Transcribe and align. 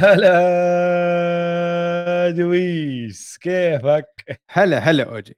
هلا 0.00 0.30
دويس 2.30 3.38
كيفك؟ 3.38 4.40
هلا 4.50 4.78
هلا 4.78 5.04
أوجي. 5.04 5.36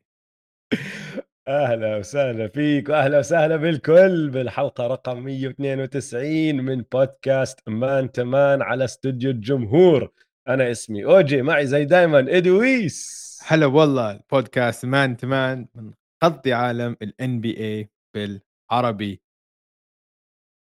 أهلا 1.49 1.97
وسهلا 1.97 2.49
فيك 2.49 2.89
وأهلا 2.89 3.19
وسهلا 3.19 3.57
بالكل 3.57 4.31
بالحلقة 4.31 4.87
رقم 4.87 5.19
192 5.19 6.57
من 6.57 6.85
بودكاست 6.93 7.69
Man 7.69 8.13
to 8.13 8.33
Man 8.33 8.63
على 8.63 8.85
استوديو 8.85 9.31
الجمهور. 9.31 10.13
أنا 10.49 10.71
اسمي 10.71 11.05
أوجي 11.05 11.43
معي 11.43 11.67
زي 11.67 11.85
دايما 11.85 12.19
إدويس. 12.19 13.21
هلا 13.47 13.67
والله 13.67 14.11
البودكاست 14.11 14.85
Man 14.85 15.17
to 15.17 15.69
Man 15.75 15.93
منغطي 16.23 16.53
عالم 16.53 16.97
ال 17.03 17.41
NBA 17.41 17.91
بالعربي. 18.15 19.23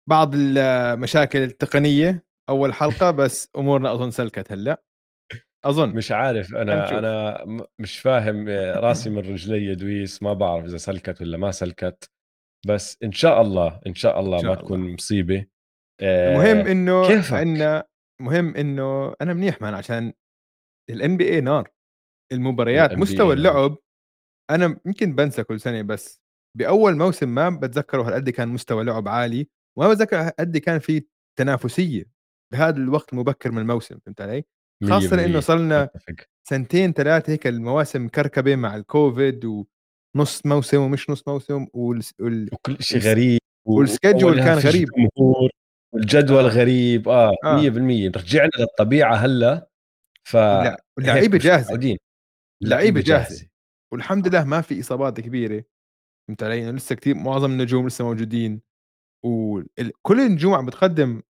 بعض 0.09 0.31
المشاكل 0.35 1.39
التقنية 1.39 2.26
أول 2.49 2.75
حلقة 2.75 3.11
بس 3.11 3.51
أمورنا 3.57 3.93
أظن 3.93 4.11
سلكت 4.11 4.53
هلأ 4.53 4.83
أظن 5.65 5.89
مش 5.97 6.13
عارف 6.13 6.55
أنا. 6.55 6.99
أنا 6.99 7.45
مش 7.79 7.99
فاهم 7.99 8.49
آه، 8.49 8.81
راسي 8.87 9.11
من 9.11 9.19
رجلي 9.19 9.75
دويس 9.75 10.23
ما 10.23 10.33
بعرف 10.33 10.65
إذا 10.65 10.77
سلكت 10.77 11.21
ولا 11.21 11.39
ما 11.39 11.51
سلكت 11.51 12.11
بس 12.67 12.99
إن 13.05 13.13
شاء 13.13 13.41
الله 13.41 13.81
إن 13.87 13.95
شاء 13.95 14.21
الله 14.21 14.37
إن 14.37 14.43
شاء 14.43 14.49
ما 14.51 14.55
الله. 14.55 14.65
تكون 14.65 14.93
مصيبه 14.93 15.47
آه، 16.03 16.33
المهم 16.33 16.67
إنه 16.67 17.07
كيفك؟ 17.09 17.33
عندنا 17.33 17.85
مهم 18.23 18.57
إنه 18.57 19.15
أنا 19.21 19.35
منيح 19.35 19.63
man 19.63 19.75
عشان 19.75 20.13
ال 20.91 21.17
NBA 21.17 21.41
نار 21.41 21.71
المباريات 22.33 22.91
ال 22.93 22.97
NBA 22.97 23.01
مستوى. 23.01 23.35
اللعب 23.35 23.77
أنا 24.51 24.81
يمكن 24.87 25.15
بنسى 25.15 25.45
كل 25.45 25.61
سنة 25.61 25.83
بس 25.83 26.21
بأول 26.59 26.97
موسم 26.97 27.29
ما 27.29 27.51
بتذكره 27.51 28.03
هالقد 28.03 28.31
كان 28.31 28.49
مستوى 28.49 28.85
لعب 28.85 29.09
عالي 29.09 29.49
وما 29.79 29.91
بتذكر 29.93 30.29
قد 30.29 30.57
كان 30.57 30.79
في 30.79 31.07
تنافسية 31.39 32.16
بهذا 32.53 32.77
الوقت 32.77 33.13
المبكر 33.13 33.53
من 33.53 33.59
الموسم 33.59 33.99
فهمت 33.99 34.21
علي؟ 34.21 34.45
خاصة. 34.89 35.25
إنه 35.25 35.41
صرنا 35.41 35.83
أتفق. 35.83 36.15
سنتين 36.49 36.93
ثلاثة 36.93 37.33
هيك 37.33 37.47
المواسم 37.47 38.05
مكركبة 38.05 38.57
مع 38.57 38.77
الكوفيد 38.77 39.45
ونص 39.45 40.47
موسم 40.47 40.79
ومش 40.81 41.11
نص 41.11 41.29
موسم 41.29 41.67
وال... 41.73 42.03
وال... 42.21 42.49
وكل 42.53 42.77
شيء 42.81 43.01
غريب 43.01 43.41
و- 43.67 43.85
والschedule 43.85 44.25
وأولها 44.25 44.45
كان 44.45 44.59
غريب. 44.59 44.89
جمهور 44.97 45.51
والجدول 45.95 46.45
آه. 46.45 46.49
غريب 46.49 47.09
آه 47.09 47.35
آه. 47.45 47.61
100% 47.63 48.17
رجعنا 48.17 48.51
للطبيعة 48.59 49.15
هلأ 49.15 49.69
ف 50.29 50.37
مش 50.37 51.05
جاهزة. 51.39 51.97
اللعيبة 52.63 53.01
جاهزة. 53.01 53.47
والحمد 53.93 54.29
لله 54.29 54.45
ما 54.45 54.61
في 54.61 54.81
إصابات 54.81 55.21
كبيرة 55.21 55.65
فهمت 56.29 56.43
علي؟ 56.43 56.73
لسه 56.73 56.95
كثير 56.95 57.15
معظم 57.15 57.51
النجوم 57.53 57.87
لسه 57.87 58.05
موجودين 58.05 58.61
وكل 59.25 60.21
النجوم 60.21 60.55
عم 60.55 60.67
بتقدم 60.67 61.23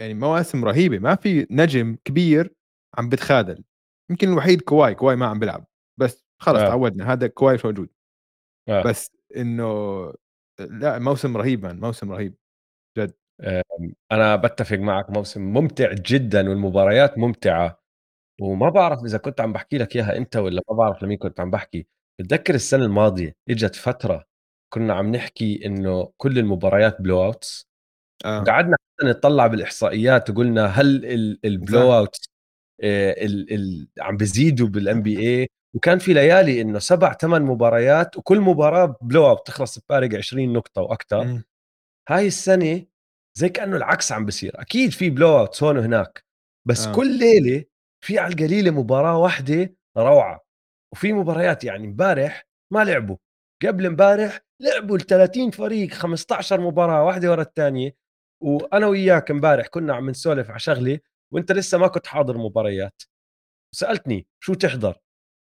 يعني 0.00 0.14
مواسم 0.14 0.64
رهيبة 0.64 0.98
ما 0.98 1.14
في 1.14 1.46
نجم 1.50 1.96
كبير 2.04 2.54
عم 2.98 3.08
بتخاذل 3.08 3.64
يمكن 4.10 4.28
الوحيد 4.28 4.60
كواي 4.60 4.94
كواي 4.94 5.16
ما 5.16 5.26
عم 5.26 5.38
بيلعب. 5.38 5.66
بس 6.00 6.24
خلص 6.42 6.58
آه. 6.58 6.68
تعودنا 6.68 7.12
هذا 7.12 7.26
كواي 7.26 7.54
مش 7.54 7.64
موجود. 7.64 7.88
آه. 8.68 8.82
بس 8.82 9.16
إنه 9.36 9.64
لا 10.60 10.98
موسم 10.98 11.36
رهيب 11.36 11.62
man 11.62 11.80
موسم 11.80 12.12
رهيب. 12.12 12.34
أنا 14.12 14.36
بتفق 14.36 14.76
معك 14.76 15.10
موسم 15.10 15.40
ممتع 15.40 15.92
جدا 15.92 16.48
والمباريات 16.48 17.18
ممتعة. 17.18 17.82
وما 18.40 18.68
بعرف 18.68 19.04
إذا 19.04 19.18
كنت 19.18 19.40
عم 19.40 19.52
بحكي 19.52 19.78
لك 19.78 19.96
إياها 19.96 20.16
أنت 20.16 20.36
ولا 20.36 20.62
ما 20.70 20.76
بعرف 20.76 21.02
لمين 21.02 21.18
كنت 21.18 21.40
عم 21.40 21.50
بحكي. 21.50 21.86
بتذكر 22.20 22.54
السنة 22.54 22.84
الماضية 22.84 23.36
إجت 23.50 23.74
فترة 23.74 24.24
كنا 24.72 24.94
عم 24.94 25.16
نحكي 25.16 25.66
إنه 25.66 26.12
كل 26.16 26.38
المباريات 26.38 27.00
blowouts 27.00 27.68
وقعدنا 28.24 28.76
حتى 28.76 28.93
نطلع 29.10 29.46
بالإحصائيات 29.46 30.30
وقلنا 30.30 30.66
هل 30.66 31.04
ال- 31.04 31.38
ال 31.44 31.94
blowout 31.98 32.16
ال 32.82 33.88
عم 34.00 34.16
بيزيدوا 34.16 34.68
بال 34.68 35.02
NBA 35.02 35.48
وكان 35.76 35.98
في 35.98 36.12
ليالي 36.12 36.60
إنه 36.60 36.78
سبع 36.78 37.12
ثمان 37.12 37.42
مباريات 37.42 38.16
وكل 38.16 38.40
مباراة 38.40 38.96
blowout 39.02 39.46
تخلص 39.46 39.78
بفارق 39.78 40.14
20 40.16 40.52
نقطة 40.52 40.82
وأكثر 40.82 41.24
مم. 41.24 41.44
هاي 42.08 42.26
السنة 42.26 42.84
زي 43.38 43.48
كأنه 43.48 43.76
العكس 43.76 44.12
عم 44.12 44.26
بصير 44.26 44.60
أكيد 44.60 44.90
في 44.90 45.10
blowouts 45.10 45.62
هون 45.62 45.78
وهناك 45.78 46.24
بس 46.68 46.86
آه. 46.86 46.90
آه. 46.90 46.94
كل 46.94 47.18
ليلة 47.18 47.64
في 48.04 48.18
على 48.18 48.32
القليلة 48.34 48.70
مباراة 48.70 49.18
واحدة 49.18 49.74
روعة 49.96 50.44
وفي 50.92 51.12
مباريات 51.12 51.64
يعني 51.64 51.86
امبارح 51.86 52.46
ما 52.72 52.84
لعبوا 52.84 53.16
قبل 53.64 53.86
امبارح 53.86 54.40
لعبوا 54.62 54.96
ال 54.96 55.00
30 55.06 55.50
فريق 55.50 55.90
15 55.92 56.60
مباراة 56.60 57.04
واحدة 57.04 57.30
ورا 57.30 57.42
الثانية 57.42 57.96
وأنا 58.44 58.86
وياك 58.86 59.30
امبارح 59.30 59.66
كنا 59.66 59.94
عم 59.94 60.10
نسولف 60.10 60.50
على 60.50 60.58
شغلة 60.58 60.98
وأنت 61.32 61.52
لسه 61.52 61.78
ما 61.78 61.88
كنت 61.88 62.06
حاضر 62.06 62.38
مباريات 62.38 63.02
سألتني 63.74 64.26
شو 64.40 64.54
تحضر 64.54 64.92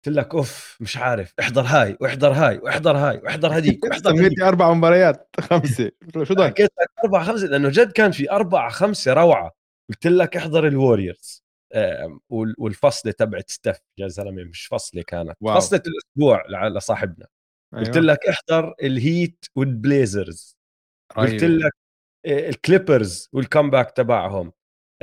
قلت 0.06 0.16
لك 0.16 0.36
أوف 0.36 0.78
مش 0.82 0.98
عارف 0.98 1.34
احضر 1.40 1.62
هاي 1.62 1.98
واحضر 2.02 2.32
هاي 2.32 2.58
واحضر 2.58 2.98
هاي 2.98 3.18
واحضر 3.18 3.58
هديك 3.58 3.84
واحضر 3.86 4.16
سميتي 4.16 4.44
أربع 4.44 4.74
مباريات 4.74 5.30
خمسة 5.40 5.92
شو 6.24 6.34
ضل؟ 6.34 6.44
حكيت 6.46 6.70
لك 6.82 6.90
أربع 7.04 7.24
خمسة 7.24 7.48
لأنه 7.48 7.70
جد 7.70 7.92
كان 7.92 8.12
في 8.12 8.32
أربع 8.32 8.70
خمسة 8.70 9.14
روعة 9.14 9.52
قلت 9.90 10.08
لك 10.08 10.38
احضر 10.38 10.68
ال 10.68 10.76
Warriors 10.76 11.44
والفصلة 12.30 13.12
تبعت 13.12 13.50
ستيف 13.50 13.78
يا 13.98 14.08
زلمة 14.08 14.44
مش 14.44 14.66
فصلة 14.66 15.02
كانت 15.02 15.36
واو. 15.42 15.56
فصلة 15.56 15.82
الأسبوع 15.88 16.68
لصاحبنا 16.68 17.28
قلت 17.74 17.96
أيوة. 17.98 18.08
لك 18.08 18.28
احضر 18.28 18.74
ال 18.84 18.96
Heat 18.96 19.46
وال 19.56 19.79
Blazers 19.79 20.58
قلت 21.18 21.44
رهيبة. 21.44 21.48
لك 21.48 21.81
ال 22.26 22.38
Clippers 22.38 23.30
وال 23.34 23.45
comeback 23.45 23.92
تبعهم 23.92 24.52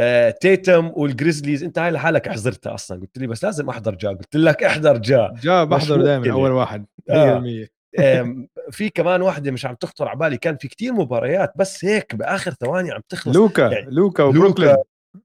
آه، 0.01 0.31
Tatum 0.31 0.93
وال 0.97 1.09
Grizzlies 1.09 1.65
انت 1.65 1.79
هاي 1.79 1.91
لحالك 1.91 2.29
حضرتها 2.29 2.75
أصلا. 2.75 3.01
قلت 3.01 3.19
لي 3.19 3.27
بس 3.27 3.45
لازم 3.45 3.69
أحضر 3.69 3.95
جا. 3.95 4.09
قلت 4.09 4.37
لك 4.37 4.65
احضر 4.65 4.97
جا. 4.99 5.35
جا 5.43 5.65
بحضر 5.65 6.03
دائما. 6.03 6.33
أول 6.33 6.51
واحد 6.51 6.87
100% 7.11 7.69
آه. 7.99 8.47
في 8.71 8.91
كمان 8.91 9.23
واحدة 9.23 9.51
مش 9.51 9.67
عم 9.67 9.75
تخطر 9.75 10.09
على 10.09 10.19
بالي. 10.19 10.37
كان 10.37 10.57
في 10.57 10.69
كتير 10.69 10.93
مباريات 10.93 11.53
بس 11.57 11.85
هيك 11.85 12.15
بآخر 12.15 12.51
ثواني 12.51 12.93
عم 12.93 13.01
تخلص. 13.09 13.37
لوكا 13.37 13.63
يعني 13.69 13.91
لوكا 13.91 14.23
وبروكلين. 14.23 14.77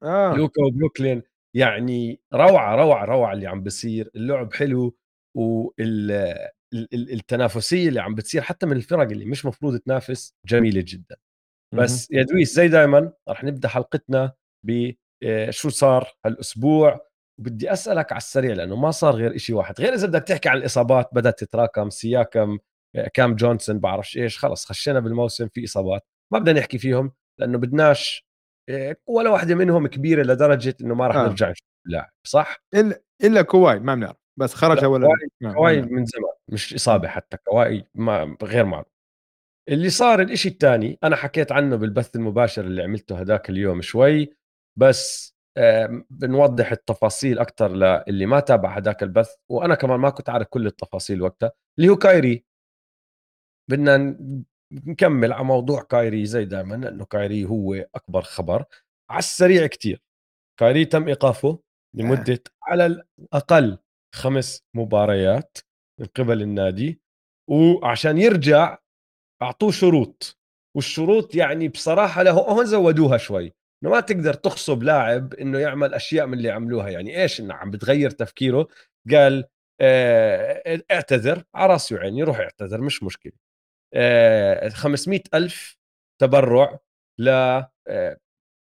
آه. 0.03 0.33
لوكا 0.35 0.63
وبروكلين. 0.63 1.23
يعني 1.55 2.19
روعة 2.33 2.75
روعة 2.75 3.05
روعة 3.05 3.33
اللي 3.33 3.47
عم 3.47 3.63
بصير. 3.63 4.09
اللعب 4.15 4.53
حلو 4.53 4.95
والتنافسيه 6.73 7.89
اللي 7.89 7.99
عم 8.01 8.15
بتصير 8.15 8.41
حتى 8.41 8.65
من 8.65 8.77
الفرق 8.77 9.09
اللي 9.11 9.25
مش 9.25 9.45
مفروض 9.45 9.77
تنافس 9.77 10.33
جميلة 10.47 10.83
جدا. 10.87 11.15
بس 11.73 12.11
يا 12.11 12.23
دويس 12.23 12.53
زي 12.55 12.67
دائما 12.67 13.13
رح 13.29 13.43
نبدأ 13.43 13.67
حلقتنا 13.67 14.31
بشو 14.65 15.69
صار 15.69 16.13
هالأسبوع. 16.25 17.13
وبدي 17.39 17.73
أسألك 17.73 18.11
على 18.11 18.17
السريع 18.17 18.53
لأنه 18.53 18.75
ما 18.75 18.91
صار 18.91 19.15
غير 19.15 19.35
إشي 19.35 19.53
واحد. 19.53 19.81
غير 19.81 19.93
إذا 19.93 20.07
بدك 20.07 20.23
تحكي 20.23 20.49
عن 20.49 20.57
الإصابات 20.57 21.09
بدأت 21.13 21.39
تتراكم 21.43 21.89
سياكم 21.89 22.59
آه، 22.95 23.07
كام 23.13 23.35
جونسون 23.35 23.79
بعرفش 23.79 24.17
إيش. 24.17 24.37
خلص 24.39 24.65
خشينا 24.65 24.99
بالموسم 24.99 25.47
في 25.47 25.63
إصابات. 25.63 26.07
ما 26.33 26.39
بدنا 26.39 26.59
نحكي 26.59 26.77
فيهم 26.77 27.11
لأنه 27.39 27.57
بدناش 27.57 28.25
آه، 28.69 28.95
ولا 29.07 29.29
واحدة 29.29 29.55
منهم 29.55 29.87
كبيرة 29.87 30.23
لدرجة 30.23 30.75
إنه 30.81 30.95
ما 30.95 31.07
راح 31.07 31.15
آه. 31.15 31.27
نرجع 31.27 31.49
نشوف 31.49 31.67
اللاعب 31.87 32.09
صح؟ 32.27 32.57
الا 32.75 33.01
إلا 33.23 33.41
كواي 33.41 33.79
ما 33.79 33.95
بنعرف. 33.95 34.17
بس 34.39 34.53
خرج 34.53 34.77
لا، 34.77 34.85
اول 34.85 35.01
كواي- 35.01 35.53
كواي. 35.53 35.81
من 35.81 36.05
زمان. 36.05 36.31
مش 36.51 36.73
إصابة 36.73 37.07
حتى 37.07 37.37
كواي 37.37 37.87
ما 37.95 38.37
غير 38.43 38.65
معروف. 38.65 38.92
اللي 39.69 39.89
صار 39.89 40.21
الإشي 40.21 40.49
الثاني 40.49 40.99
أنا 41.03 41.15
حكيت 41.15 41.51
عنه 41.51 41.75
بالبث 41.75 42.15
المباشر 42.15 42.65
اللي 42.65 42.83
عملته 42.83 43.19
هداك 43.19 43.49
اليوم 43.49 43.81
شوي 43.81 44.33
بس 44.79 45.33
آم، 45.57 46.05
بنوضح 46.09 46.71
التفاصيل 46.71 47.39
أكثر 47.39 47.71
للي 47.75 48.25
ما 48.25 48.39
تابع 48.39 48.69
هداك 48.77 49.03
البث 49.03 49.35
وأنا 49.49 49.75
كمان 49.75 49.99
ما 49.99 50.09
كنت 50.09 50.29
عارف 50.29 50.47
كل 50.47 50.67
التفاصيل 50.67 51.21
وقتها 51.21 51.51
اللي 51.79 51.89
هو 51.89 51.95
كايري. 51.95 52.45
بدنا 53.69 54.17
نكمل 54.71 55.33
على 55.33 55.43
موضوع 55.43 55.81
كايري 55.83 56.25
زي 56.25 56.45
دائما 56.45 56.75
لأنه 56.75 57.05
كايري 57.05 57.45
هو 57.45 57.73
أكبر 57.73 58.21
خبر 58.21 58.65
على 59.09 59.19
السريع 59.19 59.67
كتير. 59.67 60.01
كايري 60.59 60.85
تم 60.85 61.07
إيقافه 61.07 61.59
لمدة 61.95 62.43
على 62.63 62.85
الأقل 63.19 63.77
خمس 64.15 64.63
مباريات 64.75 65.57
من 65.99 66.05
قبل 66.05 66.41
النادي 66.41 67.01
وعشان 67.49 68.17
يرجع 68.17 68.77
أعطوه 69.43 69.71
شروط 69.71 70.37
والشروط 70.75 71.35
يعني 71.35 71.67
بصراحة 71.67 72.23
له 72.23 72.31
هون 72.31 72.65
زودوها 72.65 73.17
شوي 73.17 73.53
إنه 73.83 73.91
ما 73.91 73.99
تقدر 73.99 74.33
تغصب 74.33 74.83
لاعب 74.83 75.33
إنه 75.33 75.59
يعمل 75.59 75.93
أشياء 75.93 76.25
من 76.25 76.33
اللي 76.37 76.51
عملوها 76.51 76.89
يعني 76.89 77.21
إيش 77.21 77.39
إنه 77.39 77.53
عم 77.53 77.71
بتغير 77.71 78.09
تفكيره؟ 78.09 78.67
قال 79.11 79.45
آه 79.81 80.83
اعتذر 80.91 81.43
على 81.55 81.73
راسي 81.73 81.95
وعيني 81.95 82.23
روح 82.23 82.39
اعتذر 82.39 82.81
مش 82.81 83.03
مشكلة. 83.03 83.33
آه 83.93 84.69
500 84.69 85.21
ألف 85.33 85.77
تبرع 86.21 86.79
ل 87.19 87.29
آه، 87.87 88.17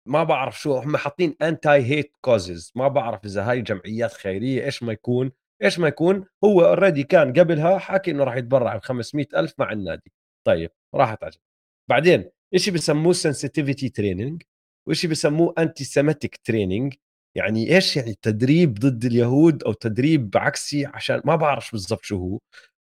ما 0.08 0.24
بعرف 0.24 0.60
شو 0.60 0.76
هم 0.78 0.96
حاطين 0.96 1.36
anti-hate 1.42 2.16
causes 2.20 2.72
ما 2.76 2.88
بعرف 2.88 3.24
إذا 3.24 3.50
هاي 3.50 3.62
جمعيات 3.62 4.12
خيرية 4.12 4.64
إيش 4.64 4.82
ما 4.82 4.92
يكون 4.92 5.32
إيش 5.62 5.78
ما 5.78 5.88
يكون 5.88 6.26
هو 6.44 6.62
already 6.64 7.02
كان 7.02 7.32
قبلها 7.32 7.78
حكي 7.78 8.10
إنه 8.10 8.24
راح 8.24 8.36
يتبرع 8.36 8.76
ب 8.76 8.82
500 8.84 9.26
ألف 9.36 9.54
مع 9.58 9.72
النادي. 9.72 10.12
طيب 10.46 10.70
راحت 10.94 11.24
عجل 11.24 11.38
بعدين 11.90 12.30
شيء 12.56 12.74
بسموه 12.74 13.12
sensitivity 13.12 13.88
training 13.88 14.42
وشيء 14.88 15.10
بسموه 15.10 15.54
anti-Semitic 15.58 16.36
training 16.36 16.94
يعني 17.36 17.74
إيش 17.74 17.96
يعني 17.96 18.14
تدريب 18.22 18.74
ضد 18.74 19.04
اليهود 19.04 19.62
أو 19.64 19.72
تدريب 19.72 20.30
عكسي؟ 20.36 20.86
عشان 20.86 21.22
ما 21.24 21.36
بعرف 21.36 21.72
بالضبط 21.72 22.04
شو 22.04 22.16
هو. 22.16 22.38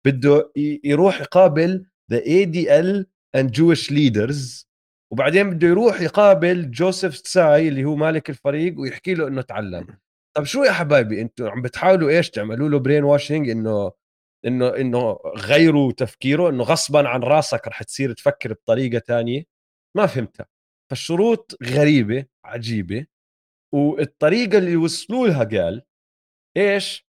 بده 0.06 0.52
يروح 0.84 1.20
يقابل 1.20 1.87
the 2.10 2.26
ADL 2.26 3.06
and 3.37 3.50
Jewish 3.50 3.93
leaders 3.93 4.69
وبعدين 5.12 5.50
بده 5.50 5.69
يروح 5.69 6.00
يقابل 6.00 6.70
جوزيف 6.70 7.16
ساي 7.16 7.69
اللي 7.69 7.84
هو 7.84 7.96
مالك 7.96 8.31
الفريق 8.31 8.81
ويحكي 8.81 9.14
له 9.14 9.28
إنه 9.28 9.43
تعلم. 9.43 9.87
طب 10.37 10.44
شو 10.44 10.64
يا 10.64 10.72
حبايبي 10.72 11.20
أنتم 11.20 11.46
عم 11.49 11.62
بتحاولوا 11.62 12.10
إيش 12.10 12.31
تعملوا 12.31 12.69
له 12.69 12.78
brain 12.78 13.05
washing 13.05 13.50
إنه 13.50 13.93
إنه 14.46 14.76
إنه 14.76 15.19
غيروا 15.37 15.93
تفكيره 15.93 16.49
إنه 16.50 16.64
غصبا 16.64 17.08
عن 17.08 17.23
راسك 17.23 17.69
رح 17.69 17.82
تصير 17.82 18.12
تفكر 18.12 18.52
بطريقة 18.52 18.99
تانية. 18.99 19.44
ما 19.96 20.06
فهمتها. 20.06 20.46
فالشروط 20.90 21.56
غريبة 21.64 22.26
عجيبة. 22.44 23.06
والطريقة 23.75 24.58
اللي 24.58 24.76
وصلوا 24.76 25.29
لها 25.29 25.44
قال 25.44 25.82
إيش؟ 26.56 27.08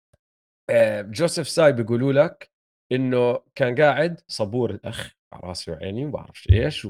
آه، 0.70 1.02
جوزيف 1.02 1.50
ساي 1.50 1.72
بيقولوا 1.74 2.14
لك 2.14 2.52
إنه 2.92 3.40
كان 3.56 3.76
قاعد 3.82 4.22
صبور 4.28 4.72
الأخ 4.72 5.14
على 5.34 5.42
راسي 5.44 5.72
وعيني 5.72 6.06
وما 6.06 6.32
إيش 6.52 6.88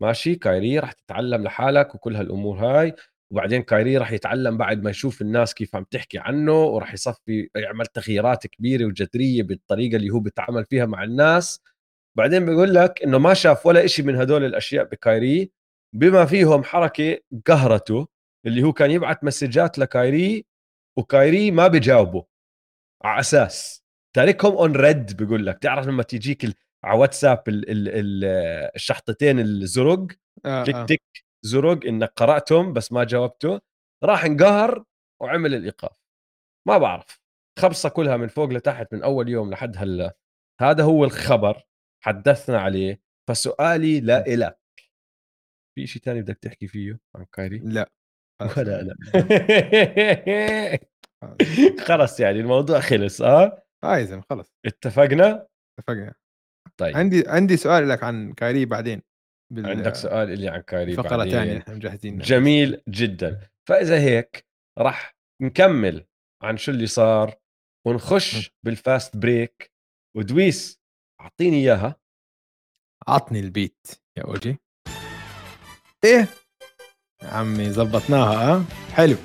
وماشي 0.00 0.34
كايري 0.34 0.78
راح 0.78 0.92
تتعلم 0.92 1.42
لحالك 1.44 1.94
وكل 1.94 2.16
هالأمور 2.16 2.58
هاي. 2.58 2.94
وبعدين 3.32 3.62
كايري 3.62 3.96
راح 3.98 4.12
يتعلم 4.12 4.56
بعد 4.56 4.82
ما 4.82 4.90
يشوف 4.90 5.22
الناس 5.22 5.54
كيف 5.54 5.76
عم 5.76 5.84
تحكي 5.84 6.18
عنه 6.18 6.62
وراح 6.62 6.94
يصفي 6.94 7.48
يعمل 7.56 7.86
تغييرات 7.86 8.46
كبيرة 8.46 8.84
وجذرية 8.84 9.42
بالطريقة 9.42 9.96
اللي 9.96 10.10
هو 10.10 10.20
بيتعامل 10.20 10.64
فيها 10.64 10.86
مع 10.86 11.04
الناس. 11.04 11.60
بعدين 12.16 12.46
بيقول 12.46 12.74
لك 12.74 13.02
إنه 13.02 13.18
ما 13.18 13.34
شاف 13.34 13.66
ولا 13.66 13.86
شيء 13.86 14.04
من 14.04 14.16
هدول 14.16 14.44
الأشياء 14.44 14.84
بكايري 14.84 15.50
بما 15.94 16.24
فيهم 16.24 16.64
حركة 16.64 17.18
قهرته 17.46 18.08
اللي 18.46 18.62
هو 18.62 18.72
كان 18.72 18.90
يبعث 18.90 19.24
مسجات 19.24 19.78
لكايري 19.78 20.46
وكايري 20.98 21.50
ما 21.50 21.66
بجاوبه 21.68 22.26
على 23.04 23.20
أساس. 23.20 23.84
تاركهم 24.16 24.52
on 24.56 24.76
read 24.76 25.16
بيقول 25.16 25.46
لك. 25.46 25.58
تعرف 25.58 25.86
لما 25.86 26.02
تيجيك 26.02 26.56
على 26.84 26.98
واتساب 26.98 27.42
ال 27.48 27.70
ال 27.70 27.88
ال 27.88 28.24
الشحطتين 28.74 29.40
الزرق؟ 29.40 30.06
آه 30.46 30.64
تك 30.64 30.74
آه. 30.74 30.86
تك 30.86 31.25
زرق 31.46 31.86
إنك 31.86 32.12
قرأتهم 32.16 32.72
بس 32.72 32.92
ما 32.92 33.04
جاوبته 33.04 33.60
راح 34.04 34.24
انقهر 34.24 34.84
وعمل 35.22 35.54
الإيقاف. 35.54 35.98
ما 36.68 36.78
بعرف 36.78 37.20
خبصة 37.58 37.88
كلها 37.88 38.16
من 38.16 38.28
فوق 38.28 38.50
لتحت 38.50 38.94
من 38.94 39.02
أول 39.02 39.28
يوم 39.28 39.50
لحد 39.50 39.76
هلا. 39.76 40.16
هذا 40.60 40.84
هو 40.84 41.04
الخبر 41.04 41.62
حدثنا 42.04 42.60
عليه 42.60 43.00
فسؤالي 43.28 44.00
لا 44.00 44.26
إلك 44.26 44.58
في 45.74 45.86
شيء 45.86 46.02
ثاني 46.02 46.22
بدك 46.22 46.38
تحكي 46.38 46.66
فيه 46.66 47.00
عن 47.16 47.24
كايري 47.32 47.58
لا. 47.58 47.90
ولا 48.56 48.80
أنا 48.80 48.96
خلص 51.88 52.20
يعني 52.20 52.40
الموضوع 52.40 52.80
خلص 52.80 53.22
آه؟ 53.22 53.62
آه 53.84 53.96
يا 53.96 54.22
خلص. 54.30 54.54
اتفقنا؟ 54.66 55.46
اتفقنا. 55.78 56.14
طيب. 56.76 56.96
عندي 56.96 57.24
عندي 57.28 57.56
سؤال 57.56 57.88
لك 57.88 58.02
عن 58.02 58.32
كايري 58.32 58.64
بعدين. 58.64 59.02
بال- 59.52 59.66
عندك 59.66 59.94
سؤال 59.94 60.30
اللي 60.32 60.48
عن 60.48 60.60
كايري 60.60 60.94
ثانية 60.96 61.58
إحنا 61.58 61.74
مجهزين 61.74 62.18
جميل 62.18 62.82
جدا. 62.88 63.40
فإذا 63.68 63.98
هيك 64.00 64.46
راح 64.78 65.16
نكمل 65.42 66.04
عن 66.42 66.56
شو 66.56 66.72
اللي 66.72 66.86
صار 66.86 67.34
ونخش 67.86 68.50
بال 68.64 68.81
fast 68.81 69.16
break. 69.16 69.72
ودويس 70.16 70.80
أعطيني 71.20 71.56
إياها. 71.56 71.96
عطني 73.08 73.40
البيت 73.40 73.86
يا 74.18 74.22
أوجي. 74.24 74.56
إيه؟ 76.04 76.28
عمي 77.22 77.70
زبطناها 77.70 78.34
ها؟ 78.56 78.64
حلو. 78.92 79.16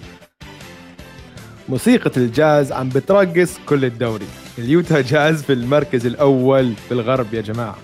موسيقى 1.69 2.11
الجاز 2.17 2.71
عم 2.71 2.89
بترقص 2.89 3.59
كل 3.59 3.85
الدوري. 3.85 4.27
ال 4.57 4.66
Utah 4.66 5.01
Jazz 5.01 5.43
في 5.43 5.53
المركز 5.53 6.05
الأول 6.05 6.75
في 6.75 6.91
الغرب 6.91 7.33
يا 7.33 7.41
جماعة. 7.41 7.79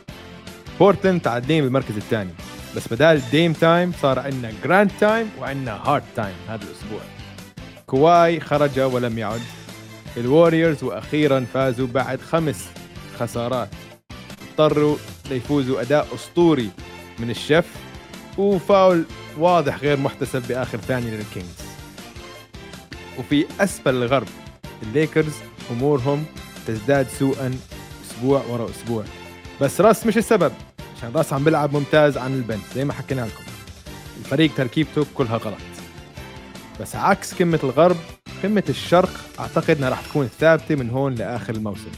بورتلاند 0.80 1.22
قاعدين 1.22 1.64
بالمركز 1.64 1.98
الثاني. 1.98 2.32
بس 2.76 2.94
بدال 2.94 3.22
Dame 3.32 3.54
Time 3.54 3.94
صار 4.02 4.20
عندنا 4.20 4.52
Grant 4.64 4.92
Time 5.00 5.30
وعندنا 5.40 5.74
Hart 5.74 6.04
Time 6.16 6.36
هذا 6.48 6.64
الأسبوع. 6.64 7.00
Kawhi 7.88 8.40
خرج 8.40 8.80
ولم 8.80 9.18
يعد. 9.18 9.42
ال 10.18 10.25
Warriors 10.25 10.84
وأخيرا 10.84 11.46
فازوا 11.54 11.88
بعد 11.88 12.22
خمس 12.22 12.66
خسارات. 13.20 13.70
اضطروا 14.50 14.98
ليفوزوا 15.30 15.82
أداء 15.82 16.08
أسطوري 16.16 16.70
من 17.20 17.30
الشيف 17.30 17.66
وفاول 18.38 19.04
واضح 19.38 19.80
غير 19.80 19.98
محتسب 19.98 20.48
بآخر 20.48 20.78
ثانية 20.78 21.12
لل 21.12 21.26
Kings. 21.26 21.68
وفي 23.20 23.46
أسفل 23.60 23.96
الغرب 23.96 24.28
الليكرز 24.84 25.34
أمورهم 25.72 26.26
تزداد 26.68 27.08
سوءا 27.20 27.60
أسبوع 28.06 28.42
ورا 28.50 28.70
أسبوع. 28.70 29.04
بس 29.62 29.82
Russ 29.82 30.06
مش 30.06 30.18
السبب 30.18 30.52
عشان 30.98 31.12
Russ 31.16 31.34
عم 31.34 31.44
بيلعب 31.44 31.74
ممتاز 31.74 32.18
عن 32.18 32.34
ال 32.34 32.39
bench 32.39 32.64
زي 32.76 32.86
ما 32.86 32.94
حكينا 32.94 33.22
لكم. 33.22 33.44
الفريق 34.20 34.52
تركيبته 34.58 35.06
كلها 35.14 35.38
غلط. 35.38 35.58
بس 36.82 36.96
عكس 36.96 37.34
قمة 37.34 37.60
الغرب 37.64 37.96
قمة 38.44 38.64
الشرق 38.70 39.10
أعتقد 39.40 39.78
إنها 39.78 39.90
راح 39.90 40.02
تكون 40.02 40.30
ثابتة 40.40 40.76
من 40.76 40.90
هون 40.90 41.16
لآخر 41.16 41.56
الموسم. 41.56 41.92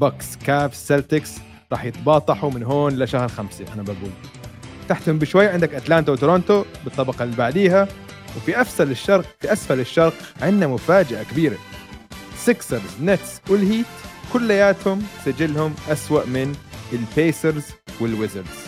Bucks 0.00 0.36
Cavs 0.36 0.76
Celtics 0.76 1.30
راح 1.72 1.84
يتباطحوا 1.84 2.50
من 2.50 2.62
هون 2.62 2.98
لشهر 2.98 3.28
خمسة 3.28 3.64
أنا 3.74 3.82
بقول. 3.82 4.10
تحتهم 4.88 5.18
بشوي 5.18 5.46
عندك 5.46 5.74
أتلانتا 5.74 6.12
وتورونتو 6.12 6.64
بالطبقة 6.84 7.24
اللي 7.24 7.36
بعديها 7.36 7.88
وفي 8.36 8.60
اسفل 8.60 8.90
الشرق 8.90 9.24
في 9.40 9.52
أسفل 9.52 9.80
الشرق 9.80 10.14
عندنا 10.42 10.66
مفاجأة 10.66 11.22
كبيرة. 11.22 11.56
Sixers 12.36 13.02
Nets 13.02 13.40
وال 13.48 13.61
Heat 13.61 13.86
كلياتهم 14.32 15.02
سجلهم 15.24 15.74
أسوأ 15.88 16.24
من 16.26 16.54
ال 16.92 17.02
Pacers 17.02 17.64
وال 18.00 18.15
Wizards 18.15 18.66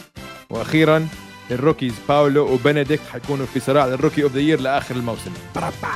وأخيرا 0.50 1.08
ال 1.50 1.56
rookies 1.56 1.94
باولو 2.08 2.54
وبنديكت 2.54 3.02
حيكونوا 3.02 3.46
في 3.46 3.60
صراع 3.60 3.86
لل 3.87 3.95
rookie 3.95 4.22
of 4.22 4.32
the 4.32 4.40
year 4.40 4.60
لآخر 4.60 4.96
الموسم 4.96 5.32
بربع. 5.54 5.94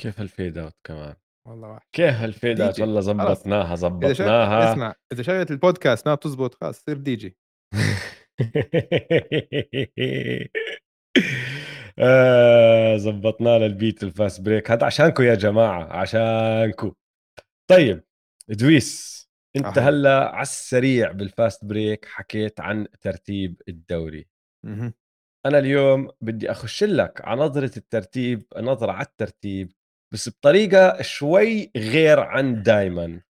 كيف 0.00 0.20
هال 0.20 0.33
fade 0.33 0.58
out 0.58 0.74
كمان 0.84 1.14
والله 1.48 1.68
واحد 1.68 1.82
كيف 1.92 2.14
هال 2.14 2.29
fade 2.29 2.60
out. 2.60 2.80
والله. 2.80 3.00
زبطناها. 3.00 3.74
زبطناها 3.74 4.72
اسمع 4.72 4.94
إذا 5.12 5.22
شغله 5.22 5.46
البودكاست 5.50 6.08
ما 6.08 6.14
بتزبط 6.14 6.54
خلاص 6.54 6.84
صير 6.84 6.96
دي 6.96 7.16
جي 7.16 7.36
آه 11.98 12.96
زبطنا 12.96 13.58
ال 13.58 13.67
beat 13.67 14.02
ال 14.02 14.10
fast 14.10 14.40
break 14.40 14.70
هذا 14.70 14.86
عشانكم 14.86 15.22
يا 15.22 15.34
جماعة 15.34 15.84
عشانكم 15.84 16.92
طيب 17.70 18.04
ادويس 18.50 19.15
أنت. 19.56 19.78
هلأ 19.78 20.28
على 20.28 20.42
السريع 20.42 21.12
بال 21.12 21.29
fast 21.29 21.64
break 21.64 22.04
حكيت 22.04 22.60
عن 22.60 22.86
ترتيب 23.00 23.62
الدوري 23.68 24.26
مهم. 24.66 24.94
أنا 25.46 25.58
اليوم 25.58 26.10
بدي 26.20 26.50
أخش 26.50 26.84
لك 26.84 27.20
على 27.24 27.40
نظرة 27.40 27.78
الترتيب 27.78 28.42
نظرة 28.56 28.92
على 28.92 29.06
الترتيب 29.06 29.72
بس 30.12 30.28
بطريقة 30.28 31.02
شوي 31.02 31.70
غير 31.76 32.20
عن 32.20 32.62
دايما 32.62 33.22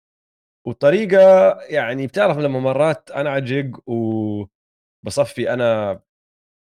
وطريقة 0.66 1.54
يعني 1.61 2.07
بتعرف 2.07 2.38
لما 2.38 2.61
مرات 2.61 3.11
أنا 3.11 3.31
عجق 3.31 3.88
وبصفي 3.88 5.52
أنا 5.52 6.00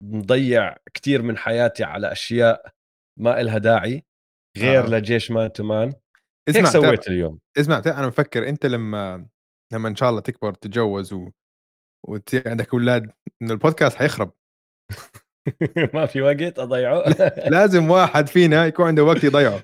مضيع 0.04 0.76
كتير 0.94 1.22
من 1.22 1.38
حياتي 1.38 1.84
على 1.84 2.12
أشياء 2.12 2.72
ما 3.20 3.42
إلها 3.42 3.58
داعي 3.58 4.06
غير 4.58 4.86
آه. 4.86 4.90
لجيش 4.90 5.32
man 5.32 5.52
to 5.52 5.64
man 5.64 5.94
هيك 6.50 6.58
اسمع 6.58 6.70
sweet 6.70 6.86
sweet 6.86 7.08
اليوم 7.08 7.40
اسمع 7.58 7.82
أنا 7.86 8.08
بفكر 8.08 8.50
أنت 8.50 8.66
لما 8.66 9.28
لما 9.74 9.90
إن 9.90 9.96
شاء 9.96 10.10
الله 10.10 10.22
تكبر 10.22 10.54
تتجوز 10.54 11.14
و... 11.14 11.30
وتصير 12.08 12.50
عندك 12.50 12.74
أولاد 12.74 13.12
إنه 13.42 13.54
البودكاست 13.54 13.96
حيخرب. 13.96 14.32
ما 15.94 16.06
في 16.06 16.22
وقت 16.22 16.60
أضيعه؟ 16.60 17.04
لازم 17.50 17.92
واحد 17.92 18.28
فينا 18.28 18.66
يكون 18.66 18.88
عنده 18.88 19.04
وقت 19.04 19.24
يضيعه. 19.24 19.64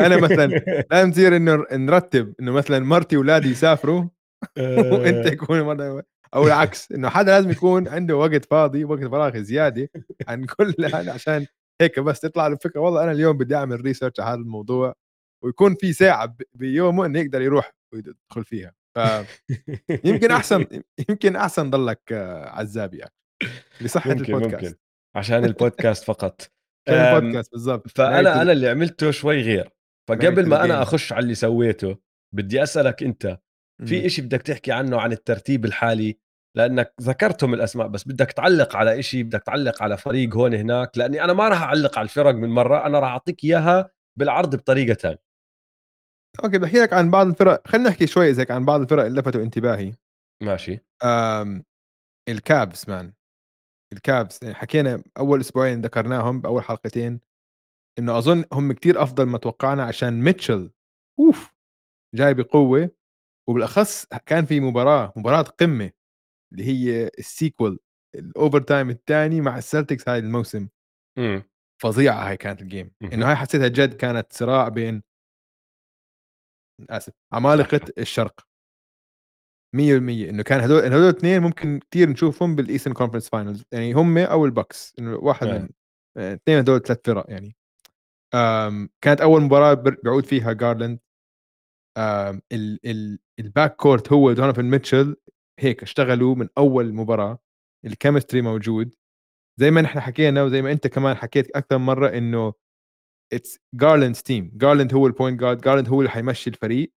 أنا 0.00 0.16
مثلاً 0.16 0.46
لازم 0.90 1.10
تصير 1.10 1.36
إنه 1.36 1.66
نرتب 1.72 2.34
إنه 2.40 2.52
مثلا 2.52 2.78
مرتي 2.78 3.16
واولادي 3.16 3.50
يسافروا 3.50 4.04
وأنت 4.92 5.26
يكون 5.26 5.62
مرة 5.62 6.02
أو 6.34 6.46
العكس 6.46 6.92
إنه 6.92 7.08
حدا 7.08 7.32
لازم 7.32 7.50
يكون 7.50 7.88
عنده 7.88 8.16
وقت 8.16 8.44
فاضي 8.44 8.84
وقت 8.84 9.04
فراغ 9.04 9.36
زيادة 9.36 9.90
عن 10.28 10.44
كل 10.44 10.74
هذا 10.94 11.12
عشان 11.12 11.46
هيك 11.80 12.00
بس 12.00 12.20
تطلع 12.20 12.46
له 12.46 12.56
فكره 12.56 12.80
والله 12.80 13.04
أنا 13.04 13.12
اليوم 13.12 13.38
بدي 13.38 13.56
أعمل 13.56 13.80
ريسيرش 13.80 14.20
على 14.20 14.30
هذا 14.30 14.40
الموضوع 14.40 14.94
ويكون 15.44 15.74
في 15.74 15.92
ساعة 15.92 16.36
بيومه 16.54 17.06
إنه 17.06 17.18
يقدر 17.20 17.42
يروح 17.42 17.72
ويدخل 17.92 18.44
فيها. 18.44 18.72
ف 18.96 19.00
يمكن 20.04 20.30
أحسن 20.30 20.66
يمكن 21.08 21.36
أحسن 21.36 21.70
ضلك 21.70 22.00
عزابي 22.46 22.98
يعني 22.98 23.12
لصحة 23.80 24.10
ممكن 24.10 24.34
البودكاست. 24.34 24.64
ممكن. 24.64 24.76
عشان 25.16 25.44
البودكاست 25.44 26.04
فقط. 26.04 26.40
عشان 26.88 27.16
البودكاست 27.16 27.52
بالضبط. 27.52 27.88
فأنا 27.88 28.42
أنا 28.42 28.52
اللي 28.52 28.68
عملته 28.68 29.10
شوي 29.10 29.42
غير. 29.42 29.70
فقبل 30.08 30.48
ما 30.48 30.64
أنا. 30.64 30.82
أخش 30.82 31.12
على 31.12 31.22
اللي 31.22 31.34
سويته 31.34 31.96
بدي 32.34 32.62
أسألك 32.62 33.02
أنت 33.02 33.38
في 33.84 34.06
إشي 34.06 34.22
بدك 34.22 34.42
تحكي 34.42 34.72
عنه 34.72 35.00
عن 35.00 35.12
الترتيب 35.12 35.64
الحالي؟ 35.64 36.18
لأنك 36.56 36.94
ذكرتهم 37.02 37.54
الأسماء 37.54 37.86
بس 37.88 38.08
بدك 38.08 38.32
تعلق 38.32 38.76
على 38.76 38.98
إشي 38.98 39.22
بدك 39.22 39.42
تعلق 39.42 39.82
على 39.82 39.96
فريق 39.96 40.36
هون 40.36 40.54
هناك 40.54 40.98
لأني 40.98 41.24
أنا 41.24 41.32
ما 41.32 41.48
راح 41.48 41.62
أعلق 41.62 41.98
على 41.98 42.04
الفرق 42.04 42.34
من 42.34 42.48
مرة 42.48 42.86
أنا 42.86 42.98
راح 43.00 43.10
أعطيك 43.10 43.44
إياها 43.44 43.90
بالعرض 44.18 44.56
بطريقة 44.56 44.94
ثانية 44.94 45.25
okay 46.44 46.58
بحكي 46.58 46.78
لك 46.78 46.92
عن 46.92 47.10
بعض 47.10 47.26
الفرق 47.26 47.68
خلينا 47.68 47.88
نحكي 47.88 48.06
شوي 48.06 48.26
هيك 48.26 48.50
عن 48.50 48.64
بعض 48.64 48.80
الفرق 48.80 49.04
اللي 49.04 49.20
لفتوا 49.20 49.42
انتباهي. 49.42 49.92
ماشي. 50.42 50.78
آم 51.04 51.64
ال 52.28 52.40
Cavs 52.40 52.88
man 52.88 53.12
ال 53.92 54.02
Cavs 54.02 54.42
يعني 54.42 54.54
حكينا 54.54 55.02
أول 55.18 55.40
أسبوعين 55.40 55.80
ذكرناهم 55.80 56.40
بأول 56.40 56.62
حلقتين 56.62 57.20
إنه 57.98 58.18
أظن 58.18 58.44
هم 58.52 58.72
كتير 58.72 59.02
أفضل 59.02 59.24
ما 59.24 59.38
توقعنا 59.38 59.84
عشان 59.84 60.20
ميتشل. 60.20 60.70
أوف! 61.18 61.54
جاي 62.14 62.34
بقوه 62.34 62.90
وبالأخص 63.48 64.06
كان 64.26 64.44
في 64.44 64.60
مباراة 64.60 65.12
مباراة 65.16 65.42
قمة 65.42 65.90
اللي 66.52 66.64
هي 66.64 67.10
السيكول 67.18 67.78
ال 68.14 68.60
overtime 68.60 68.90
الثاني 68.90 69.40
مع 69.40 69.58
ال 69.58 69.64
Celtics 69.64 70.08
هاي 70.08 70.18
الموسم. 70.18 70.68
امم 71.18 71.42
فظيعة 71.82 72.28
هاي 72.28 72.36
كانت 72.36 72.62
ال 72.62 72.68
game 72.68 72.90
إنه 73.02 73.28
هاي 73.28 73.36
حسيتها 73.36 73.68
جد 73.68 73.94
كانت 73.94 74.32
صراع 74.32 74.68
بين 74.68 75.02
اسف 76.90 77.12
عمالقه. 77.32 77.80
الشرق. 77.98 78.46
100% 79.76 80.28
إنه 80.28 80.42
كان 80.42 80.60
هدول 80.60 80.84
هدول 80.84 81.02
الاثنين 81.02 81.42
ممكن 81.42 81.80
كثير 81.90 82.10
نشوفهم 82.10 82.56
بال 82.56 82.64
Eastern 82.64 82.94
Conference 82.94 83.28
Finals 83.28 83.64
يعني 83.72 83.92
هم 83.92 84.18
أو 84.18 84.44
ال 84.44 84.52
Bucks 84.52 84.94
إنه 84.98 85.16
واحد 85.16 85.46
آه. 85.46 85.58
من 85.58 85.68
اثنين 86.16 86.58
هدول 86.58 86.82
ثلاث 86.82 87.00
فرق 87.04 87.24
يعني. 87.28 87.56
كانت 89.00 89.20
أول 89.20 89.42
مباراة 89.42 89.74
بيعود 89.74 90.24
فيها 90.26 90.52
جارلاند 90.52 90.98
ال 92.52 92.80
ال 92.86 93.18
ال 93.40 93.76
backcourt 93.76 94.12
هو 94.12 94.32
دونيفن 94.32 94.64
ميتشل 94.64 95.16
هيك 95.60 95.82
اشتغلوا 95.82 96.34
من 96.34 96.48
أول 96.58 96.94
مباراة. 96.94 97.38
ال 97.84 97.90
chemistry 97.90 98.42
موجود. 98.42 98.94
زي 99.60 99.70
ما 99.70 99.80
نحن 99.80 100.00
حكينا 100.00 100.42
وزي 100.42 100.62
ما 100.62 100.72
أنت 100.72 100.86
كمان 100.86 101.16
حكيت 101.16 101.56
أكثر 101.56 101.78
مرة 101.78 102.08
إنه 102.08 102.52
it's 103.32 103.58
Garland's 103.74 104.22
team 104.22 104.50
جارلاند 104.54 104.94
هو 104.94 105.06
ال 105.06 105.12
point 105.12 105.40
guard 105.40 105.60
جارلاند 105.60 105.88
هو 105.88 106.00
اللي 106.00 106.10
حيمشي 106.10 106.50
الفريق. 106.50 106.92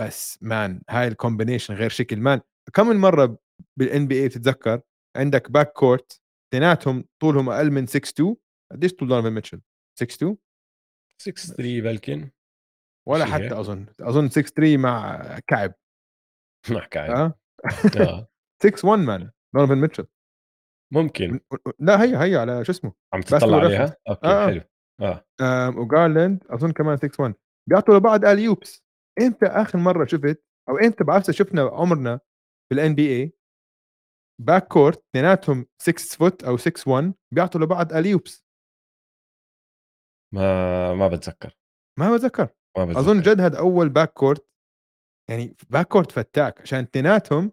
بس 0.00 0.38
man 0.42 0.82
هاي 0.90 1.08
ال 1.08 1.13
combination 1.13 1.74
غير 1.74 1.90
شكل. 1.90 2.16
man 2.20 2.40
كم 2.74 2.88
من 2.88 2.96
مرة 2.96 3.38
بال 3.78 4.06
NBA 4.06 4.28
بتتذكر؟ 4.28 4.80
عندك 5.16 5.50
backcourt 5.50 6.20
اثنيناتهم 6.48 7.04
طولهم 7.22 7.48
أقل 7.50 7.70
من 7.70 7.86
6 7.86 7.98
2 8.08 8.36
قديش 8.72 8.92
طول 8.92 9.08
دونيفن 9.08 9.30
ميتشل؟ 9.30 9.60
6 9.98 10.14
2 10.14 10.36
6 11.22 11.54
3 11.54 11.80
بلكن. 11.80 12.30
ولا 13.08 13.24
حتى. 13.24 13.60
أظن. 13.60 13.86
أظن 14.00 14.28
6 14.28 14.42
3 14.42 14.76
مع 14.76 15.22
كعب. 15.46 15.74
مع 16.70 16.86
كعب. 16.86 17.10
آه. 17.10 17.34
آه. 18.00 18.28
6 18.62 18.88
1 18.88 19.00
man 19.02 19.30
دونيفن 19.54 19.78
ميتشل. 19.78 20.06
ممكن. 20.92 21.40
لا 21.78 22.02
هي 22.02 22.16
هي 22.16 22.36
على 22.36 22.64
شو 22.64 22.72
اسمه؟ 22.72 22.92
عم 23.14 23.20
تطلع 23.20 23.56
عليها. 23.56 23.96
okay 24.08 24.26
آه، 24.26 24.44
آه. 24.44 24.46
حلو. 24.46 24.60
آه. 25.00 25.24
وجارلاند 25.76 26.44
أظن 26.50 26.72
كمان 26.72 26.96
6 26.96 27.22
1 27.22 27.34
بيعطوا 27.68 27.94
لبعض 27.94 28.24
alley-oops 28.24 28.84
إمتى 29.20 29.46
آخر 29.46 29.78
مرة 29.78 30.06
شفت 30.06 30.44
أو 30.68 30.76
إمتى 30.76 31.04
بعرفش 31.04 31.30
شفنا 31.30 31.62
عمرنا 31.62 32.20
بال 32.70 32.80
NBA 32.80 32.94
backcourt 32.94 35.04
اثنيناتهم 35.10 35.66
6 35.78 36.16
foot 36.16 36.44
أو 36.44 36.56
6 36.56 36.90
1 36.90 37.14
بيعطوا 37.34 37.60
لبعض 37.60 37.92
alley-oops 37.92 38.46
ما 40.34 40.94
ما 40.94 41.08
بتذكر. 41.08 41.56
ما 41.98 42.14
بتذكر. 42.14 42.48
ما 42.78 42.84
بتذكر. 42.84 43.00
أظن 43.00 43.20
جد 43.20 43.40
هذا 43.40 43.58
أول 43.58 43.88
backcourt 43.88 44.48
يعني 45.30 45.56
backcourt 45.70 46.12
فتاك 46.12 46.60
عشان 46.60 46.78
اثنيناتهم 46.78 47.52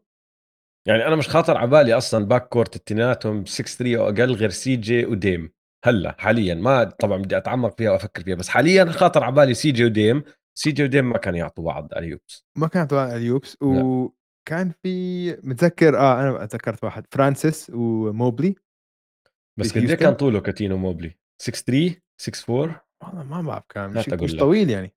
يعني 0.88 1.08
أنا 1.08 1.16
مش 1.16 1.30
خاطر 1.30 1.58
على 1.58 1.70
بالي 1.70 1.94
أصلا 1.94 2.26
backcourt 2.26 2.76
اثنيناتهم 2.76 3.46
6 3.46 3.64
3 3.66 3.98
أو 3.98 4.04
أقل 4.10 4.34
غير 4.34 4.50
CJ 4.50 4.76
و 4.76 5.06
Dame. 5.06 5.54
هلا 5.86 6.16
حاليا 6.20 6.56
ما 6.56 6.84
طبعا 6.84 7.18
بدي 7.18 7.38
أتعمق 7.38 7.78
فيها 7.78 7.92
وأفكر 7.92 8.24
فيها 8.24 8.36
بس 8.36 8.50
حاليا 8.50 8.86
خاطر 8.86 9.24
على 9.24 9.36
بالي 9.36 9.54
CJ 9.54 9.72
و 9.72 9.86
Dame 9.86 10.24
CJ 10.58 10.72
و 10.72 10.84
Dame 10.84 11.10
ما 11.10 11.18
كانوا 11.18 11.40
يعطوا 11.40 11.64
بعض 11.66 11.94
alley-oops 11.94 12.46
ما 12.58 12.68
كان 12.68 12.88
طبعا 12.88 13.16
alley-oops 13.16 13.58
لا. 13.62 13.68
وكان 13.84 14.72
في 14.84 15.32
متذكر 15.44 15.98
آه 15.98 16.22
أنا 16.22 16.46
تذكرت 16.46 16.84
واحد 16.84 17.06
فرانسيس 17.12 17.72
وموبلي 17.76 18.56
بس 19.60 19.72
قد 19.72 19.78
هيوستن؟ 19.78 19.96
كان 19.98 20.14
طوله 20.14 20.40
كاتينو 20.40 20.78
موبلي 20.78 21.18
6 21.42 21.58
3 21.72 22.02
6 22.18 22.54
4 22.64 22.86
والله 23.04 23.24
ما 23.24 23.42
بعرف 23.42 23.64
كان 23.70 23.90
مش, 23.90 24.10
مش. 24.10 24.36
طويل 24.36 24.70
يعني 24.70 24.94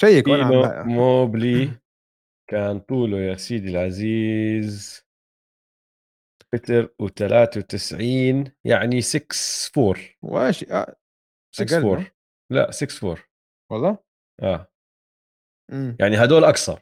check 0.00 0.28
وأنا. 0.28 0.82
موبلي 0.82 1.70
كان 2.50 2.80
طوله 2.80 3.18
يا 3.18 3.34
سيدي 3.36 3.70
العزيز 3.70 5.01
متر 6.54 6.94
و93 7.02 8.50
يعني 8.64 9.00
6 9.00 9.26
4 9.78 10.02
واش 10.22 10.64
آه 10.64 10.96
6 11.54 11.76
أقل، 11.76 11.84
4 11.84 12.06
لا 12.52 12.70
6 12.70 13.08
4 13.08 13.24
والله؟ 13.72 13.98
آه. 14.42 14.68
إمم. 15.72 15.96
يعني 16.00 16.16
هدول 16.24 16.44
اقصر 16.44 16.80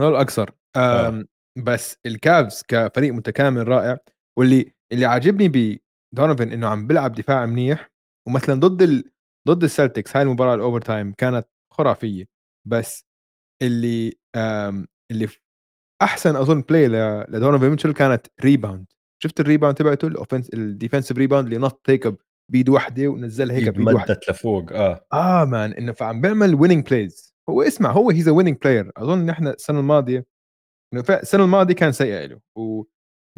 هذول 0.00 0.16
اقصر 0.16 0.50
آه. 0.76 1.24
بس 1.64 1.98
ال 2.06 2.17
Cavs 2.17 2.62
كفريق 2.68 3.14
متكامل 3.14 3.68
رائع 3.68 3.98
واللي 4.38 4.72
اللي 4.92 5.06
عاجبني 5.06 5.48
بدونوفن 5.48 6.52
إنه 6.52 6.68
عم 6.68 6.86
بيلعب 6.86 7.12
دفاع 7.12 7.46
منيح 7.46 7.90
ومثلا 8.28 8.54
ضد 8.54 8.82
ال... 8.82 9.10
ضد 9.48 9.62
ال 9.64 9.71
Celtics 9.71 10.16
هاي 10.16 10.22
المباراة 10.22 10.54
ال 10.54 10.80
overtime 10.80 11.12
كانت 11.12 11.48
خرافية. 11.72 12.24
بس 12.68 13.04
اللي 13.62 14.12
آم 14.36 14.86
اللي 15.10 15.28
أحسن 16.02 16.36
أظن 16.36 16.60
play 16.60 16.88
لدونوفن 17.28 17.70
ميتشل 17.70 17.92
كانت 17.92 18.26
rebound 18.44 18.86
شفت 19.22 19.40
ال 19.40 19.45
rebound 19.45 19.76
تبعته 19.76 20.08
ال 20.08 20.13
offense 20.13 20.50
ال 20.54 20.60
defensive 20.60 21.18
rebound 21.18 21.46
اللي 21.46 21.58
نط 21.58 21.80
هيك 21.90 22.14
بيد 22.52 22.68
واحدة 22.68 23.08
ونزلها 23.08 23.56
هيك 23.56 23.68
بيد 23.68 23.86
واحدة. 23.94 24.14
مدت 24.14 24.30
لفوق 24.30 24.72
آه. 24.72 25.06
آه 25.12 25.44
man 25.44 25.72
إنه 25.72 25.92
فعم 25.92 26.20
بيعمل 26.20 26.54
winning 26.54 26.86
plays 26.86 27.34
هو 27.48 27.62
اسمع 27.62 27.90
هو 27.90 28.10
he's 28.10 28.28
a 28.28 28.32
winning 28.32 28.56
player 28.56 28.90
أظن 28.96 29.26
نحن 29.26 29.46
السنة 29.48 29.80
الماضية 29.80 30.26
إنه 30.94 31.04
السنة 31.10 31.44
الماضية 31.44 31.74
كان 31.74 31.92
سيء 31.92 32.26
له 32.28 32.40
وكل 32.56 32.88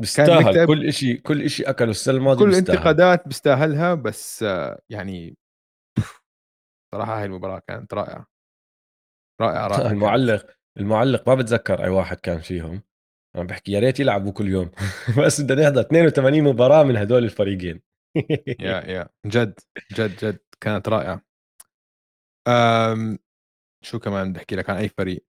بيستاهل. 0.01 0.67
كل 0.67 0.93
شيء 0.93 1.21
كل 1.21 1.51
شيء 1.51 1.71
أكله 1.71 1.91
السنة 1.91 2.17
الماضية 2.17 2.45
بيستاهل. 2.45 2.65
الانتقادات 2.77 3.27
بيستاهلها 3.29 3.95
بس 3.95 4.43
آه، 4.43 4.81
يعني 4.91 5.37
صراحة 6.95 7.19
هاي 7.21 7.25
المباراة 7.25 7.63
كانت 7.69 7.95
رائعة. 7.95 8.27
رائعة 9.41 9.67
رائعة. 9.67 9.91
المعلق. 9.93 10.58
المعلق 10.79 11.29
ما 11.29 11.35
بتذكر 11.35 11.85
أي 11.85 11.89
واحد 11.89 12.17
كان 12.21 12.41
فيهم. 12.41 12.83
عم 13.37 13.47
بحكي 13.47 13.73
يا 13.73 13.81
ريت 13.81 14.01
يلعبوا 14.01 14.33
كل 14.33 14.49
يوم. 14.49 14.71
بس 15.27 15.41
بدنا 15.41 15.63
نحضر 15.63 15.81
82 15.81 16.43
مباراة 16.43 16.83
من 16.85 16.97
هدول 16.97 17.25
الفريقين. 17.25 17.81
yeah 18.61 18.81
yeah. 18.95 19.09
جد 19.27 19.61
جد 19.93 20.17
جد. 20.25 20.39
كانت 20.61 20.89
رائعة. 20.89 21.23
أم 22.49 23.19
شو 23.85 23.99
كمان 23.99 24.31
بدي 24.31 24.39
أحكي 24.39 24.57
لك 24.57 24.71
عن 24.71 24.77
أي 24.77 24.89
فريق؟ 24.89 25.25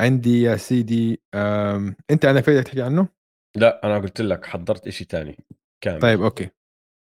عندي 0.00 0.42
يا 0.42 0.56
سيدي 0.56 1.22
أم 1.34 1.96
أنت 2.10 2.24
عندك 2.24 2.44
فريق 2.44 2.62
تحكي 2.62 2.82
عنه؟ 2.82 3.08
لا 3.56 3.80
أنا 3.86 3.98
قلت 3.98 4.20
لك 4.20 4.46
حضرت 4.46 4.86
إشي 4.86 5.04
تاني. 5.04 5.36
كامل. 5.84 6.00
طيب 6.00 6.22
أوكي. 6.22 6.50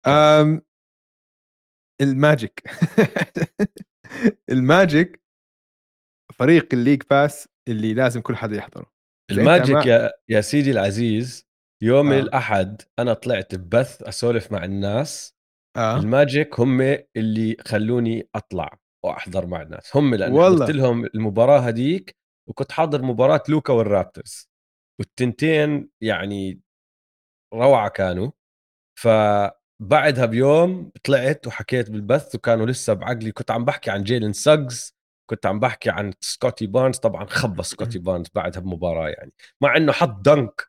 كامل. 0.06 0.16
أم 0.16 0.62
الماجيك. 2.02 2.64
الماجيك 4.52 5.22
فريق 6.40 6.68
ال 6.74 6.78
league 6.78 7.04
pass 7.10 7.50
اللي 7.68 7.94
لازم 7.94 8.22
كل 8.22 8.36
حدا 8.36 8.56
يحضره. 8.56 8.92
الماجيك 9.32 9.76
ما- 9.76 9.84
يا 9.86 10.12
يا 10.30 10.42
سيدي 10.42 10.72
العزيز 10.72 11.48
يوم 11.84 12.12
آه. 12.14 12.20
الأحد 12.20 12.82
أنا 13.00 13.14
طلعت 13.14 13.56
ببث 13.56 14.04
أسولف 14.04 14.52
مع 14.52 14.64
الناس 14.64 15.36
آه. 15.78 15.98
الماجيك 16.00 16.60
هم 16.60 16.82
اللي 17.16 17.58
خلوني 17.68 18.30
أطلع 18.36 18.78
وأحضر 19.06 19.46
مع 19.46 19.62
الناس. 19.62 19.96
هم 19.96 20.16
لأن. 20.16 20.32
حضرت 20.42 20.72
لهم 20.72 21.06
المباراة 21.06 21.60
هديك 21.60 22.16
وكنت 22.50 22.72
حاضر 22.72 23.02
مباراة 23.02 23.44
لوكا 23.50 23.74
والرابترز. 23.74 24.50
والتنتين 25.00 25.90
يعني 26.02 26.62
روعة 27.54 27.90
كانوا. 27.90 28.32
فبعدها 29.00 30.26
بيوم 30.26 30.92
طلعت 31.04 31.48
وحكيت 31.48 31.90
بالبث 31.92 32.36
وكانوا 32.36 32.66
لسه 32.66 32.94
بعقلي 32.94 33.32
كنت 33.32 33.52
عم 33.52 33.66
بحكي 33.66 33.92
عن 33.92 34.04
جيلين 34.04 34.34
ساجز. 34.34 34.97
كنت 35.30 35.46
عم 35.46 35.60
بحكي 35.60 35.90
عن 35.90 36.14
سكوتي 36.22 36.68
بارنز 36.68 36.98
طبعا 36.98 37.26
خبص 37.26 37.70
سكوتي 37.70 38.00
بارنز 38.00 38.28
بعدها 38.36 38.62
بمباراة 38.62 39.10
يعني 39.10 39.32
مع 39.62 39.78
إنه 39.78 39.92
حط 39.92 40.10
dunk 40.26 40.62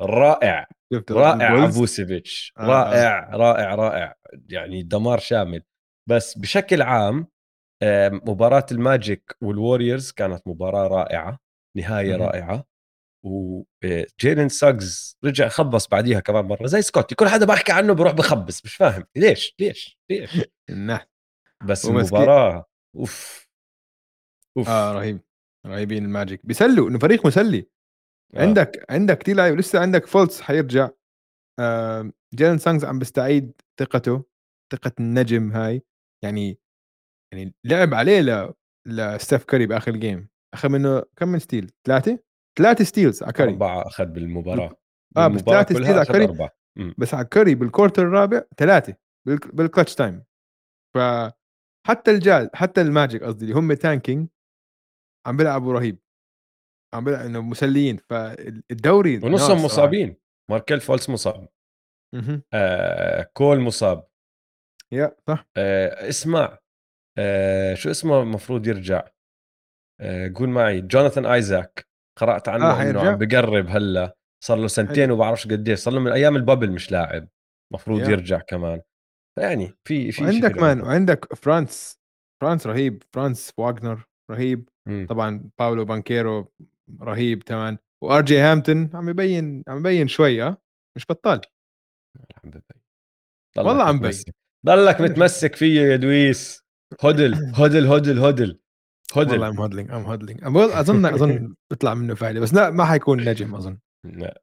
رائع 0.00 0.66
رائع. 1.10 1.54
البولز؟ 1.54 1.76
فوسيفيتش 1.76 2.52
آه، 2.58 2.66
رائع 2.66 3.30
رائع 3.36 3.74
رائع 3.74 4.14
يعني 4.48 4.82
دمار 4.82 5.18
شامل. 5.18 5.62
بس 6.08 6.38
بشكل 6.38 6.82
عام 6.82 7.26
آه، 7.82 8.08
مباراة 8.08 8.66
الماجيك 8.72 9.36
والوريورز 9.40 10.10
كانت 10.10 10.48
مباراة 10.48 10.86
رائعة 10.88 11.38
نهاية 11.76 12.12
مهم. 12.16 12.22
رائعة 12.22 12.64
وجيلين 13.26 14.48
ساجز 14.48 15.18
رجع 15.24 15.48
خبص 15.48 15.88
بعديها 15.88 16.20
كمان 16.20 16.44
مرة 16.44 16.66
زي 16.66 16.82
سكوتي 16.82 17.14
كل 17.14 17.28
حدا 17.28 17.46
بحكي 17.46 17.72
عنه 17.72 17.92
بروح 17.92 18.12
بخبص 18.12 18.64
مش 18.64 18.74
فاهم 18.76 19.04
ليش 19.16 19.54
ليش 19.60 19.98
ليش؟ 20.10 20.30
بس. 21.66 21.84
المباراة 21.84 22.64
أوف. 22.96 23.48
أوف. 24.58 24.68
آه 24.68 24.92
رهيب 24.92 25.20
رهيبين 25.66 26.04
الماجيك. 26.04 26.46
بيسلوا 26.46 26.88
إنه 26.88 26.98
فريق 26.98 27.26
مسلي. 27.26 27.66
آه. 28.34 28.42
عندك 28.42 28.86
عندك 28.90 29.18
كثير 29.18 29.36
لعيبه 29.36 29.56
لسه 29.56 29.80
عندك 29.80 30.06
فولتس 30.06 30.40
حيرجع. 30.40 30.90
آه 31.60 32.12
جيلن 32.34 32.58
ساجز 32.58 32.84
عم 32.84 32.98
بيستعيد 32.98 33.52
ثقته 33.80 34.24
ثقة 34.72 34.92
النجم 35.00 35.52
هاي. 35.52 35.82
يعني 36.24 36.58
يعني 37.34 37.54
لعب 37.64 37.94
عليه 37.94 38.20
ل 38.20 38.52
لستيف 38.86 39.44
كاري 39.44 39.66
بآخر 39.66 39.96
game 39.96 40.28
أخذ 40.54 40.68
منه 40.68 41.02
كم 41.16 41.28
من 41.28 41.38
steal 41.38 41.70
ثلاثة؟ 41.86 42.18
ثلاثة 42.58 42.84
steals 42.84 43.22
على 43.22 43.32
كاري. 43.32 43.52
أربعة 43.52 43.86
أخذ 43.86 44.06
بالمباراة. 44.06 44.76
آه 45.16 45.28
بس 45.28 45.40
ثلاثة 45.40 45.74
steals 45.74 45.88
على 45.88 46.06
كاري. 46.06 46.48
بس 46.98 47.14
على 47.14 47.24
كاري 47.24 47.54
بال 47.54 47.65
quarter 47.65 48.02
الرابع 48.02 48.42
ثلاثة 48.56 48.96
بال 49.28 49.44
clutch 49.44 49.94
time 49.94 50.24
فحتى 50.94 52.10
الجاز 52.10 52.48
حتى 52.54 52.80
الماجيك 52.80 53.22
قصدي 53.22 53.44
اللي 53.44 53.56
هم 53.56 53.72
tanking 53.72 54.28
عم 55.26 55.36
بيلعبوا 55.36 55.72
رهيب 55.72 55.98
عم 56.94 57.04
بيلعبوا 57.04 57.26
إنه 57.26 57.42
مسليين 57.42 57.96
فالدوري 57.96 59.16
ونصهم. 59.18 59.64
مصابين 59.64 60.16
ماركل 60.50 60.80
فولتس 60.80 61.10
مصاب 61.10 61.48
آه 62.54 63.22
كول 63.34 63.60
مصاب 63.60 64.06
يا 64.92 65.16
صح 65.28 65.46
آه 65.56 66.08
اسمع 66.08 66.58
آه 67.18 67.74
شو 67.74 67.90
اسمه 67.90 68.22
المفروض 68.22 68.66
يرجع 68.66 69.08
آه 70.00 70.32
قول 70.36 70.48
معي 70.48 70.80
جوناثان 70.80 71.26
آيزاك 71.26 71.86
قرأت 72.18 72.48
عنه 72.48 72.66
آه، 72.66 72.90
إنه؟ 72.90 73.00
عم 73.00 73.16
بقرب 73.18 73.66
هلأ 73.68 74.16
صار 74.44 74.58
له 74.58 74.66
سنتين 74.66 75.04
حلو. 75.04 75.14
وبعرفش 75.14 75.46
قديش 75.48 75.78
صار 75.78 75.94
له 75.94 76.00
من 76.00 76.12
أيام 76.12 76.36
ال 76.36 76.41
bubble 76.41 76.70
مش 76.72 76.90
لاعب 76.92 77.28
مفروض 77.74 78.00
Yeah. 78.04 78.08
يرجع 78.08 78.38
كمان 78.38 78.82
فيعني 79.38 79.74
في 79.84 80.12
في 80.12 80.24
حلو 80.24 80.60
man. 80.60 80.80
وعندك 80.80 81.34
فرانز 81.34 81.98
فرانز 82.42 82.66
رهيب 82.66 83.02
فرانز 83.12 83.52
واغنر 83.58 84.06
رهيب 84.30 84.68
مم. 84.86 85.06
طبعا 85.10 85.50
باولو 85.58 85.84
بانكيرو 85.84 86.52
رهيب 87.02 87.42
كمان 87.42 87.78
و 88.02 88.08
آر 88.08 88.20
جي 88.24 88.38
هامبتون 88.38 88.90
عم 88.94 89.08
يبين 89.08 89.64
عم 89.68 89.78
يبين 89.78 90.08
شوي 90.08 90.42
آه 90.42 90.56
مش 90.96 91.06
بطال 91.08 91.40
عم 92.44 92.50
ببين. 92.50 92.62
والله 93.56 93.82
عم 93.84 93.98
بين. 93.98 94.08
متمسك. 94.08 94.34
ضلك 94.66 95.00
متمسك 95.00 95.56
فيه 95.56 95.80
يا 95.80 95.96
دويس 95.96 96.62
هدل 97.02 97.34
هدل 97.34 97.86
هدل 97.86 98.18
هدل 98.18 98.58
والله 99.16 99.32
هدل 99.34 99.44
ام 99.44 99.56
hodling 99.60 99.90
أم 99.90 100.02
hodling 100.04 100.40
أظن 100.44 101.04
أظن 101.06 101.54
بيطلع 101.70 101.94
منه 101.94 102.14
فايدة 102.14 102.40
بس 102.40 102.54
لا 102.54 102.70
ما 102.70 102.84
حيكون 102.84 103.28
نجم 103.28 103.54
أظن 103.54 103.78
لا. 104.04 104.42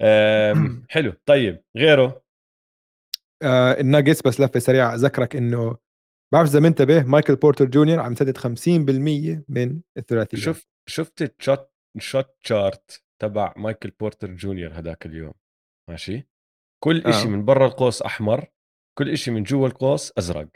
حلو 0.90 1.12
طيب 1.26 1.62
غيره 1.76 2.22
آه 3.42 3.80
الناجتس 3.80 4.22
بس 4.22 4.40
لفة 4.40 4.60
سريعة 4.60 4.94
أذكرك 4.94 5.36
إنه 5.36 5.76
بعرف 6.32 6.48
إذا 6.48 6.60
منتبه 6.60 7.02
مايكل 7.02 7.36
بورتر 7.36 7.64
جونيور 7.64 8.00
عم 8.00 8.12
يسدد 8.12 8.38
50% 8.38 9.44
من 9.48 9.80
الثلاثيات 9.96 10.42
شوف 10.42 10.66
شفت 10.88 11.22
ال 11.22 11.32
shot 11.32 11.70
shot 11.98 12.36
chart 12.40 13.02
تبع 13.22 13.54
مايكل 13.56 13.90
بورتر 13.90 14.34
جونيور 14.34 14.72
هذاك 14.72 15.06
اليوم؟ 15.06 15.32
ماشي؟ 15.90 16.28
كل 16.84 17.02
آه. 17.06 17.08
إشي 17.10 17.28
من 17.28 17.44
برا 17.44 17.66
القوس 17.66 18.02
أحمر 18.02 18.46
كل 18.98 19.08
إشي 19.10 19.30
من 19.30 19.42
جوا 19.42 19.68
القوس 19.68 20.12
أزرق. 20.18 20.48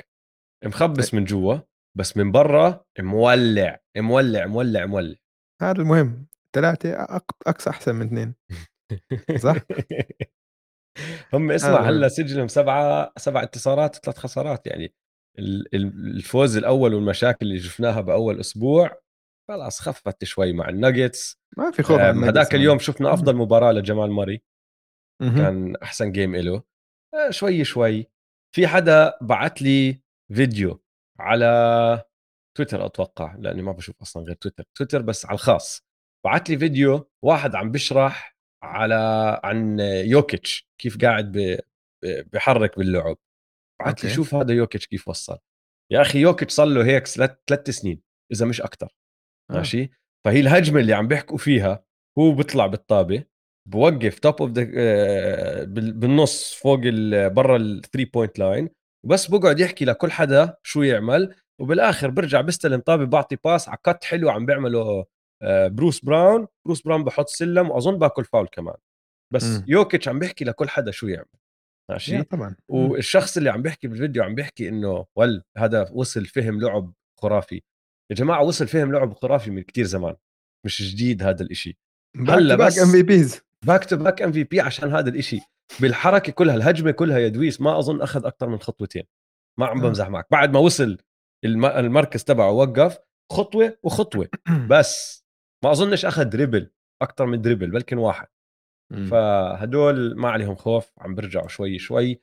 مخبص 0.65 1.15
من 1.15 1.25
جوا 1.25 1.59
بس 1.99 2.17
من 2.17 2.33
برا 2.33 2.85
مولع. 2.99 3.81
مولع 3.97 4.47
مولع 4.47 4.87
مولع. 4.87 5.17
هذا 5.63 5.81
المهم. 5.83 6.27
ثلاثة 6.53 7.05
أق- 7.05 7.37
أقصى 7.47 7.71
أحسن 7.71 7.95
من 7.95 8.07
اثنين. 8.07 8.35
صح؟ 9.39 9.57
هم 11.35 11.51
اسمع 11.51 11.81
هذا 11.81 11.89
هلا. 11.89 12.09
سجلهم 12.09 12.49
سبعة 12.49 13.13
سبع 13.17 13.43
انتصارات 13.43 13.97
وثلاث 13.97 14.19
خسارات 14.19 14.67
يعني. 14.67 14.95
الفوز 15.39 16.57
الأول 16.57 16.95
والمشاكل 16.95 17.47
اللي 17.47 17.61
شفناها 17.61 18.01
بأول 18.01 18.41
أسبوع 18.41 19.01
خلاص 19.49 19.81
خفت 19.81 20.25
شوي 20.25 20.53
مع 20.53 20.69
الناجتس. 20.69 21.39
ما 21.57 21.71
في 21.71 21.83
خوف 21.83 22.01
هذاك 22.01 22.55
اليوم 22.55 22.79
شفنا 22.79 23.15
أفضل 23.15 23.37
مباراة 23.37 23.73
لجمال 23.73 24.11
ماري 24.11 24.43
مهم. 25.23 25.37
كان 25.37 25.77
أحسن 25.77 26.13
game 26.13 26.37
له. 26.37 26.63
آه، 27.15 27.31
شوي 27.31 27.65
شوي. 27.65 28.07
في 28.55 28.67
حدا 28.67 29.19
بعت 29.21 29.63
لي 29.63 30.03
فيديو 30.33 30.83
على 31.21 32.05
تويتر 32.57 32.87
أتوقع 32.87 33.35
لأني 33.39 33.63
ما 33.63 33.73
بشوف 33.73 34.03
أصلا 34.03 34.23
غير 34.23 34.35
تويتر. 34.35 34.65
تويتر 34.75 35.03
بس 35.03 35.27
على 35.27 35.35
الخاص. 35.35 35.85
بعت 36.25 36.51
لي 36.51 36.59
فيديو 36.59 37.11
واحد 37.25 37.55
عم 37.55 37.71
بشرح 37.71 38.37
على 38.63 39.41
عن 39.45 39.81
يوكيتش 39.81 40.69
كيف 40.81 40.99
قاعد 40.99 41.61
بحرك 42.05 42.79
باللعب. 42.79 43.17
أوكي. 43.89 44.09
شوف 44.09 44.35
هذا 44.35 44.55
يوكيتش 44.55 44.87
كيف 44.87 45.09
وصل 45.09 45.39
يا 45.93 46.01
أخي 46.01 46.19
يوكيتش 46.19 46.53
صار 46.53 46.67
له 46.67 46.85
هيك 46.85 47.07
ثلاث 47.07 47.71
سنين 47.71 48.03
إذا 48.33 48.47
مش 48.47 48.61
أكثر 48.61 48.95
آه. 49.51 49.55
ماشي 49.55 49.91
فهي 50.27 50.41
الهجمة 50.41 50.81
اللي 50.81 50.93
عم 50.93 51.09
بيحكوا 51.09 51.39
فيها 51.39 51.85
هو 52.19 52.33
بيطلع 52.33 52.67
بالطابة 52.67 53.25
بوقف 53.69 54.19
top 54.19 54.43
of 54.43 54.51
بالنص 55.71 56.55
فوق 56.55 56.81
برا 57.27 57.57
ال 57.57 57.65
three 57.65 58.05
point 58.05 58.39
line 58.39 58.69
وبس 59.07 59.27
بقعد 59.27 59.61
يحكي 59.61 59.85
لكل 59.85 60.11
حدا 60.11 60.57
شو 60.63 60.83
يعمل 60.83 61.35
وبالآخر 61.61 62.11
برجع 62.11 62.41
بيستلم 62.41 62.81
طابة 62.81 63.05
بعطي 63.05 63.37
pass 63.45 63.69
على 63.69 63.79
cut 63.85 64.05
حلو 64.05 64.31
عم 64.31 64.47
بيعمله 64.47 65.05
آه، 65.43 65.69
بروس 65.69 66.05
براون 66.05 66.47
بروس 66.67 66.83
براون 66.83 67.05
بحط 67.05 67.29
سلم 67.29 67.71
وأظن 67.71 67.99
باكل 67.99 68.25
فاول 68.25 68.49
كمان 68.49 68.77
بس 69.33 69.45
مم. 69.45 69.65
يوكيتش 69.69 70.09
عم 70.09 70.19
بيحكي 70.19 70.45
لكل 70.45 70.69
حدا 70.69 70.91
شو 70.91 71.07
يعمل 71.09 71.27
ماشي؟ 71.91 72.23
طبعا. 72.23 72.57
والشخص 72.69 73.37
اللي 73.37 73.51
عم 73.51 73.63
بيحكي 73.63 73.89
بالفيديو 73.89 74.23
عم 74.23 74.35
بيحكي 74.35 74.69
إنه 74.69 75.07
ول 75.17 75.43
هذا 75.59 75.89
وصل 75.93 76.27
فهم 76.27 76.61
لعب 76.61 76.93
خرافي. 77.23 77.63
يا 78.11 78.17
جماعة 78.17 78.43
وصل 78.43 78.67
فهم 78.69 78.93
لعب 78.93 79.15
خرافي 79.15 79.51
من 79.51 79.63
كتير 79.63 79.85
زمان 79.85 80.15
مش 80.67 80.95
جديد 80.95 81.23
هذا 81.23 81.43
الإشي. 81.43 81.79
هلأ 82.29 82.55
باك 82.57 82.67
بس 82.67 82.79
ام 82.79 82.93
في 82.93 83.03
بيز 83.03 83.41
باك 83.67 83.85
تو 83.85 83.97
باك 83.97 84.23
ام 84.23 84.33
في 84.33 84.45
بي 84.45 84.61
عشان 84.61 84.93
هذا 84.95 85.09
الإشي. 85.09 85.41
بالحركة 85.81 86.33
كلها 86.33 86.55
الهجمة 86.57 86.91
كلها 86.91 87.19
يا 87.19 87.29
دويس 87.29 87.61
ما 87.61 87.79
أظن 87.79 88.03
أخذ 88.03 88.27
أكثر 88.27 88.49
من 88.49 88.59
خطوتين. 88.59 89.03
ما 89.59 89.67
عم 89.67 89.79
آه. 89.79 89.83
بمزح 89.89 90.09
معك. 90.09 90.27
بعد 90.31 90.53
ما 90.53 90.59
وصل 90.59 90.99
الم- 91.45 91.65
المركز 91.65 92.25
تبعه 92.25 92.51
وقف 92.51 92.99
خطوة 93.33 93.79
وخطوة. 93.83 94.29
بس 94.71 95.25
ما 95.65 95.71
أظنش 95.73 96.05
أخذ 96.05 96.25
dribble 96.25 96.71
أكثر 97.03 97.27
من 97.27 97.41
dribble 97.43 97.71
بلكن 97.71 97.99
واحد. 97.99 98.27
فهدول 99.11 100.17
ما 100.17 100.31
عليهم 100.31 100.55
خوف 100.55 100.93
عم 100.99 101.15
برجعوا 101.15 101.49
شوي 101.49 101.79
شوي. 101.79 102.21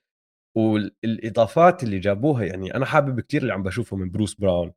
والإضافات 0.57 1.83
اللي 1.83 1.99
جابوها 1.99 2.45
يعني 2.45 2.75
أنا 2.75 2.85
حابب 2.85 3.19
كتير 3.19 3.41
اللي 3.41 3.53
عم 3.53 3.63
بشوفه 3.63 3.97
من 3.97 4.11
بروس 4.11 4.33
براون. 4.33 4.73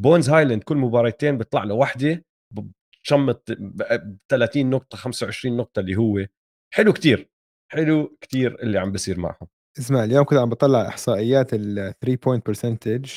بونز 0.00 0.30
هايلاند 0.30 0.62
كل 0.62 0.76
مباراتين 0.76 1.38
بيطلع 1.38 1.64
له 1.64 1.74
وحده 1.74 2.24
بتشمط 2.50 3.44
ب 3.50 3.82
30 4.28 4.70
نقطة 4.70 4.96
25 4.96 5.56
نقطة 5.56 5.80
اللي 5.80 5.96
هو. 5.96 6.26
حلو 6.74 6.92
كتير 6.92 7.30
حلو 7.72 8.16
كتير 8.20 8.62
اللي 8.62 8.78
عم 8.78 8.92
بصير 8.92 9.20
معهم. 9.20 9.48
اسمع 9.78 10.04
اليوم 10.04 10.24
كنت 10.24 10.38
عم 10.38 10.48
بطلع 10.48 10.88
إحصائيات 10.88 11.54
ال 11.54 11.94
3 12.00 12.16
point 12.24 12.46
percentage 12.46 13.12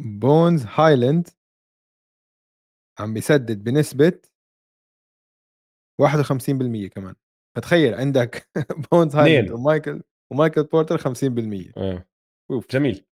بونز 0.00 0.66
هايلاند 0.66 1.28
عم 2.98 3.14
بيسدد 3.14 3.64
بنسبة 3.64 4.20
51% 6.02 6.88
كمان. 6.88 7.14
فتخيل 7.56 7.94
عندك 7.94 8.48
بونز 8.92 9.16
هايلاند 9.16 9.44
اثنين. 9.44 9.52
ومايكل 9.60 10.02
ومايكل 10.32 10.62
بورتر 10.64 10.98
50% 10.98 11.72
آه. 11.76 12.04
أوف. 12.50 12.70
جميل. 12.70 13.04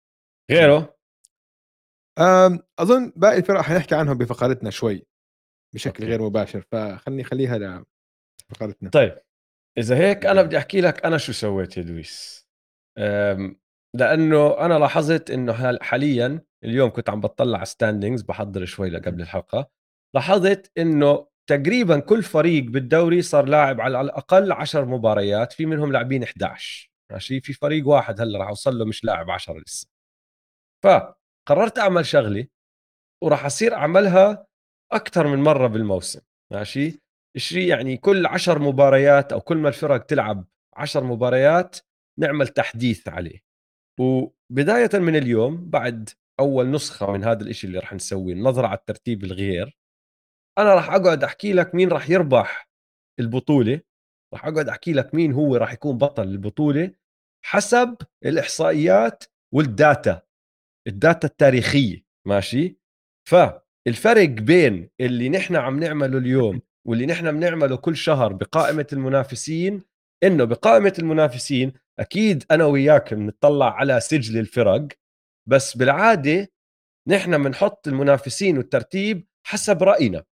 غيره؟ 0.51 0.97
أم، 2.19 2.59
أظن 2.79 3.13
باقي 3.17 3.39
الفرق 3.39 3.61
حنحكي 3.61 3.95
عنهم 3.95 4.19
بفقرتنا 4.19 4.71
شوي 4.71 5.07
بشكل 5.75 6.03
أوكي. 6.05 6.05
غير 6.11 6.23
مباشر 6.23 6.61
فخلني 6.73 7.25
خليها 7.25 7.85
لفقرتنا 8.53 8.91
طيب 8.91 9.19
إذا 9.79 9.97
هيك 9.97 10.27
أنا 10.27 10.43
بدي 10.43 10.59
أحكي 10.59 10.81
لك 10.81 11.07
أنا 11.07 11.19
شو 11.19 11.33
سويت 11.33 11.77
يا 11.77 11.83
دويس 11.83 12.47
أم، 12.99 13.61
لأنه 13.97 14.59
أنا 14.61 14.79
لاحظت 14.79 15.31
إنه 15.31 15.53
حال- 15.53 15.83
حاليا 15.83 16.41
اليوم 16.65 16.91
كنت 16.91 17.11
عم 17.11 17.21
بطلع 17.21 17.65
standings 17.65 18.23
بحضر 18.23 18.65
شوي 18.65 18.97
قبل 18.97 19.21
الحلقة. 19.23 19.71
لاحظت 20.15 20.73
إنه 20.79 21.27
تقريبا 21.51 22.01
كل 22.01 22.23
فريق 22.23 22.65
بالدوري 22.65 23.23
صار 23.23 23.45
لاعب 23.45 23.81
على 23.81 24.01
الأقل 24.01 24.53
10 24.53 24.85
مباريات 24.85 25.53
في 25.53 25.67
منهم 25.67 25.93
لاعبين 25.93 26.23
11 26.23 26.91
ماشي؟ 27.13 27.41
في 27.41 27.53
فريق 27.53 27.89
واحد 27.89 28.21
هلأ 28.21 28.39
راح 28.39 28.49
أوصل 28.49 28.79
له 28.79 28.85
مش 28.85 29.05
لاعب 29.05 29.31
10 29.31 29.59
لسه. 29.59 29.89
فقررت 30.85 31.79
أعمل 31.79 32.07
شغله 32.07 32.47
وراح 33.23 33.45
أصير 33.45 33.75
أعملها 33.75 34.47
أكثر 34.93 35.27
من 35.27 35.39
مرة 35.39 35.67
بالموسم. 35.67 36.21
ماشي؟ 36.53 37.01
شيء 37.37 37.69
يعني 37.69 37.97
كل 37.97 38.27
عشر 38.27 38.59
مباريات 38.59 39.33
أو 39.33 39.41
كل 39.41 39.57
ما 39.57 39.69
الفرق 39.69 40.07
تلعب 40.07 40.45
عشر 40.77 41.05
مباريات 41.05 41.77
نعمل 42.19 42.49
تحديث 42.49 43.09
عليه. 43.09 43.41
وبداية 44.01 44.91
من 44.95 45.17
اليوم 45.17 45.71
بعد 45.71 46.11
أول 46.41 46.71
نسخة 46.71 47.13
من 47.13 47.25
هذا 47.25 47.43
الإشي 47.43 47.67
اللي 47.67 47.79
راح 47.79 47.93
نسويه 47.93 48.33
النظره 48.33 48.67
على 48.67 48.79
الترتيب 48.79 49.25
الغير 49.25 49.80
أنا 50.61 50.75
راح 50.75 50.91
أقعد 50.91 51.25
أحكي 51.25 51.53
لك 51.53 51.75
مين 51.75 51.89
راح 51.89 52.11
يربح 52.11 52.71
البطولة 53.21 53.81
راح 54.33 54.47
أقعد 54.47 54.69
أحكي 54.69 54.93
لك 54.93 55.15
مين 55.15 55.33
هو 55.33 55.57
راح 55.57 55.73
يكون 55.73 55.99
بطل 55.99 56.23
البطولة 56.23 56.91
حسب 57.45 57.97
الإحصائيات 58.25 59.25
وال 59.55 59.77
data 59.77 60.23
ال 60.87 60.95
data 60.95 61.29
التاريخية 61.29 62.05
ماشي؟ 62.27 62.79
فالفرق 63.29 64.29
بين 64.29 64.91
اللي 65.01 65.29
نحن 65.29 65.57
عم 65.57 65.81
نعمله 65.81 66.19
اليوم 66.19 66.61
واللي 66.87 67.07
نحن 67.07 67.33
بنعمله 67.33 67.77
كل 67.77 67.97
شهر 67.97 68.33
بقائمة 68.33 68.87
المنافسين 68.93 69.83
إنه 70.23 70.45
بقائمة 70.45 70.95
المنافسين 70.99 71.73
أكيد 71.99 72.45
أنا 72.51 72.65
وياك 72.65 73.15
بنطلع 73.15 73.75
على 73.75 74.01
سجل 74.01 74.39
الفرق 74.39 74.89
بس 75.49 75.77
بالعادة 75.77 76.49
نحن 77.09 77.43
بنحط 77.43 77.89
المنافسين 77.89 78.59
والترتيب 78.59 79.27
حسب 79.47 79.83
رأينا. 79.83 80.25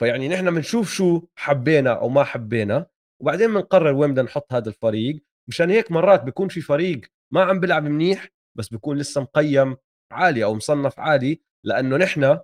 فيعني 0.00 0.28
نحن 0.28 0.54
بنشوف 0.54 0.92
شو 0.92 1.22
حبينا 1.36 1.92
أو 1.92 2.08
ما 2.08 2.24
حبينا 2.24 2.86
وبعدين 3.20 3.54
بنقرر 3.54 3.94
وين 3.94 4.10
بدنا 4.10 4.22
نحط 4.22 4.52
هذا 4.52 4.68
الفريق. 4.68 5.24
مشان 5.48 5.70
هيك 5.70 5.92
مرات 5.92 6.22
بيكون 6.24 6.48
في 6.48 6.60
فريق 6.60 7.00
ما 7.30 7.42
عم 7.42 7.60
بيلعب 7.60 7.84
منيح 7.84 8.28
بس 8.54 8.68
بيكون 8.68 8.98
لسه 8.98 9.20
مقيم 9.20 9.76
عالي 10.12 10.44
أو 10.44 10.54
مصنف 10.54 11.00
عالي 11.00 11.40
لأنه 11.64 11.96
نحن 11.96 12.38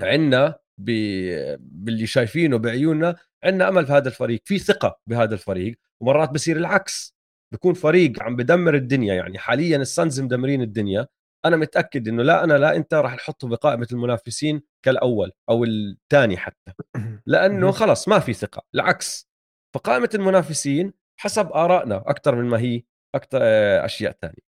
عندنا 0.00 0.58
باللي 0.78 2.06
شايفينه 2.06 2.56
بعيوننا 2.58 3.16
عندنا 3.44 3.68
أمل 3.68 3.86
في 3.86 3.92
هذا 3.92 4.08
الفريق 4.08 4.42
في 4.44 4.58
ثقة 4.58 5.00
بهذا 5.06 5.34
الفريق 5.34 5.78
ومرات 6.00 6.30
بصير 6.30 6.56
العكس. 6.56 7.18
بكون 7.52 7.74
فريق 7.74 8.22
عم 8.22 8.36
بدمر 8.36 8.74
الدنيا 8.74 9.14
يعني 9.14 9.38
حاليا 9.38 9.76
السانز 9.76 10.20
مدمرين 10.20 10.62
الدنيا 10.62 11.06
أنا 11.44 11.56
متأكد 11.56 12.08
إنه 12.08 12.22
لا 12.22 12.44
أنا 12.44 12.54
لا 12.58 12.76
أنت 12.76 12.94
راح 12.94 13.14
نحطه 13.14 13.48
بقائمة 13.48 13.86
المنافسين 13.92 14.62
كالأول 14.84 15.32
أو 15.50 15.64
الثاني 15.64 16.36
حتى. 16.36 16.72
لأنه 17.26 17.70
خلص 17.70 18.08
ما 18.08 18.18
في 18.18 18.32
ثقة 18.32 18.62
العكس. 18.74 19.28
فقائمه 19.74 20.10
المنافسين 20.14 20.92
حسب 21.20 21.52
آرائنا 21.52 21.96
أكثر 22.06 22.34
من 22.34 22.44
ما 22.44 22.60
هي 22.60 22.82
أكثر 23.14 23.38
آه، 23.42 23.84
أشياء 23.84 24.12
ثانية 24.22 24.48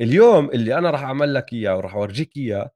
اليوم 0.00 0.50
اللي 0.50 0.78
أنا 0.78 0.90
راح 0.90 1.02
أعمل 1.02 1.34
لك 1.34 1.52
إياه 1.52 1.76
وراح 1.76 1.94
أورجيك 1.94 2.36
إياه 2.36 2.70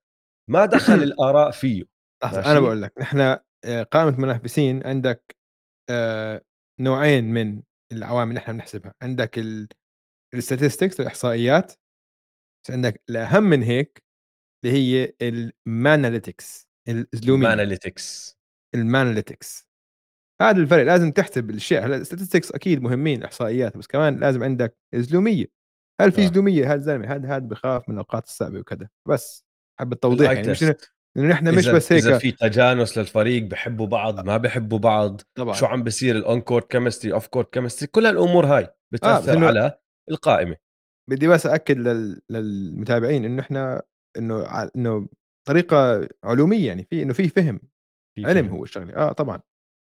ما 0.50 0.66
دخل 0.66 1.02
الآراء 1.12 1.50
فيه. 1.50 1.84
أنا 2.24 2.60
بقول 2.60 2.82
لك 2.82 2.92
نحن 3.00 3.20
آه، 3.64 3.82
قائمة 3.82 4.20
منافسين 4.20 4.86
عندك 4.86 5.36
آه، 5.90 6.42
نوعين 6.80 7.24
من 7.24 7.62
العوامل 7.92 8.30
اللي 8.30 8.38
إحنا 8.38 8.54
بنحسبها. 8.54 8.94
عندك 9.02 9.40
ال 10.34 10.40
statistics 10.40 11.00
الإحصائيات 11.00 11.72
بس 12.66 12.70
عندك 12.70 13.02
الأهم 13.10 13.44
من 13.44 13.62
هيك 13.62 14.02
اللي 14.64 14.76
هي 14.76 15.12
ال 15.22 15.35
manalytics 15.35 16.68
الزلوميه 16.88 17.46
ال 17.46 17.55
manalytics 17.55 18.38
ال 18.74 18.82
manalytics. 18.82 19.68
هذا 20.40 20.60
الفرق 20.60 20.82
لازم 20.82 21.10
تحسب 21.10 21.50
الأشياء. 21.50 21.86
هلا 21.86 21.96
ال 21.96 22.01
statistics 22.01 22.52
أكيد 22.52 22.82
مهمين 22.82 23.22
إحصائيات 23.22 23.76
بس 23.76 23.86
كمان 23.86 24.20
لازم 24.20 24.42
عندك 24.42 24.76
زلوميه 24.94 25.46
هل 26.00 26.12
في 26.12 26.22
آه. 26.22 26.26
زلوميه 26.26 26.66
هذا 26.66 26.74
الزلمه 26.74 27.06
هذا 27.06 27.28
هذا 27.28 27.38
بخاف 27.38 27.88
من 27.88 27.94
الأوقات 27.94 28.24
الصعبه 28.24 28.58
وكذا؟ 28.58 28.88
بس 29.08 29.46
حب 29.80 29.92
التوضيح 29.92 30.30
يعني 30.30 30.50
مش 30.50 30.62
إنه 30.62 31.28
نحن 31.28 31.54
مش 31.54 31.68
بس 31.68 31.92
هيك 31.92 32.04
إذا 32.04 32.18
في 32.18 32.32
تجانس 32.32 32.98
للفريق 32.98 33.42
بحبوا 33.42 33.86
بعض 33.86 34.26
ما 34.26 34.36
بحبوا 34.36 34.78
بعض 34.78 35.20
طبعا. 35.34 35.54
شو 35.54 35.66
عم 35.66 35.82
بيصير 35.82 36.16
ال 36.16 36.40
on-court 36.40 36.70
chemistry 36.70 37.12
off-court 37.12 37.52
chemistry 37.52 37.86
كل 37.86 38.06
هالأمور 38.06 38.46
هاي 38.46 38.68
بتأثر 38.92 39.44
آه 39.44 39.46
على 39.46 39.78
القائمة. 40.10 40.65
بدي 41.10 41.28
بس 41.28 41.46
اكد 41.46 41.78
لل... 41.78 42.20
للمتابعين 42.30 43.24
إنه 43.24 43.42
إحنا 43.42 43.82
إنه 44.18 44.68
إنه 44.76 45.08
طريقة 45.48 46.08
علومية 46.24 46.66
يعني 46.66 46.84
في 46.84 47.02
إنه 47.02 47.12
في 47.12 47.28
فهم 47.28 47.60
في 48.16 48.26
علم 48.26 48.48
هو 48.48 48.64
الشغلة. 48.64 48.96
آه 48.96 49.12
طبعا. 49.12 49.40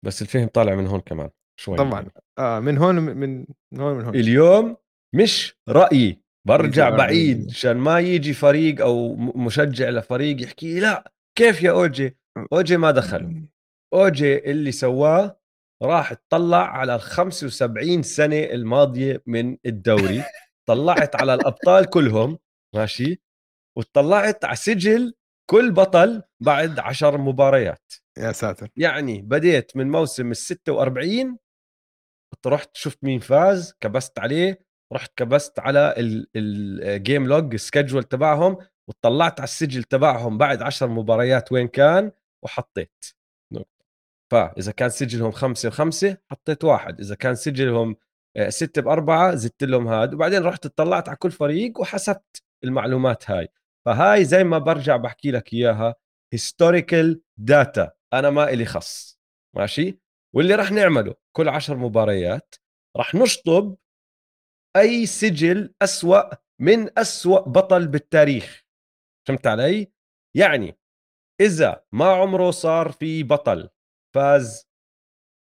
بس 0.06 0.22
الفهم 0.22 0.48
طالع 0.48 0.76
من 0.76 0.88
هون 0.88 1.00
كمان 1.00 1.30
شوي 1.60 1.78
طبعا. 1.78 2.02
يعني. 2.02 2.12
آه 2.40 2.60
من 2.60 2.78
هون 2.78 2.96
من, 2.96 3.46
من 3.74 3.80
هون 3.80 3.98
من 3.98 4.04
هون. 4.04 4.16
اليوم 4.16 4.78
مش 5.16 5.58
رأيي 5.70 6.22
برجع 6.48 6.90
بعيد 6.90 7.48
عشان 7.50 7.78
ما 7.78 8.00
يجي 8.00 8.34
فريق 8.34 8.82
أو 8.82 9.16
مشجع 9.16 9.90
لفريق 9.90 10.44
يحكي 10.44 10.80
لا 10.80 11.14
كيف 11.38 11.64
يا 11.64 11.72
أوجي؟ 11.72 12.18
أوجي 12.54 12.78
ما 12.78 12.92
دخل. 12.92 13.46
أوجي 13.94 14.52
اللي 14.52 14.72
سواه 14.72 15.40
راح 15.84 16.14
تطلع 16.14 16.78
على 16.78 16.96
ال 16.96 17.02
75 17.02 18.04
سنة 18.04 18.44
الماضية 18.44 19.24
من 19.26 19.58
الدوري. 19.66 20.24
طلعت 20.70 21.16
على 21.16 21.34
الأبطال 21.34 21.86
كلهم 21.90 22.40
ماشي؟ 22.76 23.22
وطلعت 23.78 24.46
على 24.46 24.56
سجل 24.56 25.14
كل 25.50 25.72
بطل 25.72 26.24
بعد 26.40 26.80
عشر 26.80 27.18
مباريات. 27.18 27.94
يا 28.18 28.32
ساتر. 28.32 28.70
يعني 28.78 29.22
بديت 29.22 29.78
من 29.78 29.92
موسم 29.92 30.32
ال 30.32 30.38
46 30.38 31.38
رحت 32.48 32.78
شفت 32.78 33.04
مين 33.04 33.20
فاز 33.20 33.74
كبست 33.80 34.20
عليه 34.20 34.60
رحت 34.94 35.12
كبست 35.16 35.60
على 35.60 35.94
ال 36.36 36.54
game 36.54 37.28
log 37.28 37.54
ال 37.54 37.60
schedule 37.60 38.04
تبعهم 38.04 38.58
وطلعت 38.90 39.40
على 39.40 39.48
السجل 39.48 39.84
تبعهم 39.84 40.38
بعد 40.38 40.62
عشر 40.62 40.88
مباريات 40.88 41.52
وين 41.52 41.68
كان 41.68 42.12
وحطيت. 42.44 43.06
فإذا 44.32 44.72
كان 44.72 44.90
سجلهم 44.90 45.32
خمسة 45.32 45.70
وخمسة 45.70 46.18
حطيت 46.32 46.64
واحد. 46.64 47.00
إذا 47.00 47.16
كان 47.16 47.36
سجلهم 47.36 47.96
ستة 48.50 48.82
بأربعة 48.82 49.36
زدت 49.36 49.64
لهم 49.64 49.88
هاد 49.88 50.14
وبعدين 50.14 50.44
رحت 50.44 50.66
اطلعت 50.66 51.08
على 51.10 51.18
كل 51.18 51.32
فريق 51.32 51.80
وحسبت 51.80 52.44
المعلومات 52.64 53.32
هاي. 53.32 53.48
فهاي 53.86 54.26
زي 54.26 54.44
ما 54.44 54.58
برجع 54.58 54.98
بحكي 54.98 55.32
لك 55.32 55.54
إياها 55.54 55.96
historical 56.34 57.22
data 57.38 57.92
أنا 58.14 58.30
ما 58.30 58.50
إلي 58.50 58.66
خص. 58.66 59.20
ماشي؟ 59.56 60.00
واللي 60.36 60.56
راح 60.56 60.72
نعمله 60.72 61.16
كل 61.36 61.50
عشر 61.50 61.78
مباريات 61.78 62.56
راح 62.98 63.16
نشطب 63.16 63.78
أي 64.76 65.06
سجل 65.06 65.74
أسوأ 65.82 66.36
من 66.62 67.00
أسوأ 67.00 67.40
بطل 67.40 67.88
بالتاريخ. 67.88 68.64
فهمت 69.28 69.48
علي؟ 69.48 69.92
يعني 70.38 70.78
إذا 71.42 71.86
ما 71.92 72.06
عمره 72.06 72.52
صار 72.52 72.92
في 72.92 73.24
بطل 73.24 73.70
فاز 74.16 74.68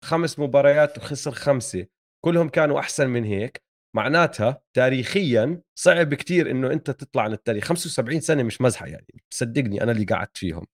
خمس 0.05 0.39
مباريات 0.39 0.97
وخسر 0.97 1.31
خمسة 1.31 1.87
كلهم 2.25 2.49
كانوا 2.49 2.79
أحسن 2.79 3.09
من 3.09 3.23
هيك 3.23 3.63
معناتها 3.95 4.61
تاريخيا 4.75 5.61
صعب 5.79 6.13
كتير 6.13 6.51
إنه 6.51 6.71
أنت 6.71 6.91
تطلع 6.91 7.23
عن 7.23 7.33
التاريخ. 7.33 7.65
75 7.65 8.19
سنة 8.19 8.43
مش 8.43 8.61
مزحة 8.61 8.87
يعني 8.87 9.23
صدقني 9.33 9.83
أنا 9.83 9.91
اللي 9.91 10.05
قعدت 10.05 10.37
فيهم. 10.37 10.65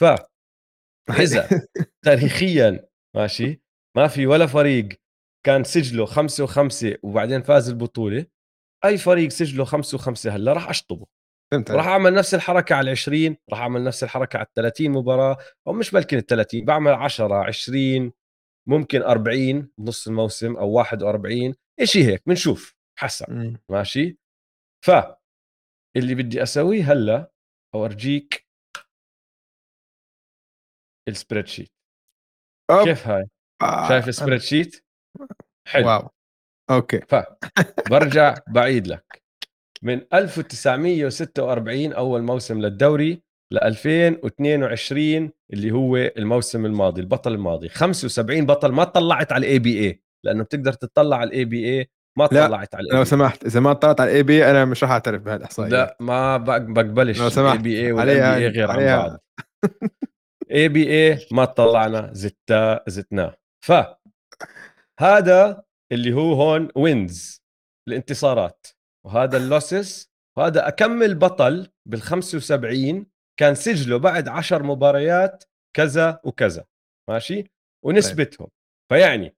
ف 0.00 0.04
إذا 1.20 1.48
تاريخيا 2.04 2.86
ماشي 3.16 3.62
ما 3.96 4.08
في 4.08 4.26
ولا 4.26 4.46
فريق 4.46 4.88
كان 5.46 5.64
سجله 5.64 6.04
خمسة 6.04 6.44
وخمسة 6.44 6.96
وبعدين 7.02 7.42
فاز 7.42 7.68
البطولة 7.68 8.26
أي 8.84 8.98
فريق 8.98 9.28
سجله 9.30 9.64
خمسة 9.64 9.96
وخمسة 9.96 10.36
هلأ 10.36 10.52
راح 10.52 10.68
أشطبه. 10.68 11.06
فهمت 11.52 11.70
راح 11.70 11.86
أعمل 11.86 12.14
نفس 12.14 12.34
الحركة 12.34 12.74
على 12.74 12.90
20 12.90 13.36
راح 13.50 13.60
أعمل 13.60 13.84
نفس 13.84 14.04
الحركة 14.04 14.36
على 14.36 14.46
30 14.54 14.90
مباراة 14.90 15.36
أو 15.66 15.72
مش 15.72 15.90
بلكن 15.90 16.18
ال 16.18 16.26
30 16.26 16.64
بعمل 16.64 16.92
10 16.92 17.34
20 17.34 18.12
ممكن 18.68 19.02
40 19.02 19.70
نص 19.78 20.08
الموسم 20.08 20.56
أو 20.56 20.70
41 20.70 21.54
إشي 21.80 22.04
هيك 22.04 22.22
بنشوف 22.26 22.74
حسب 22.98 23.56
ماشي؟ 23.68 24.18
ف 24.84 24.90
اللي 25.96 26.14
بدي 26.14 26.42
أسويه 26.42 26.92
هلأ 26.92 27.32
أورجيك 27.74 28.46
ال 31.08 31.46
spreadsheet 31.46 31.72
كيف 32.84 33.06
هاي؟ 33.06 33.28
آه 33.62 33.88
شايف 33.88 34.08
ال 34.08 34.40
spreadsheet؟ 34.40 34.84
حلو. 35.68 35.86
wow. 35.86 36.10
okay. 36.70 37.00
فبرجع 37.00 38.34
بعيد 38.54 38.86
لك. 38.86 39.22
من 39.82 40.06
1946 40.14 41.92
أول 41.92 42.22
موسم 42.22 42.60
للدوري 42.60 43.22
ل 43.52 43.58
2022 43.58 45.30
اللي 45.52 45.70
هو 45.70 45.96
الموسم 45.96 46.66
الماضي 46.66 47.00
البطل 47.00 47.32
الماضي. 47.32 47.68
75 47.68 48.46
بطل 48.46 48.72
ما 48.72 48.84
طلعت 48.84 49.32
على 49.32 49.46
ال 49.46 49.58
ABA 49.58 50.02
لأنه 50.24 50.44
بتقدر 50.44 50.72
تطلع 50.72 51.16
على 51.16 51.28
ال 51.28 51.44
ABA 51.44 51.90
ما 52.18 52.26
طلعت 52.26 52.74
على 52.74 52.88
لو 52.92 53.04
سمحت 53.04 53.44
إذا 53.44 53.60
ما 53.60 53.72
طلعت 53.72 54.00
على 54.00 54.10
الاي 54.10 54.22
بي 54.22 54.50
أنا 54.50 54.64
مش 54.64 54.82
راح 54.82 54.90
أعترف 54.90 55.22
بهالاحصائيات 55.22 55.72
لا 55.72 55.96
ما 56.00 56.36
بقبلش 56.36 57.20
لو 57.20 57.28
سمحت 57.28 57.60
الاي 57.60 57.62
بي 57.62 57.80
اي 57.86 57.92
والاي 57.92 58.16
بي 58.16 58.44
اي 58.44 58.48
غير 58.48 58.70
عن 58.70 58.84
بعض. 58.84 59.20
اي 60.50 60.68
بي 60.68 60.90
اي 60.90 61.18
ما 61.32 61.44
طلعنا 61.44 62.10
زتا 62.12 62.84
زتناه 62.86 63.36
ف 63.66 63.72
هذا 65.00 65.64
اللي 65.92 66.12
هو 66.12 66.32
هون 66.32 66.68
وينز 66.76 67.42
الانتصارات. 67.88 68.66
وهذا 69.06 69.36
اللوسس 69.36 70.10
وهذا 70.38 70.68
أكمل 70.68 71.14
بطل 71.14 71.68
بال 71.88 72.02
75 72.02 73.06
كان 73.40 73.54
سجله 73.54 73.96
بعد 73.96 74.28
10 74.28 74.62
مباريات 74.62 75.44
كذا 75.76 76.20
وكذا 76.24 76.64
ماشي؟ 77.10 77.44
ونسبتهم. 77.84 78.48
فيعني 78.92 79.36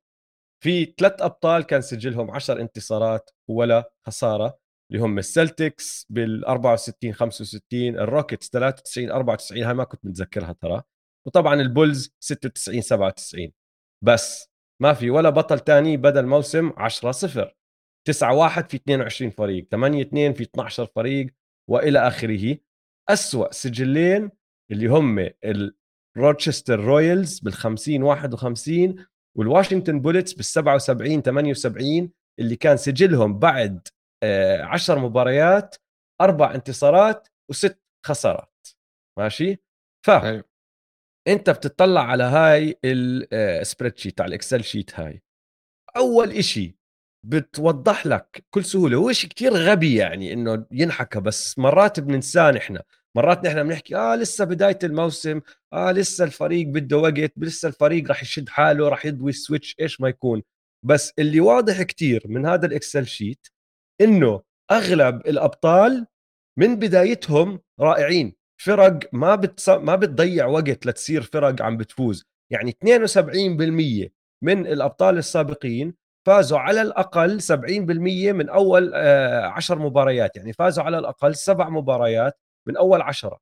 في 0.65 0.85
ثلاث 0.85 1.23
أبطال 1.23 1.63
كان 1.63 1.81
سجلهم 1.81 2.31
10 2.31 2.61
انتصارات 2.61 3.31
ولا 3.51 3.93
خسارة 4.07 4.59
اللي 4.93 5.03
هم 5.03 5.19
السلتيكس 5.19 6.07
بال 6.11 6.45
64 6.45 7.13
65 7.13 7.81
الروكيتس 7.99 8.51
93 8.51 9.11
94 9.11 9.63
هاي 9.63 9.75
ما 9.75 9.85
كنت 9.85 10.07
متذكرها 10.07 10.53
ترى. 10.53 10.83
وطبعا 11.27 11.55
البولز 11.55 12.15
96 12.21 12.81
97 12.81 13.53
بس 14.05 14.51
ما 14.83 14.95
في 14.95 15.11
ولا 15.11 15.31
بطل 15.31 15.61
تاني 15.61 15.97
بدا 15.97 16.21
الموسم 16.21 16.73
10 16.77 17.13
0 17.13 17.55
9 18.07 18.35
1 18.35 18.71
في 18.71 18.77
22 18.77 19.31
فريق 19.31 19.69
8 19.71 20.03
2 20.03 20.33
في 20.33 20.43
12 20.43 20.87
فريق 20.87 21.35
وإلى 21.71 21.99
آخره. 21.99 22.59
أسوأ 23.09 23.53
سجلين 23.53 24.31
اللي 24.71 24.87
هم 24.87 25.31
روتشستر 26.16 26.81
رويالز 26.81 27.38
بال 27.38 27.53
50 27.53 28.03
51 28.03 29.07
والواشنطن 29.37 30.01
بولتس 30.01 30.33
بال 30.33 30.45
77 30.45 31.23
78 31.23 32.11
اللي 32.38 32.57
كان 32.57 32.77
سجلهم 32.77 33.38
بعد 33.38 33.88
10 34.23 34.95
آه، 34.95 34.99
مباريات 34.99 35.77
أربع 36.21 36.55
انتصارات 36.55 37.29
وست 37.51 37.81
خسارات. 38.07 38.66
ماشي؟ 39.19 39.57
ف 40.07 40.11
أنت 41.29 41.51
بتطلع 41.51 42.01
على 42.01 42.25
هاي 42.25 42.79
ال 42.85 43.99
spreadsheet 43.99 44.21
على 44.21 44.29
ال 44.29 44.35
Excel 44.35 44.65
sheet 44.65 45.01
هاي. 45.01 45.23
أول 45.97 46.31
إشي 46.31 46.77
بتوضح 47.27 48.07
لك 48.07 48.45
بكل 48.51 48.65
سهولة. 48.65 48.97
هو 48.97 49.12
شيء 49.12 49.31
كثير 49.31 49.53
غبي 49.53 49.95
يعني 49.97 50.33
إنه 50.33 50.67
ينحكى 50.71 51.21
بس 51.21 51.59
مرات 51.59 52.01
بننساه 52.01 52.51
نحن 52.51 52.79
مرات 53.17 53.45
نحن 53.45 53.62
بنحكي 53.62 53.97
آه 53.97 54.17
لسه 54.17 54.45
بداية 54.45 54.79
الموسم 54.85 55.41
آه 55.73 55.93
لسه 55.93 56.25
الفريق 56.25 56.67
بده 56.67 56.97
وقت 56.97 57.33
لسه 57.37 57.69
الفريق 57.69 58.09
راح 58.09 58.23
يشد 58.23 58.49
حاله 58.49 58.89
راح 58.89 59.07
يضوي 59.07 59.31
ال 59.31 59.37
switch 59.37 59.77
إيش 59.81 60.01
ما 60.01 60.09
يكون. 60.09 60.43
بس 60.83 61.12
اللي 61.19 61.41
واضح 61.41 61.83
كثير 61.83 62.23
من 62.27 62.47
هذا 62.47 62.67
ال 62.67 62.73
Excel 62.73 63.07
sheet 63.07 63.47
إنه 64.01 64.43
أغلب 64.71 65.27
الأبطال 65.27 66.07
من 66.59 66.77
بدايتهم 66.77 67.61
رائعين. 67.81 68.35
فرق 68.62 68.99
ما 69.12 69.35
بتص... 69.35 69.69
ما 69.69 69.97
بتضيع 69.97 70.47
وقت 70.47 70.87
لتصير 70.87 71.23
فرق 71.23 71.62
عم 71.62 71.77
بتفوز. 71.77 72.25
يعني 72.51 72.77
72% 72.85 74.11
من 74.43 74.67
الأبطال 74.67 75.19
السابقين 75.19 75.95
فازوا 76.27 76.59
على 76.59 76.83
الأقل 76.83 77.41
70% 77.41 78.33
من 78.33 78.49
أول 78.49 78.95
10 78.95 79.75
آه، 79.75 79.79
مباريات. 79.79 80.37
يعني 80.37 80.53
فازوا 80.53 80.85
على 80.85 80.99
الأقل 80.99 81.35
سبع 81.35 81.69
مباريات 81.69 82.41
من 82.69 82.77
أول 82.77 83.03
عشرة. 83.03 83.41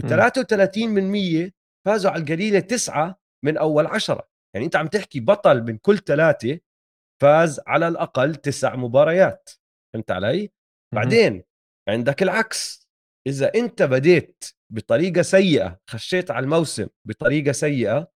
و33% 0.00 1.50
فازوا 1.86 2.10
على 2.10 2.22
القليلة 2.22 2.60
تسعة 2.60 3.20
من 3.44 3.56
أول 3.56 3.86
عشرة. 3.86 4.28
يعني 4.54 4.66
أنت 4.66 4.76
عم 4.76 4.86
تحكي 4.86 5.20
بطل 5.20 5.62
من 5.62 5.78
كل 5.78 5.98
ثلاثة 5.98 6.58
فاز 7.22 7.60
على 7.66 7.88
الأقل 7.88 8.34
تسع 8.34 8.76
مباريات. 8.76 9.50
فهمت 9.94 10.10
علي؟ 10.10 10.50
بعدين 10.94 11.42
عندك 11.88 12.22
العكس. 12.22 12.88
إذا 13.26 13.54
أنت 13.54 13.82
بديت 13.82 14.44
بطريقة 14.72 15.22
سيئة 15.22 15.80
خشيت 15.90 16.30
على 16.30 16.44
الموسم 16.44 16.86
بطريقة 17.04 17.52
سيئة 17.52 18.12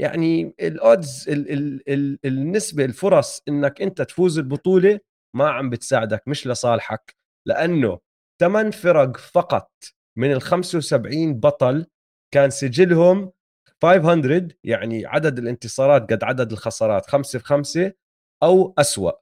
يعني 0.00 0.54
الاودز 0.60 1.28
ال 1.28 1.52
ال 1.52 1.82
ال 1.88 2.18
النسبة 2.24 2.84
الفرص 2.84 3.42
إنك 3.48 3.82
أنت 3.82 4.02
تفوز 4.02 4.38
البطولة 4.38 5.00
ما 5.36 5.50
عم 5.50 5.70
بتساعدك 5.70 6.28
مش 6.28 6.46
لصالحك 6.46 7.16
لأنه 7.46 7.98
ثمان 8.40 8.70
فرق 8.70 9.16
فقط 9.16 9.70
من 10.18 10.32
ال 10.32 10.42
75 10.42 11.34
بطل 11.40 11.86
كان 12.34 12.50
سجلهم 12.50 13.32
500 13.82 14.48
يعني 14.64 15.06
عدد 15.06 15.38
الانتصارات 15.38 16.12
قد 16.12 16.24
عدد 16.24 16.52
الخسارات 16.52 17.06
خمسة 17.06 17.38
في 17.38 17.44
خمسة 17.44 17.92
أو 18.42 18.74
أسوأ. 18.78 19.12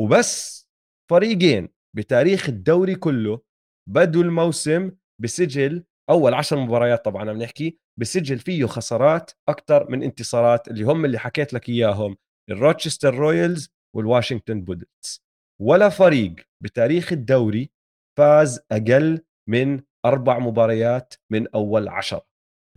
وبس 0.00 0.66
فريقين 1.10 1.68
بتاريخ 1.96 2.48
الدوري 2.48 2.94
كله 2.94 3.40
بدوا 3.88 4.22
الموسم 4.22 4.92
بسجل 5.22 5.84
أول 6.10 6.34
عشر 6.34 6.56
مباريات 6.56 7.04
طبعا 7.04 7.30
عم 7.30 7.42
نحكي 7.42 7.78
بسجل 8.00 8.38
فيه 8.38 8.66
خسارات 8.66 9.30
أكثر 9.48 9.90
من 9.90 10.02
انتصارات 10.02 10.68
اللي 10.68 10.84
هم 10.84 11.04
اللي 11.04 11.18
حكيت 11.18 11.52
لك 11.52 11.68
إياهم 11.68 12.16
الروتشستر 12.50 13.14
رويالز 13.14 13.68
والواشنطن 13.96 14.60
بولتس 14.62 15.22
ولا 15.62 15.88
فريق 15.88 16.34
بتاريخ 16.62 17.12
الدوري 17.12 17.70
فاز 18.18 18.60
أقل 18.72 19.24
من 19.48 19.82
أربع 20.04 20.38
مباريات 20.38 21.14
من 21.32 21.48
أول 21.48 21.88
عشرة. 21.88 22.26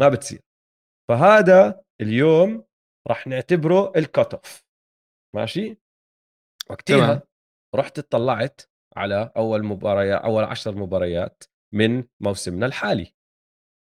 ما 0.02 0.10
بتصير. 0.10 0.42
فهذا 1.10 1.84
اليوم 2.02 2.66
راح 3.08 3.28
نعتبره 3.28 3.94
ال 3.96 4.34
cutoff 4.34 4.64
ماشي؟ 5.36 5.78
وقتها 6.70 7.24
رحت 7.76 8.00
اطلعت 8.00 8.62
على 8.98 9.32
أول 9.38 9.64
مباريات 9.64 10.22
أول 10.22 10.44
عشر 10.44 10.76
مباريات 10.76 11.44
من 11.74 12.04
موسمنا 12.20 12.66
الحالي. 12.66 13.14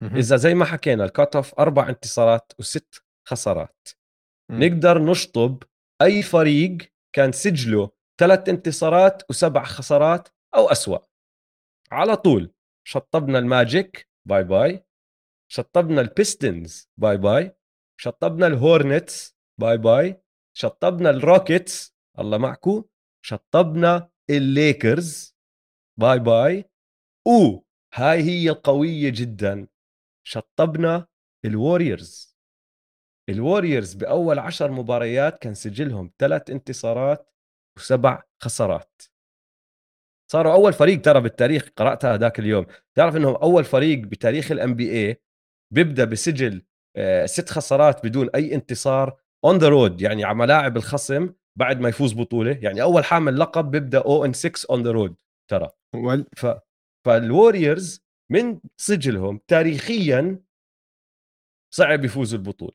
إذا 0.04 0.36
زي 0.36 0.54
ما 0.54 0.66
حكينا 0.66 1.06
ال 1.06 1.36
cutoff 1.36 1.60
أربع 1.60 1.90
انتصارات 1.90 2.52
وست 2.60 3.04
خسارات. 3.28 3.88
نقدر 4.52 5.04
نشطب 5.04 5.64
أي 6.02 6.22
فريق 6.22 6.78
كان 7.16 7.32
سجله 7.32 7.92
ثلاث 8.20 8.50
انتصارات 8.50 9.30
وسبع 9.30 9.64
خسارات 9.64 10.30
أو 10.56 10.68
أسوأ. 10.72 10.98
على 11.92 12.18
طول. 12.18 12.54
شطبنا 12.88 13.40
الماجيك 13.40 14.10
bye 14.28 14.44
bye. 14.44 14.86
شطبنا 15.52 16.02
البيستونز 16.02 16.90
bye 16.98 17.18
bye. 17.18 17.56
شطبنا 18.00 18.48
الهورنتس 18.48 19.36
bye 19.62 19.78
bye. 19.78 20.22
شطبنا 20.58 21.10
الروكيتس 21.10 21.96
الله 22.20 22.38
معكو 22.38 22.90
شطبنا 23.26 24.10
الليكرز 24.30 25.36
bye 26.00 26.20
bye. 26.20 26.66
وهاي 27.28 28.24
هي 28.24 28.50
القوية 28.50 29.10
جدا. 29.10 29.68
شطبنا 30.24 31.08
الوريورز. 31.46 32.38
الوريورز 33.30 33.94
بأول 33.94 34.40
عشر 34.40 34.72
مباريات 34.72 35.40
كان 35.40 35.54
سجلهم 35.54 36.12
ثلاث 36.20 36.50
انتصارات 36.50 37.34
وسبع 37.78 38.24
خسارات. 38.44 39.02
صاروا 40.32 40.54
أول 40.54 40.74
فريق 40.74 41.02
ترى 41.02 41.22
بالتاريخ 41.22 41.70
قرأتها 41.76 42.18
ذاك 42.18 42.40
اليوم. 42.40 42.66
تعرف 42.96 43.16
أنهم 43.16 43.36
أول 43.36 43.64
فريق 43.64 44.00
بتاريخ 44.00 44.52
الـ 44.52 44.76
NBA 44.76 45.22
بيبدأ 45.74 46.06
بسجل 46.06 46.66
آه، 46.96 47.26
ست 47.26 47.50
خسارات 47.50 48.06
بدون 48.06 48.30
أي 48.36 48.56
انتصار 48.56 49.18
on 49.46 49.58
the 49.58 49.68
road 49.68 50.02
يعني 50.02 50.24
على 50.24 50.38
ملاعب 50.38 50.78
الخصم 50.78 51.34
بعد 51.56 51.80
ما 51.80 51.90
يفوز 51.90 52.14
بطولة. 52.14 52.60
يعني 52.62 52.82
أول 52.82 53.06
حامل 53.06 53.40
لقب 53.40 53.72
بيبدأ 53.72 54.00
0 54.00 54.26
and 54.26 54.34
6 54.34 54.66
on 54.70 54.84
the 54.84 54.92
road 54.92 55.16
ترى. 55.52 55.70
ف 56.38 56.46
فالوريورز 57.06 58.09
من 58.32 58.60
سجلهم 58.78 59.40
تاريخيا 59.48 60.40
صعب 61.74 62.06
يفوزوا 62.06 62.40
البطولة. 62.40 62.74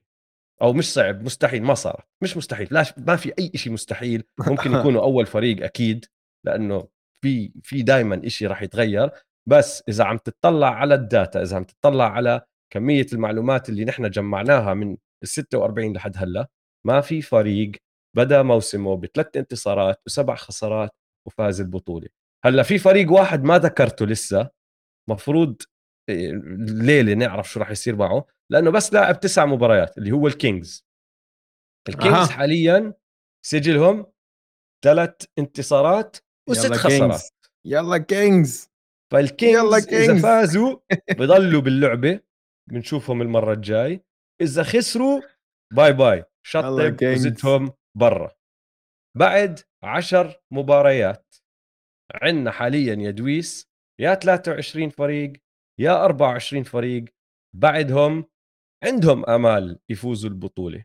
أو 0.62 0.72
مش 0.72 0.92
صعب 0.92 1.22
مستحيل 1.22 1.62
ما 1.62 1.74
صارت. 1.74 2.04
مش 2.22 2.36
مستحيل. 2.36 2.68
لا 2.70 2.84
ما 2.96 3.16
في 3.16 3.32
أي 3.38 3.50
شيء 3.54 3.72
مستحيل. 3.72 4.24
ممكن 4.38 4.72
يكونوا 4.74 5.02
أول 5.02 5.26
فريق 5.26 5.64
أكيد 5.64 6.06
لأنه 6.46 6.88
في 7.20 7.52
في 7.62 7.82
دائما 7.82 8.28
شيء 8.28 8.48
راح 8.48 8.62
يتغير. 8.62 9.10
بس 9.48 9.82
إذا 9.88 10.04
عم 10.04 10.18
تطلع 10.18 10.74
على 10.74 10.94
ال 10.94 11.04
data 11.04 11.42
إذا 11.42 11.56
عم 11.56 11.64
تطلع 11.64 12.12
على 12.12 12.40
كمية 12.72 13.06
المعلومات 13.12 13.68
اللي 13.68 13.84
نحن 13.84 14.10
جمعناها 14.10 14.74
من 14.74 14.96
ال 15.22 15.28
46 15.28 15.92
لحد 15.92 16.16
هلأ 16.16 16.48
ما 16.86 17.00
في 17.00 17.22
فريق 17.22 17.72
بدا 18.16 18.42
موسمه 18.42 18.96
بثلاث 18.96 19.36
انتصارات 19.36 20.00
وسبع 20.06 20.34
خسارات 20.34 20.90
وفاز 21.26 21.60
البطولة. 21.60 22.08
هلأ 22.44 22.62
في 22.62 22.78
فريق 22.78 23.12
واحد 23.12 23.44
ما 23.44 23.58
ذكرته 23.58 24.06
لسه. 24.06 24.50
مفروض 25.10 25.62
الليلة 26.10 27.12
آه، 27.12 27.14
نعرف 27.14 27.50
شو 27.50 27.60
راح 27.60 27.70
يصير 27.70 27.96
معه. 27.96 28.26
لأنه 28.50 28.70
بس 28.70 28.92
لاعب 28.92 29.20
تسع 29.20 29.46
مباريات 29.46 29.98
اللي 29.98 30.12
هو 30.12 30.26
الكينجز. 30.26 30.86
الكينجز 31.88 32.28
أه. 32.28 32.32
حاليا 32.32 32.94
سجلهم 33.46 34.06
ثلاث 34.84 35.24
انتصارات. 35.38 36.16
وست 36.48 36.72
خسارات. 36.72 37.22
يلا 37.66 37.98
كينجز. 37.98 38.70
فالكينجز 39.12 39.58
يلا 39.58 39.80
كينجز. 39.80 40.10
اذا 40.10 40.22
فازوا 40.22 40.78
بضلوا 41.18 41.60
باللعبة. 41.60 42.20
بنشوفهم 42.70 43.22
المرة 43.22 43.52
الجاي. 43.52 44.04
إذا 44.40 44.62
خسروا 44.62 45.20
bye 45.72 45.92
bye. 45.92 46.24
شطب 46.46 47.02
وزتهم 47.02 47.72
برا. 47.98 48.30
بعد 49.16 49.60
عشر 49.84 50.42
مباريات. 50.50 51.34
عندنا 52.14 52.50
حاليا 52.50 52.94
يا 52.94 53.10
دويس 53.10 53.73
يا 54.00 54.14
23 54.14 54.90
فريق 54.90 55.32
يا 55.80 56.04
24 56.04 56.62
فريق 56.62 57.04
بعدهم 57.56 58.24
عندهم 58.84 59.24
آمال 59.24 59.78
يفوزوا 59.88 60.30
البطولة. 60.30 60.84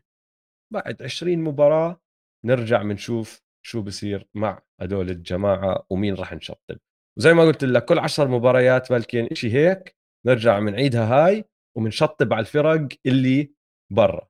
بعد 0.72 1.02
20 1.02 1.38
مباراة 1.38 2.00
نرجع 2.44 2.82
بنشوف 2.82 3.42
شو 3.66 3.82
بصير 3.82 4.28
مع 4.34 4.62
هدول 4.80 5.10
الجماعة 5.10 5.86
ومين 5.90 6.14
راح 6.14 6.32
نشطب. 6.32 6.78
وزي 7.18 7.34
ما 7.34 7.42
قلت 7.42 7.64
لك 7.64 7.84
كل 7.84 7.98
10 7.98 8.28
مباريات 8.28 8.92
بلكن 8.92 9.28
شيء 9.32 9.50
هيك 9.52 9.96
نرجع 10.26 10.58
بنعيدها 10.58 11.04
هاي 11.26 11.44
وبنشطب 11.76 12.32
على 12.32 12.40
الفرق 12.40 12.88
اللي 13.06 13.54
برا. 13.92 14.28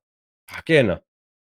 حكينا 0.51 1.03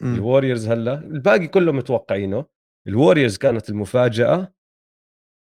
الوريورز 0.03 0.69
هلا 0.69 0.95
الباقي 0.95 1.47
كله 1.49 1.73
متوقعينه. 1.73 2.47
الوريورز 2.89 3.37
كانت 3.37 3.71
المفاجأة 3.71 4.55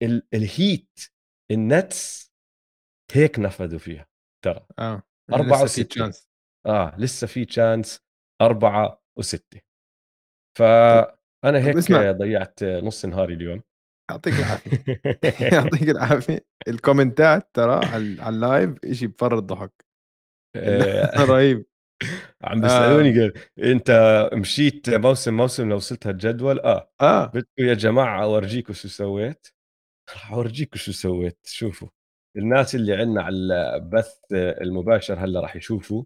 ال... 0.04 0.28
الهيت 0.34 1.00
النتس 1.52 2.32
هيك 3.12 3.40
نفذوا 3.40 3.80
فيها 3.80 4.08
ترى. 4.46 4.66
آه 4.80 5.04
أربعة 5.34 5.64
لسه 5.64 5.84
في 5.84 5.84
تشانس 5.84 6.30
آه 6.66 6.96
لسه 6.98 7.28
في 7.28 7.46
chance 7.46 8.02
أربعة 8.42 9.02
وستة. 9.18 9.62
فأنا 10.58 11.60
هيك 11.66 11.76
اسمع. 11.76 12.12
ضيعت 12.12 12.64
نص 12.64 13.06
نهاري 13.06 13.34
اليوم. 13.34 13.62
يعطيك 14.12 14.34
العافية. 14.34 15.02
يعطيك 15.58 15.90
العافية. 15.90 16.46
ال 16.68 16.77
comments 16.77 17.50
ترى 17.54 17.86
على 17.86 18.30
ال 18.30 18.39
live 18.39 18.76
شيء 18.92 19.08
بفر 19.08 19.38
الضحك 19.38 19.86
آه، 20.56 21.24
رهيب. 21.32 21.66
عم 22.44 22.58
آه، 22.58 22.62
بيسألوني 22.62 23.20
قال 23.20 23.34
أنت 23.60 23.92
مشيت 24.34 24.90
موسم 24.90 25.38
موسم 25.38 25.70
لوصلت 25.70 26.08
هالجدول؟ 26.08 26.60
آه. 26.60 27.26
بدكم 27.26 27.64
يا 27.64 27.74
جماعة 27.74 28.24
اورجيكم 28.24 28.74
شو 28.74 28.88
سويت. 28.88 29.48
راح 30.14 30.32
اورجيكم 30.32 30.78
شو 30.78 30.92
سويت. 30.92 31.40
شوفوا 31.46 31.88
الناس 32.38 32.76
اللي 32.76 32.96
عندنا 32.96 33.24
على 33.24 33.36
البث 33.76 34.20
المباشر 34.34 35.20
هلأ 35.20 35.40
راح 35.40 35.56
يشوفوا 35.56 36.04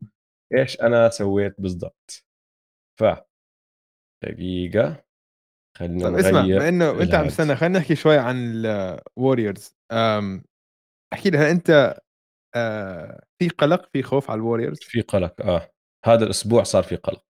إيش 0.57 0.81
أنا 0.81 1.09
سويت 1.09 1.55
بالضبط. 1.61 2.25
ف 2.99 3.03
دقيقة 4.23 5.03
خلينا 5.77 6.09
طَب 6.09 6.15
اسمع 6.15 6.41
بما 6.41 6.69
إنه 6.69 7.01
أنت 7.01 7.13
عم 7.13 7.27
تستنى 7.27 7.55
خلّينا 7.55 7.79
نحكي 7.79 7.95
شوي 7.95 8.17
عن 8.17 8.63
الWarriors 8.63 9.71
آمم، 9.91 10.43
احكِ 11.13 11.27
لي 11.27 11.37
هل 11.37 11.45
أنت 11.45 11.97
آآ، 12.55 13.25
في 13.39 13.49
قلق، 13.49 13.89
في 13.93 14.03
خوف 14.03 14.31
على 14.31 14.41
الWarriors؟ 14.41 14.77
في 14.81 15.01
قلق 15.01 15.41
آه. 15.41 15.71
هذا 16.05 16.23
الأسبوع 16.23 16.63
صار 16.63 16.83
في 16.83 16.95
قلق. 16.95 17.25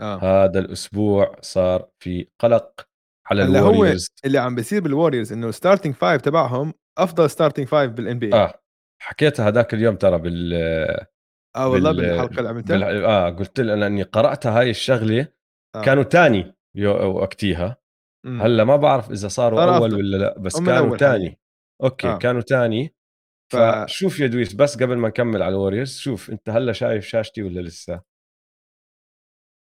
آه، 0.00 0.16
هذا 0.16 0.58
الأسبوع 0.58 1.36
صار 1.40 1.88
في 1.98 2.28
قلق. 2.38 2.88
على 3.30 3.42
هلّأ 3.42 3.60
هو 3.60 3.94
اللي 4.24 4.38
عم 4.38 4.54
بيصير 4.54 4.82
بالWarriors 4.82 5.32
إنه 5.32 5.52
الstarting 5.52 5.92
5 5.92 6.16
تبعهم 6.16 6.74
أفضل 6.98 7.30
starting 7.30 7.64
5 7.64 7.86
بالNBA. 7.86 8.34
آه 8.34 8.62
حكيتها 9.02 9.48
هذاك 9.48 9.74
اليوم 9.74 9.96
ترى 9.96 10.18
بال 10.18 10.54
آه 11.56 11.68
والله 11.68 11.92
بال 11.92 12.00
بالحلقة 12.00 12.38
اللي 12.38 12.62
بال 12.62 12.84
عملتها؟ 12.84 13.06
آه 13.06 13.30
قلت 13.30 13.60
لها 13.60 13.86
اني 13.86 14.02
قرأتها 14.02 14.60
هاي 14.60 14.70
الشغلة 14.70 15.28
آه، 15.76 15.82
كانوا 15.82 16.02
تاني 16.02 16.54
وقتيها. 17.04 17.76
هلأ 18.26 18.64
ما 18.64 18.76
بعرف 18.76 19.10
إذا 19.10 19.28
صاروا 19.28 19.58
صار 19.58 19.76
أول 19.76 19.84
أفضل، 19.84 19.96
ولا 19.96 20.16
لأ 20.16 20.38
بس 20.38 20.60
كانوا 20.60 20.96
تاني. 20.96 21.38
أوكي 21.82 22.08
آه، 22.08 22.18
كانوا 22.18 22.40
تاني. 22.40 22.94
فشوف 23.52 24.20
يا 24.20 24.26
دويس 24.26 24.54
بس 24.54 24.82
قبل 24.82 24.96
ما 24.96 25.08
نكمل 25.08 25.42
على 25.42 25.54
الوريورز 25.54 25.96
شوف 25.96 26.30
أنت 26.30 26.50
هلأ 26.50 26.72
شايف 26.72 27.06
شاشتي 27.06 27.42
ولا 27.42 27.60
لسه؟ 27.60 28.00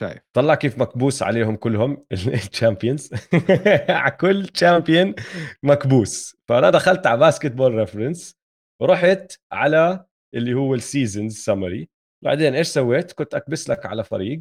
شايف، 0.00 0.18
طلع 0.32 0.54
كيف 0.54 0.78
مكبوس 0.78 1.22
عليهم 1.22 1.56
كلهم 1.56 2.04
ال 2.12 2.22
champions 2.22 3.10
على 3.88 4.10
كل 4.10 4.46
champion 4.46 5.14
مكبوس. 5.62 6.36
فأنا 6.48 6.70
دخلت 6.70 7.06
على 7.06 7.20
باسكت 7.20 7.52
بول 7.52 7.74
ريفرنس 7.74 8.36
ورحت 8.82 9.32
على 9.52 10.04
اللي 10.34 10.54
هو 10.54 10.74
ال 10.74 10.82
seasons 10.82 11.36
summary 11.36 11.88
بعدين 12.24 12.54
إيش 12.54 12.68
سويت؟ 12.68 13.12
كنت 13.12 13.34
أكبس 13.34 13.70
لك 13.70 13.86
على 13.86 14.04
فريق. 14.04 14.38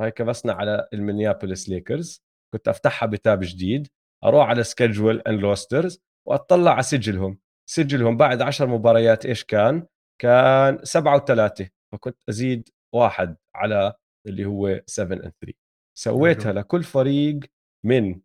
هاي 0.00 0.10
كبسنا 0.10 0.52
على 0.52 0.88
المينيابوليس 0.92 1.68
ليكرز 1.68 2.22
كنت 2.54 2.68
أفتحها 2.68 3.06
ب 3.06 3.14
tab 3.14 3.40
جديد. 3.42 3.88
أروح 4.24 4.48
على 4.48 4.62
schedule 4.64 5.20
and 5.20 5.40
rosters 5.40 6.00
وأطلع 6.28 6.72
على 6.72 6.82
سجلهم. 6.82 7.38
سجلهم 7.70 8.16
بعد 8.16 8.42
عشر 8.42 8.66
مباريات 8.66 9.26
إيش 9.26 9.44
كان؟ 9.44 9.86
كان 10.20 10.78
سبعة 10.82 11.16
وثلاثة. 11.16 11.68
فكنت 11.92 12.16
أزيد 12.28 12.68
واحد 12.94 13.36
على 13.54 13.92
اللي 14.26 14.44
هو 14.44 14.80
7 14.86 15.18
and 15.18 15.20
3 15.20 15.32
حلو، 15.44 15.54
سويتها 15.98 16.52
لكل 16.52 16.82
فريق 16.82 17.40
من 17.86 18.20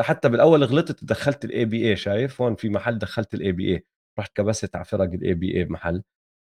حتى 0.00 0.28
بالأول 0.28 0.64
غلطت 0.64 1.04
دخلت 1.04 1.44
ال 1.44 1.64
ABA 1.64 1.96
شايف؟ 1.96 2.42
هون 2.42 2.54
في 2.54 2.68
محل 2.68 2.98
دخلت 2.98 3.34
ال 3.34 3.52
ABA 3.52 3.86
رحت 4.18 4.36
كبست 4.36 4.76
على 4.76 4.84
فرق 4.84 5.12
ال 5.12 5.34
ABA 5.34 5.64
محل. 5.64 6.02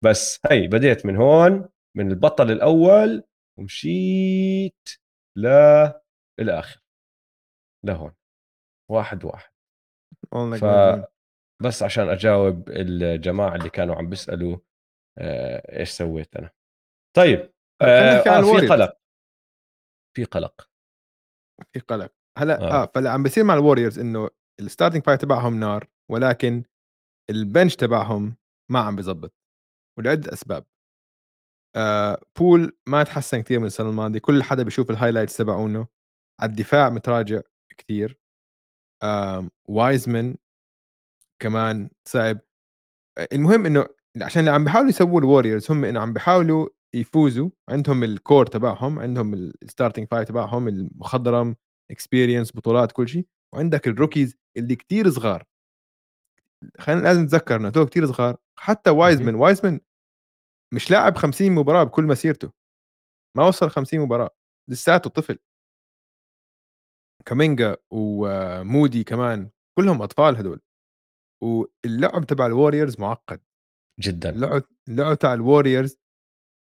بس 0.04 0.40
هي 0.50 0.66
بديت 0.66 1.06
من 1.06 1.16
هون 1.16 1.68
من 1.96 2.10
البطل 2.10 2.50
الأول 2.50 3.24
ومشيت 3.58 4.88
للاخر 5.36 6.82
لهون. 7.86 8.14
واحد 8.90 9.24
واحد. 9.24 9.50
مجنون، 10.34 11.04
فبس 11.62 11.82
عشان 11.82 12.08
أجاوب 12.08 12.70
الجماعة 12.70 13.54
اللي 13.56 13.70
كانوا 13.70 13.94
عم 13.94 14.10
بيسألوا 14.10 14.58
آه 15.18 15.78
إيش 15.78 15.90
سويت 15.90 16.36
أنا. 16.36 16.50
طيب. 17.16 17.52
عن 17.82 17.88
آه 17.88 18.22
في 18.60 18.66
قلق. 18.68 18.96
في 20.14 20.24
قلق. 20.24 20.68
في 21.72 21.80
قلق، 21.80 22.12
هلأ 22.38 22.60
آه. 22.62 22.82
آه، 22.82 22.86
فاللي 22.94 23.08
عم 23.08 23.22
بيصير 23.22 23.44
مع 23.44 23.56
ال 23.60 23.64
Warriors 23.64 23.98
إنه 23.98 24.28
الstarting 24.62 25.00
five 25.10 25.16
تبعهم 25.18 25.60
نار، 25.60 25.88
ولكن 26.10 26.64
الbench 27.32 27.76
تبعهم 27.76 28.36
ما 28.70 28.80
عم 28.80 28.96
بيضبط 28.96 29.34
ولعدة 29.98 30.32
أسباب، 30.32 30.66
آآ 31.76 32.16
Poole 32.40 32.70
ما 32.88 33.02
تحسّن 33.02 33.42
كتير 33.42 33.60
من 33.60 33.66
السنة 33.66 33.90
الماضية، 33.90 34.18
كل 34.20 34.42
حدا 34.42 34.62
بيشوف 34.62 34.92
الhighlights 34.92 35.36
تبعونه، 35.38 35.86
على 36.40 36.50
الدفاع 36.50 36.90
متراجع 36.90 37.40
كتير، 37.78 38.18
آمم 39.04 39.50
Wiseman 39.72 40.36
كمان 41.42 41.90
صعب، 42.08 42.38
أ 43.18 43.26
المهم 43.34 43.66
إنه 43.66 43.86
عشان 44.22 44.40
اللي 44.40 44.50
عم 44.52 44.64
بيحاولوا 44.64 44.90
يسووه 44.90 45.22
الWarriors 45.22 45.70
هم 45.70 45.84
إنه 45.84 46.00
عم 46.00 46.12
بيحاولوا 46.12 46.68
يفوزوا، 46.96 47.50
عندهم 47.68 48.16
الcore 48.16 48.44
تبعهم، 48.50 48.98
عندهم 48.98 49.50
الstarting 49.50 50.04
five 50.14 50.24
تبعهم 50.24 50.68
المخضرم، 50.68 51.56
experience 51.92 52.52
بطولات 52.54 52.92
كل 52.92 53.08
شي، 53.08 53.26
وعندك 53.54 53.88
الrookies 53.88 54.32
اللي 54.56 54.76
كتير 54.76 55.10
صغار، 55.10 55.44
خلينا 56.78 57.00
لازم 57.00 57.22
نتذكّر 57.22 57.68
هدول 57.68 57.86
كتير 57.86 58.06
صغار، 58.06 58.36
حتى. 58.58 58.90
Wiseman 58.90 59.36
Wiseman 59.36 59.78
مش 60.74 60.90
لاعب 60.90 61.16
50 61.16 61.52
مباراة 61.54 61.84
بكل 61.84 62.04
مسيرته، 62.04 62.52
ما 63.36 63.46
وصل 63.46 63.70
50 63.70 64.00
مباراة، 64.00 64.30
لساته 64.70 65.10
طفل، 65.10 65.38
كامينجا 67.26 67.76
ومودي 67.90 69.04
كمان 69.04 69.50
كلهم 69.78 70.02
أطفال 70.02 70.36
هدول، 70.36 70.60
واللعب 71.42 72.24
تبع 72.26 72.48
الWarriors 72.48 73.00
معقّد، 73.00 73.40
جدا. 74.00 74.30
اللعب 74.30 74.62
اللعب 74.88 75.18
تاع 75.18 75.36
الWarriors 75.36 75.94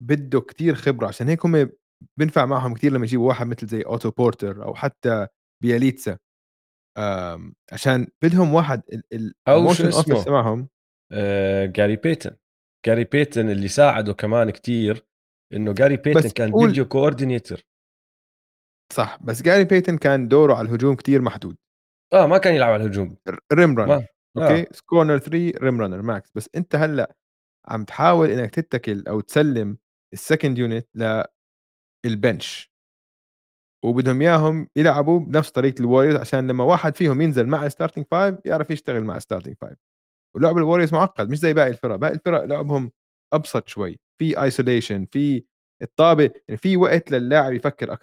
بده 0.03 0.41
كتير 0.41 0.75
خبرة، 0.75 1.07
عشان 1.09 1.29
هيك 1.29 1.47
هم 1.47 1.71
بينفع 2.19 2.47
معهم 2.47 2.75
كتير 2.75 2.93
لمّا 2.93 3.05
يجيبوا 3.05 3.29
واحد 3.29 3.47
مثل 3.47 3.67
زي 3.67 3.83
أوتو 3.83 4.11
بورتر 4.11 4.65
أو 4.65 4.75
حتى 4.75 5.27
بيليتسا، 5.62 6.19
عشان 7.73 8.09
بدهم 8.25 8.55
واحد 8.55 8.83
ال 8.93 9.03
ال 9.13 9.35
أو 9.49 9.67
شو 9.69 9.89
اسمه؟ 9.89 10.25
تبعهم 10.25 10.69
آه 11.13 11.67
جاري 11.67 11.97
بيتن 11.97 12.37
جاري 12.87 13.05
بيتن 13.05 13.51
اللي 13.51 13.69
ساعده 13.69 14.13
كمان 14.15 14.51
كتير 14.51 15.07
إنه 15.55 15.73
جاري 15.75 15.97
بيتن 15.97 16.21
بس 16.21 16.33
كان 16.33 16.53
قبل 16.53 16.69
video 16.69 16.85
coordinator 16.88 17.62
صح، 18.93 19.19
بس 19.23 19.43
جاري 19.43 19.65
بيتن 19.65 19.97
كان 19.99 20.29
دوره 20.29 20.55
على 20.55 20.69
الهجوم 20.69 20.95
كتير 20.97 21.21
محدود. 21.23 21.57
آه 22.13 22.27
ما 22.27 22.39
كان 22.39 22.55
يلعب 22.55 22.73
على 22.73 22.83
الهجوم. 22.85 23.17
rim 23.29 23.77
runner. 23.77 23.87
ما 23.87 24.07
أوكي، 24.37 24.63
آه 24.63 24.67
corner 24.95 25.19
3 25.19 25.53
rim 25.59 25.79
runner 25.81 26.03
max. 26.05 26.31
بس 26.35 26.49
أنت 26.57 26.75
هلأ 26.77 27.15
عم 27.69 27.85
تحاول 27.85 28.31
إنك 28.31 28.51
تتّكل 28.51 29.05
أو 29.09 29.21
تسلّم 29.21 29.79
الsecond 30.16 30.57
unit 30.59 30.85
للbench 32.07 32.68
وبدهم 33.85 34.20
إياهم 34.23 34.68
يلعبوا 34.77 35.20
بنفس 35.20 35.51
طريقة 35.51 35.83
الwarriors 35.83 36.20
عشان 36.20 36.49
لمّا 36.51 36.64
واحد 36.64 36.96
فيهم 36.96 37.20
ينزل 37.20 37.46
مع 37.46 37.68
الstarting 37.68 38.05
5 38.12 38.38
يعرف 38.44 38.70
يشتغل 38.70 39.05
مع 39.05 39.18
الstarting 39.18 39.55
5 39.62 39.77
ولعب 40.37 40.57
الwarriors 40.57 40.92
معقّد 40.92 41.31
مش 41.31 41.38
زي 41.38 41.55
باقي 41.55 41.68
الفرق، 41.70 41.96
باقي 41.96 42.14
الفرق 42.14 42.44
لعبهم 42.44 42.92
أبسط 43.35 43.68
شوي، 43.68 44.01
في 44.20 44.35
isolation 44.37 45.07
في 45.12 45.44
الطابة 45.83 46.25
يعني 46.49 46.59
في 46.59 46.77
وقت 46.77 47.11
للاعب 47.11 47.53
يفكّر. 47.53 47.96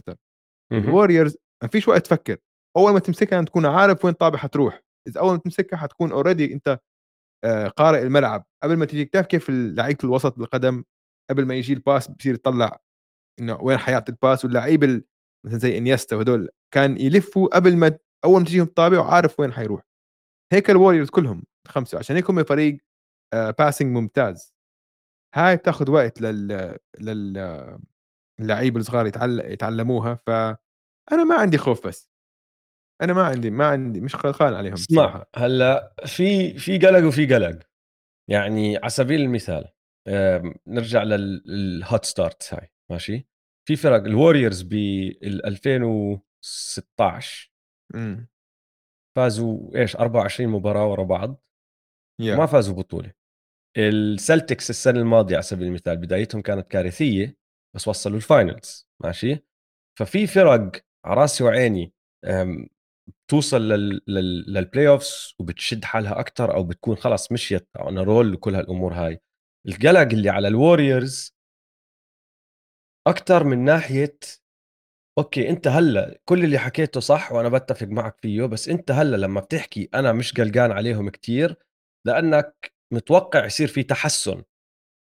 مهم. 0.74 0.84
الwarriors 0.84 1.36
ما 1.64 1.70
فيش 1.70 1.88
وقت 1.88 2.06
تفكّر، 2.06 2.38
أول 2.78 2.94
ما 2.94 3.00
تمسكها 3.00 3.42
تكون 3.42 3.66
عارف 3.66 4.06
وين 4.06 4.14
الطابة 4.14 4.38
حتروح، 4.38 4.82
إذا 5.08 5.20
أول 5.22 5.32
ما 5.34 5.38
تمسكها 5.40 5.78
حتكون 5.78 6.12
already 6.12 6.52
أنت 6.54 6.80
آآ 7.46 7.68
قارئ 7.70 8.02
الملعب، 8.04 8.46
قبل 8.64 8.78
ما 8.78 8.86
تيجي 8.86 9.06
بتعرف 9.06 9.28
كيف 9.28 9.50
ال 9.50 9.76
لعيبة 9.76 10.00
الوسط 10.04 10.40
بالقدم 10.40 10.84
قبل 11.30 11.46
ما 11.46 11.56
ييجي 11.56 11.74
الباس 11.74 12.08
بصير 12.08 12.34
يطلّع 12.36 12.80
إنه 13.40 13.58
وين 13.62 13.78
حيعطي 13.80 14.14
الباس 14.14 14.46
واللعيب 14.46 14.86
ال 14.86 15.04
مثلًا 15.46 15.60
زي 15.60 15.78
إنيستا 15.80 16.16
وهدول 16.16 16.50
كان 16.76 17.02
يلفّوا 17.02 17.50
قبل 17.56 17.78
ما 17.78 18.00
أول 18.26 18.40
ما 18.42 18.46
تجيهم 18.48 18.66
الطابة 18.66 19.00
وعارف 19.00 19.40
وين 19.40 19.54
حيروح، 19.54 19.82
هيك 20.54 20.72
ال 20.72 20.76
Warriors 20.76 21.12
كلهم 21.12 21.44
ال5 21.70 21.96
عشان 21.96 22.16
هيك 22.18 22.32
هم 22.32 22.44
فريق 22.46 22.78
آآ 23.34 23.56
passing 23.64 23.84
ممتاز، 23.86 24.54
هاي 25.36 25.58
بتاخد 25.58 25.90
وقت 25.90 26.22
لل 26.22 26.78
لل 27.02 27.38
اللعيبة 28.42 28.80
الصغار 28.82 29.08
يتعل 29.08 29.40
يتعلموها، 29.40 30.20
فأنا 30.28 30.78
ما 31.30 31.36
عندي 31.36 31.58
خوف 31.60 31.88
بس، 31.88 32.10
أنا 33.04 33.14
ما 33.14 33.24
عندي 33.24 33.52
ما 33.52 33.68
عندي 33.68 34.02
مش 34.02 34.16
خلقان 34.16 34.54
عليهم 34.54 34.74
اسمع. 34.74 35.26
هلأ 35.38 35.96
في 36.08 36.60
في 36.60 36.80
قلق 36.80 37.08
وفي 37.08 37.36
قلق. 37.36 37.60
يعني 38.32 38.78
على 38.78 38.90
سبيل 38.92 39.22
المثال 39.22 39.70
نرجع 40.68 41.04
لل 41.04 41.44
hot 41.44 42.06
start 42.06 42.54
هاي 42.54 42.72
ماشي؟ 42.92 43.28
في 43.68 43.76
فرق 43.76 44.04
الوريورز 44.04 44.62
بال 44.62 45.46
2016 45.46 47.52
إمم، 47.96 48.28
فازوا 49.16 49.76
إيش 49.76 49.96
24 49.96 50.50
مباراة 50.50 50.88
ورا 50.88 51.04
بعض. 51.04 51.30
وما 52.22 52.30
ياه! 52.30 52.46
فازوا 52.46 52.76
بطولة. 52.76 53.14
السلتكس 53.78 54.70
السنة 54.70 55.00
الماضية 55.00 55.36
على 55.36 55.44
سبيل 55.44 55.68
المثال 55.68 55.98
بدايتهم 55.98 56.42
كانت 56.42 56.68
كارثية 56.68 57.38
بس 57.76 57.88
وصلوا 57.88 58.16
ال 58.18 58.28
Finals 58.28 58.90
ماشي؟ 59.04 59.44
ففي 60.00 60.28
فرق 60.28 60.72
على 61.06 61.22
راسي 61.22 61.44
وعيني 61.44 61.94
أم، 62.26 62.68
توصل 63.28 63.62
لل... 63.62 64.02
لل... 64.08 64.54
لل 64.54 64.88
playoffs 64.88 65.36
وبتشد 65.40 65.86
حالها 65.86 66.20
أكثر 66.20 66.56
أو 66.56 66.64
بتكون 66.64 66.96
خلاص 66.96 67.32
مشيت 67.32 67.68
on 67.80 68.04
a 68.04 68.10
roll 68.10 68.34
وكل 68.34 68.56
هالأمور 68.56 68.94
هاي. 68.94 69.22
القلق 69.68 70.12
اللي 70.14 70.30
على 70.30 70.48
ال 70.48 70.58
Warriors 70.58 71.36
أكثر 73.08 73.44
من 73.44 73.66
ناحية 73.66 74.20
okay 75.18 75.50
أنت 75.50 75.68
هلأ 75.68 76.20
كل 76.26 76.44
اللي 76.44 76.58
حكيته 76.58 77.00
صح 77.00 77.32
وأنا 77.32 77.50
بتفق 77.50 77.88
معك 77.88 78.18
فيه 78.22 78.46
بس 78.46 78.70
أنت 78.70 78.92
هلأ 78.92 79.18
لما 79.18 79.42
بتحكي 79.42 79.90
أنا 79.94 80.14
مش 80.14 80.34
قلقان 80.34 80.72
عليهم 80.72 81.10
كتير 81.10 81.56
لأنك 82.06 82.74
متوقع 82.94 83.46
يصير 83.46 83.68
في 83.68 83.84
تحسن 83.84 84.44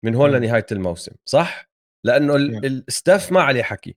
من 0.05 0.15
هون. 0.15 0.31
لنهاية 0.31 0.67
الموسم 0.73 1.13
صح 1.29 1.71
لأنه 2.07 2.37
ال 2.37 2.53
staff 2.53 3.33
ما 3.33 3.41
عليه 3.41 3.63
حكي 3.63 3.97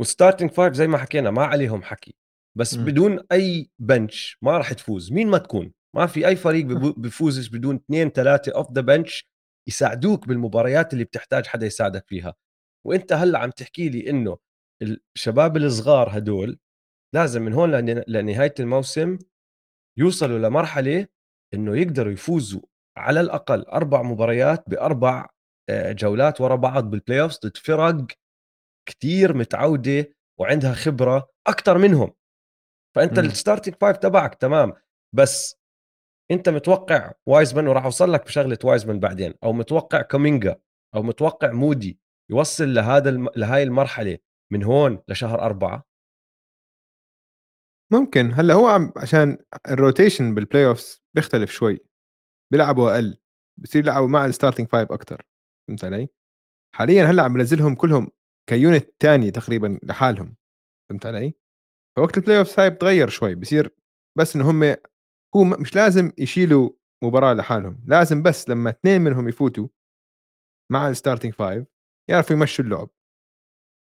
وال 0.00 0.10
starting 0.10 0.50
five 0.50 0.74
زي 0.74 0.86
ما 0.86 0.98
حكينا 0.98 1.30
ما 1.30 1.44
عليهم 1.44 1.82
حكي 1.82 2.14
بس 2.58 2.74
إمم. 2.74 2.84
بدون 2.84 3.20
أي 3.32 3.70
bench 3.78 4.38
ما 4.42 4.58
راح 4.58 4.72
تفوز 4.72 5.12
مين 5.12 5.28
ما 5.28 5.38
تكون 5.38 5.72
ما 5.96 6.06
في 6.06 6.26
أي 6.26 6.36
فريق 6.36 6.66
بفوزش 6.98 7.48
بدون 7.48 7.76
اثنين 7.76 8.10
ثلاثة 8.10 8.52
off 8.52 8.72
the 8.72 8.80
bench 8.80 9.28
يساعدوك 9.68 10.28
بالمباريات 10.28 10.92
اللي 10.92 11.04
بتحتاج 11.04 11.46
حدا 11.46 11.66
يساعدك 11.66 12.04
فيها. 12.08 12.34
وأنت 12.86 13.12
هلأ 13.12 13.38
عم 13.38 13.50
تحكي 13.50 13.88
لي 13.88 14.10
إنه 14.10 14.38
الشباب 15.16 15.56
الصغار 15.56 16.18
هدول 16.18 16.58
لازم 17.14 17.42
من 17.42 17.52
هون 17.52 17.74
لنهاية 18.08 18.54
الموسم 18.60 19.18
يوصلوا 19.98 20.38
لمرحلة 20.38 21.06
إنه 21.54 21.76
يقدروا 21.76 22.12
يفوزوا 22.12 22.60
على 22.96 23.20
الأقل 23.20 23.62
أربع 23.62 24.02
مباريات 24.02 24.68
بأربع 24.70 25.28
آه، 25.68 25.92
جولات 25.92 26.40
ورا 26.40 26.56
بعض 26.56 26.90
بال 26.90 27.20
playoff 27.20 27.38
ضد 27.44 27.56
فرق 27.56 28.06
كثير 28.88 29.36
متعودة 29.36 30.14
وعندها 30.40 30.74
خبرة 30.74 31.28
أكثر 31.46 31.78
منهم. 31.78 32.12
فأنت 32.94 33.18
ال 33.18 33.24
starting 33.24 33.74
five 33.80 33.96
تبعك 33.96 34.34
تمام 34.34 34.72
بس 35.12 35.56
أنت 36.30 36.48
متوقع 36.48 37.12
وايزمان 37.26 37.68
وراح 37.68 37.84
أوصل 37.84 38.12
لك 38.12 38.24
بشغلة 38.24 38.58
وايزمان 38.64 39.00
بعدين 39.00 39.34
أو 39.44 39.52
متوقع 39.52 40.02
كومينجا 40.02 40.60
أو 40.94 41.02
متوقع 41.02 41.52
مودي 41.52 42.00
يوصل 42.30 42.74
لهذا 42.74 43.10
الم... 43.10 43.28
لهاي 43.36 43.62
المرحلة 43.62 44.18
من 44.52 44.62
هون 44.62 45.02
لشهر 45.08 45.40
أربعة؟ 45.40 45.86
ممكن. 47.92 48.32
هلأ 48.32 48.54
هو 48.54 48.66
عم 48.66 48.92
عشان 48.96 49.38
ال 49.68 49.75
rotation 49.75 50.34
بال 50.34 50.66
playoffs 50.66 51.02
بيختلف 51.14 51.50
شوي. 51.50 51.80
بيلعبوا 52.52 52.90
أقل. 52.90 53.18
بصير 53.58 53.84
يلعبوا 53.84 54.08
مع 54.08 54.26
ال 54.26 54.31
starting 54.31 54.68
five 54.68 54.92
أكثر 54.92 55.22
فهمت 55.68 55.84
علي؟ 55.84 56.08
حاليا 56.74 57.04
هلأ 57.04 57.22
عم 57.22 57.34
بنزلهم 57.34 57.74
كلهم 57.74 58.10
ك 58.48 58.56
unit 58.56 58.90
تاني 59.00 59.30
تقريبا 59.30 59.78
لحالهم. 59.82 60.36
فهمت 60.90 61.06
علي؟ 61.06 61.34
فوقت 61.96 62.18
ال 62.18 62.38
playoff 62.38 62.60
هاي 62.60 62.70
بتغير 62.70 63.08
شوي. 63.08 63.34
بصير 63.34 63.74
بس 64.18 64.36
إنه 64.36 64.50
هم 64.50 64.76
هو 65.36 65.44
مش 65.44 65.76
لازم 65.76 66.12
يشيلوا 66.18 66.70
مباراة 67.04 67.34
لحالهم 67.34 67.84
لازم 67.86 68.22
بس 68.22 68.48
لما 68.48 68.70
اثنين 68.70 69.00
منهم 69.00 69.28
يفوتوا 69.28 69.68
مع 70.72 70.88
ال 70.88 70.93
starting 70.93 71.32
five 71.32 71.66
يعرفوا 72.10 72.36
يمشوا 72.36 72.64
اللعب 72.64 72.90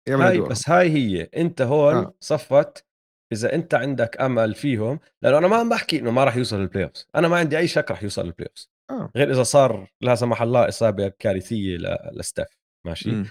هاي 0.10 0.40
بس 0.40 0.70
هاي 0.70 0.90
هي 0.90 1.22
أنت 1.24 1.62
هون 1.62 1.96
آه. 1.96 2.14
صفت 2.20 2.86
إذا 3.34 3.56
أنت 3.56 3.74
عندك 3.74 4.22
أمل 4.22 4.56
فيهم 4.56 5.00
لأنه 5.22 5.38
أنا 5.38 5.48
ما 5.48 5.56
عم 5.56 5.70
بحكي 5.70 6.00
إنه 6.00 6.12
ما 6.12 6.24
راح 6.24 6.38
يوصل 6.38 6.60
لل 6.60 6.84
playoff 6.84 6.94
أنا 7.16 7.28
ما 7.28 7.38
عندي 7.38 7.58
أي 7.58 7.68
شك 7.68 7.92
راح 7.92 8.04
يوصل 8.04 8.26
لل 8.26 8.50
playoff 8.50 8.68
آه. 8.90 9.12
غير 9.16 9.32
إذا 9.32 9.44
صار 9.44 9.92
لا 10.02 10.16
سمح 10.16 10.42
الله 10.42 10.68
إصابة 10.68 11.08
كارثية 11.08 11.78
لستيف 12.14 12.58
ماشي 12.86 13.12
م. 13.12 13.30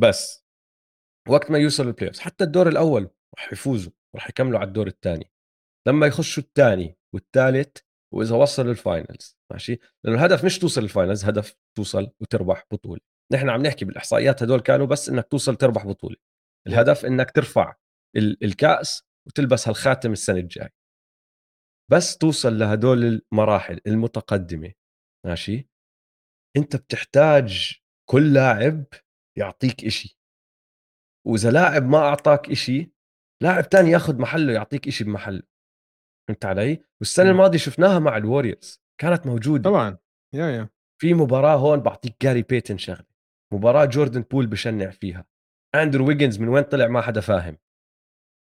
بس 0.00 0.44
وقت 1.28 1.50
ما 1.50 1.58
يوصل 1.58 1.86
لل 1.86 2.08
playoff 2.08 2.18
حتى 2.18 2.44
الدور 2.44 2.68
الأول 2.68 3.10
راح 3.38 3.52
يفوزوا 3.52 3.92
راح 4.14 4.28
يكملوا 4.28 4.58
على 4.58 4.68
الدور 4.68 4.86
الثاني 4.86 5.30
لما 5.88 6.06
يخشوا 6.06 6.42
الثاني 6.42 6.96
والثالث 7.14 7.76
وإذا 8.14 8.36
وصل 8.36 8.68
ال 8.68 8.78
Finals 8.78 9.38
ماشي؟ 9.52 9.78
لأنه 10.04 10.18
الهدف 10.18 10.44
مش 10.44 10.58
توصل 10.58 10.82
ال 10.82 10.88
Finals 10.88 11.24
هدف 11.24 11.56
توصل 11.76 12.10
وتربح 12.20 12.66
بطولة. 12.72 13.00
نحن 13.32 13.48
عم 13.50 13.62
نحكي 13.62 13.84
بالإحصائيات 13.84 14.42
هدول 14.42 14.60
كانوا 14.60 14.86
بس 14.86 15.08
إنك 15.08 15.28
توصل 15.28 15.56
تربح 15.56 15.86
بطولة. 15.86 16.16
الهدف 16.66 17.04
إنك 17.04 17.30
ترفع 17.30 17.74
الكأس 18.16 19.02
وتلبس 19.26 19.68
هالخاتم 19.68 20.12
السنة 20.12 20.38
الجاي 20.38 20.70
بس 21.90 22.18
توصل 22.18 22.58
لهدول 22.58 23.04
المراحل 23.32 23.80
المتقدمة 23.86 24.72
ماشي؟ 25.26 25.68
أنت 26.56 26.76
بتحتاج 26.76 27.80
كل 28.10 28.34
لاعب 28.34 28.84
يعطيك 29.38 29.84
إشي. 29.84 30.18
وإذا 31.26 31.50
لاعب 31.50 31.82
ما 31.82 31.98
أعطاك 31.98 32.50
إشي 32.50 32.92
لاعب 33.42 33.68
تاني 33.68 33.90
ياخذ 33.90 34.18
محله 34.18 34.52
يعطيك 34.52 34.88
إشي 34.88 35.04
بمحله. 35.04 35.42
فهمت 36.28 36.44
علي؟ 36.44 36.84
والسنة 37.00 37.30
الماضية 37.30 37.58
شفناها 37.58 37.98
مع 37.98 38.16
الوريورز 38.16 38.82
كانت 39.00 39.26
موجودة. 39.26 39.70
طبعا. 39.70 39.98
yeah 40.34 40.46
yeah. 40.46 40.68
في 41.00 41.14
مباراة 41.14 41.56
هون 41.56 41.80
بعطيك 41.80 42.16
جاري 42.22 42.42
بيتن 42.42 42.78
شغلة. 42.78 43.14
مباراة 43.52 43.84
جوردن 43.84 44.20
بول 44.22 44.46
بشنع 44.46 44.90
فيها. 44.90 45.26
اندرو 45.74 46.06
ويجنز 46.08 46.38
من 46.38 46.48
وين 46.48 46.64
طلع 46.64 46.86
ما 46.86 47.00
حدا 47.00 47.20
فاهم. 47.20 47.56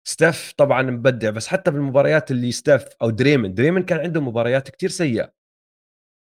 ستيف 0.07 0.53
طبعا 0.57 0.81
مبدع 0.81 1.29
بس 1.29 1.47
حتى 1.47 1.71
بالمباريات 1.71 2.31
اللي 2.31 2.51
ستيف 2.51 2.87
أو 3.01 3.09
دريمن 3.09 3.53
دريمن 3.53 3.83
كان 3.83 3.99
عنده 3.99 4.21
مباريات 4.21 4.69
كتير 4.69 4.89
سيئة. 4.89 5.33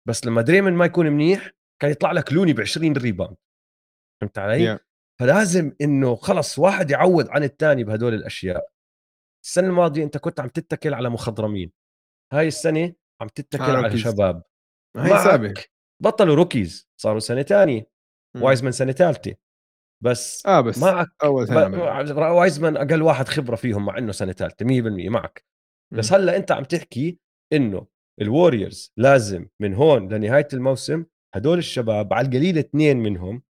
بس 0.07 0.25
لما 0.25 0.41
دريمن 0.41 0.73
ما 0.73 0.85
يكون 0.85 1.07
منيح 1.09 1.51
كان 1.81 1.91
يطلع 1.91 2.11
لك 2.11 2.33
لوني 2.33 2.53
ب 2.53 2.61
20 2.61 2.93
rebound 2.93 3.37
فهمت 4.21 4.37
علي؟ 4.37 4.77
yeah. 4.77 4.79
فلازم 5.19 5.71
إنه 5.81 6.15
خلص 6.15 6.59
واحد 6.59 6.91
يعود 6.91 7.29
عن 7.29 7.43
الثاني 7.43 7.83
بهدول 7.83 8.13
الأشياء. 8.13 8.69
السنة 9.45 9.67
الماضية 9.67 10.03
أنت 10.03 10.17
كنت 10.17 10.39
عم 10.39 10.47
تتكل 10.47 10.93
على 10.93 11.09
مخضرمين. 11.09 11.71
هاي 12.33 12.47
السنة 12.47 12.93
عم 13.21 13.27
تتكل 13.27 13.63
على. 13.63 13.97
شباب. 13.97 14.43
هاي 14.97 15.09
سابق 15.23 15.59
بطلوا 16.03 16.35
rookies 16.35 16.89
صاروا 17.01 17.19
سنة 17.19 17.41
ثانية 17.41 17.87
وايزمان 18.41 18.71
سنة 18.71 18.91
ثالثه 18.91 19.35
بس 20.03 20.45
آه 20.45 20.61
بس 20.61 20.79
معك. 20.79 21.07
أول 21.23 21.47
سنة 21.47 22.33
وايزمان 22.33 22.77
أقل 22.77 23.01
واحد 23.01 23.27
خبرة 23.27 23.55
فيهم 23.55 23.85
مع 23.85 23.97
إنه 23.97 24.11
سنة 24.11 24.31
ثالثه 24.31 24.65
100% 24.65 25.09
معك. 25.09 25.45
بس 25.93 26.13
هلأ 26.13 26.35
أنت 26.37 26.51
عم 26.51 26.63
تحكي 26.63 27.19
إنه 27.53 27.87
ال 28.21 28.29
Warriors 28.29 28.93
لازم 28.97 29.47
من 29.59 29.73
هون 29.73 30.13
لنهاية 30.13 30.47
الموسم 30.53 31.05
هدول 31.35 31.57
الشباب 31.57 32.13
على 32.13 32.27
القليل 32.27 32.57
اثنين 32.57 32.97
منهم 32.97 33.43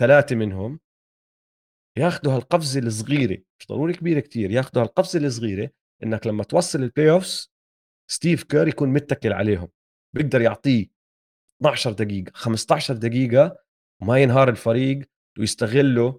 ثلاثة 0.00 0.36
منهم 0.36 0.80
ياخذوا 2.00 2.36
هالقفزة 2.36 2.80
الصغيرة 2.80 3.38
مش 3.60 3.66
ضروري 3.68 3.92
كبيرة 3.92 4.20
كتير 4.20 4.50
ياخذوا 4.50 4.82
هالقفزة 4.82 5.18
الصغيرة 5.18 5.70
إنك 6.02 6.26
لما 6.26 6.44
توصل 6.44 6.82
ال 6.82 7.10
playoffs 7.10 7.52
ستيف 8.10 8.42
كير 8.42 8.68
يكون 8.68 8.88
متكل 8.88 9.32
عليهم. 9.32 9.68
بيقدر 10.14 10.40
يعطيه 10.40 10.86
12 11.60 11.92
دقيقة 11.92 12.32
15 12.34 12.94
دقيقة 12.94 13.58
وما 14.02 14.18
ينهار 14.18 14.48
الفريق 14.48 15.08
ويستغلوا 15.38 16.18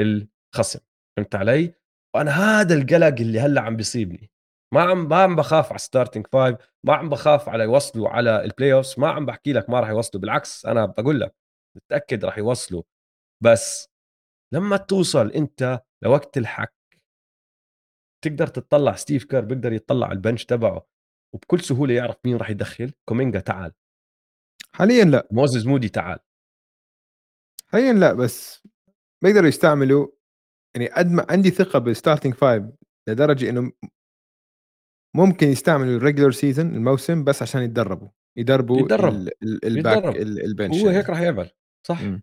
الخصم. 0.00 0.80
فهمت 1.16 1.34
علي؟ 1.34 1.74
وأنا 2.14 2.30
هذا 2.30 2.74
القلق 2.74 3.20
اللي 3.20 3.40
هلأ 3.40 3.60
عم 3.60 3.76
بيصيبني. 3.76 4.30
ما 4.74 4.82
عم 4.82 5.08
ما 5.08 5.16
عم 5.16 5.36
بخاف 5.36 5.70
على 5.70 5.78
starting 5.78 6.26
five 6.32 6.56
ما 6.84 6.94
عم 6.94 7.08
بخاف 7.08 7.48
على 7.48 7.64
يوصلوا 7.64 8.08
على 8.08 8.44
ال 8.44 8.72
playoff 8.72 8.98
ما 8.98 9.08
عم 9.08 9.26
بحكي 9.26 9.52
لك 9.52 9.70
ما 9.70 9.80
راح 9.80 9.88
يوصلوا 9.88 10.20
بالعكس 10.20 10.66
أنا 10.66 10.86
بقول 10.86 11.20
لك 11.20 11.34
متأكد 11.76 12.24
راح 12.24 12.38
يوصلوا 12.38 12.82
بس 13.40 13.91
لما 14.52 14.76
توصل 14.76 15.30
أنت 15.30 15.82
لوقت 16.02 16.38
الحك 16.38 16.74
تقدر 18.24 18.46
تطلع 18.46 18.94
ستيف 18.94 19.24
كير 19.24 19.40
بيقدر 19.40 19.72
يطلع 19.72 20.06
على 20.06 20.16
ال 20.16 20.21
bench 20.21 20.44
تبعه 20.44 20.86
وبكل 21.34 21.60
سهولة 21.60 21.94
يعرف 21.94 22.16
مين 22.24 22.36
راح 22.36 22.50
يدخل. 22.50 22.92
كومينجا 23.08 23.40
تعال. 23.40 23.72
حاليا 24.72 25.04
لا. 25.04 25.28
موزز 25.30 25.66
مودي 25.66 25.88
تعال. 25.88 26.18
حاليا 27.68 27.92
لا 27.92 28.12
بس 28.12 28.62
بيقدروا 29.24 29.48
يستعملوا 29.48 30.08
يعني 30.76 30.88
قد 30.88 31.10
ما 31.10 31.26
عندي 31.30 31.50
ثقة 31.50 31.78
بال 31.78 31.89
starting 31.89 32.34
five 32.34 32.64
لدرجة 33.08 33.50
إنه 33.50 33.72
ممكن 35.16 35.46
يستعملوا 35.46 35.96
ال 35.96 36.00
regular 36.00 36.30
season 36.30 36.66
الموسم 36.66 37.24
بس 37.24 37.42
عشان 37.42 37.62
يتدربوا 37.62 38.08
يدربوا 38.38 38.80
يتدرب. 38.80 39.28
ال 39.42 39.57
back 39.57 40.16
ال 40.16 40.26
bench 40.26 40.76
هو 40.76 40.88
هيك 40.88 41.10
راح 41.10 41.20
يعمل 41.20 41.50
صح. 41.86 42.02
م. 42.02 42.20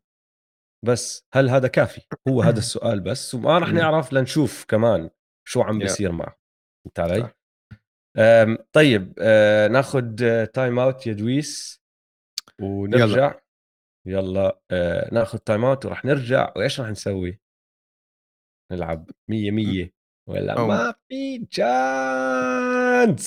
بس 0.85 1.25
هل 1.33 1.49
هذا 1.49 1.67
كافي؟ 1.67 2.01
هو 2.27 2.41
هذا 2.41 2.59
السؤال 2.65 2.99
بس 2.99 3.35
وما 3.35 3.57
راح 3.59 3.69
نعرف 3.69 4.13
لنشوف 4.13 4.65
كمان 4.65 5.09
شو 5.47 5.61
عم 5.61 5.79
بيصير 5.79 6.11
معه. 6.11 6.35
فهمت 6.85 6.99
علي؟ 6.99 7.29
طيب 8.73 9.13
آه 9.19 9.67
ناخذ 9.67 10.15
timeout 10.45 11.07
يا 11.07 11.13
دويس. 11.13 11.81
ونرجع. 12.61 13.05
يلا, 13.05 13.41
يلا 14.05 14.59
آه 14.71 15.13
ناخذ 15.13 15.37
timeout 15.37 15.85
وراح 15.85 16.05
نرجع. 16.05 16.53
وإيش 16.55 16.79
راح 16.79 16.89
نسوي؟ 16.89 17.39
نلعب 18.71 19.09
مية 19.29 19.51
مية. 19.51 19.93
ولا 20.29 20.59
أو. 20.59 20.67
ما 20.67 20.95
في 21.09 21.45
chance 21.45 23.19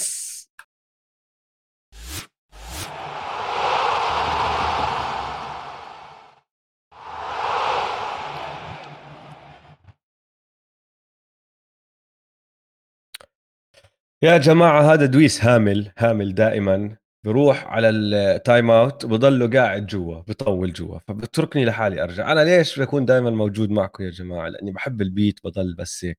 يا 14.23 14.39
جماعة 14.39 14.93
هذا 14.93 15.07
دويس 15.07 15.45
هامل 15.45 15.93
هامل 15.99 16.35
دائما. 16.35 16.97
بروح 17.25 17.66
على 17.66 17.89
ال 17.88 18.70
timeout 18.70 19.05
وبضله 19.05 19.51
قاعد 19.51 19.87
جوا 19.87 20.20
بطول 20.20 20.73
جوا 20.73 20.99
فبتركني 20.99 21.64
لحالي 21.64 22.03
أرجع. 22.03 22.33
أنا 22.33 22.41
ليش 22.45 22.81
بكون 22.81 23.05
دائما 23.05 23.31
موجود 23.31 23.70
معكم 23.70 24.05
يا 24.05 24.11
جماعة؟ 24.11 24.49
لأني 24.49 24.73
بحب 24.73 25.03
ال 25.03 25.10
beat 25.10 25.40
بضل 25.45 25.75
بس 25.75 26.05
هيك 26.05 26.18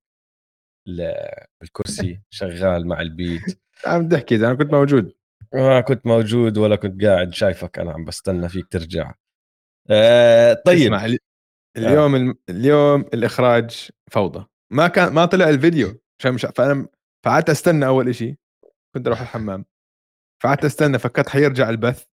بالكرسي 1.62 2.22
شغال 2.30 2.88
مع 2.88 3.02
ال 3.02 3.11
beat. 3.11 3.60
عم 3.86 4.10
تحكي 4.10 4.36
إذا 4.36 4.48
أنا 4.48 4.56
كنت 4.56 4.74
موجود. 4.74 5.14
ما 5.54 5.82
كنت 5.82 6.06
موجود 6.06 6.58
ولا 6.58 6.76
كنت 6.76 7.04
قاعد 7.06 7.34
شايفك 7.34 7.80
أنا 7.80 7.92
عم 7.92 8.06
بستنى 8.06 8.50
فيك 8.50 8.68
ترجع. 8.68 9.14
آه 9.90 10.54
طيب. 10.66 10.94
اسمع 10.94 11.18
اليوم 11.78 12.16
آه. 12.16 12.36
اليوم 12.50 13.02
الإخراج 13.14 13.90
فوضى. 14.12 14.46
ما 14.72 14.88
كان 14.88 15.14
ما 15.14 15.26
طلع 15.26 15.50
الفيديو. 15.50 16.00
عشان 16.20 16.34
مش 16.34 16.46
فأنا 16.56 16.88
فقعدت 17.26 17.50
أستنى 17.50 17.86
أول 17.86 18.16
شيء 18.16 18.36
كنت 18.96 19.08
أروح 19.08 19.22
الحمام. 19.22 19.66
فقعدت 20.44 20.66
أستنى 20.66 21.00
فكرت 21.00 21.30
حيرجع 21.30 21.70
البث. 21.70 22.06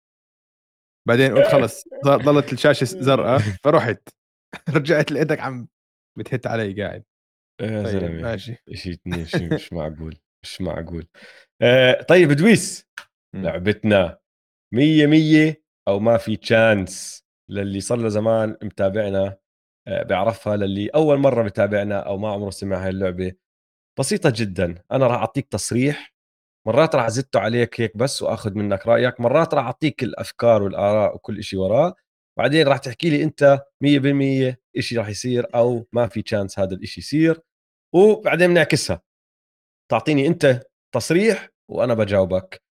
بعدين 1.08 1.38
قلت 1.38 1.46
خلص 1.46 1.84
ضلت 2.04 2.52
الشاشة 2.52 2.84
زرقاء 2.84 3.38
فرحت. 3.38 4.08
رجعت 4.76 5.12
لقيتك 5.12 5.40
عم 5.40 5.68
بتهت 6.18 6.46
علي 6.46 6.82
قاعد. 6.82 7.04
يا 7.60 7.82
طيب 7.82 7.86
زلمة. 7.86 8.22
ماشي. 8.22 8.56
شيء 8.72 8.98
شيء 9.24 9.54
مش 9.54 9.72
معقول 9.72 10.18
مش 10.42 10.60
معقول. 10.60 11.06
آه 11.62 12.02
طيب 12.02 12.32
دويس. 12.32 12.88
لعبتنا 13.34 14.18
مية 14.74 15.06
مية 15.06 15.62
أو 15.88 15.98
ما 15.98 16.16
في 16.16 16.36
تشانس 16.36 17.24
للي 17.50 17.80
صار 17.80 17.98
له 17.98 18.08
زمان 18.08 18.56
متابعنا 18.62 19.36
آه 19.88 20.02
بيعرفها. 20.02 20.56
للي 20.56 20.88
أول 20.88 21.18
مرة 21.18 21.42
بتابعنا 21.42 21.98
أو 22.00 22.18
ما 22.18 22.28
عمره 22.32 22.50
سمع 22.50 22.82
هاي 22.84 22.88
اللعبة 22.88 23.32
بسيطة 23.98 24.32
جدا. 24.36 24.82
أنا 24.92 25.06
راح 25.06 25.16
أعطيك 25.16 25.48
تصريح. 25.48 26.14
مرات 26.66 26.94
راح 26.94 27.04
ازته 27.04 27.40
عليك 27.40 27.80
هيك 27.80 27.96
بس 27.96 28.22
وأخذ 28.22 28.54
منك 28.54 28.86
رأيك. 28.86 29.20
مرات 29.20 29.54
راح 29.54 29.64
أعطيك 29.64 30.02
الافكار 30.02 30.62
والآراء 30.62 31.14
وكل 31.14 31.42
شيء 31.42 31.58
وراه 31.58 31.94
بعدين 32.38 32.68
راح 32.68 32.78
تحكي 32.78 33.10
لي 33.10 33.24
أنت 33.24 33.64
100% 33.80 34.60
شيء 34.78 34.98
راح 34.98 35.08
يصير 35.08 35.46
أو 35.54 35.86
ما 35.92 36.08
في 36.08 36.22
تشانس 36.22 36.58
هذا 36.58 36.74
الشيء 36.74 37.04
يصير. 37.04 37.40
وبعدين 37.94 38.50
بنعكسها. 38.50 39.02
تعطيني 39.90 40.26
أنت 40.26 40.62
تصريح 40.94 41.48
وأنا 41.70 41.94
بجاوبك. 41.94 42.62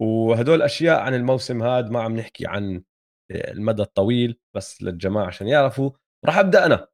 وهدول 0.00 0.62
أشياء 0.62 1.00
عن 1.00 1.14
الموسم 1.14 1.62
هذا 1.62 1.88
ما 1.88 2.02
عم 2.02 2.16
نحكي 2.16 2.46
عن 2.46 2.82
المدى 3.30 3.82
الطويل 3.82 4.38
بس 4.54 4.82
للجماعة 4.82 5.26
عشان 5.26 5.48
يعرفوا. 5.48 5.90
راح 6.24 6.38
أبدأ 6.38 6.66
أنا. 6.66 6.88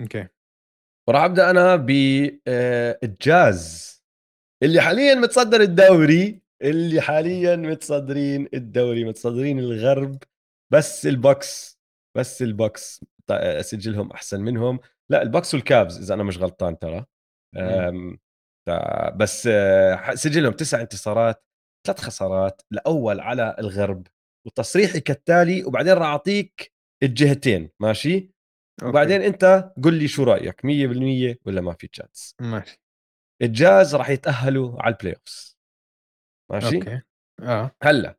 okay. 0.00 0.28
وراح 1.10 1.22
أبدأ 1.22 1.50
أنا 1.50 1.76
بالجاز 1.76 3.90
اللي 4.62 4.80
حاليا 4.80 5.14
متصدر 5.14 5.60
الدوري 5.60 6.42
اللي 6.62 7.00
حاليا 7.00 7.56
متصدرين 7.56 8.48
الدوري 8.54 9.04
متصدرين 9.04 9.58
الغرب. 9.58 10.18
بس 10.72 11.06
ال 11.06 11.18
Bucks 11.18 11.80
بس 12.16 12.42
ال 12.42 12.52
Bucks 12.52 13.04
سجلهم 13.60 14.12
أحسن 14.12 14.40
منهم. 14.40 14.80
لا 15.10 15.22
ال 15.22 15.27
Bucks 15.27 15.54
وال 15.54 15.70
Cavs 15.70 16.02
إذا 16.02 16.14
أنا 16.14 16.22
مش 16.22 16.38
غلطان 16.38 16.78
ترى. 16.78 17.04
بس 19.16 19.48
آه، 19.52 20.14
سجلهم 20.14 20.52
تسع 20.52 20.80
انتصارات 20.80 21.44
ثلاث 21.86 22.00
خسارات 22.00 22.62
الأول 22.72 23.20
على 23.20 23.56
الغرب 23.58 24.06
وتصريحي 24.46 25.00
كالتالي 25.00 25.64
وبعدين 25.64 25.92
راح 25.92 26.06
أعطيك 26.06 26.72
الجهتين 27.02 27.70
ماشي؟ 27.80 28.30
okay. 28.82 28.90
وبعدين 28.90 29.22
أنت 29.22 29.72
قل 29.84 29.94
لي 29.94 30.08
شو 30.08 30.22
رأيك 30.24 30.60
100% 30.66 31.36
ولا 31.46 31.60
ما 31.60 31.72
في 31.72 31.86
chance 31.88 32.34
ماشي. 32.40 32.80
الجاز 33.42 33.94
راح 33.94 34.10
يتأهلوا 34.10 34.82
على 34.82 34.94
ال 34.94 35.14
playoff 35.14 35.56
ماشي؟ 36.50 36.76
okay. 36.76 37.00
آه. 37.42 37.70
هلأ 37.82 38.18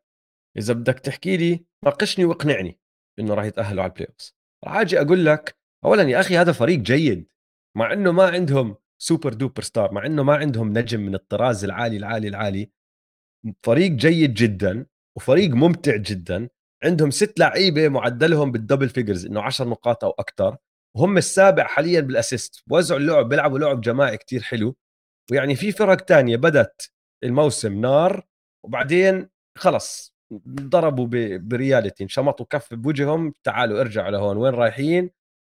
إذا 0.58 0.74
بدك 0.74 1.00
تحكي 1.00 1.38
لي 1.38 1.66
ناقشني 1.86 2.26
واقنعني 2.26 2.80
إنه 3.20 3.34
راح 3.34 3.46
يتأهلوا 3.46 3.84
على 3.84 3.90
ال 3.92 4.08
playoff 4.08 4.34
راح 4.64 4.76
أجي 4.76 5.02
أقول 5.02 5.26
لك 5.26 5.58
اولا 5.86 6.04
يا 6.04 6.20
أخي 6.20 6.38
هذا 6.38 6.52
فريق 6.52 6.80
جيد 6.80 7.28
مع 7.78 7.94
إنه 7.94 8.12
ما 8.12 8.24
عندهم 8.24 8.76
super 9.02 9.34
duper 9.34 9.62
star 9.62 9.94
مع 9.94 10.06
إنه 10.06 10.24
ما 10.24 10.36
عندهم 10.36 10.78
نجم 10.78 11.00
من 11.00 11.16
الطراز 11.16 11.64
العالي 11.64 11.98
العالي 11.98 12.28
العالي 12.28 12.72
فريق 13.64 13.92
جيد 13.92 14.34
جدا 14.34 14.86
وفريق 15.18 15.50
ممتع 15.50 15.96
جدا. 15.96 16.50
عندهم 16.84 17.12
ست 17.12 17.40
لعيبة 17.40 17.90
معدلهم 17.90 18.52
بال 18.52 18.61
double 18.61 18.90
figures 18.90 19.26
إنه 19.26 19.42
10 19.42 19.66
نقاط 19.66 20.04
أو 20.04 20.12
أكثر 20.20 20.58
وهم 20.96 21.18
السابع 21.18 21.64
حاليا 21.68 22.02
بال 22.02 22.17
assist 22.17 22.64
بوزعوا 22.68 23.00
اللعب 23.00 23.30
بيلعبوا 23.30 23.60
لعب 23.60 23.82
جماعي 23.82 24.18
كتير 24.18 24.42
حلو. 24.44 24.76
ويعني 25.32 25.56
في 25.56 25.72
فرق 25.72 25.96
تانية 25.96 26.38
بدت 26.38 26.92
الموسم 27.24 27.82
نار 27.82 28.26
وبعدين 28.66 29.30
خلص 29.58 30.16
ضربوا 30.50 31.08
ب 31.38 31.46
reality 31.46 32.04
انشمطوا 32.04 32.46
كف 32.50 32.74
بوجههم 32.74 33.34
تعالوا 33.44 33.82
ارجعوا 33.82 34.12
لهون 34.12 34.38
وين 34.38 34.54
رايحين؟ 34.54 35.10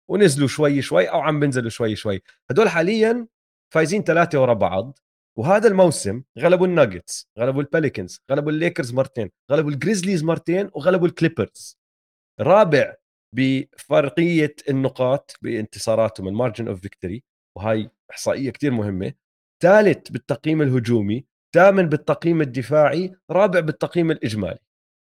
ونزلوا 0.10 0.48
شوي 0.48 0.82
شوي 0.82 1.06
أو 1.10 1.20
عم 1.20 1.40
بنزلوا 1.40 1.70
شوي 1.70 1.96
شوي. 1.96 2.22
هدول 2.52 2.70
حاليا 2.70 3.28
فايزين 3.74 4.04
ثلاثة 4.04 4.42
ورا 4.42 4.54
بعض. 4.54 5.00
وهذا 5.38 5.68
الموسم 5.68 6.24
غلبوا 6.40 6.68
الناجتس 6.68 7.30
غلبوا 7.40 7.62
البيليكانز 7.62 8.22
غلبوا 8.32 8.52
الليكرز 8.52 8.94
مرتين 8.94 9.32
غلبوا 9.52 9.72
الجريزليز 9.72 10.24
مرتين 10.24 10.70
وغلبوا 10.74 11.08
الكليبرز. 11.08 11.78
رابع 12.40 12.96
بفرقية 13.36 14.56
النقاط 14.70 15.36
بانتصاراتهم 15.42 16.28
ال 16.28 16.33
margin 16.33 16.68
of 16.68 16.82
victory 16.82 17.24
وهاي 17.58 17.90
إحصائية 18.12 18.52
كتير 18.52 18.72
مهمة. 18.72 19.14
ثالث 19.64 20.10
بالتقييم 20.10 20.62
الهجومي 20.62 21.26
ثامن 21.56 21.90
بالتقييم 21.90 22.42
الدفاعي 22.42 23.16
رابع 23.32 23.60
بالتقييم 23.60 24.12
الإجمالي. 24.12 24.60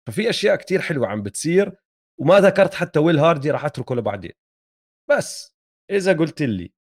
ففي 0.09 0.31
أشياء 0.31 0.57
كتير 0.57 0.81
حلوة 0.81 1.07
عم 1.07 1.23
بتصير 1.23 1.73
وما 2.21 2.41
ذكرت 2.41 2.75
حتى 2.75 2.99
ويل 2.99 3.19
هاردي 3.19 3.51
راح 3.51 3.65
أتركه 3.65 3.95
لبعدين. 3.95 4.33
بس 5.11 5.55
إذا 5.91 6.13
قلت 6.13 6.43
لي 6.43 6.73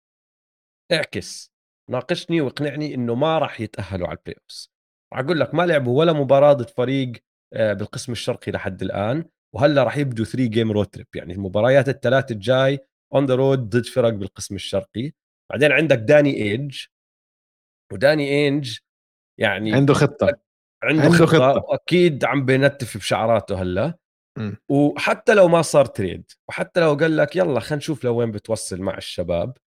اعكس. 0.92 1.53
ناقشني 1.90 2.42
واقنعني 2.42 2.96
إنه 2.96 3.16
ما 3.16 3.40
راح 3.40 3.62
يتأهلوا 3.62 4.08
على 4.08 4.18
ال 4.18 4.36
playoff 4.38 4.68
راح 5.14 5.20
أقول 5.20 5.40
لك 5.40 5.56
ما 5.56 5.66
لعبوا 5.66 6.00
ولا 6.00 6.14
مباراة 6.14 6.54
ضد 6.54 6.70
فريق 6.70 7.12
آه، 7.54 7.74
بالقسم 7.74 8.12
الشرقي 8.12 8.52
لحد 8.52 8.82
الآن 8.82 9.26
وهلأ 9.56 9.84
راح 9.84 9.98
يبدوا 9.98 10.26
3 10.26 10.46
game 10.46 10.72
road 10.72 10.86
trip 10.86 11.08
يعني 11.16 11.34
المباريات 11.34 11.90
الثلاث 11.90 12.32
الجاي 12.32 12.80
on 13.14 13.26
the 13.26 13.36
road 13.36 13.70
ضد 13.70 13.86
فرق 13.86 14.10
بالقسم 14.10 14.56
الشرقي. 14.56 15.12
بعدين 15.52 15.72
عندك 15.72 15.98
داني 15.98 16.34
ايج 16.36 16.86
وداني 17.94 18.48
اينج 18.48 18.78
يعني 19.40 19.74
عنده 19.74 19.94
خطة. 19.94 20.26
عنده, 20.84 21.04
عنده 21.04 21.26
خطة, 21.26 21.54
خطة. 21.54 21.66
وأكيد 21.70 22.26
عم 22.26 22.46
بينتف 22.46 22.98
بشعراته 22.98 23.62
هلأ. 23.62 23.94
وحتى 24.70 25.34
لو 25.34 25.48
ما 25.48 25.62
صار 25.62 25.86
trade 25.86 26.32
وحتى 26.50 26.80
لو 26.80 26.94
قال 26.94 27.18
لك 27.18 27.36
يلا 27.36 27.60
خلينا 27.60 27.76
نشوف 27.76 28.04
لوين 28.04 28.32
بتوصل 28.32 28.82
مع 28.82 28.98
الشباب. 28.98 29.58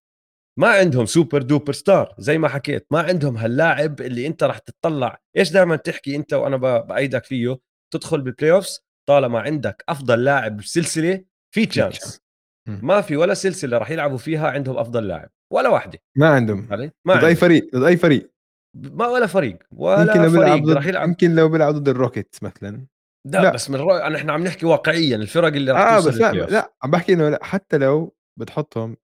ما 0.59 0.67
عندهم 0.67 1.05
super 1.05 1.41
duper 1.41 1.73
star 1.73 2.15
زي 2.17 2.37
ما 2.37 2.47
حكيت 2.47 2.87
ما 2.91 2.99
عندهم 2.99 3.37
هاللاعب 3.37 4.01
اللي 4.01 4.27
انت 4.27 4.43
راح 4.43 4.57
تطلع 4.57 5.21
إيش 5.37 5.51
دائما 5.51 5.75
تحكي 5.75 6.15
أنت 6.15 6.33
وأنا 6.33 6.57
بأيدك 6.57 7.25
فيه؟ 7.25 7.59
تدخل 7.93 8.21
بال 8.21 8.51
playoffs 8.51 8.87
طالما 9.09 9.39
عندك 9.39 9.83
أفضل 9.89 10.23
لاعب 10.23 10.57
بسلسلة 10.57 11.23
في 11.53 11.65
chance 11.65 12.21
ما 12.67 13.01
في 13.01 13.17
ولا 13.17 13.33
سلسلة 13.33 13.77
راح 13.77 13.91
يلعبوا 13.91 14.17
فيها 14.17 14.47
عندهم 14.47 14.77
أفضل 14.77 15.07
لاعب 15.07 15.29
ولا 15.53 15.69
واحدة. 15.69 15.99
ما 16.15 16.29
عندهم. 16.29 16.67
علي؟ 16.71 16.91
ما 17.05 17.15
ضد 17.15 17.23
اي 17.23 17.35
فريق 17.35 17.69
ضد 17.75 17.83
اي 17.83 17.97
فريق. 17.97 18.31
ما 18.75 19.07
ولا 19.07 19.27
فريق 19.27 19.57
ولا 19.71 20.01
يمكن 20.01 20.21
لو 20.21 20.31
فريق 20.31 20.55
ضد... 20.55 20.69
راح 20.69 20.85
يلعب. 20.85 21.07
يمكن 21.07 21.35
لو 21.35 21.49
بيلعب 21.49 21.73
ضد 21.73 21.89
الروكيتس 21.89 22.43
مثلا. 22.43 22.85
لا, 23.27 23.41
لا. 23.41 23.53
بس 23.53 23.69
من 23.69 23.75
رأي 23.75 24.15
إحنا 24.15 24.33
عم 24.33 24.43
نحكي 24.43 24.65
واقعيا 24.65 25.15
الفرق 25.15 25.47
اللي 25.47 25.71
راح 25.71 25.81
آه 25.81 25.95
توصل 25.95 26.09
بس 26.09 26.17
لا, 26.17 26.31
لا 26.31 26.73
عم 26.83 26.91
بحكي 26.91 27.13
إنه 27.13 27.29
لا 27.29 27.39
حتى 27.43 27.77
لو 27.77 28.15
بتحطهم 28.39 28.97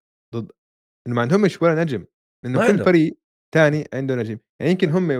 إنه 1.06 1.14
ما 1.14 1.22
عندهمش 1.22 1.62
ولا 1.62 1.82
نجم 1.82 2.06
لأنه 2.44 2.66
كل. 2.66 2.84
فريق 2.84 3.18
ثاني 3.54 3.88
عنده 3.94 4.14
نجم. 4.14 4.38
يعني 4.60 4.72
يمكن 4.72 4.90
هم 4.90 5.10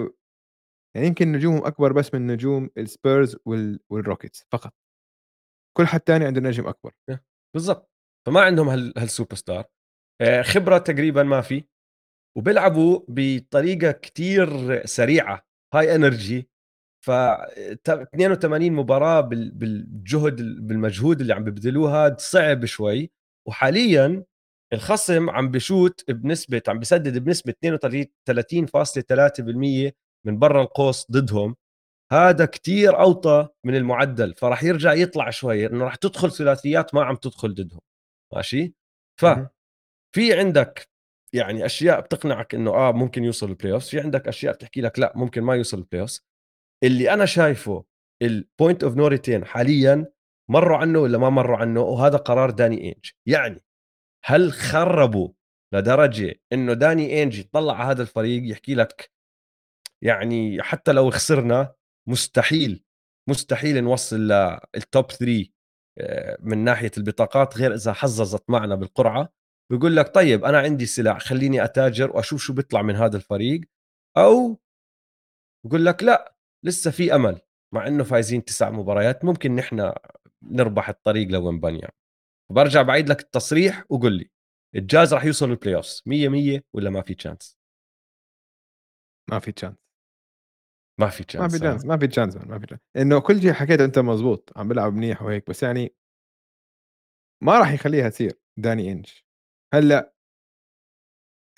يعني 0.97 1.07
يمكن 1.07 1.33
نجومهم 1.33 1.67
أكبر 1.67 1.93
بس 1.93 2.15
من 2.15 2.27
نجوم 2.27 2.71
السبيرز 2.79 3.37
وال... 3.45 3.81
والروكيتس 3.91 4.47
فقط. 4.53 4.75
كل 5.77 5.87
حد 5.87 6.01
ثاني 6.07 6.25
عنده 6.25 6.41
نجم 6.41 6.67
أكبر. 6.67 6.93
بالضبط. 7.55 7.91
فما 8.27 8.41
عندهم 8.41 8.69
هال... 8.69 8.93
هالسوبر 8.99 9.35
ستار 9.35 9.65
آه، 10.21 10.43
خبرة 10.43 10.79
تقريبا 10.79 11.23
ما 11.23 11.41
في. 11.41 11.65
وبيلعبوا 12.39 13.01
بطريقة 13.09 13.93
كتير 13.93 14.49
سريعة 14.87 15.47
high 15.75 15.95
energy 15.95 16.49
ف 17.05 17.11
82 17.11 18.73
مباراة 18.73 19.21
بالجهد 19.21 20.37
بالمجهود 20.67 21.21
اللي 21.21 21.35
عم 21.35 21.45
ببذلوها 21.45 22.17
صعب 22.19 22.65
شوي. 22.65 23.11
وحاليا 23.49 24.25
الخصم 24.75 25.31
عم 25.31 25.51
بشوت 25.51 26.11
بنسبة 26.11 26.63
عم 26.69 26.79
بسدد 26.79 27.19
بنسبة 27.19 27.55
32.3% 27.67 29.93
من 30.27 30.39
برا 30.39 30.63
القوس 30.63 31.07
ضدهم. 31.11 31.57
هذا 32.13 32.47
كتير 32.47 33.01
أوطى 33.01 33.49
من 33.65 33.77
المعدل 33.77 34.35
فراح 34.35 34.65
يرجع 34.65 34.93
يطلع 34.93 35.31
شوي 35.31 35.67
إنه 35.67 35.85
راح 35.85 35.95
تدخل 35.95 36.33
ثلاثيات 36.33 36.95
ما 36.95 37.05
عم 37.05 37.17
تدخل 37.17 37.55
ضدهم. 37.55 37.81
ماشي؟ 38.35 38.75
ف 39.21 39.27
في 40.15 40.39
عندك 40.39 40.89
يعني 41.33 41.67
أشياء 41.67 42.01
بتقنعك 42.01 42.55
إنه 42.55 42.71
آه 42.71 42.93
ممكن 42.93 43.25
يوصل 43.25 43.49
ال 43.49 43.73
playoff 43.73 43.87
في 43.87 44.01
عندك 44.01 44.29
أشياء 44.29 44.55
بتحكي 44.55 44.81
لك 44.81 44.99
لا 44.99 45.13
ممكن 45.17 45.43
ما 45.43 45.55
يوصل 45.55 45.79
ال 45.79 46.03
playoff 46.03 46.21
اللي 46.85 47.15
أنا 47.15 47.27
شايفه 47.27 47.85
ال 48.23 48.33
point 48.33 48.85
of 48.85 48.97
no 48.97 49.07
return 49.07 49.45
حاليا 49.45 50.07
مروا 50.51 50.77
عنه 50.77 50.99
ولا 50.99 51.19
ما 51.19 51.31
مروا 51.31 51.57
عنه؟ 51.57 51.81
وهذا 51.81 52.17
قرار 52.17 52.51
داني 52.51 52.81
إينج. 52.81 53.11
يعني 53.27 53.65
هل 54.25 54.53
خربوا 54.53 55.29
لدرجة 55.75 56.35
إنه 56.53 56.73
داني 56.73 57.07
اينج 57.19 57.39
يطلع 57.39 57.75
على 57.75 57.91
هذا 57.91 58.03
الفريق 58.03 58.51
يحكي 58.51 58.75
لك 58.75 59.13
يعني 60.03 60.63
حتى 60.63 60.93
لو 60.93 61.11
خسرنا 61.11 61.75
مستحيل 62.09 62.85
مستحيل 63.29 63.85
نوصل 63.85 64.17
لل 64.17 64.54
top 64.54 65.11
3 65.11 65.55
آه، 65.99 66.37
من 66.41 66.59
ناحية 66.59 66.91
البطاقات 66.99 67.59
غير 67.59 67.75
إذا 67.75 67.93
حظظت 67.93 68.51
معنا 68.51 68.75
بالقرعة. 68.75 69.33
بيقول 69.71 69.97
لك 69.97 70.15
طيب 70.15 70.45
أنا 70.45 70.59
عندي 70.59 70.87
سلع 70.87 71.19
خليني 71.19 71.65
أتاجر 71.65 72.11
وأشوف 72.11 72.43
شو 72.43 72.53
بيطلع 72.53 72.83
من 72.83 72.97
هذا 72.97 73.17
الفريق. 73.17 73.61
أو 74.17 74.61
بقول 75.67 75.85
لك 75.87 76.03
لا 76.03 76.37
لسه 76.65 76.91
في 76.91 77.15
أمل 77.15 77.41
مع 77.75 77.87
إنه 77.87 78.05
فايزين 78.05 78.45
تسع 78.45 78.71
مباريات 78.71 79.25
ممكن 79.25 79.57
نحن 79.57 79.93
نربح 80.43 80.89
الطريق 80.89 81.29
لويمبانياما. 81.29 81.89
برجع 82.53 82.83
بعيد 82.83 83.09
لك 83.09 83.21
التصريح 83.21 83.85
وقول 83.89 84.13
لي 84.13 84.31
الجاز 84.75 85.15
راح 85.15 85.25
يوصل 85.25 85.49
لل 85.49 85.77
playoff 85.77 86.01
100 86.07 86.29
100 86.29 86.61
ولا 86.73 86.91
ما 86.91 87.03
في 87.03 87.15
chance 87.15 87.59
ما 89.31 89.39
في 89.39 89.53
chance 89.53 89.77
ما 91.01 91.09
في 91.09 91.25
chance 91.25 91.43
ما 91.43 91.49
في 91.49 91.59
chance 91.59 91.85
ما 91.85 91.99
في 91.99 92.07
chance 92.09 92.37
ما 92.37 92.59
في 92.59 92.67
chance 92.67 92.81
إنه 92.97 93.21
كل 93.21 93.41
شيء 93.43 93.53
حكيته 93.53 93.85
أنت 93.85 93.99
مزبوط 93.99 94.53
عم 94.57 94.69
بيلعب 94.69 94.93
منيح 94.93 95.23
وهيك 95.23 95.51
بس 95.51 95.63
يعني 95.63 95.95
ما 97.43 97.59
راح 97.59 97.73
يخليها 97.73 98.09
تصير 98.09 98.39
داني 98.57 98.93
إينج. 98.93 99.25
هلأ 99.75 100.15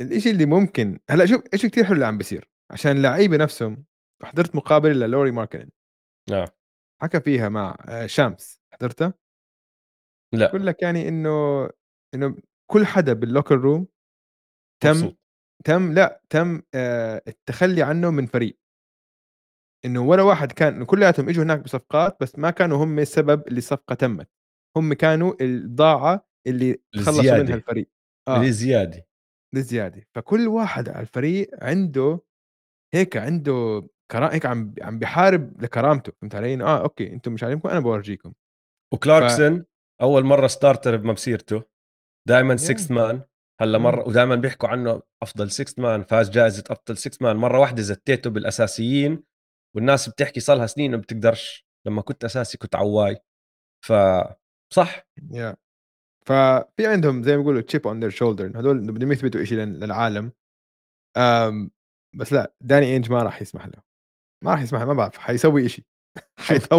الشيء 0.01 0.33
اللي 0.33 0.47
ممكن 0.47 1.01
هلأ 1.11 1.27
شوف 1.27 1.43
إيش 1.53 1.67
كثير 1.67 1.85
حلو 1.85 1.95
اللي 1.95 2.07
عم 2.07 2.19
بيصير 2.19 2.49
عشان 2.71 2.97
اللعيبه 2.97 3.37
نفسهم 3.37 3.85
حضرت 4.23 4.57
مقابلة 4.57 4.93
للوري 4.93 5.31
ماركنن. 5.31 5.71
آه. 6.33 6.49
حكى 7.03 7.21
فيها 7.21 7.49
مع 7.49 7.77
آه، 7.89 8.07
شامس 8.07 8.61
حضرتها؟ 8.73 9.15
لا 10.33 10.47
بقول 10.49 10.67
لك 10.67 10.83
يعني 10.83 11.09
إنه 11.09 11.31
إنه 12.15 12.37
كل 12.71 12.87
حدا 12.87 13.13
بال 13.13 13.23
locker 13.23 13.55
room 13.57 13.87
تم 14.83 14.91
مبسوط. 14.91 15.19
تم 15.65 15.93
لأ، 15.95 16.23
تم 16.31 16.63
آآ 16.75 17.23
التخلّي 17.29 17.83
عنّه 17.85 18.11
من 18.11 18.27
فريق. 18.27 18.59
إنه 19.85 20.01
ولا 20.03 20.23
واحد 20.23 20.53
كان 20.53 20.75
إنه 20.75 20.85
كلّياتهم 20.85 21.29
إجوا 21.29 21.45
هناك 21.45 21.59
بصفقات، 21.61 22.17
بس 22.21 22.39
ما 22.39 22.51
كانوا 22.51 22.85
هم 22.85 22.99
السبب 22.99 23.49
اللي 23.49 23.59
الصفقة 23.59 23.95
تمّت، 23.95 24.29
هم 24.77 24.93
كانوا 24.95 25.35
الضاعة 25.41 26.27
اللي 26.47 26.81
تخلّصوا 26.97 27.37
منها 27.37 27.55
الزيادة، 27.55 27.55
الفريق. 27.55 27.89
آه، 28.29 28.43
الزيادة. 28.43 29.07
للزيادة، 29.55 30.07
فكل 30.15 30.49
واحد 30.49 30.89
على 30.89 31.01
الفريق 31.01 31.51
عنده 31.65 32.21
هيك 32.95 33.17
عنده 33.17 33.89
كرا 34.13 34.35
هيك 34.35 34.47
عم 34.47 34.75
عم 34.83 34.99
بيحارب 34.99 35.63
لكرامته، 35.63 36.13
فهمت 36.23 36.35
علي؟ 36.35 36.55
إنه 36.55 36.65
آه 36.67 36.83
أوكي 36.83 37.13
أنتم 37.15 37.33
مش 37.33 37.45
عاجبكم 37.45 37.69
أنا 37.69 37.81
باورجيكم. 37.81 38.33
ف 38.33 38.37
وكلاركسون 38.95 39.65
أول 40.03 40.25
مرة 40.25 40.47
starter 40.47 40.97
بمسيرته، 40.97 41.63
yeah. 42.31 42.69
sixth 42.69 42.91
man، 42.91 43.23
هلّا 43.61 43.77
إمم. 43.77 43.85
مرة 43.85 44.09
ودايمًا 44.09 44.35
بيحكوا 44.35 44.69
عنه 44.69 45.03
أفضل 45.23 45.51
sixth 45.51 45.79
man، 45.79 46.03
فاز 46.03 46.31
جائزة 46.31 46.65
أفضل 46.71 46.97
sixth 46.97 47.23
man، 47.23 47.37
مرة 47.37 47.59
واحدة 47.59 47.83
زتّيته 47.83 48.31
بالأساسيين 48.31 49.23
والناس 49.77 50.09
بتحكي 50.09 50.41
صار 50.41 50.57
لها 50.57 50.67
سنين 50.67 50.91
ما 50.91 50.97
بتقدرش، 50.97 51.67
لمّا 51.87 52.03
كنت 52.03 52.25
أساسي 52.25 52.59
كنت 52.59 52.77
عواي، 52.77 53.17
فصح. 53.85 55.07
yeah. 55.33 55.55
ففي 56.27 56.87
عندهم 56.87 57.23
زي 57.23 57.37
ما 57.37 57.43
بيقولوا 57.43 57.63
chip 57.63 57.81
on 57.81 58.01
their 58.03 58.17
shoulder 58.17 58.57
هدول 58.57 58.93
بدهم 58.93 59.13
يثبتوا 59.13 59.45
شيء 59.45 59.59
للعالم. 59.59 60.33
آمم، 61.17 61.71
بس 62.17 62.33
لأ، 62.33 62.55
داني 62.61 62.87
إينج 62.87 63.11
ما 63.11 63.23
راح 63.23 63.43
يسمح 63.43 63.67
له، 63.67 63.83
ما 64.45 64.51
راح 64.51 64.63
يسمح 64.63 64.81
له، 64.81 64.87
ما 64.87 64.95
بعرف 64.95 65.19
حيسوي 65.19 65.67
إشي، 65.67 65.87
شوف 66.49 66.73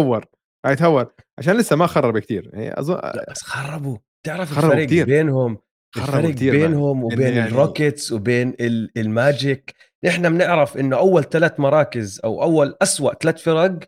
حيتهور، 0.66 1.00
حيتهور 1.00 1.12
عشان 1.38 1.56
لسه 1.56 1.76
ما 1.76 1.86
خرّب 1.86 2.18
كتير، 2.18 2.50
يعني 2.52 2.80
أظن 2.80 2.94
لأ 2.94 3.26
بس 3.30 3.42
خرّبوا، 3.42 3.98
بتعرف 4.22 4.52
خرّبوا 4.52 4.72
الفرق 4.72 4.86
كتير، 4.86 5.06
بينهم؟ 5.06 5.58
الفرق 5.96 6.30
كتير 6.30 6.52
بينهم 6.52 7.04
وبين 7.04 7.34
يعني 7.34 7.48
الروكيتس 7.48 8.12
وبين 8.12 8.54
ال 8.60 8.98
الماجيك، 8.98 9.74
نحن 10.04 10.34
بنعرف 10.34 10.76
إنه 10.76 10.96
أول 10.96 11.24
3 11.24 11.60
مراكز 11.60 12.20
أو 12.24 12.42
أول 12.42 12.76
أسوأ 12.82 13.14
3 13.14 13.38
فرق 13.38 13.78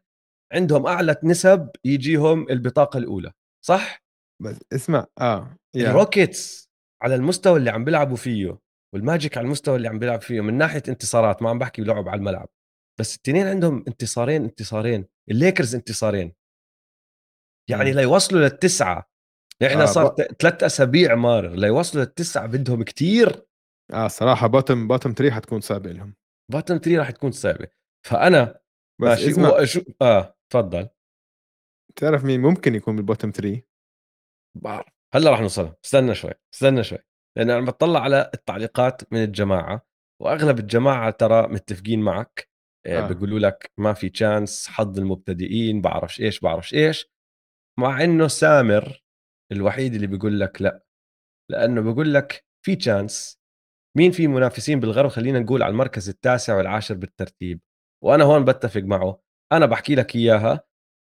عندهم 0.53 0.87
أعلى 0.87 1.17
نسب 1.25 1.69
يجيهم 1.85 2.47
البطاقة 2.51 2.99
الأولى، 2.99 3.33
صح؟ 3.65 4.03
بس 4.43 4.59
اسمع 4.73 5.07
آه، 5.21 5.57
yeah. 5.75 5.91
الروكيتس 5.91 6.71
على 7.03 7.15
المستوى 7.15 7.59
اللي 7.59 7.71
عم 7.71 7.85
بيلعبوا 7.85 8.17
فيه 8.17 8.59
والماجيك 8.95 9.39
على 9.39 9.45
المستوى 9.45 9.77
اللي 9.77 9.89
عم 9.89 9.99
بيلعب 9.99 10.21
فيه 10.21 10.41
من 10.41 10.55
ناحية 10.55 10.83
انتصارات 10.89 11.43
ما 11.43 11.51
عم 11.51 11.59
باحكي 11.59 11.83
لعب 11.83 12.09
على 12.09 12.19
الملعب، 12.19 12.49
بس 13.01 13.17
التنين 13.17 13.47
عندهم 13.47 13.85
انتصارين، 13.89 14.45
انتصارين، 14.45 15.07
الليكرز 15.31 15.75
انتصارين، 15.75 16.33
يعني 17.69 17.91
إمم، 17.91 17.99
ليوصلوا 17.99 18.41
للتسعة. 18.41 19.11
نحن 19.63 19.81
آه، 19.81 19.85
صار 19.85 20.07
ب 20.07 20.15
ت 20.15 20.41
3 20.43 20.67
أسابيع 20.67 21.15
مارر 21.15 21.55
ليوصلوا 21.55 22.05
للتسعة 22.05 22.47
بدهم 22.47 22.83
كتير، 22.83 23.47
آه 23.93 24.07
الصراحة 24.07 24.49
bottom 24.49 24.89
bottom 24.93 25.13
3 25.13 25.31
حتكون 25.31 25.61
صعبة 25.61 25.93
لهم، 25.93 26.15
bottom 26.53 26.77
3 26.79 26.99
راح 26.99 27.11
تكون 27.11 27.31
صعبة، 27.31 27.69
فأنا 28.07 28.61
بس 29.01 29.09
ماشي 29.09 29.31
اسمع 29.31 29.61
وشو 29.61 29.83
آه 30.03 30.37
تفضل. 30.53 30.89
بتعرف 31.97 32.25
مين 32.25 32.41
ممكن 32.41 32.75
يكون 32.75 32.99
بالbottom 32.99 33.31
3 33.31 33.63
بعرف 34.63 34.87
هلأ 35.15 35.31
راح 35.31 35.41
نوصلها. 35.41 35.77
استنى 35.85 36.15
شوي 36.15 36.33
استنى 36.55 36.85
شوي. 36.85 36.99
لأن 37.39 37.51
أنا 37.51 37.67
بطلع 37.67 38.01
على 38.01 38.31
التعليقات 38.35 39.13
من 39.13 39.25
الجماعة 39.25 39.87
وأغلب 40.23 40.59
الجماعة 40.59 41.11
ترى 41.11 41.49
متفقين 41.49 42.01
معك. 42.01 42.51
آه، 42.87 42.99
آه، 42.99 43.09
بيقولوا 43.09 43.39
لك 43.39 43.73
ما 43.79 43.93
في 43.93 44.09
chance 44.09 44.69
حظ 44.69 44.99
المبتدئين 44.99 45.81
بعرفش 45.81 46.21
إيش 46.21 46.41
بعرفش 46.41 46.75
إيش. 46.75 47.10
مع 47.81 48.05
إنه 48.05 48.29
سامر 48.29 49.03
الوحيد 49.53 49.95
اللي 49.95 50.07
بيقول 50.07 50.41
لك 50.41 50.63
لا 50.63 50.85
لأنه 51.51 51.81
بيقول 51.81 52.15
لك 52.15 52.45
في 52.67 52.77
chance 52.77 53.41
مين 53.97 54.11
في 54.11 54.27
منافسين 54.27 54.81
بالغرب؟ 54.81 55.11
خلينا 55.11 55.39
نقول 55.39 55.63
على 55.63 55.71
المركز 55.71 56.09
التاسع 56.09 56.57
والعاشر 56.57 56.95
بالترتيب. 56.95 57.61
وأنا 58.05 58.25
هون 58.25 58.45
بتفق 58.45 58.81
معه. 58.81 59.21
أنا 59.53 59.67
بحكي 59.67 59.95
لك 59.95 60.17
إياها. 60.17 60.61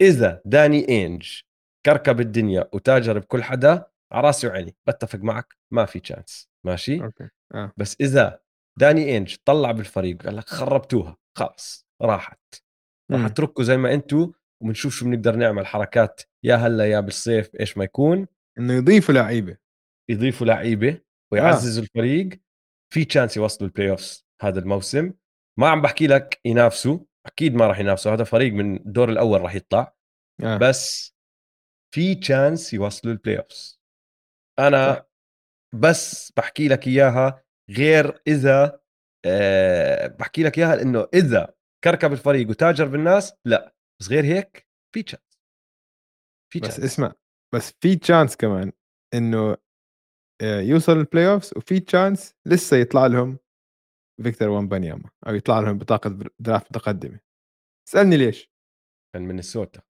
إذا 0.01 0.41
داني 0.45 0.89
إينج 0.89 1.39
كركب 1.85 2.19
الدنيا 2.19 2.69
وتاجر 2.73 3.19
بكل 3.19 3.43
حدا 3.43 3.85
على 4.11 4.27
راسي 4.27 4.47
وعيني. 4.47 4.75
بتفق 4.87 5.19
معك. 5.19 5.57
ما 5.73 5.85
في 5.85 5.99
chance 5.99 6.49
ماشي؟ 6.65 7.03
okay، 7.03 7.29
آه، 7.55 7.73
بس 7.77 7.97
إذا 8.01 8.39
داني 8.79 9.05
إينج 9.05 9.35
طلع 9.45 9.71
بالفريق 9.71 10.23
قال 10.23 10.35
لك 10.35 10.49
خربتوها. 10.49 11.17
خلص 11.37 11.87
راحت. 12.01 12.39
راح 13.11 13.25
اترككم 13.25 13.63
زي 13.63 13.77
ما 13.77 13.93
أنتم 13.93 14.31
وبنشوف 14.63 14.93
شو 14.93 15.05
بنقدر 15.05 15.35
نعمل 15.35 15.65
حركات 15.65 16.21
يا 16.43 16.55
هلأ 16.55 16.85
يا 16.85 16.99
بالصيف 16.99 17.55
إيش 17.59 17.77
ما 17.77 17.83
يكون. 17.83 18.27
إنه 18.57 18.73
يضيفوا 18.73 19.13
لعيبة، 19.13 19.57
يضيفوا 20.09 20.47
لعيبة 20.47 20.89
آه، 20.89 21.01
ويعززوا 21.31 21.83
الفريق. 21.83 22.29
في 22.93 23.05
chance 23.05 23.37
يوصلوا 23.37 23.69
ال 23.69 23.89
playoffs 23.89 24.27
هذا 24.41 24.59
الموسم. 24.59 25.13
ما 25.59 25.69
عم 25.69 25.81
بحكي 25.81 26.07
لك 26.07 26.41
ينافسوا 26.45 26.99
أكيد 27.25 27.55
ما 27.55 27.67
راح 27.67 27.79
ينافسوا. 27.79 28.13
هذا 28.13 28.23
فريق 28.23 28.53
من 28.53 28.75
الدور 28.75 29.09
الأول 29.09 29.41
راح 29.41 29.55
يطلع. 29.55 29.95
آه، 30.43 30.57
بس 30.57 31.15
في 31.95 32.15
chance 32.15 32.73
يوصلوا 32.73 33.13
ال 33.13 33.37
playoffs 33.37 33.81
صح، 34.59 34.65
أنا 34.65 35.05
بس 35.75 36.31
بحكي 36.37 36.67
لك 36.67 36.87
إياها 36.87 37.43
غير 37.69 38.21
إذا 38.27 38.79
أه 39.25 40.07
بحكي 40.07 40.43
لك 40.43 40.57
إياها 40.59 40.81
إنه 40.81 41.07
إذا 41.13 41.53
كركب 41.83 42.13
الفريق 42.13 42.49
وتاجر 42.49 42.85
بالناس 42.85 43.33
لا. 43.45 43.72
بس 44.03 44.09
غير 44.09 44.25
هيك 44.25 44.67
في 44.95 45.03
chance 45.03 45.39
في 46.53 46.59
بس 46.59 46.67
chance 46.67 46.79
اسمع 46.93 47.13
بس 47.55 47.73
في 47.81 47.95
chance 47.95 48.35
كمان 48.35 48.71
إنه 49.13 49.57
آآ 50.41 50.61
يوصل 50.61 50.91
ال 50.97 51.31
playoffs 51.31 51.57
وفي 51.57 51.79
chance 51.79 52.33
لسه 52.45 52.77
يطلع 52.77 53.07
لهم 53.07 53.37
فيكتور 54.23 54.49
ويمبانياما 54.49 55.09
أو 55.27 55.35
يطلع 55.35 55.59
لهم 55.59 55.77
بطاقة 55.77 56.09
dr 56.09 56.29
draft 56.39 56.65
متقدمة، 56.71 57.19
اسألني 57.89 58.17
ليش؟ 58.17 58.51
من 59.15 59.21
مينيسوتا. 59.21 59.81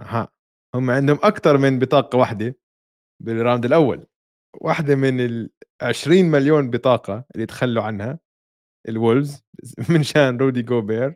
أها، 0.00 0.28
هم 0.74 0.90
عندهم 0.90 1.18
أكتر 1.22 1.58
من 1.58 1.78
بطاقة 1.78 2.18
واحدة 2.18 2.56
بال 3.22 3.34
round 3.34 3.64
الأول، 3.64 4.06
واحدة 4.60 4.96
من 4.96 5.28
ال20.000.000 5.28 6.70
بطاقة 6.70 7.24
اللي 7.34 7.46
تخلّوا 7.46 7.82
عنها 7.82 8.18
الWolves 8.90 9.42
من 9.90 10.02
شان 10.02 10.36
رودي 10.36 10.62
جوبير. 10.62 11.14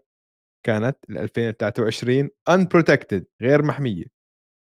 كانت 0.66 0.96
ال2023 1.12 2.28
unprotected 2.50 3.24
غير 3.42 3.62
محمية، 3.62 4.04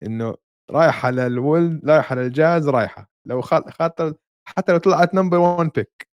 إنه 0.03 0.35
رايحة 0.71 1.11
للWol 1.11 1.87
رايحة 1.87 2.15
للجاز 2.15 2.69
رايحة، 2.69 3.09
لو 3.27 3.41
خاطر 3.41 4.13
حتى 4.47 4.71
لو 4.71 4.77
طلعت 4.77 5.09
number 5.09 5.59
one 5.59 5.69
pick. 5.79 6.07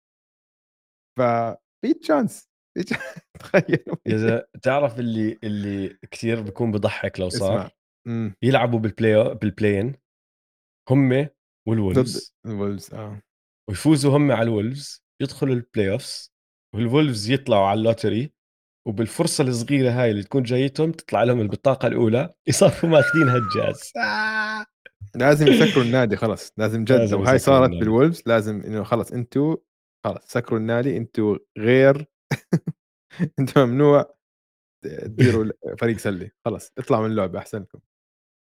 ففي 1.18 1.94
ch 2.04 2.50
تخيل. 3.40 3.84
اذا 4.06 4.46
تعرف 4.62 4.98
اللي 4.98 5.38
اللي 5.44 5.98
كثير 6.10 6.42
بيكون 6.42 6.72
بضحك 6.72 7.20
لو 7.20 7.26
اسمع. 7.26 7.38
صار 7.48 7.70
إمم. 8.06 8.34
يلعبوا 8.42 8.78
بال 8.78 8.97
play 8.97 9.34
بال 9.34 9.48
play-in 9.48 9.94
هم 10.90 11.12
ضد 11.12 11.30
والولفز. 11.68 12.34
الولفز 12.46 12.94
آه. 12.94 13.22
ويفوزوا 13.68 14.16
هم 14.16 14.32
على 14.32 14.42
الولفز 14.42 15.04
يدخلوا 15.22 15.54
ال 15.54 15.92
playoffs 15.92 16.32
والولفز 16.74 17.30
يطلعوا 17.30 17.66
على 17.66 17.78
ال 17.78 17.84
lottery. 17.84 18.32
وبالفرصة 18.86 19.44
الصغيرة 19.44 19.90
هاي 19.90 20.10
اللي 20.10 20.22
تكون 20.22 20.42
جايتهم 20.42 20.92
تطلع 20.92 21.22
لهم 21.22 21.40
البطاقة 21.40 21.86
الأولى 21.88 22.34
يصفوا 22.46 22.88
ماخذين 22.88 23.28
هالجاز. 23.28 23.92
لازم 25.14 25.46
يسكروا 25.46 25.84
النادي 25.84 26.16
خلص 26.16 26.52
لازم 26.56 26.84
جد 26.84 26.92
لازم 26.92 27.16
لو 27.16 27.24
هاي 27.24 27.38
صارت 27.38 27.66
النادي. 27.66 27.84
بالولفز 27.84 28.22
لازم 28.26 28.60
إنه 28.60 28.84
خلص 28.84 29.12
أنتوا 29.12 29.56
خلص 30.04 30.26
سكروا 30.26 30.58
النادي 30.60 30.96
أنتوا 30.96 31.38
غير 31.58 32.06
أنتوا 33.38 33.64
ممنوع 33.64 34.14
تديروا 34.84 35.52
فريق 35.80 35.96
سله 35.96 36.30
خلص 36.44 36.72
اطلعوا 36.78 37.04
من 37.04 37.10
اللعبة 37.10 37.38
احسن 37.38 37.58
لكم 37.62 37.78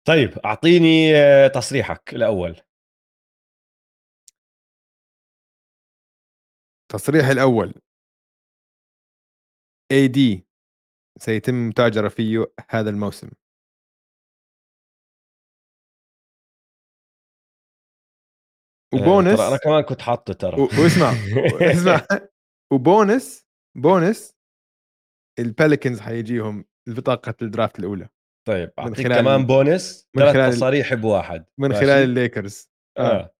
طيب 0.08 0.38
أعطيني 0.46 1.16
آه، 1.16 1.48
تصريحك 1.48 2.14
الأول. 2.14 2.56
تصريح 6.92 7.28
الأول. 7.28 7.74
اي 9.92 10.08
دي 10.08 10.48
سيتم 11.20 11.54
المتاجره 11.54 12.08
فيه 12.08 12.54
هذا 12.70 12.90
الموسم 12.90 13.30
وبونس 18.94 19.38
ترى 19.38 19.48
أنا 19.48 19.58
كمان 19.58 19.82
كنت 19.82 20.02
حاطه 20.02 20.34
ترى 20.34 20.62
واسمع 20.62 21.12
اسمع 21.72 22.08
وبونس 22.74 23.46
بونس 23.78 24.36
الباليكنز 25.40 26.00
حيجيهم 26.00 26.66
بطاقه 26.90 27.36
الدرافت 27.42 27.80
الأولى 27.80 28.10
طيب 28.48 28.72
من 28.78 28.84
أعطيك 28.84 29.08
خلال 29.08 29.22
كمان 29.22 29.46
بونس 29.46 30.10
من 30.16 30.34
خلال 30.34 30.54
تصاريح 30.54 30.94
بواحد 30.94 31.46
من؟ 31.60 31.74
خلال 31.74 32.04
الليكرز 32.04 32.72
آه. 32.98 33.02
آه. 33.02 33.36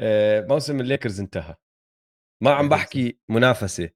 آه. 0.00 0.46
موسم 0.46 0.80
الليكرز 0.80 1.20
انتهى 1.20 1.54
ما 2.42 2.54
عم 2.54 2.68
بحكي 2.68 3.18
منافسة 3.30 3.90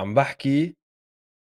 عم 0.00 0.14
بحكي 0.14 0.76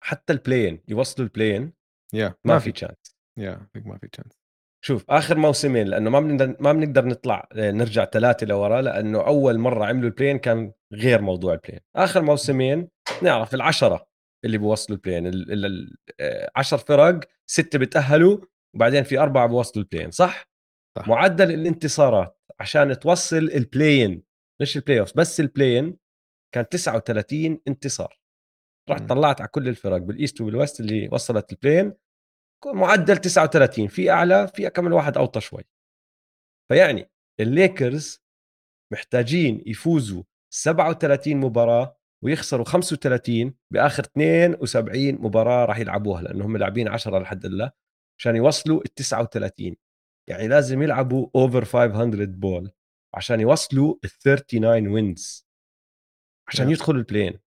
حتى 0.05 0.33
البلاين 0.33 0.83
يوصلوا 0.89 1.27
البلاين 1.29 1.73
يا 2.15 2.35
ما 2.45 2.59
في 2.59 2.73
تشانس 2.73 3.17
يا 3.39 3.69
ما 3.75 3.99
في 3.99 4.09
chance 4.09 4.39
شوف 4.85 5.05
آخر 5.11 5.39
موسمين 5.39 5.87
لأنه 5.87 6.11
ما 6.11 6.21
بنقدر 6.21 6.57
ما 6.61 6.73
بنقدر 6.73 7.05
نطلع 7.05 7.49
آه، 7.53 7.71
نرجع 7.71 8.05
ثلاثة 8.05 8.47
لورا 8.47 8.83
لأنه 8.83 9.27
أول 9.27 9.59
مرة 9.59 9.85
عملوا 9.85 10.09
ال 10.09 10.12
play-in 10.12 10.39
كان 10.39 10.73
غير 10.93 11.21
موضوع 11.21 11.53
ال 11.55 11.58
play-in 11.58 11.81
آخر 11.97 12.23
موسمين 12.23 12.89
نعرف 13.23 13.55
العشرة 13.55 14.09
اللي 14.45 14.59
بوصلوا 14.59 14.99
ال 14.99 15.03
play-in 15.03 15.31
العشر 16.21 16.79
فرق 16.79 17.21
ستة 17.47 17.79
بتأهلوا 17.79 18.39
وبعدين 18.75 19.03
في 19.03 19.19
أربعة 19.19 19.47
بوصلوا 19.47 19.85
ال 19.85 19.88
play-in 19.88 20.11
صح؟, 20.11 20.49
صح. 20.99 21.09
معدل 21.09 21.51
الانتصارات 21.51 22.41
عشان 22.61 22.99
توصل 22.99 23.37
ال 23.37 23.47
play-in 23.47 24.23
مش 24.61 24.77
ال 24.77 25.01
playoff 25.01 25.17
بس 25.17 25.41
ال 25.41 25.48
play-in 25.48 25.97
كان 26.55 26.69
39 26.69 27.61
انتصار 27.69 28.19
رحت 28.91 29.09
طلعت 29.09 29.41
على 29.41 29.49
كل 29.49 29.69
الفرق 29.69 29.97
بال 29.97 30.11
East 30.11 30.41
وبال 30.41 30.58
West 30.58 30.81
اللي 30.81 31.09
وصلت 31.13 31.53
ال 31.53 31.58
play-in 31.58 31.93
معدل 32.67 33.17
39 33.17 33.89
في 33.89 34.11
أعلى 34.11 34.49
في 34.55 34.71
كم 34.71 34.93
واحد 34.93 35.17
أوطى 35.17 35.41
شوي. 35.41 35.63
فيعني 36.69 37.11
الليكرز 37.41 38.23
محتاجين 38.93 39.63
يفوزوا 39.67 40.23
37 40.55 41.37
مباراة 41.37 41.99
ويخسروا 42.25 42.65
35 42.65 43.55
بآخر 43.71 44.03
72 44.05 45.13
مباراة 45.15 45.65
راح 45.65 45.79
يلعبوها 45.79 46.23
لأنه 46.23 46.47
هم 46.47 46.57
لاعبين 46.57 46.89
10 46.89 47.19
لحد 47.19 47.45
هلأ 47.45 47.73
عشان 48.19 48.37
يوصلوا 48.37 48.81
ال 48.85 48.95
39 48.95 49.77
يعني 50.29 50.49
لازم 50.49 50.83
يلعبوا 50.83 51.29
over 51.35 51.65
500 51.65 52.27
ball 52.27 52.71
عشان 53.15 53.41
يوصلوا 53.41 53.95
ال 54.05 54.11
39 54.11 54.89
wins 54.89 55.47
عشان 56.49 56.71
يدخلوا 56.71 56.99
ال 56.99 57.04
play-in 57.04 57.39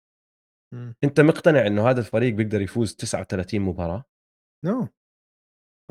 أنت 1.04 1.20
مقتنع 1.20 1.68
إنه 1.68 1.90
هذا 1.90 2.00
الفريق 2.00 2.34
بيقدر 2.34 2.62
يفوز 2.62 2.96
39 2.96 3.62
مباراة؟ 3.62 4.04
no 4.66 4.86
no. 4.86 4.88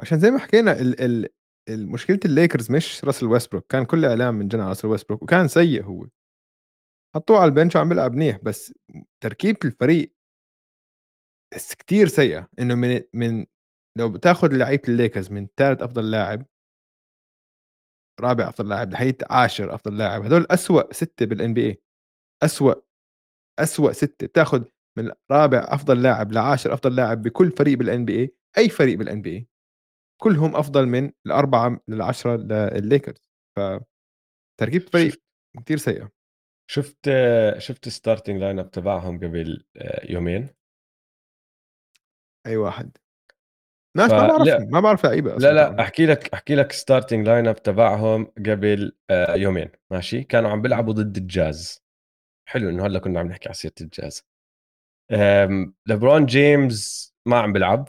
عشان 0.00 0.18
زي 0.18 0.30
ما 0.30 0.38
حكينا 0.38 0.80
ال 0.80 1.00
ال 1.00 1.28
المشكلة 1.68 2.20
الليكرز 2.24 2.70
مش 2.70 3.04
راسل 3.04 3.26
ويستبروك 3.26 3.66
كان 3.66 3.84
كل 3.84 4.04
إعلام 4.04 4.34
من 4.34 4.48
جنى 4.48 4.62
راسل 4.62 4.88
ويستبروك 4.88 5.22
وكان 5.22 5.48
سيء 5.48 5.84
هو 5.84 6.06
حطوه 7.16 7.38
على 7.38 7.48
ال 7.48 7.53
bench 7.53 7.76
وعم 7.76 7.88
بيلعب 7.88 8.12
منيح 8.14 8.38
بس 8.42 8.74
تركيبة 9.22 9.58
الفريق 9.64 10.12
كثير 11.78 12.06
سيئة 12.08 12.48
إنه 12.58 12.74
من 12.74 13.00
من 13.14 13.46
لو 13.98 14.08
بتاخذ 14.12 14.56
لعيبة 14.56 14.82
الليكرز 14.88 15.30
من 15.30 15.48
ثالث 15.56 15.82
أفضل 15.82 16.10
لاعب 16.10 16.46
رابع 18.20 18.48
أفضل 18.48 18.68
لاعب 18.68 18.92
لحيث 18.92 19.16
عاشر 19.30 19.74
أفضل 19.74 19.98
لاعب 19.98 20.24
هدول 20.24 20.46
اسوء 20.50 20.92
ستة 20.92 21.26
بال 21.26 21.54
NBA 21.54 21.82
اسوء 22.44 22.84
اسوء 23.58 23.92
ستة 23.92 24.26
بتاخذ 24.26 24.64
من 24.98 25.12
رابع 25.30 25.66
أفضل 25.68 26.02
لاعب 26.02 26.32
لعاشر 26.32 26.74
أفضل 26.74 26.96
لاعب 26.96 27.22
بكل 27.22 27.50
فريق 27.50 27.78
بال 27.78 28.04
NBA 28.04 28.34
اي 28.58 28.68
فريق 28.68 28.98
بال 28.98 29.22
NBA 29.22 29.46
كلهم 30.20 30.56
أفضل 30.56 30.86
من 30.86 31.12
الأربعة 31.26 31.80
للعشرة 31.88 32.36
للليكرز. 32.36 33.30
ف 33.56 33.60
تركيبه 34.60 34.86
فريق 34.86 35.22
كثير 35.64 35.76
سيئه 35.76 36.10
شفت 36.70 37.10
شفت 37.58 37.86
ال 37.86 38.40
starting 38.40 38.58
lineup 38.58 38.70
تبعهم 38.70 39.18
قبل 39.18 39.64
آه، 39.76 40.12
يومين؟ 40.12 40.48
أي 42.46 42.56
واحد. 42.56 42.96
ناس 43.96 44.10
ما 44.10 44.26
بعرف 44.26 44.60
ما 44.72 44.80
بعرف 44.80 45.04
لعيبة 45.06 45.36
لا 45.36 45.52
لا 45.52 45.80
أحكي 45.80 46.06
لك 46.06 46.34
أحكي 46.34 46.54
لك 46.54 46.72
starting 46.72 47.26
lineup 47.26 47.62
تبعهم 47.62 48.24
قبل 48.24 48.96
آه، 49.10 49.34
يومين 49.34 49.70
ماشي؟ 49.90 50.22
كانوا 50.22 50.50
عم 50.50 50.62
بيلعبوا 50.62 50.92
ضد 50.92 51.16
الجاز. 51.16 51.82
حلو 52.50 52.70
إنه 52.70 52.86
هلأ 52.86 52.98
كنا 52.98 53.20
عم 53.20 53.26
نحكي 53.26 53.48
على 53.48 53.54
سيرة 53.54 53.74
الجاز. 53.80 54.22
لبرون 55.88 56.26
جيمس 56.26 57.14
ما 57.26 57.38
عم 57.38 57.52
بيلعب 57.52 57.88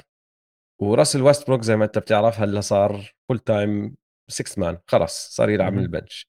وراسل 0.81 1.21
ويستبروك 1.21 1.61
زي 1.61 1.75
ما 1.75 1.85
أنت 1.85 1.97
بتعرف 1.97 2.39
هلأ 2.39 2.61
صار 2.61 3.13
full 3.29 3.39
time 3.39 3.95
6 4.27 4.59
man 4.61 4.79
خلص 4.87 5.35
صار 5.35 5.49
يلعب 5.49 5.73
من 5.73 5.79
ال 5.79 5.86
bench. 5.86 6.27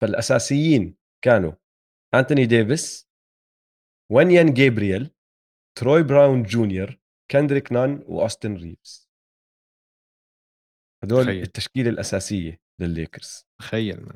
فالأساسيين 0.00 0.96
كانوا 1.24 1.52
أنتوني 2.14 2.46
ديفيس 2.46 3.08
وينيان 4.12 4.54
جابرييل 4.54 5.10
تروي 5.78 6.02
براون 6.02 6.42
جونيور 6.42 6.98
كندريك 7.30 7.72
نان 7.72 8.04
وأوستن 8.06 8.54
ريفز. 8.56 9.10
هدول. 11.04 11.28
التشكيلة 11.28 11.90
الأساسية 11.90 12.60
للليكرز. 12.78 13.46
تخيل 13.58 14.00
من. 14.00 14.14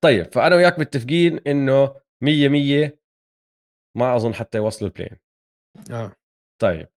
طيب 0.00 0.32
فأنا 0.32 0.56
وياك 0.56 0.78
متفقين 0.78 1.38
إنه 1.46 1.94
100 2.20 2.48
100 2.48 2.98
ما 3.96 4.16
أظن 4.16 4.34
حتى 4.34 4.58
يوصلوا 4.58 4.90
ال 4.90 4.93
play-in. 4.93 5.18
آه. 5.90 6.16
طيب 6.62 6.88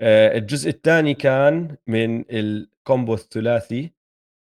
آه 0.00 0.36
الجزء 0.38 0.70
الثاني 0.70 1.14
كان 1.14 1.76
من 1.86 2.24
ال 2.30 2.44
combo 2.44 3.14
الثلاثي 3.14 3.92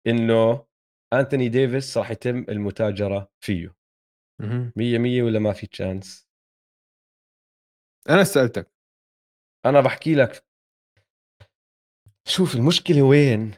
إنه 0.07 0.65
أنتوني 1.13 1.49
ديفيس 1.49 1.97
راح 1.97 2.11
يتم 2.11 2.45
المتاجرة 2.49 3.31
فيه. 3.39 3.75
100 4.75 4.97
100 4.97 5.21
ولا 5.23 5.39
ما 5.39 5.53
في 5.53 5.67
chance 5.67 6.27
أنا 8.09 8.23
سألتك. 8.23 8.71
أنا 9.65 9.81
بحكي 9.81 10.15
لك. 10.15 10.45
شوف 12.27 12.55
المشكلة 12.55 13.01
وين؟ 13.01 13.51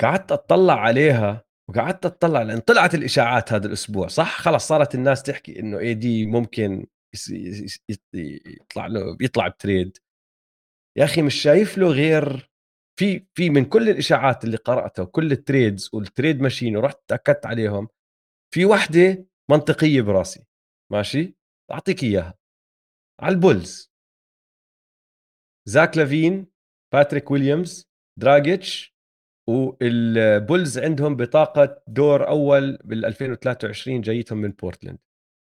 قعدت 0.00 0.32
أطلع 0.32 0.74
عليها 0.74 1.44
وقعدت 1.70 2.06
أطلع 2.06 2.42
لأن 2.42 2.58
طلعت 2.58 2.94
الإشاعات 2.94 3.52
هذا 3.52 3.66
الأسبوع 3.66 4.06
صح؟ 4.08 4.40
خلص 4.40 4.68
صارت 4.68 4.94
الناس 4.94 5.22
تحكي 5.22 5.60
إنه 5.60 5.78
AD 5.78 6.26
ممكن 6.26 6.86
يطلع 8.14 8.86
له 8.86 9.16
بيطلع 9.16 9.48
ب 9.48 9.55
trade. 9.55 9.98
يا 10.96 11.04
أخي 11.04 11.22
مش 11.22 11.34
شايف 11.34 11.78
له 11.78 11.88
غير 11.88 12.50
في 12.98 13.26
في 13.34 13.50
من 13.50 13.64
كل 13.64 13.88
الإشاعات 13.88 14.44
اللي 14.44 14.56
قرأتها 14.56 15.02
وكل 15.02 15.32
ال 15.32 15.40
trades 15.40 15.90
وال 15.92 16.06
trade 16.06 16.40
ماشين 16.40 16.76
ورحت 16.76 16.98
تأكدت 17.08 17.46
عليهم 17.46 17.88
في 18.54 18.64
وحدة 18.66 19.26
منطقية 19.50 20.02
براسي 20.02 20.44
ماشي؟ 20.92 21.34
أعطيك 21.72 22.02
إياها. 22.02 22.34
على 23.20 23.34
البولز. 23.34 23.92
زاك 25.68 25.96
لافين 25.96 26.46
باتريك 26.92 27.30
ويليامز 27.30 27.90
دراجيتش 28.18 28.94
والبولز 29.46 30.78
عندهم 30.78 31.16
بطاقة 31.16 31.82
دور 31.86 32.28
أول 32.28 32.78
بال 32.84 33.04
2023 33.04 34.00
جايتهم 34.00 34.38
من 34.38 34.50
بورتلاند. 34.50 34.98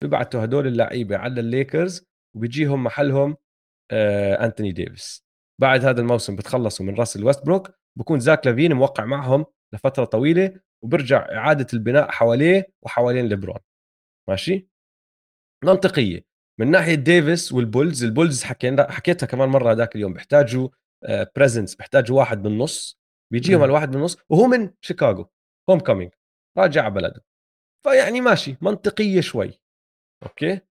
بيبعتوا 0.01 0.43
هدول 0.43 0.67
اللعيبة 0.67 1.17
على 1.17 1.39
الليكرز 1.39 2.05
وبيجيهم 2.35 2.83
محلهم 2.83 3.38
آه 3.91 4.45
أنتوني 4.45 4.71
ديفيس. 4.71 5.25
بعد 5.61 5.85
هذا 5.85 6.01
الموسم 6.01 6.35
بتخلصوا 6.35 6.85
من 6.85 6.95
راسل 6.95 7.23
ويستبروك 7.23 7.71
بكون 7.97 8.19
زاك 8.19 8.47
لافين 8.47 8.73
موقع 8.73 9.05
معهم 9.05 9.45
لفترة 9.73 10.05
طويلة 10.05 10.59
وبرجع 10.81 11.31
إعادة 11.31 11.67
البناء 11.73 12.11
حواليه 12.11 12.67
وحوالين 12.81 13.25
ليبرون. 13.25 13.59
ماشي؟ 14.29 14.69
منطقية. 15.63 16.25
من 16.59 16.71
ناحية 16.71 16.95
ديفيس 16.95 17.53
والبولز 17.53 18.03
البولز 18.03 18.43
حكينا 18.43 18.91
حكيتها 18.91 19.27
كمان 19.27 19.49
مرة 19.49 19.71
هذاك 19.71 19.95
اليوم 19.95 20.13
بيحتاجوا 20.13 20.69
presence 21.36 21.74
آه، 21.73 21.77
بيحتاجوا 21.77 22.19
واحد 22.19 22.41
بالنص. 22.41 22.99
بيجيهم 23.34 23.63
الواحد 23.63 23.91
بالنص 23.91 24.17
وهو 24.30 24.47
من 24.47 24.73
شيكاغو 24.82 25.30
homecoming 25.70 26.11
راجع 26.57 26.84
على 26.84 26.93
بلده. 26.93 27.25
فيعني 27.84 28.21
ماشي 28.21 28.57
منطقية 28.61 29.21
شوي. 29.21 29.61
أوكي؟ 30.23 30.61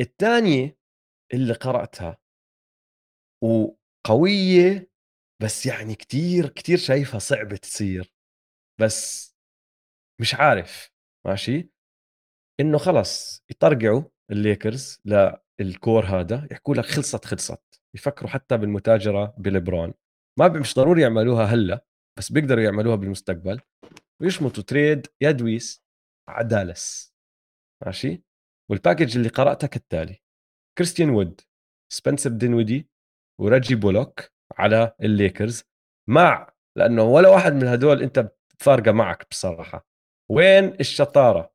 الثانية 0.00 0.78
اللي 1.34 1.54
قرأتها 1.54 2.18
وقوية 3.42 4.90
بس 5.42 5.66
يعني 5.66 5.94
كتير 5.94 6.48
كتير 6.48 6.78
شايفها 6.78 7.18
صعبة 7.18 7.56
تصير. 7.56 8.14
بس 8.80 9.34
مش 10.20 10.34
عارف 10.34 10.90
ماشي؟ 11.26 11.70
إنه 12.60 12.78
خلص 12.78 13.44
يطرقعوا 13.50 14.02
الليكرز 14.30 15.02
لل 15.60 15.75
core 15.75 16.04
هذا 16.04 16.48
يحكوا 16.50 16.74
لك 16.74 16.84
خلصت 16.84 17.24
خلصت. 17.24 17.82
يفكروا 17.94 18.30
حتى 18.30 18.56
بالمتاجرة 18.56 19.34
بليبرون. 19.38 19.94
ما 20.38 20.48
مش 20.48 20.74
ضروري 20.74 21.02
يعملوها 21.02 21.44
هلأ 21.44 21.84
بس 22.18 22.32
بيقدروا 22.32 22.64
يعملوها 22.64 22.96
بالمستقبل. 22.96 23.60
ويشمطوا 24.22 24.62
trade 24.62 25.06
ديفيس 25.20 25.82
على 26.28 26.48
دالاس 26.48 27.14
ماشي؟ 27.84 28.22
وال 28.70 28.80
package 28.80 29.16
اللي 29.16 29.28
قراتها 29.28 29.66
كالتالي. 29.66 30.22
كريستيان 30.78 31.10
وود 31.10 31.40
سبنسر 31.92 32.30
دينويدي 32.30 32.90
وريجي 33.40 33.74
بولوك 33.74 34.20
على 34.58 34.94
الليكرز. 35.02 35.64
مع 36.08 36.52
لأنه 36.76 37.02
ولا 37.02 37.28
واحد 37.28 37.52
من 37.52 37.64
هدول 37.64 38.02
أنت 38.02 38.32
فارقه 38.58 38.92
معك 38.92 39.26
بصراحة. 39.30 39.86
وين 40.30 40.64
الشطارة؟ 40.80 41.52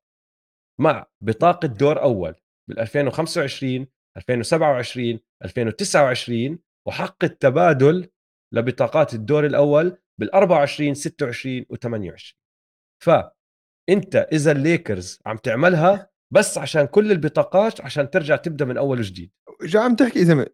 مع 0.79 1.07
بطاقه 1.21 1.67
دور 1.67 2.01
أول 2.01 2.36
بال 2.69 2.79
2025 2.79 3.88
2027 4.17 5.19
2029 5.43 6.59
وحق 6.88 7.23
التبادل 7.23 8.09
لبطاقات 8.54 9.14
الدور 9.14 9.45
الأول 9.45 9.97
بال 10.20 10.34
24 10.34 10.93
26 10.93 11.66
و28 11.74 12.34
فانت 13.04 14.16
إذا 14.16 14.51
الليكرز 14.51 15.20
عم 15.26 15.38
تعملها 15.38 16.10
بس 16.34 16.58
عشان 16.58 16.86
كل 16.86 17.12
البطاقات 17.12 17.82
عشان 17.82 18.10
ترجع 18.10 18.36
تبدأ 18.36 18.66
من 18.66 18.78
أول 18.78 18.99
وجديد. 18.99 19.32
جا 19.62 19.80
عم 19.80 19.95
تحكي 19.95 20.20
إذا 20.20 20.45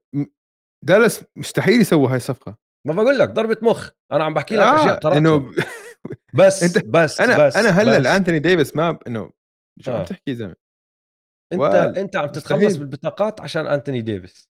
دالاس 0.86 1.26
مستحيل 1.36 1.82
يسوي 1.82 2.08
هاي 2.08 2.16
الصفقة. 2.16 2.58
ما 2.88 2.94
بقول 2.94 3.20
لك 3.20 3.30
ضربه 3.30 3.58
مخ. 3.62 3.90
أنا 4.12 4.24
عم 4.24 4.34
بحكي 4.34 4.56
لك 4.56 4.62
آه 4.62 4.76
أشياء 4.76 5.00
قراتها 5.00 5.18
إنه 5.18 5.52
بس 6.40 6.64
أنت 6.64 6.86
بس 6.86 7.22
أنا 7.22 7.48
بس 7.48 7.56
أنا 7.56 7.70
هلأ 7.70 8.00
بس. 8.00 8.04
لأنتوني 8.06 8.40
ديفيس 8.40 8.76
ما 8.76 9.00
إنه 9.08 9.32
شو 9.80 9.92
عم 9.92 9.98
آه. 9.98 10.04
تحكي 10.04 10.36
زلمه 10.36 10.56
أنت 11.54 11.62
و... 11.62 11.66
أنت 11.66 12.16
عم 12.16 12.28
تتخلص. 12.28 12.76
بالبطاقات 12.76 13.42
عشان 13.42 13.68
أنتوني 13.68 14.02
ديفيس. 14.02 14.49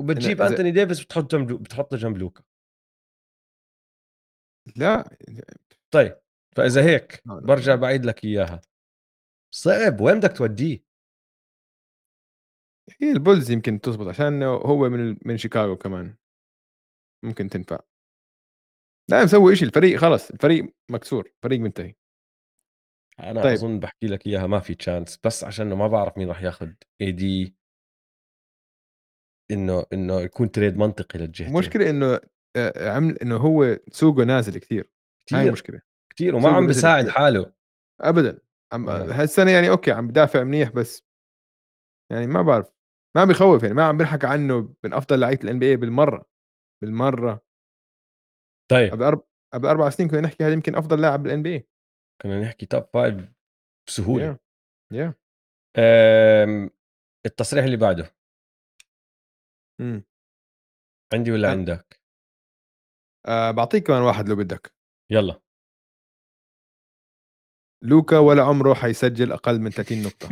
وبتجيب 0.00 0.42
إذا... 0.42 0.50
أنتوني 0.50 0.70
ديفيس 0.70 1.04
بتحط 1.04 1.34
جنب 1.34 1.62
بتحطه 1.62 1.96
جنب 1.96 2.18
لوكا. 2.18 2.42
لا 4.76 5.16
طيب 5.90 6.20
فإذا 6.56 6.84
هيك 6.84 7.22
برجع 7.26 7.74
بعيد 7.74 8.06
لك 8.06 8.24
إياها. 8.24 8.60
صعب 9.54 10.00
وين 10.00 10.18
بدك 10.18 10.36
توديه؟ 10.36 10.84
هي 13.00 13.12
البولز 13.12 13.50
يمكن 13.50 13.80
تزبط 13.80 14.06
عشان 14.06 14.42
هو 14.42 14.88
من 14.88 15.16
من 15.24 15.36
شيكاغو 15.36 15.76
كمان. 15.76 16.16
ممكن 17.24 17.48
تنفع. 17.48 17.80
لا 19.10 19.24
مسوي 19.24 19.56
شيء 19.56 19.68
الفريق 19.68 20.00
خلص 20.00 20.30
الفريق 20.30 20.74
مكسور 20.90 21.32
الفريق 21.36 21.60
منتهي. 21.60 21.94
أنا 23.20 23.42
طيب. 23.42 23.52
أظن 23.52 23.80
بحكي 23.80 24.06
لك 24.06 24.26
إياها 24.26 24.46
ما 24.46 24.60
في 24.60 24.74
chance 24.74 25.18
بس 25.24 25.44
عشان 25.44 25.72
ما 25.72 25.88
بعرف 25.88 26.18
مين 26.18 26.28
راح 26.28 26.42
ياخذ 26.42 26.72
AD 27.00 27.56
إنه 29.50 29.86
إنه 29.92 30.20
يكون 30.20 30.50
trade 30.50 30.76
منطقي 30.76 31.18
للجهتين. 31.18 31.54
المشكلة 31.54 31.90
إنه 31.90 32.20
عمل 32.76 33.18
إنه 33.18 33.36
هو 33.36 33.78
سوقه 33.88 34.24
نازل 34.24 34.58
كثير 34.58 34.90
كثير 35.26 35.38
هاي 35.38 35.46
المشكلة 35.46 35.80
كثير 36.16 36.34
وما 36.34 36.48
عم 36.48 36.66
بيساعد 36.66 37.08
حاله. 37.08 37.52
ابدا. 38.00 38.38
عم 38.72 38.88
آه. 38.88 39.12
هالسنة 39.12 39.50
يعني 39.50 39.70
أوكي 39.70 39.92
عم 39.92 40.08
بدافع 40.08 40.42
منيح 40.42 40.70
بس 40.70 41.04
يعني 42.12 42.26
ما 42.26 42.42
بعرف. 42.42 42.72
ما 43.16 43.24
بخوف 43.24 43.62
يعني 43.62 43.74
ما 43.74 43.84
عم 43.84 43.96
بنحكى 43.96 44.26
عنه 44.26 44.74
من 44.84 44.92
أفضل 44.92 45.20
لعيبة 45.20 45.44
ال 45.44 45.58
NBA 45.58 45.76
بالمرة. 45.76 46.26
بالمرة. 46.82 47.44
طيب. 48.70 48.92
قبل 48.92 49.02
أرب... 49.02 49.24
قبل 49.54 49.68
أربع 49.68 49.90
سنين 49.90 50.08
كنا 50.08 50.20
نحكي 50.20 50.44
هذا 50.44 50.52
يمكن 50.52 50.74
أفضل 50.74 51.00
لاعب 51.00 51.22
بال 51.22 51.42
NBA 51.42 51.68
كنا 52.22 52.40
نحكي 52.40 52.66
top 52.66 52.84
five 52.92 53.14
بسهولة. 53.88 54.38
yeah 54.92 55.08
yeah. 55.08 55.12
yeah. 55.78 56.70
التصريح 57.26 57.64
اللي 57.64 57.76
بعده. 57.76 58.13
امم. 59.80 60.04
عندي 61.12 61.30
ولا. 61.32 61.50
عندك؟ 61.50 61.98
أه 63.26 63.50
بعطيك 63.50 63.86
كمان 63.86 64.02
واحد 64.02 64.28
لو 64.28 64.36
بدك. 64.36 64.72
يلا. 65.10 65.40
لوكا 67.82 68.18
ولا 68.18 68.42
عمره 68.42 68.74
حيسجل 68.74 69.32
أقل 69.32 69.60
من 69.60 69.70
30 69.70 70.02
نقطة. 70.02 70.28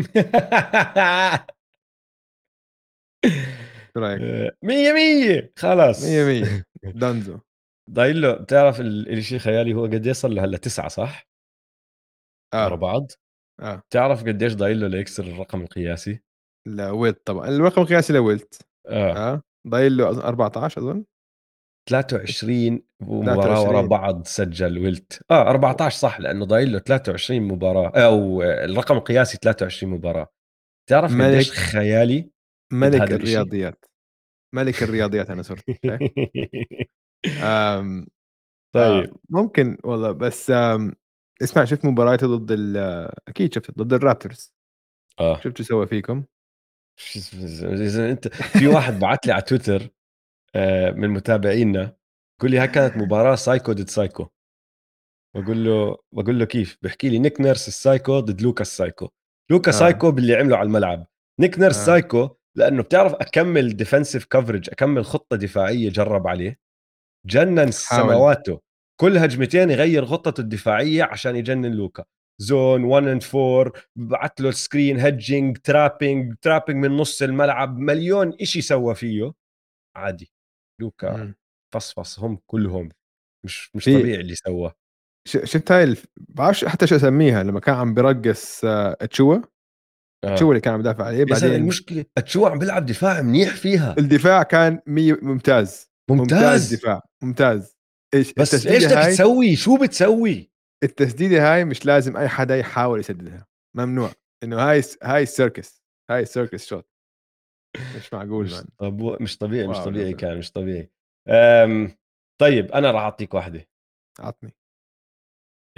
شو 3.94 4.00
رأيك؟ 4.00 4.20
آه، 4.22 4.50
مية 4.62 4.92
مية! 4.92 5.52
خلاص. 5.56 6.04
مية 6.04 6.24
مية. 6.24 6.66
دانزو. 7.00 7.38
ضايل 7.90 8.20
له 8.22 8.34
بتعرف 8.34 8.80
الشيء 8.80 9.38
خيالي 9.38 9.74
هو 9.74 9.84
قد 9.84 10.10
صار 10.10 10.30
له 10.30 10.44
هلأ 10.44 10.58
تسعة 10.58 10.88
صح؟ 10.88 11.26
آه. 12.54 12.64
ورا 12.66 12.76
بعض. 12.76 13.12
آه. 13.60 13.82
تعرف 13.90 14.20
قديش 14.24 14.54
ضايل 14.54 14.80
له 14.80 14.88
ليكسر 14.88 15.24
الرقم 15.24 15.62
القياسي؟ 15.62 16.20
لويلت 16.66 17.26
طبعا. 17.26 17.48
الرقم 17.48 17.82
القياسي 17.82 18.12
لويلت. 18.12 18.71
آه, 18.86 19.32
آه. 19.32 19.42
ضايل 19.68 19.96
له 19.96 20.08
14 20.28 20.80
أظن. 20.80 21.04
23 21.90 22.82
مباراة 23.00 23.62
ورا 23.62 23.82
بعض 23.82 24.26
سجل 24.26 24.78
ويلت 24.78 25.22
آه 25.30 25.50
14 25.50 25.98
صح 25.98 26.20
لأنه 26.20 26.44
ضايل 26.44 26.72
له 26.72 26.78
23 26.78 27.40
مباراة 27.42 27.88
أو 27.88 28.42
الرقم 28.42 28.96
القياسي 28.96 29.38
23 29.42 29.92
مباراة. 29.92 30.26
تعرف 30.90 31.12
قديش 31.20 31.52
خيالي 31.52 32.30
ملك 32.72 33.12
الرياضيات. 33.12 33.84
ملك 34.54 34.82
الرياضيات 34.82 35.30
أنا 35.30 35.42
صرت 35.42 35.64
آم 37.42 38.06
طيب. 38.74 39.04
آه 39.04 39.12
ممكن 39.30 39.78
والله 39.84 40.12
بس 40.12 40.52
اسمع 41.42 41.64
شفت 41.64 41.84
مباراته 41.84 42.36
ضد 42.36 42.76
أكيد 43.28 43.54
شفت 43.54 43.78
ضد 43.78 43.92
الرابترز. 43.92 44.54
آه. 45.20 45.40
شفت 45.40 45.58
شو 45.58 45.64
سوى 45.64 45.86
فيكم؟ 45.86 46.24
إذا 47.62 48.10
أنت 48.10 48.28
في 48.58 48.66
واحد 48.66 48.98
بعت 48.98 49.26
لي 49.26 49.32
على 49.32 49.42
تويتر 49.42 49.88
آه، 50.54 50.90
من 50.90 51.08
متابعينا 51.08 51.96
يقول 52.38 52.50
لي 52.50 52.58
هاي 52.58 52.68
كانت 52.68 52.96
مباراة 52.96 53.34
سايكو 53.34 53.72
ضد 53.72 53.88
سايكو. 53.88 54.28
بقول 55.36 55.64
له 55.64 55.98
بقول 56.12 56.38
له 56.38 56.44
كيف؟ 56.44 56.78
بحكي 56.82 57.08
لي 57.08 57.18
نيك 57.18 57.40
نيرس 57.40 57.68
السايكو 57.68 58.20
ضد 58.20 58.40
لوكا 58.42 58.62
السايكو 58.62 59.08
لوكا 59.50 59.70
آه. 59.70 59.74
سايكو 59.74 60.10
باللي 60.10 60.34
عمله 60.34 60.56
على 60.56 60.66
الملعب. 60.66 61.06
نيك 61.40 61.58
نيرس 61.58 61.78
آه. 61.78 61.84
سايكو 61.86 62.36
لأنه 62.56 62.82
بتعرف 62.82 63.12
أكمل 63.14 63.76
defensive 63.76 64.24
coverage 64.24 64.70
أكمل 64.70 65.04
خطة 65.04 65.36
دفاعية 65.36 65.90
جرب 65.90 66.26
عليه. 66.26 66.58
جنن 67.26 67.70
سماواته 67.70 68.60
كل 69.00 69.18
هجمتين 69.18 69.70
يغير 69.70 70.06
خطته 70.06 70.40
الدفاعية 70.40 71.02
عشان 71.04 71.36
يجنن 71.36 71.72
لوكا. 71.72 72.04
zone 72.42 72.84
1 72.84 73.06
and 73.06 73.24
4 73.34 73.72
بعت 73.96 74.40
له 74.40 74.50
screen 74.50 74.98
hedging 75.00 75.58
trapping 75.58 76.34
trapping 76.42 76.86
من 76.86 76.96
نص 76.96 77.22
الملعب. 77.22 77.78
مليون 77.78 78.32
إشي 78.40 78.60
سوى 78.60 78.94
فيه. 78.94 79.32
عادي. 79.96 80.32
لوكا. 80.80 81.34
فصفص. 81.74 82.18
هم 82.20 82.38
كلهم. 82.46 82.88
مش 83.46 83.70
مش 83.74 83.84
طبيعي 83.84 84.20
اللي 84.20 84.34
سواه. 84.34 84.74
شفت 85.28 85.72
هاي 85.72 85.84
الف... 85.84 86.06
بعرفش 86.16 86.64
حتى 86.64 86.86
شو 86.86 86.96
أسميها؟ 86.96 87.42
لما 87.42 87.60
كان 87.60 87.74
عم 87.74 87.94
برقص 87.94 88.60
اتشوا 88.64 89.36
آه. 89.36 89.42
اتشوا 90.24 90.48
اللي 90.48 90.60
كان 90.60 90.74
عم 90.74 90.80
يدافع 90.80 91.04
عليه. 91.04 91.24
بعدين 91.24 91.54
المشكلة 91.54 92.04
اتشوا 92.18 92.48
عم 92.48 92.58
بيلعب 92.58 92.86
دفاع 92.86 93.22
منيح 93.22 93.54
فيها. 93.54 93.94
الدفاع 93.98 94.42
كان 94.42 94.80
مي... 94.86 95.12
ممتاز. 95.12 95.90
ممتاز 96.10 96.32
ممتاز. 96.32 96.74
دفاع. 96.74 97.02
ممتاز. 97.22 97.76
إيش 98.14 98.32
بس 98.32 98.66
إيش 98.66 98.84
بدك 98.84 99.06
تسوي؟ 99.06 99.56
شو 99.56 99.76
بتسوي؟ 99.76 100.51
التسديدة 100.82 101.52
هاي 101.52 101.64
مش 101.64 101.86
لازم 101.86 102.16
أي 102.16 102.28
حدا 102.28 102.56
يحاول 102.56 103.00
يسددها 103.00 103.46
ممنوع. 103.76 104.12
إنه 104.42 104.56
هاي 104.56 104.82
هاي 105.02 105.22
ال 105.22 105.31
circus 105.31 105.82
هاي 106.10 106.22
ال 106.22 106.29
circus 106.29 106.66
shot. 106.66 106.88
مش 107.96 108.12
معقول 108.12 108.44
مش, 108.44 108.62
طب... 108.78 109.22
مش 109.22 109.38
طبيعي 109.38 109.66
مش 109.66 109.76
طبيعي 109.76 110.14
كان 110.14 110.38
مش 110.38 110.52
طبيعي. 110.52 110.90
أم... 111.28 111.96
طيب 112.40 112.72
أنا 112.72 112.90
راح 112.90 113.02
أعطيك 113.02 113.34
واحدة. 113.34 113.68
عطني. 114.20 114.54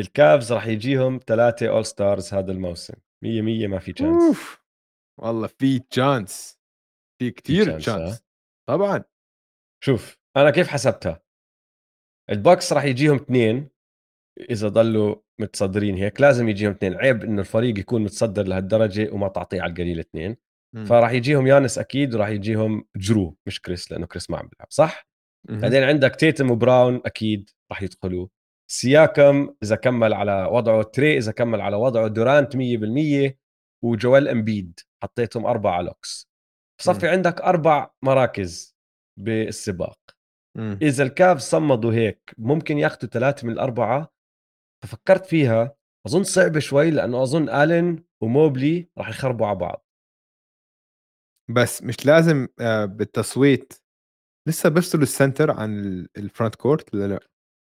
الكافز 0.00 0.52
راح 0.52 0.66
يجيهم 0.66 1.20
ثلاثة 1.26 1.68
all 1.68 1.86
stars 1.86 2.34
هذا 2.34 2.52
الموسم. 2.52 2.94
100 3.24 3.42
100 3.42 3.66
ما 3.66 3.78
في 3.78 3.92
chance 3.92 4.36
والله 5.20 5.46
في 5.46 5.78
chance 5.78 6.61
في 7.18 7.30
كثير 7.30 7.78
chance 7.78 8.24
طبعا. 8.68 9.05
شوف 9.84 10.18
أنا 10.36 10.50
كيف 10.50 10.68
حسبتها؟ 10.68 11.22
البوكس 12.30 12.72
راح 12.72 12.84
يجيهم 12.84 13.16
اثنين. 13.16 13.70
إذا 14.51 14.68
ضلوا 14.68 15.16
متصدرين. 15.41 15.97
هيك 15.97 16.20
لازم 16.20 16.49
يجيهم 16.49 16.70
اثنين. 16.70 16.95
عيب 16.95 17.24
إنه 17.24 17.41
الفريق 17.41 17.78
يكون 17.78 18.03
متصدر 18.03 18.47
لهالدرجة 18.47 19.11
وما 19.12 19.28
تعطيه 19.28 19.62
على 19.62 19.70
القليل 19.70 19.99
اثنين. 19.99 20.37
فراح 20.87 21.12
يجيهم 21.12 21.47
يانس 21.47 21.78
أكيد 21.78 22.14
وراح 22.14 22.28
يجيهم 22.28 22.85
جرو 22.97 23.37
مش 23.47 23.61
كريس 23.61 23.93
لأنه 23.93 24.07
كريس 24.07 24.30
ما 24.30 24.39
عم 24.39 24.49
بيلعب 24.49 24.66
صح؟ 24.70 25.09
بعدين 25.49 25.82
عندك 25.82 26.16
تيتم 26.16 26.51
وبراون 26.51 27.01
أكيد 27.07 27.51
راح 27.70 27.82
يدخلوا. 27.82 28.28
سياكم 28.70 29.55
إذا 29.62 29.76
كمل 29.76 30.14
على 30.14 30.49
وضعه 30.53 30.82
تري 30.82 31.18
إذا 31.18 31.32
كمل 31.32 31.61
على 31.61 31.76
وضعه 31.76 32.09
دورانت 32.09 32.57
100% 32.57 33.39
وجويل 33.84 34.28
إمبيد. 34.28 34.80
حطيتهم 35.03 35.47
أربعة 35.47 35.82
لوكس 35.82 36.28
بصفي 36.78 37.09
عندك 37.09 37.41
أربع 37.41 37.91
مراكز 38.05 38.76
بالسباق. 39.20 39.99
إذا 40.82 41.03
الكافز 41.02 41.38
صمدوا 41.39 41.93
هيك 41.93 42.35
ممكن 42.39 42.78
ياخذوا 42.78 43.11
ثلاثة 43.11 43.47
من 43.47 43.53
الأربعة 43.53 44.13
ففكرت 44.85 45.26
فيها 45.26 45.76
أظن 46.07 46.22
صعبة 46.22 46.61
شوي 46.61 46.91
لأنه 46.91 47.22
أظن 47.22 47.49
الين 47.49 48.05
وموبلي 48.22 48.89
راح 48.99 49.09
يخربوا 49.09 49.47
على 49.47 49.59
بعض. 49.59 49.87
بس 51.51 51.82
مش 51.82 52.07
لازم 52.07 52.49
آآ 52.61 52.87
بالتصويت. 52.87 53.72
لسه 54.49 54.68
بيفصلوا 54.68 55.03
ال 55.02 55.09
center 55.09 55.50
عن 55.51 55.78
ال 55.78 56.09
front 56.18 56.52
court 56.62 56.85
والّا 56.93 57.09
لأ؟ 57.09 57.20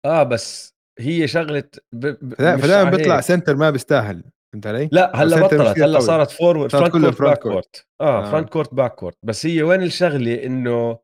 آه 0.06 0.24
بس 0.24 0.76
هي 1.00 1.28
شغلة 1.28 1.70
ب... 1.94 2.06
ب... 2.06 2.34
فدا 2.34 2.56
مش 2.56 2.62
فدايمًا 2.62 2.88
على 2.88 2.98
بيطلع 2.98 3.22
center 3.22 3.56
ما 3.56 3.70
بيستاهل، 3.70 4.24
فهمت 4.54 4.68
علي؟ 4.68 4.90
لا 4.92 5.16
هلأ 5.16 5.38
مش 5.38 5.44
بطلت. 5.44 5.78
هلأ 5.80 5.98
قوي، 5.98 6.08
صارت 6.08 6.32
فورورد 6.32 6.72
صارت 6.72 6.92
فرونت 6.92 6.94
كلها 6.94 7.12
كورت 7.12 7.22
باك 7.22 7.40
court. 7.40 7.42
كورت 7.42 7.88
آه 8.02 8.28
آه. 8.28 8.32
فرونت 8.32 8.50
كورت 8.50 8.74
باك 8.74 8.96
كورت 8.96 9.18
بس 9.24 9.46
هي 9.46 9.64
وين 9.64 9.84
الشغلة؟ 9.84 10.46
إنه 10.46 11.00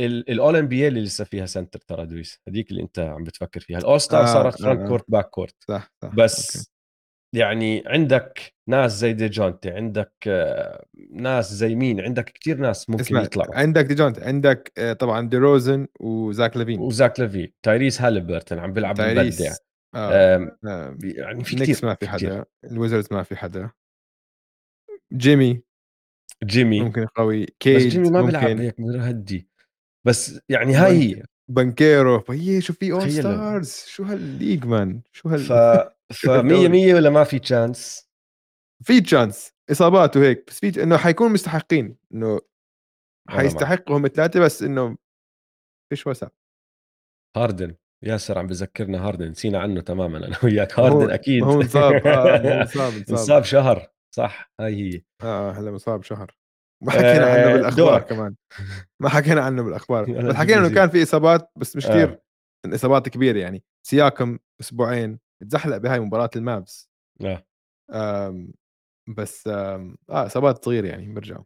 الأول 0.00 0.56
ام 0.56 0.68
بي 0.68 0.88
اللي 0.88 1.00
لسه 1.02 1.24
فيها 1.24 1.46
سنتر 1.46 1.78
ترى 1.78 2.06
دويس 2.06 2.40
هذيك 2.48 2.70
اللي 2.70 2.82
انت 2.82 2.98
عم 2.98 3.24
بتفكر 3.24 3.60
فيها. 3.60 3.78
الأول 3.78 4.00
ستار 4.00 4.22
آه، 4.22 4.26
صارت 4.26 4.54
آه، 4.54 4.64
فرونت 4.64 4.80
آه. 4.80 4.88
كورت 4.88 5.04
باك 5.08 5.30
كورت 5.30 5.54
صح، 5.68 5.92
صح، 6.02 6.14
بس 6.14 6.56
أوكي. 6.56 6.68
يعني 7.34 7.82
عندك 7.86 8.54
ناس 8.68 8.92
زي 8.98 9.12
ديجونتي 9.12 9.70
عندك 9.70 10.12
آه، 10.26 10.86
ناس 11.10 11.52
زي 11.52 11.74
مين؟ 11.74 12.00
عندك 12.00 12.24
كتير 12.24 12.56
ناس 12.58 12.90
ممكن 12.90 13.02
اسمع 13.02 13.22
يطلعوا. 13.22 13.56
عندك 13.56 13.84
ديجونت 13.84 14.18
عندك 14.18 14.72
آآ 14.78 14.92
طبعًا 14.92 15.28
ديروزن 15.28 15.86
وزاك 16.00 16.56
لافين. 16.56 16.80
وزاك 16.80 17.20
لافي 17.20 17.52
تايريس 17.62 18.00
هاليبرتون 18.00 18.58
عم 18.58 18.72
بيلعب 18.72 19.00
مبدع 19.00 19.52
آه، 19.94 20.56
آه، 20.66 20.98
يعني 21.02 21.44
في 21.44 21.56
كتير 21.56 21.76
ما 21.82 21.94
في 21.94 22.08
حدا، 22.08 22.44
الويزردز 22.64 23.08
ما 23.10 23.22
في 23.22 23.36
حدا، 23.36 23.70
جيمي 25.12 25.62
جيمي. 26.44 26.80
ممكن 26.80 27.06
قوي، 27.06 27.44
بس 27.44 27.52
كيد 27.60 27.78
جيمي 27.78 28.10
ما 28.10 28.22
بيلعب 28.22 28.60
هيك 28.60 28.80
هدي. 28.80 29.53
بس 30.06 30.40
يعني 30.48 30.74
هاي 30.74 31.16
هي. 31.16 31.22
بانكيرو 31.50 32.20
فهي 32.20 32.60
شو 32.60 32.72
في 32.72 32.90
تخيل 32.90 33.22
stars 33.22 33.68
شو 33.88 34.02
هالليج 34.04 34.64
مان 34.66 35.02
شو 35.12 35.28
هال 35.28 35.38
ف 35.40 35.52
شو 36.20 36.28
100 36.30 36.38
هالدوري؟ 36.40 36.68
100 36.68 36.94
ولا 36.94 37.10
ما 37.10 37.24
في 37.24 37.38
تشانس 37.38 38.08
في 38.82 39.00
تشانس 39.00 39.52
اصابات 39.70 40.16
وهيك 40.16 40.44
بس 40.48 40.58
في 40.60 40.82
إنه 40.82 40.96
حيكونوا 40.96 41.32
مستحقين 41.32 41.96
إنه 42.14 42.40
حيستحقوا 43.28 43.96
هم 43.98 44.08
ثلاثة 44.08 44.40
بس 44.40 44.62
إنه 44.62 44.96
فيش 45.92 46.06
وسع؟ 46.06 46.28
هاردن 47.36 47.74
ياسر 48.02 48.38
عم 48.38 48.46
بذكرنا 48.46 49.06
هاردن 49.08 49.28
نسينا 49.28 49.58
عنه 49.60 49.80
تماما 49.80 50.18
أنا 50.26 50.36
وياك. 50.44 50.80
هاردن 50.80 51.10
أكيد. 51.10 51.42
هو 51.42 51.60
انصاب 51.60 52.06
هو 52.06 52.12
انصاب 52.60 52.92
انصاب. 52.96 53.10
انصاب 53.10 53.44
شهر 53.44 53.88
صح؟ 54.14 54.52
هاي 54.60 54.74
هي. 54.94 55.02
آه 55.22 55.50
هلا 55.52 55.70
مصاب 55.70 56.02
شهر. 56.02 56.36
ما 56.86 56.90
حكينا 56.92 57.26
عنه 57.26 57.52
بالأخبار 57.52 57.76
دورك 57.98 58.06
كمان. 58.06 58.34
ما 59.00 59.08
حكينا 59.08 59.40
عنه 59.42 59.62
بالأخبار. 59.62 60.04
بس 60.04 60.34
حكينا 60.34 60.66
إنه. 60.66 60.74
كان 60.74 60.88
في 60.90 61.02
إصابات 61.02 61.50
بس 61.56 61.76
مش 61.76 61.86
كثير 61.86 62.08
آه 62.10 62.74
إصابات 62.74 63.08
كبيرة 63.08 63.38
يعني. 63.38 63.64
سياكم 63.86 64.38
أسبوعين. 64.60 65.18
تزحلق 65.40 65.76
بهاي 65.76 66.00
مباراة 66.00 66.30
المافس 66.36 66.90
آه. 67.24 67.44
آم 67.90 68.52
بس 69.08 69.48
آم 69.48 69.96
آه 70.10 70.26
إصابات 70.26 70.64
صغيرة 70.64 70.86
يعني 70.86 71.14
بيرجعوا 71.14 71.44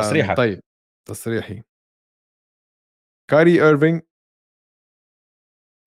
تصريحك 0.00 0.36
طيب. 0.36 0.60
تصريحي. 1.08 1.62
كاري 3.30 3.62
ايرفينج 3.64 4.02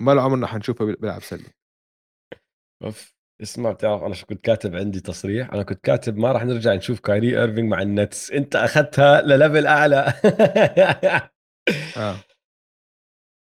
ما 0.02 0.12
له 0.12 0.22
عمرنا 0.22 0.48
حنشوفه 0.48 0.86
بيلعب 0.86 1.22
سلة. 1.22 1.50
أوف. 2.84 3.19
اسمع 3.42 3.72
بتعرف 3.72 4.04
أنا 4.04 4.14
شو 4.14 4.26
كنت 4.26 4.46
كاتب 4.46 4.76
عندي 4.76 5.00
تصريح؟ 5.00 5.54
أنا 5.54 5.64
كنت 5.64 5.84
كاتب 5.84 6.18
ما 6.18 6.32
راح 6.32 6.46
نرجع 6.46 6.74
نشوف 6.74 7.00
كايري 7.00 7.40
ايرفينج 7.40 7.70
مع 7.72 7.82
النتس. 7.82 8.32
أنت 8.32 8.56
أخذتها 8.56 9.22
لل 9.22 9.35
level 9.35 9.68
أعلى. 9.68 10.14
آه. 11.98 12.16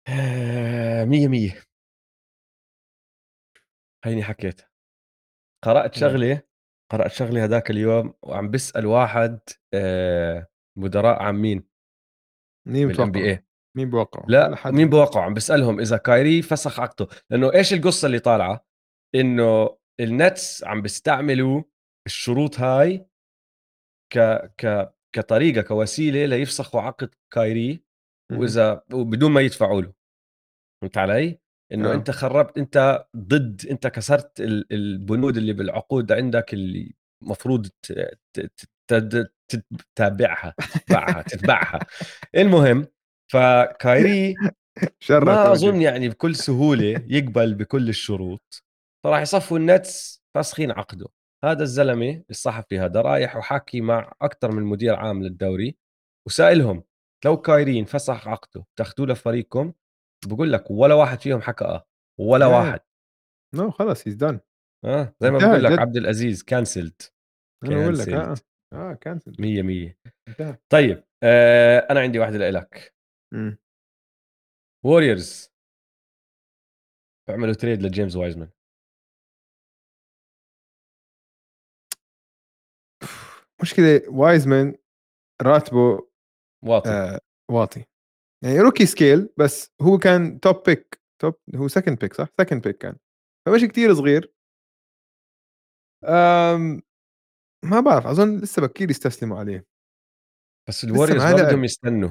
آه، 0.09 1.05
مية 1.05 1.27
مية. 1.27 1.63
هيني 4.03 4.23
حكيت. 4.23 4.61
قرأت. 5.63 5.95
شغلة 5.95 6.41
قرأت 6.91 7.11
شغلة 7.11 7.43
هذاك 7.43 7.71
اليوم 7.71 8.13
وعم 8.21 8.51
بسأل 8.51 8.85
واحد 8.85 9.39
آه، 9.73 10.47
مدراء 10.77 11.23
عامين 11.23 11.63
مين 12.67 12.87
بال 12.87 13.11
NBA 13.11 13.45
مين 13.77 13.89
بوقعه؟ 13.89 14.25
ولا 14.25 14.37
لا 14.37 14.49
مين 14.49 14.57
حدا 14.57 14.85
بوقعوا 14.85 15.25
عم 15.25 15.33
بسألهم 15.33 15.79
إذا 15.79 15.97
كايري 15.97 16.41
فسخ 16.41 16.79
عقده. 16.79 17.07
لأنه 17.29 17.53
إيش 17.53 17.73
القصة 17.73 18.05
اللي 18.05 18.19
طالعة؟ 18.19 18.65
إنه 19.15 19.78
النتس 19.99 20.63
عم 20.63 20.81
بيستعملوا 20.81 21.63
الشروط 22.07 22.59
هاي 22.59 23.05
ك 24.13 24.19
ك 24.57 24.93
كطريقة 25.15 25.61
كوسيلة 25.61 26.25
ليفسخوا 26.25 26.81
عقد 26.81 27.09
كايري. 27.33 27.83
وإذا 28.31 28.81
وبدون 28.93 29.31
ما 29.31 29.41
يدفعوا 29.41 29.81
له 29.81 29.93
فهمت 30.81 30.97
علي؟ 30.97 31.39
إنه 31.73 31.91
آه. 31.91 31.93
أنت 31.93 32.11
خربت 32.11 32.57
أنت 32.57 33.05
ضد 33.17 33.65
أنت 33.71 33.87
كسرت 33.87 34.41
ال- 34.41 34.73
البنود 34.73 35.37
اللي 35.37 35.53
بالعقود 35.53 36.11
عندك 36.11 36.53
اللي 36.53 36.93
المفروض 37.23 37.67
تتابعها 39.95 40.53
تتبعها 40.73 41.21
تتبعها 41.29 41.79
المهم 42.35 42.87
فكايري 43.31 44.35
ما 45.09 45.51
أظن 45.51 45.81
يعني 45.81 46.09
بكل 46.09 46.35
سهولة 46.35 47.05
يقبل 47.07 47.53
بكل 47.53 47.89
الشروط 47.89 48.63
فراح 49.03 49.21
يصفوا 49.21 49.57
النتس 49.57 50.23
فاسخين 50.35 50.71
عقده. 50.71 51.07
هذا 51.45 51.63
الزلمة 51.63 52.23
الصحفي 52.29 52.79
هذا 52.79 53.01
رايح 53.01 53.35
وحاكي 53.35 53.81
مع 53.81 54.13
أكثر 54.21 54.51
من 54.51 54.63
مدير 54.63 54.95
عام 54.95 55.23
للدوري 55.23 55.77
وسائلهم 56.27 56.83
لو 57.25 57.37
كايري 57.41 57.79
انفسخ 57.79 58.27
عقده 58.27 58.65
تاخذوه 58.75 59.07
لفريقكم؟ 59.07 59.73
بقول 60.27 60.53
لك 60.53 60.71
ولا 60.71 60.95
واحد 60.95 61.19
فيهم 61.19 61.41
حكى 61.41 61.65
آه 61.65 61.85
ولا 62.19 62.45
يا 62.45 62.51
واحد. 62.51 62.79
no 63.55 63.71
خلص 63.71 64.07
he's 64.07 64.15
done 64.15 64.39
آه 64.85 65.15
زي 65.19 65.31
ما 65.31 65.37
بقول 65.37 65.63
لك 65.63 65.79
عبد 65.79 65.97
العزيز 65.97 66.43
cancelled 66.43 67.13
أنا 67.63 67.75
بقول 67.75 67.97
لك 67.97 68.09
آه 68.09 68.25
cancelled 68.25 68.45
آه 68.73 68.93
cancel 68.93 69.35
مية 69.39 69.61
مية. 69.61 69.97
انتهى. 70.27 70.57
طيب 70.69 71.03
آه 71.23 71.79
أنا 71.79 71.99
عندي 71.99 72.19
واحدة 72.19 72.49
لك. 72.49 72.95
ووريرز 74.85 75.51
بيعملوا 77.27 77.53
trade 77.53 77.81
لجيمس 77.81 78.15
وايزمان. 78.15 78.49
مشكلة 83.61 84.01
وايزمان 84.07 84.75
راتبه 85.41 86.07
واطي. 86.65 86.89
آه 86.89 87.19
واطي. 87.51 87.85
يعني 88.43 88.59
rookie 88.59 88.85
scale 88.85 89.29
بس 89.37 89.71
هو 89.81 89.97
كان 89.97 90.39
top 90.39 90.63
pick 90.65 91.01
top 91.21 91.35
هو 91.55 91.67
second 91.67 91.99
pick 91.99 92.13
صح؟ 92.13 92.27
second 92.41 92.61
pick 92.61 92.77
كان. 92.77 92.97
فمش 93.45 93.63
كتير 93.63 93.93
صغير. 93.93 94.33
آم 96.05 96.81
ما 97.65 97.79
بعرف 97.79 98.07
أظن 98.07 98.39
لسه 98.39 98.61
بكير 98.61 98.89
يستسلموا 98.89 99.39
عليه. 99.39 99.65
بس 100.69 100.83
الووريرز 100.83 101.23
ما 101.23 101.33
بدهم 101.33 101.63
يستنوا. 101.63 102.09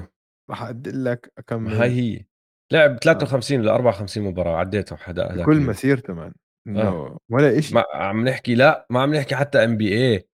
راح 0.49 0.61
أعدل 0.61 1.05
لك 1.05 1.33
ما 1.51 1.81
هاي 1.81 1.89
هي. 1.89 2.25
لعب 2.71 2.91
آه. 2.91 2.97
53 2.97 3.61
ل 3.61 3.69
54 3.69 4.23
مباراة 4.23 4.57
عديتهم 4.57 4.97
حدا 4.97 5.33
اليوم. 5.33 5.67
مسيرته 5.67 6.13
man 6.13 6.33
انه 6.67 7.17
ولا 7.31 7.61
شيء 7.61 7.83
عم 7.93 8.27
نحكي 8.27 8.55
لا 8.55 8.87
ما 8.89 9.01
عم 9.01 9.15
نحكي 9.15 9.35
حتى 9.35 9.63
NBA 9.63 10.28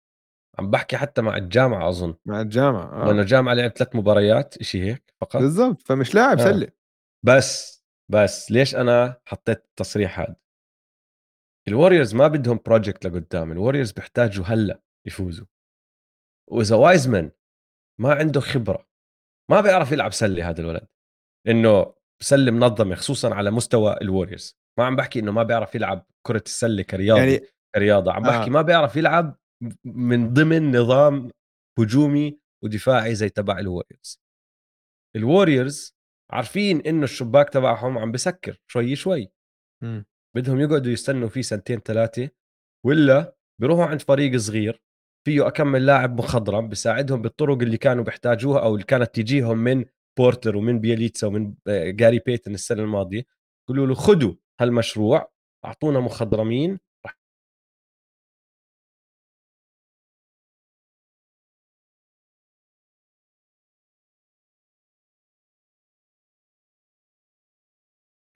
عم 0.59 0.71
بحكي 0.71 0.97
حتى 0.97 1.23
مع 1.23 1.37
الجامعة 1.37 1.89
أظن. 1.89 2.15
مع 2.27 2.41
الجامعة 2.41 3.05
لأنه 3.05 3.19
آه 3.19 3.23
الجامعة 3.23 3.55
لعب 3.55 3.71
ثلاث 3.71 3.97
مباريات 3.97 4.63
شيء 4.63 4.83
هيك 4.83 5.15
فقط. 5.21 5.37
بالضبط 5.37 5.83
فمش 5.83 6.15
لاعب 6.15 6.39
آه. 6.39 6.45
سلة. 6.45 6.69
بس 7.25 7.83
بس 8.11 8.51
ليش 8.51 8.77
أنا 8.77 9.21
حطيت 9.25 9.59
التصريح 9.59 10.21
هذا؟ 10.21 10.37
الوريورز 11.69 12.15
ما 12.15 12.29
بدهم 12.29 12.61
project 12.67 13.07
لقدام 13.07 13.53
الوريورز 13.53 13.93
بيحتاجوا 13.93 14.45
هلأ 14.45 14.83
يفوزوا. 15.07 15.47
وإذا 16.51 16.77
وايزمان 16.77 17.31
ما 18.01 18.15
عنده 18.15 18.41
خبرة 18.41 18.89
ما 19.51 19.61
بيعرف 19.61 19.93
يلعب 19.93 20.13
سلة 20.13 20.51
هذا 20.51 20.61
الولد. 20.61 20.87
إنه 21.49 21.95
سلة 22.23 22.51
منظمة 22.53 22.95
خصوصا 22.95 23.35
على 23.35 23.51
مستوى 23.51 23.97
الوريورز. 24.03 24.59
ما 24.79 24.85
عم 24.85 24.97
بحكي 24.97 25.19
إنه 25.19 25.33
ما 25.33 25.43
بيعرف 25.43 25.75
يلعب 25.75 26.07
كرة 26.27 26.43
السلة 26.47 26.83
كرياضي 26.83 27.21
يعني 27.21 27.47
كرياضة 27.75 28.13
عم 28.13 28.23
بحكي 28.23 28.51
آه. 28.51 28.53
ما 28.53 28.63
بيعرف 28.63 28.97
يلعب 28.97 29.42
من 29.85 30.33
ضمن 30.33 30.77
نظام 30.77 31.31
هجومي 31.79 32.39
ودفاعي 32.65 33.15
زي 33.15 33.29
تبع 33.29 33.59
الوريورز 33.59 34.21
الوريورز 35.17 35.95
عارفين 36.31 36.81
إنه 36.81 37.05
الشباك 37.05 37.49
تبعهم 37.49 37.99
عم 37.99 38.13
بسكر 38.13 38.59
شوي 38.67 38.97
شوي. 38.97 39.31
إمم. 39.83 40.05
بدهم 40.37 40.61
يقعدوا 40.61 40.93
يستنوا 40.93 41.29
فيه 41.29 41.43
سنتين 41.43 41.81
ثلاثة 41.81 42.31
ولا 42.87 43.37
بيروحوا 43.61 43.85
عند 43.85 44.03
فريق 44.03 44.37
صغير 44.37 44.83
فيه 45.27 45.47
أكمل 45.47 45.87
لاعب 45.87 46.19
مخضرم 46.19 46.69
بساعدهم 46.69 47.23
بالطرق 47.23 47.59
اللي 47.63 47.77
كانوا 47.77 48.05
بيحتاجوها 48.05 48.61
أو 48.61 48.75
اللي 48.75 48.87
كانت 48.87 49.15
تجيهم 49.15 49.59
من 49.59 49.85
بورتر 50.19 50.57
ومن 50.57 50.81
بيليتسا 50.81 51.27
ومن 51.27 51.55
آه، 51.69 51.91
جاري 51.91 52.19
بيتن 52.19 52.55
السنة 52.55 52.83
الماضية. 52.83 53.25
يقولوا 53.69 53.87
له 53.87 53.95
خذوا 53.95 54.35
هالمشروع 54.61 55.33
أعطونا 55.65 56.01
مخضرمين 56.01 56.79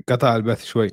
قطع 0.08 0.36
البث 0.36 0.64
شوي. 0.64 0.90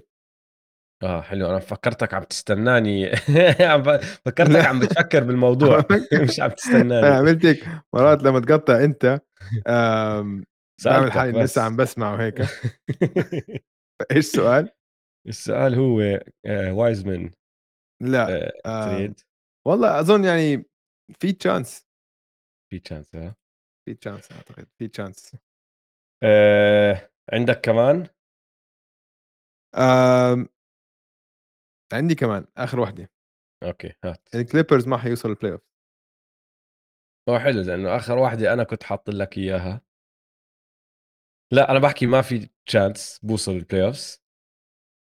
آه 1.03 1.21
حلو. 1.21 1.49
أنا 1.49 1.59
فكرتك 1.59 2.13
عم 2.13 2.23
تستناني. 2.23 3.15
فكرتك 4.25 4.65
عم 4.65 4.79
بتفكر 4.79 5.23
بالموضوع. 5.27 5.83
مش 6.23 6.39
عم 6.39 6.49
تستناني. 6.49 7.07
عملت 7.07 7.45
هيك 7.45 7.63
مرات 7.95 8.23
لما 8.23 8.39
تقطع 8.39 8.83
أنت 8.83 9.21
بعمل 10.85 11.11
حالي 11.11 11.43
لسه 11.43 11.61
عم 11.61 11.75
بس 11.75 11.91
بسمع 11.91 12.13
وهيك 12.13 12.39
إيش 14.11 14.17
السؤال؟ 14.17 14.69
السؤال 15.27 15.75
هو 15.75 16.19
وايز 16.81 17.05
مان 17.05 17.31
لا 18.03 18.51
آم، 18.65 18.95
trade. 18.95 19.19
والله 19.67 19.99
أظن 19.99 20.23
يعني 20.23 20.65
في 21.19 21.31
chance 21.31 21.87
في 22.71 22.79
chance 22.79 23.15
ها 23.15 23.35
في 23.85 23.93
chance 23.93 24.31
أعتقد. 24.31 24.67
في 24.79 24.87
chance 24.87 25.35
آه، 26.23 27.09
عندك 27.33 27.61
كمان؟ 27.61 28.07
آم، 29.75 30.47
عندي 31.93 32.15
كمان 32.15 32.45
آخر 32.57 32.79
وحده 32.79 33.11
okay 33.63 33.93
هات. 34.05 34.27
ال 34.35 34.41
Clippers 34.41 34.87
ما 34.87 34.97
حيوصل 34.97 35.29
ال 35.29 35.51
playoff 35.51 35.61
هو 37.29 37.39
حلو 37.39 37.61
لأنه 37.61 37.95
آخر 37.95 38.17
واحدة 38.17 38.53
أنا 38.53 38.63
كنت 38.63 38.83
حاط 38.83 39.09
لك 39.09 39.37
إياها. 39.37 39.81
لا 41.51 41.71
أنا 41.71 41.79
بحكي 41.79 42.05
ما 42.05 42.21
في 42.21 42.49
chance 42.65 43.19
بوصل 43.23 43.51
ال 43.51 43.85
playoffs 43.85 44.23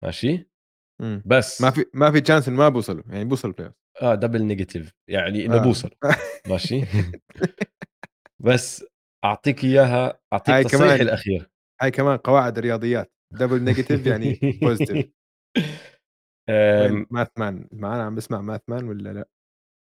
ماشي 0.03 0.49
بس 1.26 1.62
ما 1.62 1.72
في 1.72 1.86
ما 1.93 2.12
في 2.12 2.22
chance 2.21 2.47
إنه 2.47 2.57
ما 2.57 2.70
بوصلوا 2.70 3.03
يعني 3.07 3.26
بوصل 3.26 3.47
ال 3.47 3.67
playoff 3.67 3.75
آه 4.01 4.16
double 4.15 4.43
negative 4.43 4.93
يعني 5.07 5.45
إنه 5.45 5.55
آه. 5.55 5.64
بوصل 5.64 5.89
ماشي؟ 6.47 6.82
بس 8.45 8.86
أعطيك 9.26 9.64
إياها 9.64 10.20
أعطيك 10.34 10.55
هاي 10.55 10.64
تصريحي 10.64 10.86
كمان 10.86 11.01
الأخير. 11.01 11.49
هاي 11.82 11.91
كمان 11.91 12.18
قواعد 12.18 12.57
الرياضيات 12.57 13.14
double 13.32 13.63
negative 13.63 14.05
يعني 14.07 14.39
positive 14.61 15.11
math 17.11 17.29
man 17.39 17.69
معنا 17.71 18.03
عم 18.03 18.15
بسمع 18.15 18.41
math 18.41 18.61
man 18.67 18.84
ولا 18.84 19.13
لا؟ 19.13 19.29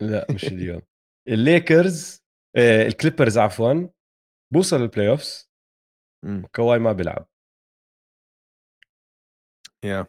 لا 0.03 0.27
مش 0.35 0.45
اليوم. 0.45 0.83
الليكرز 1.29 2.23
آه، 2.57 2.87
ال 2.87 2.92
Clippers 2.92 3.39
عفوا 3.39 3.89
بوصل 4.53 4.77
ال 4.77 5.09
playoffs 5.09 5.51
و 6.27 6.35
Kawhi 6.35 6.79
ما 6.79 6.93
بيلعب. 6.93 7.29
yeah 9.85 10.07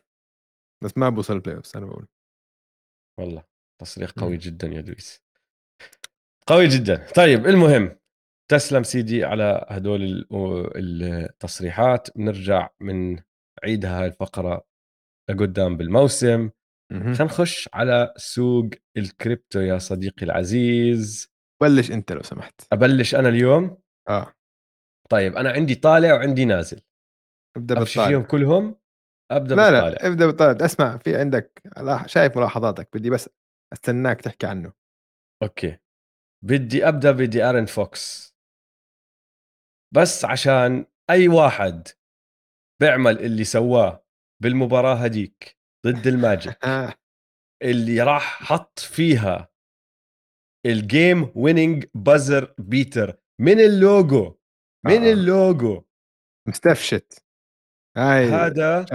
بس 0.83 0.97
ما 0.97 1.09
بوصل 1.09 1.33
ال 1.33 1.57
playoff 1.57 1.77
أنا 1.77 1.85
بقول. 1.85 2.07
والله 3.19 3.43
تصريح 3.81 4.09
مم. 4.17 4.23
قوي 4.23 4.37
جدا 4.37 4.67
يا 4.67 4.81
دويس. 4.81 5.21
قوي 6.47 6.67
جدا. 6.67 7.11
طيب 7.15 7.45
المهم 7.45 7.99
تسلم 8.51 8.83
سيدي 8.83 9.23
على 9.25 9.65
هدول 9.69 10.01
ال- 10.01 11.03
التصريحات. 11.03 12.17
بنرجع 12.17 12.69
من 12.79 13.21
عيدها 13.63 14.01
هاي 14.01 14.07
الفقرة 14.07 14.65
لقدام 15.29 15.77
بالموسم. 15.77 16.49
خلينا 16.91 17.23
نخش 17.23 17.69
على 17.73 18.13
سوق 18.17 18.69
الكريبتو 18.97 19.59
يا 19.59 19.77
صديقي 19.77 20.25
العزيز. 20.25 21.31
بلش 21.61 21.91
انت 21.91 22.11
لو 22.11 22.23
سمحت. 22.23 22.61
أبلش 22.73 23.15
أنا 23.15 23.29
اليوم. 23.29 23.77
آه. 24.09 24.33
طيب 25.09 25.35
أنا 25.35 25.51
عندي 25.51 25.75
طالع 25.75 26.13
وعندي 26.13 26.45
نازل. 26.45 26.81
ابدأ 27.57 27.77
أمشي 27.77 27.93
فيهم 27.93 28.21
بالطالع 28.21 28.27
كلهم؟ 28.27 28.75
أبدأ 29.31 29.55
لا 29.55 29.69
بالطالع. 29.69 29.89
لا 29.89 30.07
ابدأ 30.07 30.25
بالطالع. 30.25 30.65
اسمع 30.65 30.97
في 30.97 31.15
عندك 31.15 31.61
شايف 32.05 32.37
ملاحظاتك. 32.37 32.97
بدي 32.97 33.09
بس 33.09 33.29
استناك 33.73 34.21
تحكي 34.21 34.47
عنه. 34.47 34.73
okay. 35.43 35.77
بدي 36.45 36.87
أبدأ 36.87 37.11
ب 37.11 37.43
De'Aaron 37.43 37.65
Fox. 37.65 38.35
بس 39.95 40.25
عشان 40.25 40.85
أي 41.09 41.27
واحد 41.27 41.87
بيعمل 42.81 43.19
اللي 43.19 43.43
سواه 43.43 44.05
بالمباراة 44.43 44.95
هديك 44.95 45.57
ضد 45.87 46.07
ال 46.07 46.14
Magic. 46.14 46.57
اللي 47.63 48.01
راح 48.01 48.43
حط 48.43 48.79
فيها 48.79 49.49
ال 50.65 50.78
game 50.78 51.31
winning 51.35 51.85
buzzer 51.93 52.53
beater 52.57 53.17
من 53.41 53.59
اللوجو؟ 53.59 54.37
من 54.85 55.03
آه. 55.03 55.11
اللوجو؟ 55.11 55.83
مستفشت. 56.47 57.25
هاي 57.97 58.25
هذا 58.25 58.85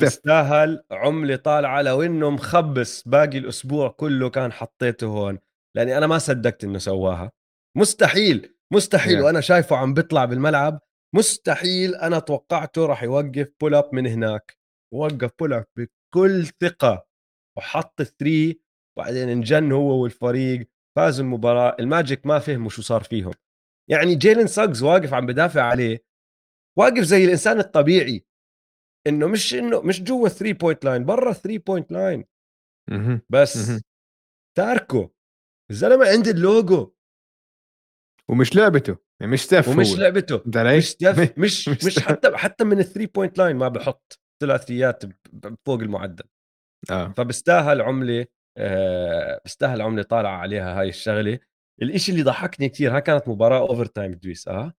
بيستاهل 0.00 0.84
عملة 0.90 1.36
طالعة 1.36 1.82
لو 1.82 2.02
إنه 2.02 2.30
مخبص 2.30 3.08
باقي 3.08 3.38
الأسبوع 3.38 3.88
كله 3.88 4.30
كان 4.30 4.52
حطيته 4.52 5.06
هون. 5.06 5.38
لأني 5.76 5.98
أنا 5.98 6.06
ما 6.06 6.18
صدقت 6.18 6.64
إنه 6.64 6.78
سواها. 6.78 7.32
مستحيل 7.76 8.54
مستحيل. 8.72 9.20
Yeah. 9.20 9.24
وأنا 9.24 9.40
شايفه 9.40 9.76
عم 9.76 9.94
بيطلع 9.94 10.24
بالملعب 10.24 10.80
مستحيل 11.16 11.94
أنا 11.94 12.18
توقعته 12.18 12.86
راح 12.86 13.02
يوقف 13.02 13.52
pull 13.60 13.74
up 13.74 13.94
من 13.94 14.06
هناك. 14.06 14.58
وقف 14.94 15.30
pull 15.38 15.52
up 15.52 15.66
بكل 15.76 16.46
ثقة. 16.46 17.06
وحط 17.56 18.02
three 18.02 18.60
وبعدين 18.96 19.28
انجن 19.28 19.72
هو 19.72 20.02
والفريق 20.02 20.68
فازوا 20.96 21.24
المباراة. 21.24 21.76
ال 21.80 21.88
Magic 21.88 22.26
ما 22.26 22.38
فهموا 22.38 22.70
شو 22.70 22.82
صار 22.82 23.02
فيهم. 23.02 23.32
يعني 23.90 24.14
Jalen 24.14 24.46
Suggs 24.46 24.82
واقف 24.82 25.14
عم 25.14 25.26
بدافع 25.26 25.62
عليه. 25.62 26.04
واقف 26.78 27.02
زي 27.02 27.24
الإنسان 27.24 27.58
الطبيعي. 27.58 28.26
إنه 29.06 29.26
مش 29.26 29.54
إنه 29.54 29.80
مش 29.80 30.02
جوا 30.02 30.28
3 30.28 30.52
point 30.52 30.84
line 30.84 31.04
برا 31.04 31.32
3 31.32 31.58
point 31.58 31.92
line. 31.92 32.24
بس. 33.30 33.70
تاركه 34.56 35.10
الزلمة 35.70 36.06
عند 36.08 36.28
اللوجو. 36.28 36.94
ومش 38.28 38.56
لعبته. 38.56 39.03
مش 39.22 39.40
Steph 39.42 39.68
ومش 39.68 39.88
هو 39.90 39.96
لعبته؟ 39.96 40.42
مش 40.46 40.90
Steph 40.90 41.38
مش 41.38 41.68
مش. 41.68 41.98
حتى 41.98 42.36
حتى 42.36 42.64
من 42.64 42.78
ال 42.78 42.83
three 42.83 43.06
point 43.06 43.38
line 43.38 43.56
ما 43.56 43.68
بحط 43.68 44.18
ثلاثيات 44.42 45.02
فوق 45.66 45.80
المعدل. 45.80 46.24
آه. 46.90 47.14
فبستاهل 47.16 47.80
عملة 47.82 48.26
آه 48.58 49.40
بستاهل 49.44 49.82
عملة 49.82 50.02
طالعة 50.02 50.36
عليها 50.36 50.80
هاي 50.80 50.88
الشغلة. 50.88 51.38
الإشي 51.82 52.12
اللي 52.12 52.22
ضحكني 52.22 52.68
كثير 52.68 52.96
ها 52.96 53.00
كانت 53.00 53.28
مباراة 53.28 53.58
overtime 53.58 54.12
دويس 54.12 54.48
آه. 54.48 54.72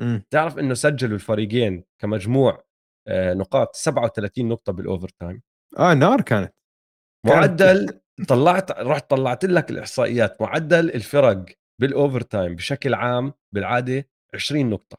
مم. 0.00 0.22
تعرف 0.30 0.58
إنه 0.58 0.74
سجلوا 0.74 1.14
الفريقين 1.14 1.84
كمجموع 2.02 2.64
آه 3.08 3.34
نقاط 3.34 3.76
37 3.76 4.48
نقطة 4.48 4.72
بال 4.72 5.08
overtime 5.08 5.42
آه 5.78 5.94
نار 5.94 6.20
كانت. 6.20 6.54
كانت- 7.26 7.36
معدل 7.36 8.00
طلعت 8.28 8.70
رحت 8.70 9.10
طلعت 9.10 9.44
لك 9.44 9.70
الإحصائيات. 9.70 10.40
معدل 10.42 10.90
الفرق 10.90 11.44
بال 11.80 12.20
overtime 12.20 12.54
بشكل 12.54 12.94
عام 12.94 13.32
بالعادة 13.54 14.08
20 14.34 14.70
نقطة 14.70 14.98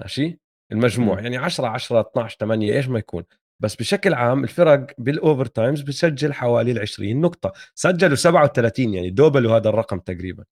ماشي؟ 0.00 0.40
المجموع. 0.72 1.20
يعني 1.20 1.36
10 1.36 1.66
10 1.66 2.00
12 2.00 2.36
8 2.40 2.76
إيش 2.76 2.88
ما 2.88 2.98
يكون. 2.98 3.24
بس 3.62 3.76
بشكل 3.76 4.14
عام 4.14 4.44
الفرق 4.44 4.86
بال 4.98 5.46
overtimes 5.46 5.80
بتسجل 5.80 6.32
حوالي 6.32 6.72
ال 6.72 6.78
20 6.78 7.20
نقطة. 7.20 7.52
سجلوا 7.74 8.16
37 8.16 8.94
يعني 8.94 9.10
دوبلوا 9.10 9.56
هذا 9.56 9.68
الرقم 9.68 9.98
تقريبا. 9.98 10.44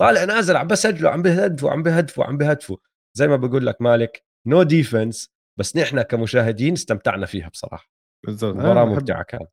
طالع 0.00 0.24
نازل 0.24 0.56
عم 0.56 0.66
بسجلوا 0.66 1.10
عم 1.10 1.22
بهدفوا 1.22 1.70
عم 1.70 1.82
بهدفوا 1.82 2.24
عم 2.24 2.38
بهدفوا. 2.38 2.76
زي 3.16 3.28
ما 3.28 3.36
بقول 3.36 3.66
لك 3.66 3.82
مالك 3.82 4.24
no 4.46 4.66
no 4.66 4.80
defense 4.80 5.30
بس 5.58 5.76
نحن 5.76 6.02
كمشاهدين 6.02 6.72
استمتعنا 6.72 7.26
فيها 7.26 7.48
بصراحة. 7.48 7.90
بالضبط. 8.26 8.56
مباراة 8.56 8.84
ممتعة 8.84 9.22
كانت. 9.22 9.50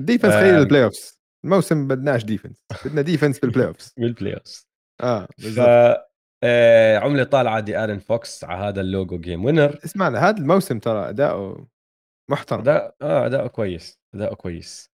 defense 0.00 0.32
آم. 0.32 0.58
البلاي 0.58 0.84
اوفز 0.84 1.23
الموسم 1.44 1.88
بدناش 1.88 2.24
defense 2.24 2.64
بدنا 2.84 3.02
defense 3.02 3.38
بالبلاي 3.38 3.66
اوفز 3.66 3.94
بال 3.98 4.34
playoffs 4.34 4.68
آه 5.02 5.26
ف 5.26 5.42
بالضبط. 5.42 5.66
آه، 6.46 6.98
عملة 6.98 7.24
طالعة 7.24 7.60
De'Aaron 7.60 7.98
Fox 7.98 8.44
على 8.44 8.58
هذا 8.68 8.80
ال 8.80 8.88
logo 8.88 9.18
game 9.20 9.44
winner 9.44 9.78
اسمع 9.84 10.08
هذا 10.08 10.38
الموسم 10.38 10.78
ترى 10.78 11.08
أداؤه 11.08 11.68
محترم. 12.30 12.60
أداء 12.60 12.96
آه 13.02 13.26
أداؤه 13.26 13.46
كويس 13.48 13.98
أداؤه 14.14 14.34
كويس. 14.34 14.90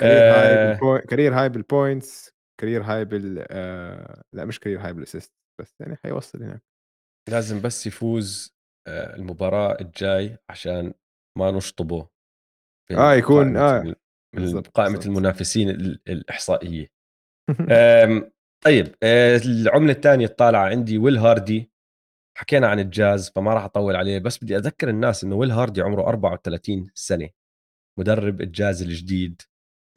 career 0.00 0.32
high 0.32 0.66
بال 0.66 0.77
point 0.77 1.06
career 1.10 1.34
high 1.34 1.48
بال 1.48 1.69
points 1.69 2.32
career 2.60 2.82
high 2.82 3.04
بال 3.04 3.46
آه 3.50 4.22
لا 4.32 4.44
مش 4.44 4.60
career 4.60 4.80
high 4.80 4.92
بال 4.92 5.02
assist 5.02 5.32
بس 5.60 5.74
يعني 5.80 5.96
حيوصل 5.96 6.42
هناك. 6.42 6.62
لازم 7.30 7.60
بس 7.60 7.86
يفوز 7.86 8.54
آه، 8.88 9.16
المباراة 9.16 9.80
الجاي 9.80 10.38
عشان 10.50 10.94
ما 11.38 11.50
نشطبه 11.50 12.08
آه 12.90 13.12
يكون 13.14 13.56
آه 13.56 13.94
من 14.34 14.42
بالضبط، 14.42 14.66
قائمة 14.68 14.92
بالضبط. 14.92 15.06
المنافسين 15.06 15.70
ال- 15.70 16.00
الإحصائية. 16.08 16.86
أم، 17.70 18.30
طيب 18.64 18.94
آه، 19.02 19.36
العملة 19.44 19.92
الثانية 19.92 20.26
الطالعة 20.26 20.64
عندي 20.68 20.98
ويل 20.98 21.16
هاردي 21.18 21.70
حكينا 22.38 22.68
عن 22.68 22.78
الجاز 22.80 23.30
فما 23.30 23.54
راح 23.54 23.64
أطول 23.64 23.96
عليه 23.96 24.18
بس 24.18 24.44
بدي 24.44 24.56
أذكر 24.56 24.88
الناس 24.88 25.24
إنه 25.24 25.36
Will 25.36 25.50
Hardy 25.50 25.80
عمره 25.82 26.02
34 26.08 26.90
سنة. 26.94 27.28
مدرب 27.98 28.40
الجاز 28.40 28.82
الجديد. 28.82 29.42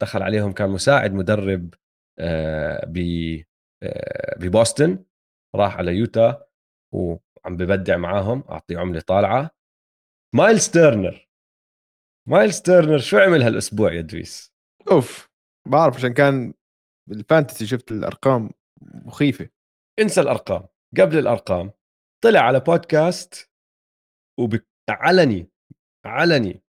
دخل 0.02 0.22
عليهم 0.22 0.52
كان 0.52 0.70
مساعد 0.70 1.12
مدرب 1.12 1.74
آه، 2.18 2.84
ب 2.86 2.98
آه، 3.82 4.36
ببوسطن. 4.38 5.04
راح 5.56 5.76
على 5.76 5.92
يوتا 5.96 6.46
وعم 6.94 7.56
ببدع 7.56 7.96
معاهم 7.96 8.44
أعطي 8.50 8.76
عملة 8.76 9.00
طالعة. 9.00 9.50
Myles 10.34 10.68
Turner. 10.68 11.23
Myles 12.28 12.60
Turner 12.60 12.98
شو 12.98 13.18
عمل 13.18 13.42
هالأسبوع 13.42 13.92
يا 13.92 14.00
دويس؟ 14.00 14.52
أوف 14.90 15.28
بعرف 15.68 15.96
عشان 15.96 16.12
كان 16.12 16.54
بال 17.08 17.21
fantasy 17.21 17.66
شفت 17.66 17.92
الأرقام 17.92 18.50
مخيفة. 18.82 19.48
انسى 19.98 20.20
الأرقام. 20.20 20.66
قبل 21.00 21.18
الأرقام 21.18 21.72
طلع 22.24 22.40
على 22.40 22.60
بودكاست 22.60 23.50
وعلني 24.40 25.50
علني 26.06 26.62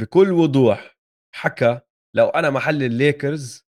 بكل 0.00 0.32
وضوح 0.32 0.98
حكى 1.34 1.80
لو 2.16 2.28
أنا 2.28 2.50
محل 2.50 2.82
الليكرز 2.82 3.66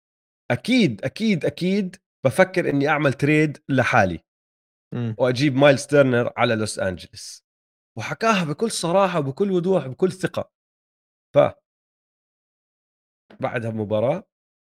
أكيد 0.52 1.06
أكيد 1.06 1.46
أكيد 1.46 1.96
بفكر 2.26 2.70
إني 2.70 2.88
أعمل 2.88 3.14
trade 3.14 3.58
لحالي 3.70 4.20
إمم. 4.94 5.16
وأجيب 5.20 5.56
Myles 5.56 5.86
Turner 5.86 6.34
على 6.38 6.56
لوس 6.56 6.80
انجلوس 6.80 7.46
وحكاها 7.98 8.44
بكل 8.46 8.72
صراحة 8.72 9.20
وبكل 9.20 9.52
وضوح 9.52 9.88
بكل 9.88 10.12
ثقة. 10.12 10.52
ف 11.36 11.40
بعدها 13.40 13.70
بمباراه 13.72 14.24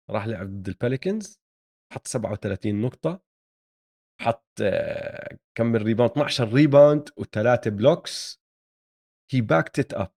راح 0.09 0.27
لعب 0.27 0.47
ضد 0.47 0.67
ال 0.67 0.75
Pelicans 0.75 1.39
حط 1.93 2.07
37 2.07 2.81
نقطة 2.81 3.21
حط 4.21 4.63
كم 5.57 5.65
من 5.65 5.75
rebound 5.75 6.11
12 6.11 6.53
rebound 6.53 7.09
وثلاثه 7.17 7.71
blocks 7.71 8.41
هي 9.31 9.41
backed 9.41 9.79
it 9.79 9.93
up 9.93 10.13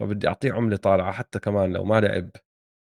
فبدي 0.00 0.28
أعطيه 0.28 0.52
عملة 0.52 0.76
طالعة 0.76 1.12
حتى 1.12 1.38
كمان 1.38 1.72
لو 1.72 1.84
ما 1.84 2.00
لعب 2.00 2.30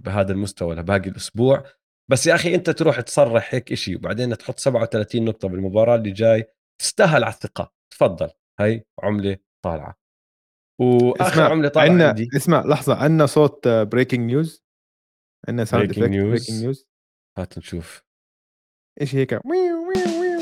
بهذا 0.03 0.31
المستوى 0.31 0.75
لباقي 0.75 1.09
الأسبوع. 1.09 1.63
بس 2.11 2.27
يا 2.27 2.35
أخي 2.35 2.55
أنت 2.55 2.69
تروح 2.69 3.01
تصرح 3.01 3.53
هيك 3.53 3.71
إشي 3.71 3.95
وبعدين 3.95 4.37
تحط 4.37 4.59
37 4.59 5.25
نقطة 5.25 5.47
بالمباراة 5.47 5.95
اللي 5.95 6.11
جاي 6.11 6.45
تستاهل 6.81 7.23
على 7.23 7.33
الثقة. 7.33 7.73
تفضل 7.93 8.29
هاي 8.59 8.85
عملة 9.03 9.37
طالعة. 9.65 9.95
وآخر 10.79 11.33
اسمع 11.33 11.49
عملة 11.49 11.69
طالعة 11.69 11.85
عندنا 11.89 12.07
عندي. 12.07 12.29
اسمع 12.35 12.65
لحظة 12.65 12.95
عندنا 12.95 13.25
صوت 13.25 13.67
breaking 13.67 14.19
news 14.19 14.63
عندنا 15.47 15.65
sound 15.65 15.85
breaking 15.87 16.03
effect 16.03 16.15
news 16.15 16.39
breaking 16.39 16.61
news 16.63 16.87
هات 17.37 17.57
نشوف. 17.57 18.03
إيش 19.01 19.15
هيك؟ 19.15 19.31
ويو 19.45 19.87
ويو 19.87 20.21
ويو. 20.21 20.39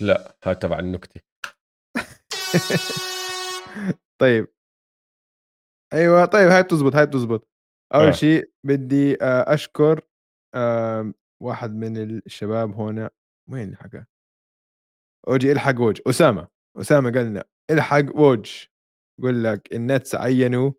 لا 0.00 0.36
هاي 0.44 0.54
تبع 0.54 0.78
النكتة. 0.78 1.20
طيب. 4.20 4.48
أيوه 5.92 6.24
طيب 6.24 6.48
هاي 6.48 6.62
بتزبط 6.62 6.96
هاي 6.96 7.06
بتزبط. 7.06 7.48
أول 7.94 8.06
آه. 8.06 8.10
شيء 8.10 8.50
بدي 8.64 9.22
آه، 9.22 9.54
أشكر 9.54 10.00
واحد 11.42 11.74
من 11.74 11.96
الشباب 11.96 12.74
هون. 12.74 13.08
وين 13.50 13.68
الحكى 13.68 14.04
أوجي 15.28 15.52
إلحق 15.52 15.80
ووج 15.80 16.00
أسامة 16.06 16.48
أسامة 16.80 17.12
قال 17.12 17.26
لنا 17.26 17.44
إلحق 17.70 18.16
ووج 18.16 18.64
يقول 19.20 19.44
لك 19.44 19.72
ال 19.72 19.80
Nets 19.80 20.14
عينوا 20.14 20.72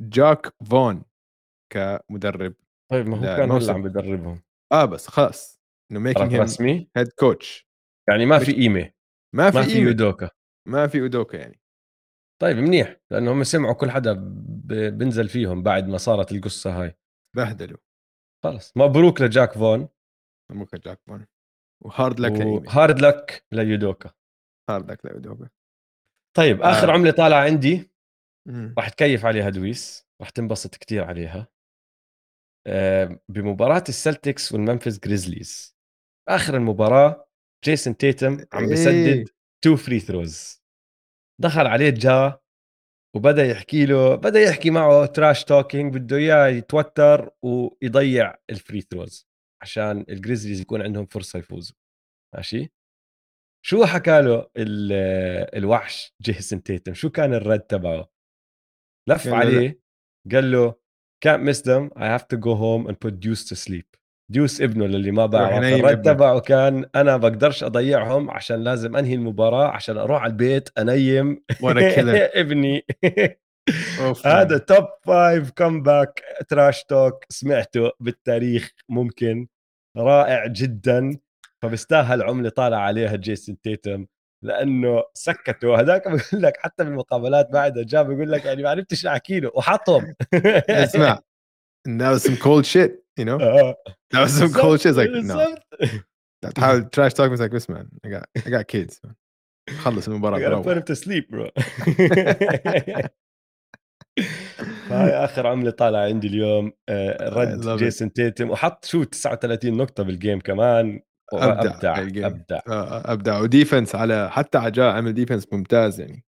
جاك 0.00 0.54
فون 0.70 1.04
كمدرب 1.72 2.54
طيب 2.90 3.06
ما 3.06 3.16
هو 3.16 3.22
كان. 3.22 3.50
هلا 3.50 3.72
عم 3.72 3.82
بدربهم 3.82 4.42
آه 4.72 4.84
بس 4.84 5.08
خلاص 5.08 5.60
إنه 5.92 6.00
making 6.00 6.34
رسمي 6.34 6.90
head 6.96 7.08
coach 7.08 7.68
يعني 8.08 8.26
ما 8.26 8.38
في 8.38 8.52
قيمة. 8.52 8.92
ما 9.34 9.50
في 9.50 9.56
ما 9.56 9.62
في. 9.62 9.78
يودوكا. 9.78 10.30
ما 10.68 10.86
في 10.86 11.00
اودوكا 11.00 11.36
يعني. 11.36 11.60
طيب 12.42 12.56
منيح 12.56 12.96
لأنه 13.10 13.32
هم 13.32 13.44
سمعوا 13.44 13.74
كل 13.74 13.90
حدا 13.90 14.12
بنزل 14.90 15.28
فيهم 15.28 15.62
بعد 15.62 15.88
ما 15.88 15.98
صارت 15.98 16.32
القصة 16.32 16.82
هاي. 16.82 16.98
بهدلوا. 17.36 17.78
خلص 18.44 18.76
مبروك 18.76 19.20
لجاك 19.20 19.52
فون. 19.52 19.88
مبروك 20.52 20.76
جاك 20.76 21.00
فون. 21.06 21.26
و 21.84 21.91
hard 21.91 22.20
luck 22.20 22.32
لإيمي. 22.32 22.66
و 22.66 22.73
hard 22.73 23.00
luck 23.00 23.46
ليودوكا. 23.52 24.10
hard 24.70 24.90
luck 24.90 25.04
لاودوكا 25.04 25.48
طيب 26.36 26.62
آه. 26.62 26.70
آخر 26.70 26.90
عملة 26.90 27.10
طالعة 27.10 27.40
عندي. 27.40 27.90
راح 28.78 28.88
تكيف 28.88 29.24
عليها 29.24 29.50
دويس 29.50 30.06
راح 30.20 30.30
تنبسط 30.30 30.76
كتير 30.76 31.04
عليها. 31.04 31.48
آه، 32.66 33.20
بمباراة 33.28 33.84
ال 33.88 33.96
Celtics 33.96 34.52
وال 34.52 34.62
Memphis 34.62 34.98
Grizzlies. 34.98 35.76
آخر 36.28 36.56
المباراة 36.56 37.28
جيسون 37.64 37.96
تيتم 37.96 38.38
عم 38.52 38.64
إيه. 38.64 38.72
بسدد 38.72 39.28
two 39.64 39.76
free 39.76 40.00
throws 40.00 40.62
دخل 41.40 41.66
عليه 41.66 41.90
جا 41.90 42.38
وبدأ 43.16 43.44
يحكي 43.44 43.86
له 43.86 44.14
بدأ 44.14 44.40
يحكي 44.40 44.70
معه 44.70 45.06
trash 45.06 45.44
talking 45.44 45.94
بده 45.94 46.16
إياه 46.16 46.46
يتوتر 46.46 47.30
ويضيع 47.42 48.34
ال 48.50 48.56
free 48.56 48.80
throws 48.80 49.28
عشان 49.62 50.04
ال 50.08 50.13
Grizzlies 50.13 50.60
يكون 50.60 50.82
عندهم 50.82 51.06
فرصة 51.06 51.38
يفوزوا. 51.38 51.76
ماشي؟ 52.34 52.72
شو 53.66 53.84
حكى 53.84 54.20
له 54.22 54.46
ال- 54.56 55.56
الوحش 55.56 56.14
جيسون 56.22 56.62
تيتم 56.62 56.94
شو 56.94 57.10
كان 57.10 57.34
الرد 57.34 57.60
تبعه؟ 57.60 58.08
لف 59.08 59.28
عليه 59.28 59.80
قال 60.32 60.50
له 60.52 60.74
can't 61.26 61.40
miss 61.40 61.60
them. 61.60 61.90
I 61.98 62.04
have 62.18 62.26
to 62.28 62.36
go 62.36 62.54
home 62.54 62.86
and 62.90 62.94
put 63.00 63.20
Deuce 63.20 63.44
to 63.48 63.56
sleep. 63.56 63.86
ديوس 64.32 64.60
ابنه 64.60 64.86
للي 64.86 65.10
ما 65.10 65.26
بعرف 65.26 65.64
الرد. 65.64 66.02
تبعه 66.02 66.40
كان 66.40 66.84
أنا 66.94 67.16
بقدرش 67.16 67.64
أضيعهم 67.64 68.30
عشان 68.30 68.64
لازم 68.64 68.96
أنهي 68.96 69.14
المباراة 69.14 69.68
عشان 69.68 69.96
أروح 69.98 70.22
على 70.22 70.30
البيت 70.30 70.68
أنيم. 70.78 71.44
ابني. 72.40 72.84
هذا 74.24 74.58
top 74.58 74.84
five 75.04 75.50
comeback 75.50 76.22
تراش 76.48 76.84
توك 76.84 77.24
سمعته 77.28 77.90
بالتاريخ 78.00 78.72
ممكن 78.88 79.46
رائع 79.96 80.46
جدا. 80.46 81.18
فبستاهل 81.62 82.22
عمله 82.22 82.48
طالع 82.48 82.78
عليها 82.78 83.16
جيسون 83.16 83.60
تيتم 83.60 84.06
لأنه 84.44 85.02
سكته. 85.14 85.80
هذاك 85.80 86.08
بقول 86.08 86.42
لك 86.42 86.56
حتى 86.56 86.84
بالمقابلات 86.84 87.50
بعدها 87.50 87.82
جاب 87.82 88.06
بيقول 88.06 88.32
لك 88.32 88.44
يعني 88.44 88.62
ما 88.62 88.70
عرفتش 88.70 89.06
احكي 89.06 89.40
له. 89.40 89.50
وحطهم. 89.54 90.14
اسمع 90.70 91.18
that 91.88 92.12
was 92.14 92.22
some 92.22 92.36
cold 92.36 92.64
shit 92.66 92.90
you 93.20 93.24
know? 93.24 93.40
آه. 93.40 93.76
that 94.14 94.26
was 94.26 94.32
some 94.32 94.52
cold 94.52 94.80
shit. 94.80 94.90
It's 94.90 94.98
like 94.98 95.10
no. 95.10 96.50
تحاول 96.54 96.84
تراش 96.90 97.14
توك 97.14 97.30
بس 97.30 97.70
man 97.70 97.86
I 98.06 98.10
got 98.10 98.42
I 98.42 98.50
got 98.50 98.66
kids. 98.76 99.00
خلص 99.78 100.08
المباراة 100.08 100.38
I 100.38 100.42
gotta 100.42 100.68
put 100.68 100.76
him 100.76 100.82
to 100.82 100.96
sleep 101.04 101.30
bro. 101.30 101.50
هاي 104.90 105.10
آخر 105.10 105.46
عملة 105.46 105.70
طالعة 105.70 106.04
عندي 106.04 106.26
اليوم 106.26 106.72
آه، 106.88 107.28
رد. 107.28 107.78
جيسون 107.78 108.12
تيتم. 108.12 108.50
وحط 108.50 108.84
شو 108.84 109.04
39 109.04 109.76
نقطة 109.76 110.02
بال 110.02 110.15
game 110.15 110.40
كمان. 110.40 111.00
أبدع 111.32 111.98
أبدع. 111.98 112.26
أبدع 112.26 112.60
آه، 112.68 113.12
أبدع 113.12 113.40
و 113.40 113.47
defense 113.47 113.94
على 113.94 114.30
حتى 114.30 114.58
عجا 114.58 114.96
عمل 114.96 115.12
defense 115.12 115.52
ممتاز 115.52 116.00
يعني 116.00 116.24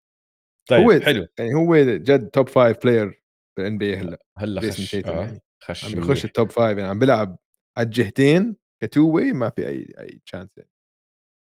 طيب 0.70 0.82
هو 0.82 1.00
حلو 1.00 1.28
يعني 1.40 1.54
هو 1.54 1.76
جد 1.78 2.30
top 2.30 2.50
five 2.50 2.78
player 2.84 3.24
بال 3.58 3.78
NBA 3.78 3.96
هلا 3.98 4.20
هلا 4.38 4.62
خش 4.62 4.96
آه. 4.96 5.00
يعني. 5.10 5.42
خش 5.64 5.86
عم. 5.86 5.92
بيخش 6.02 6.26
ال 6.26 6.32
top 6.32 6.52
five 6.52 6.78
يعني 6.78 6.90
عم 6.90 7.00
بيلعب 7.00 7.38
على 7.78 7.86
الجهتين 7.86 8.56
ك 8.84 8.90
two 8.90 9.10
way 9.16 9.34
ما 9.34 9.50
في 9.50 9.68
أي 9.68 9.94
أي 10.00 10.22
chance 10.26 10.50
يعني 10.58 10.70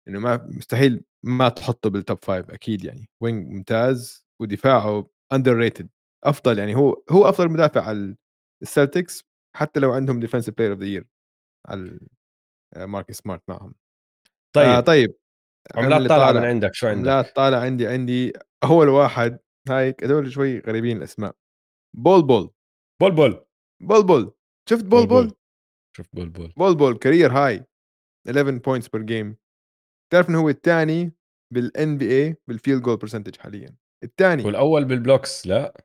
إنه 0.08 0.18
ما 0.20 0.36
مستحيل 0.50 1.04
ما 1.22 1.48
تحطه 1.48 1.90
بال 1.90 2.04
top 2.04 2.24
five 2.24 2.50
أكيد 2.50 2.84
يعني 2.84 3.08
wing 3.22 3.48
ممتاز 3.52 4.26
ودفاعه 4.40 5.10
underrated 5.32 5.88
أفضل 6.24 6.58
يعني 6.58 6.76
هو 6.76 7.02
هو 7.10 7.28
أفضل 7.28 7.48
مدافع 7.48 7.82
على 7.82 8.16
ال 8.62 8.70
Celtics 8.70 9.24
حتى 9.56 9.80
لو 9.80 9.92
عندهم 9.92 10.20
defensive 10.20 10.54
player 10.54 10.72
of 10.72 10.80
the 10.80 10.86
year 10.86 11.06
على 11.68 12.00
مارك 12.76 13.12
سمارت 13.12 13.42
معهم. 13.48 13.74
طيب. 14.56 14.68
آه 14.68 14.80
طيب 14.80 15.14
عملات 15.74 15.92
عملة 15.92 16.08
طالعة 16.08 16.28
طالع. 16.28 16.40
من 16.40 16.46
عندك 16.46 16.74
شو 16.74 16.86
عندك؟ 16.86 17.08
عملات 17.08 17.36
طالع 17.36 17.58
عندي 17.58 17.86
عندي 17.86 18.32
أول 18.64 18.88
واحد 18.88 19.38
هاي 19.68 19.94
هذول 20.02 20.32
شوي 20.32 20.58
غريبين 20.58 20.96
الأسماء. 20.96 21.36
بول 21.96 22.22
بول. 22.26 22.50
بول 23.02 23.12
بول. 23.12 23.44
بول 23.82 24.06
بول. 24.06 24.32
شفت 24.70 24.84
بول 24.84 25.06
بول 25.06 25.32
شوف 25.96 26.06
بول؟ 26.12 26.28
بول 26.28 26.52
بول. 26.56 26.76
بول 26.76 26.98
career 26.98 27.32
high 27.32 27.64
11 28.28 28.58
points 28.58 28.88
per 28.88 29.02
game 29.02 29.36
تعرف 30.12 30.28
إنه 30.28 30.40
هو 30.40 30.48
الثاني 30.48 31.12
بال 31.54 31.98
NBA 31.98 32.10
بال 32.22 32.36
field 32.48 32.82
goal 32.82 32.96
percentage 32.96 33.36
حاليا. 33.36 33.76
الثاني 34.04 34.44
والأول 34.44 34.84
بال 34.84 35.00
blocks 35.00 35.46
لا. 35.46 35.84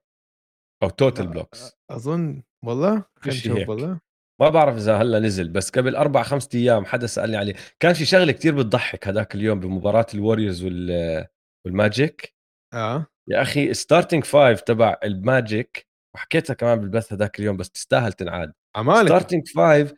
أو 0.83 0.89
total 0.89 1.25
لا، 1.25 1.31
blocks 1.31 1.71
أظن 1.89 2.43
والله 2.65 3.05
خلينا 3.19 3.39
نشوف. 3.39 3.69
والله. 3.69 3.99
ما 4.41 4.49
بعرف 4.49 4.75
إذا 4.75 4.97
هلا 4.97 5.19
نزل 5.19 5.49
بس 5.49 5.69
قبل 5.69 5.95
أربع 5.95 6.23
خمسة 6.23 6.49
أيام 6.55 6.85
حدا 6.85 7.07
سألني 7.07 7.37
عليه. 7.37 7.53
كان 7.79 7.93
في 7.93 8.05
شغلة 8.05 8.31
كتير 8.31 8.55
بتضحك 8.55 9.07
هذاك 9.07 9.35
اليوم 9.35 9.59
بمباراة 9.59 10.05
ال 10.13 10.19
Warriors 10.19 10.63
وال 10.63 11.27
وال 11.65 11.85
Magic 11.85 12.35
آه. 12.73 13.05
يا 13.29 13.41
أخي 13.41 13.73
starting 13.73 14.23
five 14.23 14.61
تبع 14.61 14.97
ال 15.03 15.17
Magic 15.17 15.87
وحكيتها 16.15 16.53
كمان 16.53 16.79
بالبث 16.79 17.13
هذاك 17.13 17.39
اليوم 17.39 17.57
بس 17.57 17.71
تستاهل 17.71 18.13
تنعاد. 18.13 18.53
عمالك 18.75 19.07
starting 19.07 19.47
five 19.47 19.93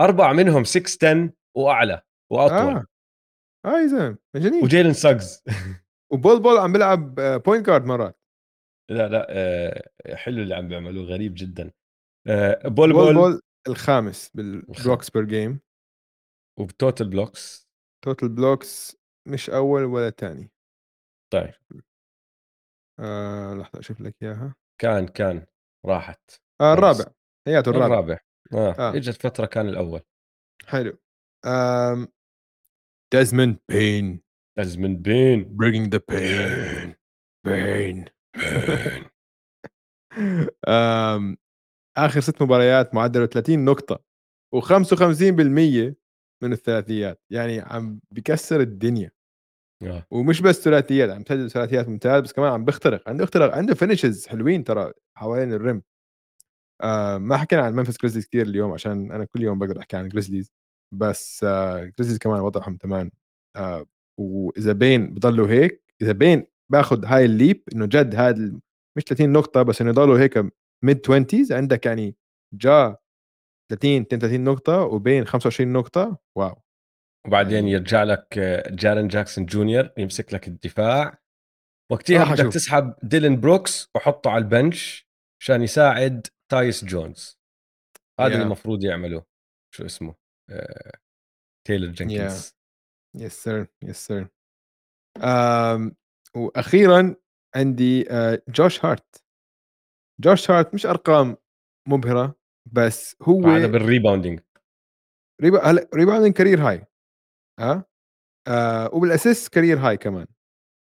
أربعة 0.00 0.32
منهم 0.32 0.64
6 0.64 1.08
10 1.08 1.32
وأعلى 1.56 2.02
وأطول. 2.32 2.74
آه. 2.74 2.86
آه 3.66 3.80
يا 3.80 3.86
زلمه 3.86 4.18
مجانين 4.36 4.64
وجيلن 4.64 4.92
ساجز. 4.92 5.42
وبول 6.12 6.42
بول 6.42 6.58
عم 6.58 6.72
بيلعب 6.72 7.14
point 7.20 7.66
guard 7.66 7.84
مرات. 7.84 8.18
لا 8.90 9.08
لا 9.08 9.26
آه، 9.30 9.82
حلو 10.14 10.42
اللي 10.42 10.54
عم 10.54 10.68
بيعملوه 10.68 11.04
غريب 11.04 11.34
جدا. 11.34 11.70
آه، 12.28 12.68
بول 12.68 12.92
بول 12.92 13.04
بول, 13.04 13.14
بول 13.14 13.40
الخامس 13.68 14.30
بال 14.34 14.53
blocks 14.53 15.10
per 15.10 15.24
game 15.24 15.60
وب 16.58 16.72
total 16.72 17.08
blocks 17.08 17.68
total 18.04 18.28
blocks 18.28 18.96
مش 19.28 19.50
أول 19.50 19.84
ولا 19.84 20.10
ثاني 20.10 20.50
طيب. 21.32 21.54
آه 23.00 23.54
لحظة 23.54 23.78
أشوف 23.78 24.00
لك 24.00 24.16
إياها. 24.22 24.54
كان 24.80 25.08
كان. 25.08 25.46
راحت. 25.86 26.30
آه. 26.60 26.72
الرابع. 26.74 27.04
هياته 27.48 27.70
الرابع. 27.70 27.86
الرابع. 27.86 28.18
آه, 28.52 28.72
آه. 28.78 28.96
إجت 28.96 29.22
فترة 29.22 29.46
كان 29.46 29.68
الأول. 29.68 30.00
حلو. 30.66 30.98
آم 31.46 32.08
ديزموند 33.14 33.58
بين 33.68 34.22
ديزموند 34.58 34.96
بين 34.96 35.56
bringing 35.56 35.90
the 35.90 36.00
pain. 36.12 36.94
Pain. 37.48 38.08
آمم، 40.68 41.36
آخر 41.98 42.20
6 42.20 42.42
مباريات 42.42 42.94
معدلة 42.94 43.26
30 43.26 43.64
نقطة 43.64 44.00
و55% 44.56 45.94
من 46.42 46.52
الثلاثيات، 46.52 47.20
يعني 47.30 47.60
عم 47.60 48.00
بيكسّر 48.10 48.60
الدنيا، 48.60 49.10
آه. 49.84 50.06
ومش 50.12 50.42
بس 50.42 50.60
ثلاثيات 50.64 51.10
عم 51.10 51.18
بيسدد 51.22 51.48
ثلاثيات 51.48 51.88
ممتاز، 51.88 52.22
بس 52.22 52.32
كمان 52.32 52.52
عم 52.52 52.64
بيخترق، 52.64 53.10
عنده 53.10 53.24
اختراق 53.24 53.54
عنده 53.56 53.74
finishes 53.74 54.28
حلوين 54.28 54.64
ترى 54.64 54.92
حوالين 55.18 55.58
الrim 55.60 55.82
آآ، 56.82 57.18
ما 57.18 57.36
حكينا 57.36 57.62
عن 57.62 57.84
Memphis 57.84 57.92
Grizzlies 57.94 58.24
كتير 58.26 58.46
اليوم 58.46 58.72
عشان 58.72 59.12
أنا 59.12 59.24
كل 59.24 59.42
يوم 59.42 59.58
باقدر 59.58 59.80
أحكي 59.80 59.96
عن 59.96 60.10
الGrizzlies 60.10 60.48
بس 60.94 61.44
الGrizzlies 61.44 62.18
كمان 62.18 62.40
وضعهم 62.40 62.76
تمام. 62.76 63.10
آآ، 63.56 63.86
وإذا 64.20 64.72
بين 64.72 65.14
بضلوا 65.14 65.48
هيك 65.48 65.84
إذا 66.02 66.12
بين 66.12 66.46
باخد 66.72 67.04
هاي 67.04 67.28
الleap 67.28 67.58
إنه 67.74 67.86
جد 67.86 68.14
ال 68.14 68.60
مش 68.98 69.04
30 69.04 69.32
نقطة 69.32 69.62
بس 69.62 69.80
إنه 69.80 69.90
يضلوا 69.90 70.18
هيك 70.18 70.38
mid 70.84 70.98
20s 71.06 71.52
عندك 71.52 71.86
يعني 71.86 72.16
Ja 72.64 72.96
30 73.72 74.02
32 74.02 74.44
نقطة 74.44 74.80
وبين 74.80 75.24
25 75.24 75.72
نقطة. 75.72 76.18
واو! 76.38 76.62
وبعدين 77.26 77.54
يعني 77.54 77.70
يرجع 77.70 78.02
لك 78.02 78.38
جارين 78.70 79.08
جاكسون 79.08 79.46
جونيور 79.46 79.90
يمسك 79.98 80.34
لك 80.34 80.48
الدفاع. 80.48 81.18
وقتها 81.92 82.34
بدك 82.34 82.52
تسحب 82.52 82.94
ديلين 83.02 83.40
بروكس 83.40 83.90
وحطه 83.96 84.30
على 84.30 84.44
ال 84.44 84.55
bench 84.55 85.08
عشان 85.42 85.62
يساعد 85.62 86.26
تايوس 86.52 86.84
جونز. 86.84 87.38
هذا 88.20 88.26
اللي 88.28 88.38
يا 88.38 88.44
المفروض 88.44 88.84
يعمله 88.84 89.24
شو 89.74 89.84
اسمه؟ 89.84 90.14
آه، 90.50 90.92
تايلر 91.66 91.86
يا 91.86 91.92
جينكنز 91.92 92.52
yes 93.16 93.42
sir 93.44 93.66
yes 93.82 94.06
sir 94.06 94.28
آمم، 95.22 95.96
وأخيرًا 96.36 97.16
عندي 97.56 98.10
آآ، 98.10 98.42
جوش 98.48 98.84
هارت. 98.84 99.23
جوش 100.20 100.50
هارت 100.50 100.74
مش 100.74 100.86
أرقام 100.86 101.36
مبهرة 101.88 102.36
بس 102.72 103.16
هو 103.22 103.46
هذا 103.46 103.66
بال 103.66 103.78
rebounding 103.78 104.40
ريبا 105.42 105.70
هلأ 105.70 105.88
rebounding 105.94 106.32
career 106.32 106.58
high 106.58 106.84
ها، 107.60 107.84
آآ 108.48 108.88
وبال 108.88 109.08
assist 109.08 109.48
career 109.48 109.78
high 109.84 109.94
كمان، 109.94 110.26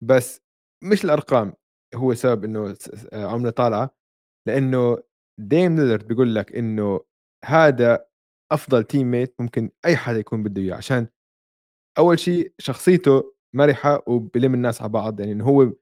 بس 0.04 0.42
مش 0.84 1.06
الأرقام 1.06 1.54
هو 1.96 2.14
سبب 2.14 2.74
س 2.74 2.90
س 2.90 3.14
عملة 3.14 3.50
طالعة، 3.50 3.96
لإنه 4.48 4.98
ديم 5.40 5.76
ليلارد 5.76 6.08
بيقول 6.08 6.36
لك 6.36 6.56
إنه 6.56 7.02
هذا 7.46 8.06
أفضل 8.52 8.84
teammate 8.84 9.32
ممكن 9.40 9.72
أي 9.86 9.98
حدا 9.98 10.20
يكون 10.20 10.44
بده 10.44 10.62
إياه، 10.62 10.76
عشان 10.76 11.08
أول 11.98 12.20
شي 12.20 12.54
شخصيته 12.60 13.34
مرحة 13.56 14.04
وبيلم 14.08 14.54
الناس 14.54 14.82
على 14.82 14.92
بعض، 14.92 15.20
يعني 15.20 15.32
إنه 15.32 15.46
هو 15.46 15.74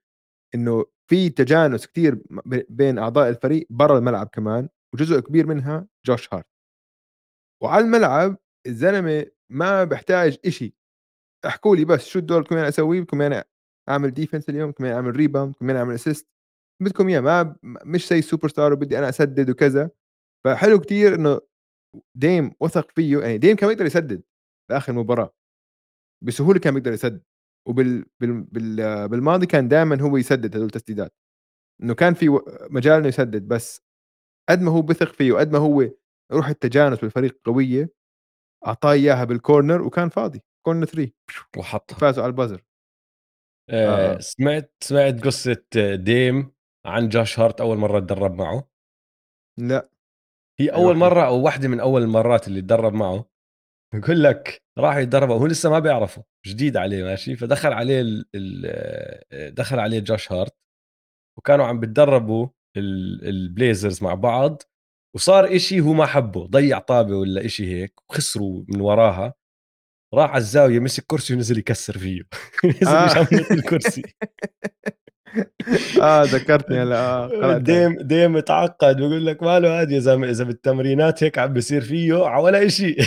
إنه 0.55 0.85
في 1.09 1.29
تجانس 1.29 1.87
ب 1.97 2.61
بين 2.69 2.97
أعضاء 2.97 3.29
الفريق 3.29 3.67
برّا 3.69 3.97
الملعب 3.97 4.27
كمان، 4.27 4.69
وجزء 4.93 5.19
كبير 5.19 5.47
منها 5.47 5.87
جوش 6.05 6.33
هارت. 6.33 6.45
وعلى 7.63 7.85
الملعب 7.85 8.37
الزلمة 8.67 9.25
ما 9.51 9.83
بيحتاج 9.83 10.37
إشي، 10.45 10.75
احكوا 11.45 11.75
لي 11.75 11.85
بس 11.85 12.05
شو 12.05 12.19
الدور 12.19 12.41
بدكم 12.41 12.55
إياني 12.55 12.69
أسويه، 12.69 13.01
بدكم 13.01 13.21
إياني 13.21 13.43
أعمل 13.89 14.13
defense 14.15 14.43
اليوم، 14.49 14.73
إياني 14.81 14.95
أعمل 14.95 15.13
rebound، 15.13 15.49
بدكم 15.49 15.67
إياني 15.69 15.79
أعمل 15.79 15.99
assist، 15.99 16.25
بدكم 16.83 17.09
إياه 17.09 17.19
ما 17.19 17.55
مش 17.63 18.09
زي 18.09 18.19
السوبر 18.19 18.47
ستار 18.49 18.73
وبدي 18.73 18.99
أنا 18.99 19.09
أسدد 19.09 19.49
وكذا، 19.49 19.91
فحلو 20.45 20.79
كتير 20.79 21.15
إنه 21.15 21.41
ديم 22.17 22.51
وثق 22.61 22.91
فيه، 22.91 23.19
يعني 23.19 23.37
ديم 23.37 23.55
كان 23.55 23.69
بيقدر 23.69 23.85
يسدد 23.85 24.23
بآخر 24.71 24.93
مباراة، 24.93 25.33
بسهولة 26.23 26.59
كان 26.59 26.73
بيقدر 26.73 26.93
يسدد، 26.93 27.23
وبال 27.67 28.05
بال 28.21 28.41
بال 28.43 29.09
بالماضي 29.09 29.45
كان 29.45 29.67
دايمًا 29.67 30.01
هو 30.01 30.17
يسدد 30.17 30.55
هدول 30.55 30.65
التسديدات، 30.67 31.13
إنه 31.83 31.93
كان 31.95 32.13
في 32.15 32.39
مجال 32.71 32.93
إنه 32.99 33.07
يسدد، 33.07 33.47
بس 33.47 33.83
قد 34.49 34.61
ما 34.61 34.71
هو 34.71 34.81
بيثق 34.83 35.13
فيه 35.13 35.31
وقد 35.33 35.51
ما 35.53 35.59
هو 35.59 35.89
روح 36.33 36.47
التجانس 36.49 36.99
بالفريق 36.99 37.39
قوية 37.45 37.91
أعطاه 38.67 38.91
إياها 38.93 39.23
بال 39.25 39.39
corner 39.39 39.81
وكان 39.81 40.09
فاضي. 40.09 40.41
corner 40.65 40.85
3 40.85 41.11
وحطها. 41.57 41.95
وفازوا 41.97 42.23
على 42.23 42.31
ال 42.31 42.36
buzzer 42.36 42.63
آه، 43.69 44.15
آه. 44.15 44.19
سمعت 44.19 44.73
سمعت 44.83 45.23
قصة 45.25 45.63
ديم 45.95 46.51
عن 46.85 47.09
جاش 47.09 47.39
هارت 47.39 47.61
أول 47.61 47.77
مرة 47.77 47.99
تدرب 47.99 48.35
معه؟ 48.35 48.67
لأ. 49.59 49.89
هي 50.59 50.69
أول 50.69 50.83
الوحي 50.97 50.99
مرة 50.99 51.21
أو 51.27 51.41
واحدة 51.45 51.67
من 51.67 51.79
أول 51.79 52.01
المرات 52.03 52.47
اللي 52.47 52.61
تدرب 52.61 52.93
معه. 52.93 53.25
بقول 53.95 54.23
لك 54.23 54.60
راح 54.81 54.97
يتدرب 54.97 55.29
وهو 55.29 55.45
لسه 55.45 55.69
ما 55.69 55.79
بيعرفه 55.79 56.23
جديد 56.45 56.77
عليه 56.77 57.03
ماشي؟ 57.03 57.35
فدخل 57.35 57.73
عليه 57.73 58.01
ال 58.01 58.25
ال 58.35 59.55
دخل 59.55 59.79
عليه 59.79 59.99
جاش 59.99 60.31
هارت 60.31 60.55
وكانوا 61.37 61.65
عم 61.65 61.79
بتدربوا 61.79 62.47
البليزرز 62.77 64.03
مع 64.03 64.13
بعض 64.13 64.63
وصار 65.15 65.55
إشي 65.55 65.79
هو 65.81 65.93
ما 65.93 66.05
حبه 66.05 66.45
ضيع 66.47 66.79
طابة 66.79 67.15
ولا 67.15 67.45
إشي 67.45 67.65
هيك 67.73 67.93
وخسروا 68.09 68.63
من 68.67 68.81
وراها. 68.81 69.33
راح 70.13 70.29
على 70.29 70.37
الزاوية 70.37 70.79
مسك 70.79 71.05
كرسي 71.07 71.33
ونزل 71.33 71.57
يكسر 71.57 71.97
فيه. 71.97 72.21
نزل 72.81 72.87
آه. 72.87 73.05
يشمط 73.05 73.51
الكرسي 73.51 74.01
آه 76.01 76.23
ذكرتني 76.23 76.83
هلا 76.83 76.99
هاي 76.99 77.59
ديم 77.69 78.01
ديم 78.01 78.39
تعقد 78.39 78.97
بقول 78.97 79.25
لك 79.25 79.43
ماله 79.43 79.81
هذا 79.81 79.93
يا 79.93 79.99
زلمه 79.99 80.29
إذا 80.29 80.43
بالتمرينات 80.43 81.23
هيك 81.23 81.37
عم 81.39 81.53
بصير 81.53 81.81
فيه 81.81 82.25
على 82.25 82.43
ولا 82.43 82.67
شيء 82.67 83.01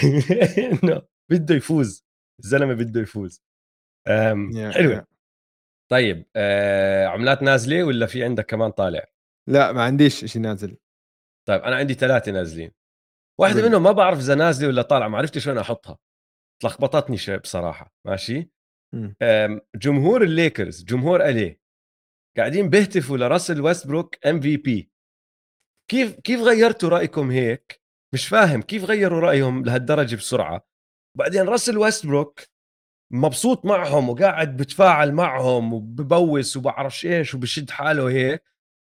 إنه 0.58 1.02
بده 1.30 1.54
يفوز 1.54 2.04
الزلمة 2.44 2.74
بده 2.74 3.00
يفوز. 3.00 3.42
يا 4.08 4.70
حلوة. 4.70 4.94
يا. 4.94 5.06
طيب 5.90 6.26
أه 6.36 7.06
عملات 7.06 7.42
نازلة 7.42 7.84
ولا 7.84 8.06
في 8.06 8.24
عندك 8.24 8.46
كمان 8.46 8.70
طالع؟ 8.70 9.06
لأ 9.48 9.72
ما 9.72 9.82
عنديش 9.82 10.24
إشي 10.24 10.38
نازل. 10.38 10.76
طيب 11.48 11.62
أنا 11.62 11.76
عندي 11.76 11.94
ثلاثة 11.94 12.32
نازلين. 12.32 12.70
واحدة 13.40 13.68
منهم 13.68 13.82
ما 13.82 13.92
بعرف 13.92 14.18
إذا 14.18 14.34
نازلة 14.34 14.68
ولا 14.68 14.82
طالعة 14.82 15.08
ما 15.08 15.18
عرفتش 15.18 15.46
وين 15.46 15.58
أحطها. 15.58 15.98
تلخبطتني 16.62 17.16
شوي 17.16 17.38
بصراحة 17.38 17.94
ماشي. 18.06 18.50
أم 19.22 19.60
جمهور 19.76 20.22
الليكرز 20.22 20.84
جمهور 20.84 21.24
ال 21.24 21.36
LA 21.36 21.60
قاعدين 22.36 22.70
بيهتفوا 22.70 23.16
لراسل 23.16 23.60
ويستبروك 23.60 24.26
MVP 24.26 24.90
كيف 25.90 26.20
كيف 26.20 26.40
غيرتوا 26.40 26.88
رأيكم 26.88 27.30
هيك؟ 27.30 27.82
مش 28.14 28.28
فاهم 28.28 28.62
كيف 28.62 28.84
غيروا 28.84 29.20
رأيهم 29.20 29.64
لهالدرجة 29.64 30.16
بسرعة؟ 30.16 30.66
بعدين 31.14 31.42
راسل 31.48 31.78
ويستبروك 31.78 32.40
مبسوط 33.12 33.64
معهم 33.64 34.08
وقاعد 34.08 34.56
بتفاعل 34.56 35.12
معهم 35.12 35.72
وببوس 35.74 36.56
وبعرفش 36.56 37.06
إيش 37.06 37.34
وبشد 37.34 37.70
حاله 37.70 38.10
هيك 38.10 38.42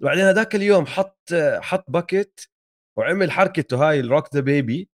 وبعدين 0.01 0.23
هذاك 0.25 0.55
اليوم 0.55 0.85
حط 0.85 1.33
حط 1.59 1.85
bucket 1.91 2.39
وعمل 2.97 3.31
حركته 3.31 3.89
هاي 3.89 3.99
ال 3.99 4.06
rock 4.06 4.35
the 4.35 4.41
baby 4.41 4.89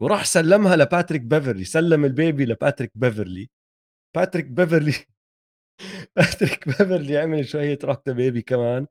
وراح 0.00 0.24
سلمها 0.24 0.76
لباتريك 0.76 1.22
بيفرلي 1.22 1.64
سلم 1.64 2.04
ال 2.04 2.12
baby 2.12 2.44
لباتريك 2.44 2.92
بيفرلي 2.94 3.50
باتريك 4.16 4.46
بيفرلي 4.46 4.94
باتريك 6.16 6.68
بيفرلي 6.68 7.18
عمل 7.18 7.48
شوية 7.48 7.78
rock 7.84 8.08
the 8.08 8.14
baby 8.14 8.42
كمان. 8.42 8.86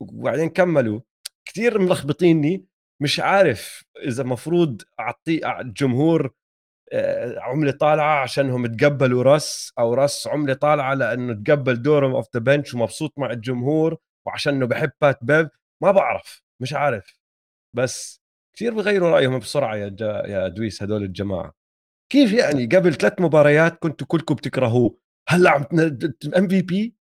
وبعدين 0.00 0.48
كملوا. 0.48 1.00
كثير 1.44 1.78
ملخبطيني 1.78 2.66
مش 3.02 3.20
عارف 3.20 3.84
إذا 4.06 4.24
مفروض 4.24 4.82
أعطي 5.00 5.60
الجمهور 5.60 6.34
عملة 7.38 7.70
طالعة 7.72 8.22
عشانهم 8.22 8.66
تقبلوا 8.66 9.22
Russ 9.22 9.72
أو 9.78 9.94
Russ 9.94 10.26
عملة 10.26 10.54
طالعة 10.54 10.94
لأنه 10.94 11.32
تقبل 11.44 11.82
دورهم 11.82 12.14
off 12.14 12.26
the 12.34 12.40
bench 12.40 12.74
ومبسوط 12.74 13.12
مع 13.18 13.30
الجمهور 13.30 13.96
وعشانه 14.26 14.66
بحب 14.66 14.90
بات 15.00 15.18
بيف 15.22 15.48
ما 15.82 15.90
بعرف 15.90 16.42
مش 16.62 16.74
عارف. 16.74 17.18
بس 17.76 18.22
كثير 18.56 18.74
بغيروا 18.74 19.10
رأيهم 19.10 19.38
بسرعة 19.38 19.76
يا 19.76 19.96
يا 20.26 20.48
دويس 20.48 20.82
هدول 20.82 21.02
الجماعة. 21.02 21.54
كيف 22.12 22.32
يعني 22.32 22.66
قبل 22.66 22.94
ثلاث 22.94 23.20
مباريات 23.20 23.78
كنتوا 23.78 24.06
كلكم 24.06 24.34
بتكرهوه؟ 24.34 24.98
هلا 25.28 25.50
عم 25.50 25.64
MVP 26.36 26.94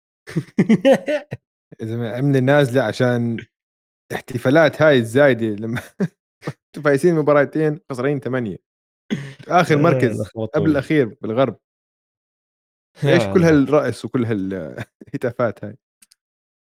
يا 1.82 1.86
زلمة 1.86 2.10
عملة 2.10 2.40
نازلة 2.40 2.84
عشان 2.84 3.38
احتفالات 4.14 4.82
هاي 4.82 4.98
الزايدة 4.98 5.46
لمّا 5.48 5.82
فايزين 6.84 7.16
مباراتين 7.16 7.80
خسرانين 7.92 8.20
8 8.20 8.67
آخر 9.48 9.78
مركز 9.78 10.22
قبل 10.54 10.72
الأخير 10.72 11.18
بالغرب، 11.22 11.60
يا 13.04 13.34
كل 13.34 13.40
الله 13.40 13.50
هالرقص 13.50 14.06
وكل 14.06 14.26
هالهتافات 14.26 15.66
هاي؟ 15.66 15.78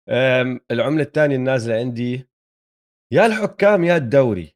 أم، 0.09 0.59
العملة 0.71 1.03
الثانية 1.03 1.35
النازلة 1.35 1.75
عندي 1.75 2.29
يا 3.11 3.25
الحكام 3.25 3.83
يا 3.83 3.97
الدوري 3.97 4.55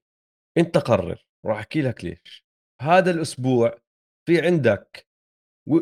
أنت 0.57 0.77
قرر 0.77 1.27
راح 1.45 1.57
أحكي 1.57 1.81
لك 1.81 2.03
ليش. 2.03 2.45
هذا 2.81 3.11
الأسبوع 3.11 3.77
في 4.27 4.41
عندك 4.41 5.07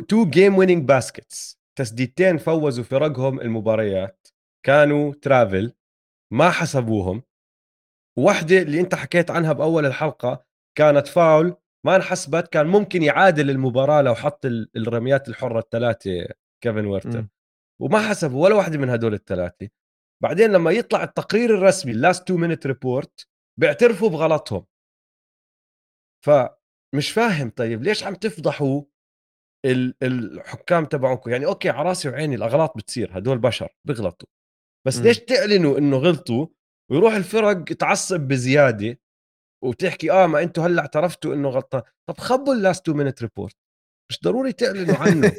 two 0.07 0.29
game 0.29 0.57
winning 0.57 0.87
baskets 0.87 1.59
تسديدتين 1.77 2.37
فوزوا 2.37 2.83
فرقهم 2.83 3.41
المباريات. 3.41 4.27
كانوا 4.65 5.13
travel 5.13 5.73
ما 6.33 6.49
حسبوهم. 6.49 7.23
واحدة 8.17 8.61
اللي 8.61 8.79
أنت 8.79 8.95
حكيت 8.95 9.31
عنها 9.31 9.53
بأول 9.53 9.85
الحلقة 9.85 10.45
كانت 10.77 11.07
فاول 11.07 11.57
ما 11.85 11.95
انحسبت 11.95 12.47
كان 12.47 12.67
ممكن 12.67 13.03
يعادل 13.03 13.49
المباراة 13.49 14.01
لو 14.01 14.15
حط 14.15 14.45
ال- 14.45 14.69
الرميات 14.75 15.29
الحرة 15.29 15.59
الثلاثة 15.59 16.27
كيفن 16.63 16.85
ويرتر. 16.85 17.09
وما 17.81 18.09
حسبوا 18.09 18.43
ولا 18.43 18.55
واحدة 18.55 18.77
من 18.77 18.89
هدول 18.89 19.13
الثلاثة. 19.13 19.69
بعدين 20.23 20.51
لما 20.51 20.71
يطلع 20.71 21.03
التقرير 21.03 21.55
الرسمي 21.57 21.91
ال 21.91 21.99
last 21.99 22.27
two 22.27 22.37
minute 22.37 22.67
report 22.67 23.27
بيعترفوا 23.59 24.09
بغلطهم. 24.09 24.65
فمش 26.25 27.11
فاهم 27.13 27.49
طيب 27.49 27.83
ليش 27.83 28.03
عم 28.03 28.15
تفضحوا 28.15 28.81
الحكام 30.03 30.85
تبعكم 30.85 31.31
يعني 31.31 31.45
okay 31.45 31.69
على 31.69 31.89
راسي 31.89 32.09
وعيني 32.09 32.35
الأغلاط 32.35 32.77
بتصير 32.77 33.17
هدول 33.17 33.37
بشر 33.37 33.69
بيغلطوا. 33.87 34.27
بس 34.87 34.99
م. 34.99 35.03
ليش 35.03 35.19
تعلنوا 35.19 35.77
إنه 35.77 35.97
غلطوا 35.97 36.47
ويروح 36.91 37.13
الفرق 37.13 37.63
تعصب 37.63 38.19
بزيادة؟ 38.19 38.99
وتحكي 39.65 40.11
آه 40.11 40.27
ما 40.27 40.43
أنتم 40.43 40.61
هلأ 40.61 40.81
اعترفتوا 40.81 41.33
إنه 41.33 41.49
غلطان. 41.49 41.81
طب 42.09 42.17
خبوا 42.17 42.53
ال 42.53 42.60
last 42.60 42.85
two 42.85 42.93
minute 42.93 43.21
report 43.21 43.55
مش 44.11 44.21
ضروري 44.23 44.53
تعلنوا 44.53 44.95
عنه. 44.95 45.31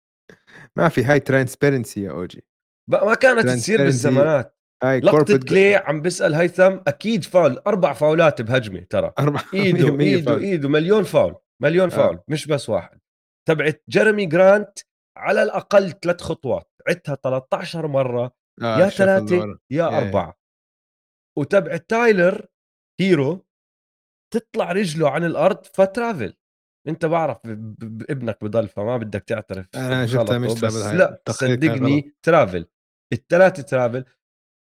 ما 0.76 0.88
في 0.88 1.04
هاي 1.04 1.20
transparency 1.20 2.02
يا 2.02 2.10
OG. 2.10 2.44
ما 2.90 3.14
كانت 3.14 3.48
تصير 3.48 3.82
بالزمانات. 3.82 4.58
هاي 4.84 5.00
لقطة 5.00 5.38
كلي 5.38 5.74
عم 5.74 6.00
بيسأل 6.00 6.34
هيثم 6.34 6.78
أكيد 6.86 7.24
فاول 7.24 7.58
أربع 7.58 7.92
فاولات 7.92 8.42
بهجمة 8.42 8.86
ترى. 8.90 9.12
أربع 9.18 9.40
إيده 9.54 10.00
إيده 10.00 10.38
إيده 10.38 10.68
مليون 10.68 11.02
فاول 11.02 11.36
مليون 11.62 11.92
آه. 11.92 11.96
فاول 11.96 12.20
مش 12.28 12.46
بس 12.46 12.68
واحد. 12.68 13.00
تبعت 13.48 13.82
جيرمي 13.88 14.26
جرانت 14.26 14.78
على 15.16 15.42
الأقل 15.42 15.90
ثلاث 15.90 16.20
خطوات. 16.20 16.70
عدتها 16.88 17.14
13 17.14 17.86
مرة 17.86 18.34
آه 18.62 18.78
يا 18.78 18.88
ثلاثة 18.88 19.58
يا 19.70 19.98
أربعة. 19.98 20.38
وتبعت 21.38 21.90
تايلر 21.90 22.46
هيرو 23.00 23.46
تطلع 24.34 24.72
رجله 24.72 25.10
عن 25.10 25.24
الأرض 25.24 25.64
ف 25.64 25.73
travel. 25.73 26.34
أنت 26.88 27.06
بعرف 27.06 27.38
ابنك 28.10 28.44
بضل 28.44 28.68
فما 28.68 28.96
بدك 28.96 29.22
تعترف 29.22 29.66
أنا 29.74 30.06
شفتها 30.06 30.38
مش 30.38 30.60
بس 30.60 30.86
لا 30.86 31.22
صدقني 31.28 32.14
travel. 32.22 32.66
الثلاثه 33.12 33.62
travel. 33.62 34.04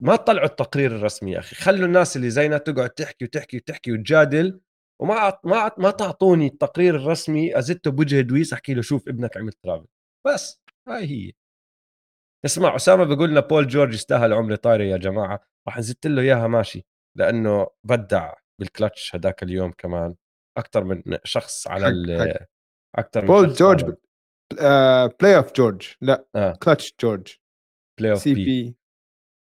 ما 0.03 0.15
تطلعوا 0.15 0.47
التقرير 0.47 0.95
الرسمي 0.95 1.31
يا 1.31 1.39
أخي. 1.39 1.55
خلوا 1.55 1.87
الناس 1.87 2.15
اللي 2.15 2.29
زينا 2.29 2.57
تقعد 2.57 2.89
تحكي 2.89 3.25
وتحكي 3.25 3.57
وتحكي 3.57 3.91
وتجادل. 3.91 4.61
وما 5.01 5.39
ما 5.43 5.71
ما 5.77 5.91
تعطوني 5.91 6.47
التقرير 6.47 6.95
الرسمي 6.95 7.59
ازته 7.59 7.91
بوجه 7.91 8.21
دويس 8.21 8.53
أحكي 8.53 8.73
له 8.73 8.81
شوف 8.81 9.07
ابنك 9.07 9.37
عمل 9.37 9.51
travel. 9.51 9.87
بس 10.27 10.61
هاي 10.87 11.05
هي. 11.05 11.31
اسمع 12.45 12.75
أسامة 12.75 13.03
بيقول 13.03 13.29
لنا 13.29 13.39
بول 13.39 13.67
جورج 13.67 13.93
يستاهل 13.93 14.33
عمره 14.33 14.55
طايرة 14.55 14.83
يا 14.83 14.97
جماعة. 14.97 15.39
راح 15.67 15.77
نزت 15.77 16.07
له 16.07 16.21
إياها 16.21 16.47
ماشي. 16.47 16.85
لأنه 17.17 17.67
بدع. 17.83 18.33
بالكلتش 18.59 19.15
هذاك 19.15 19.43
اليوم 19.43 19.71
كمان 19.71 20.15
أكثر 20.57 20.83
من 20.83 21.03
شخص 21.23 21.67
على 21.67 21.87
ال 21.87 22.37
أكثر 22.95 23.21
من 23.21 23.27
بول 23.27 23.53
جورج 23.53 23.95
playoff 25.21 25.53
جورج 25.53 25.87
لا 26.01 26.25
آه. 26.35 26.57
كلتش 26.63 26.95
جورج 27.01 27.27
playoff 27.99 28.19
P 28.19 28.75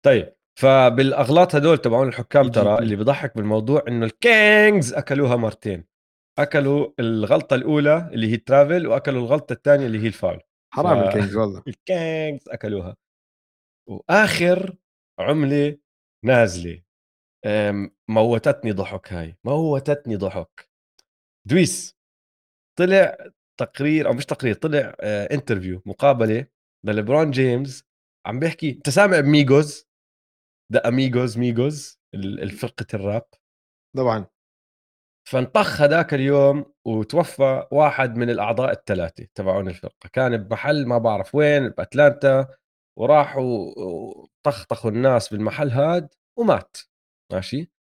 طيب 0.06 0.34
فبالأغلاط 0.60 1.56
هدول 1.56 1.78
تبعون 1.78 2.08
الحكام 2.08 2.48
ترى 2.48 2.80
اللي 2.80 2.96
بضحك 2.96 3.36
بالموضوع 3.36 3.84
إنه 3.88 4.06
الكينجز 4.06 4.94
أكلوها 4.94 5.36
مرتين 5.36 5.92
أكلوا 6.40 6.92
الغلطة 7.00 7.56
الأولى 7.56 8.10
اللي 8.14 8.32
هي 8.32 8.38
travel 8.38 8.88
وأكلوا 8.88 9.22
الغلطة 9.22 9.54
الثانية 9.54 9.86
اللي 9.86 10.00
هي 10.00 10.08
الفاول 10.08 10.42
حرام 10.74 11.04
ف... 11.04 11.08
الكينجز 11.08 11.36
والله. 11.36 11.64
الكينجز 11.68 12.50
أكلوها. 12.50 12.96
وآخر 13.90 14.76
عملة 15.20 15.78
نازلة. 16.26 16.82
موتتني 18.08 18.72
ضحك 18.72 19.14
هاي 19.14 19.38
موتتني 19.44 20.16
ضحك. 20.16 20.70
دويس 21.48 21.98
طلع 22.80 23.18
تقرير 23.60 24.08
أو 24.08 24.14
مش 24.14 24.26
تقرير 24.26 24.56
طلع 24.56 24.96
interview 25.04 25.82
مقابلة 25.86 26.46
لليبرون 26.86 27.32
جيمس 27.32 27.84
عم 28.26 28.40
بيحكي 28.40 28.72
أنت 28.72 28.90
سامع 28.90 29.22
ميجوز 29.22 29.88
ذا 30.74 30.88
اميجوز 30.88 31.38
ميجوز 31.38 32.00
الفرقة 32.16 32.86
الراب. 32.94 33.28
طبعا. 33.98 34.26
فانطخ 35.30 35.82
هذاك 35.82 36.14
اليوم 36.14 36.74
وتوفى 36.86 37.68
واحد 37.72 38.16
من 38.16 38.30
الأعضاء 38.30 38.72
الثلاثة 38.72 39.28
تبعون 39.36 39.68
الفرقة. 39.68 40.10
كان 40.14 40.38
بمحل 40.38 40.86
ما 40.88 40.98
بعرف 40.98 41.36
وين 41.36 41.70
بأتلانتا 41.70 42.48
وراحوا 43.00 43.74
طخطخوا 44.44 44.92
الناس 44.92 45.30
بالمحل 45.30 45.70
هاد 45.70 46.14
ومات. 46.40 46.78
ماشي 47.32 47.72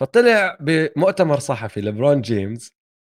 فطلع 0.00 0.58
بمؤتمر 0.60 1.38
صحفي 1.38 1.80
لبرون 1.80 2.20
جيمس 2.20 2.72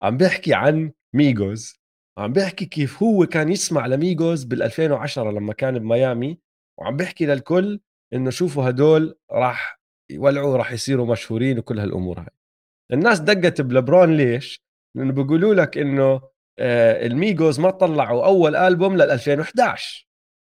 عم 0.02 0.16
بيحكي 0.16 0.54
عن 0.54 0.92
ميجوز 1.14 1.80
عم 2.18 2.32
بيحكي 2.32 2.66
كيف 2.66 3.02
هو 3.02 3.26
كان 3.26 3.48
يسمع 3.48 3.86
لميجوز 3.86 4.44
بال 4.44 4.62
2010 4.62 5.30
لما 5.30 5.52
كان 5.52 5.78
بميامي 5.78 6.38
وعم 6.78 6.96
بيحكي 6.96 7.26
للكل 7.26 7.80
إنه 8.12 8.30
شوفوا 8.30 8.68
هدول 8.68 9.18
راح 9.32 9.80
يولعوا 10.10 10.56
راح 10.56 10.72
يصيروا 10.72 11.06
مشهورين 11.06 11.58
وكل 11.58 11.78
هالأمور 11.78 12.20
هاي 12.20 12.28
الناس 12.92 13.20
دقت 13.20 13.60
بلبرون 13.60 14.16
ليش؟ 14.16 14.62
لأنه 14.96 15.12
بيقولوا 15.12 15.54
لك 15.54 15.78
إنه 15.78 16.20
آه، 16.58 17.06
الميجوز 17.06 17.60
ما 17.60 17.70
طلعوا 17.70 18.26
أول 18.26 18.56
ألبوم 18.56 18.96
لل 18.96 19.10
2011 19.10 20.08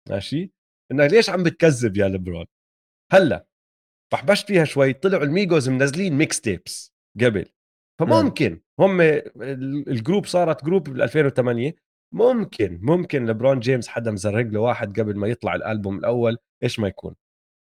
ماشي؟ 0.09 0.51
إنك 0.91 1.11
ليش 1.11 1.29
عم 1.29 1.43
بتكذب 1.43 1.97
يا 1.97 2.07
لبرون؟ 2.07 2.45
هلأ 3.11 3.45
فحبشت 4.13 4.47
فيها 4.47 4.63
شوي 4.63 4.93
طلعوا 4.93 5.23
الميجوز 5.23 5.69
منزلين 5.69 6.13
mixtapes 6.17 6.93
قبل. 7.21 7.45
فممكن 7.99 8.61
هم 8.79 9.01
ال 9.87 9.93
group 9.93 10.25
صارت 10.25 10.65
group 10.65 10.89
بال 10.89 11.01
2008 11.01 11.75
ممكن 12.13 12.79
ممكن 12.81 13.25
لبرون 13.25 13.59
جيمس 13.59 13.87
حدا 13.87 14.11
مزرق 14.11 14.45
له 14.45 14.59
واحد 14.59 14.99
قبل 14.99 15.17
ما 15.17 15.27
يطلع 15.27 15.55
الألبوم 15.55 15.97
الأول 15.97 16.37
إيش 16.63 16.79
ما 16.79 16.87
يكون. 16.87 17.15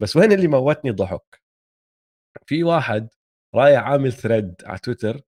بس 0.02 0.16
وين 0.16 0.32
اللي 0.32 0.48
موتني 0.48 0.90
ضحك؟ 0.90 1.42
في 2.46 2.64
واحد 2.64 3.08
رايح 3.54 3.82
عامل 3.82 4.12
thread 4.12 4.54
على 4.64 4.78
تويتر 4.78 5.20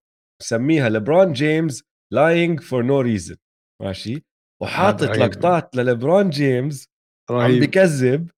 مسميها 0.43 0.89
LeBron 0.89 1.33
James 1.33 1.85
lying 2.13 2.61
for 2.61 2.83
no 2.83 3.01
reason 3.01 3.37
ماشي؟ 3.83 4.25
وحاطط 4.63 5.17
لقطات 5.17 5.77
للبرون 5.77 6.31
جيمس 6.31 6.89
رهيب. 7.31 7.55
عم 7.55 7.61
بكذب. 7.61 8.31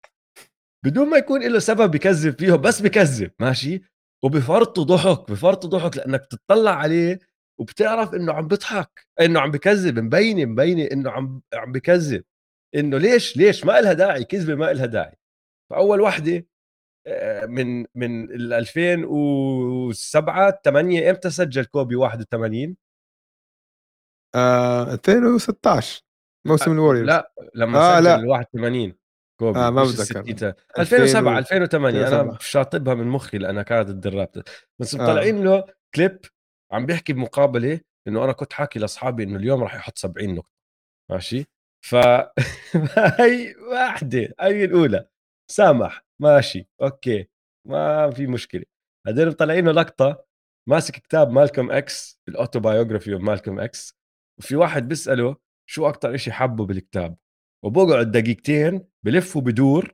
بدون 0.85 1.09
ما 1.09 1.17
يكون 1.17 1.47
له 1.47 1.59
سبب 1.59 1.91
بكذب 1.91 2.39
فيه 2.39 2.53
بس 2.53 2.81
بكذب 2.81 3.31
ماشي؟ 3.39 3.81
وبفرطوا 4.23 4.83
ضحك 4.83 5.31
بفرطوا 5.31 5.69
ضحك 5.69 5.97
لأنك 5.97 6.25
تطلع 6.25 6.71
عليه 6.71 7.19
وبتعرف 7.59 8.13
إنه 8.13 8.33
عم 8.33 8.47
بيضحك 8.47 9.07
إنه 9.21 9.39
عم 9.39 9.51
بكذب 9.51 9.99
مبينه 9.99 10.45
مبينه 10.45 10.83
إنه 10.91 11.11
عم 11.11 11.41
عم 11.53 11.71
بكذب. 11.71 12.23
إنه 12.75 12.97
ليش؟ 12.97 13.37
ليش؟ 13.37 13.65
ما 13.65 13.81
لها 13.81 13.93
داعي 13.93 14.23
كذبة 14.23 14.55
ما 14.55 14.65
لها 14.73 14.85
داعي. 14.85 15.15
فأول 15.69 16.01
وحدة 16.01 16.45
آه، 17.07 17.45
من 17.45 17.85
من 17.95 18.23
ال 18.31 18.53
2007 18.53 20.61
8 20.65 21.09
إمتى 21.11 21.29
سجل 21.29 21.65
كوبي 21.65 21.95
81 21.95 22.75
آه 24.35 24.93
2016 24.93 26.01
موسم 26.45 26.71
ال 26.71 26.75
Warriors. 26.75 27.07
لا 27.07 27.33
لما 27.55 27.79
آه 27.79 27.95
سجل 27.99 28.03
لا. 28.05 28.29
81 28.29 28.93
كوبي 29.41 29.59
آه 29.59 29.69
ما 29.69 29.83
بتذكر. 29.83 30.53
2007 30.79 31.39
2008 31.39 32.07
أنا 32.07 32.37
شاطبها 32.41 32.93
من 32.93 33.07
مخي 33.07 33.37
لأنها 33.37 33.63
كانت 33.63 33.89
ضد 33.89 34.07
ال 34.07 34.12
Raptors 34.12 34.43
بس 34.79 34.95
مطلعين 34.95 35.37
آه. 35.37 35.43
له 35.43 35.65
كليب 35.95 36.19
عم 36.71 36.85
بيحكي 36.85 37.13
بمقابلة 37.13 37.79
إنه 38.07 38.23
أنا 38.23 38.31
كنت 38.31 38.53
حاكي 38.53 38.79
لأصحابي 38.79 39.23
إنه 39.23 39.35
اليوم 39.35 39.63
راح 39.63 39.75
يحط 39.75 39.97
70 39.97 40.35
نقطة. 40.35 40.49
ماشي؟ 41.11 41.45
ف 41.85 41.95
هي 43.21 43.55
واحدة 43.55 44.33
هي 44.39 44.65
الأولى. 44.65 45.07
سامح. 45.51 46.05
ماشي. 46.21 46.67
okay. 46.81 47.27
ما 47.67 48.09
في 48.11 48.27
مشكلة. 48.27 48.63
بعدين 49.07 49.27
مطلعين 49.27 49.65
له 49.65 49.71
لقطة 49.71 50.25
ماسك 50.69 50.93
كتاب 50.93 51.31
مالكوم 51.31 51.71
إكس 51.71 52.21
ال 52.27 52.34
autobiography 52.34 53.13
of 53.13 53.21
Malcolm 53.21 53.59
X 53.59 53.97
وفي 54.39 54.55
واحد 54.55 54.87
بيسأله 54.87 55.35
شو 55.69 55.89
أكثر 55.89 56.17
شيء 56.17 56.33
حبه 56.33 56.65
بالكتاب. 56.65 57.17
وبقعد 57.65 58.11
دقيقتين 58.11 58.87
بلف 59.05 59.37
وبدور 59.37 59.93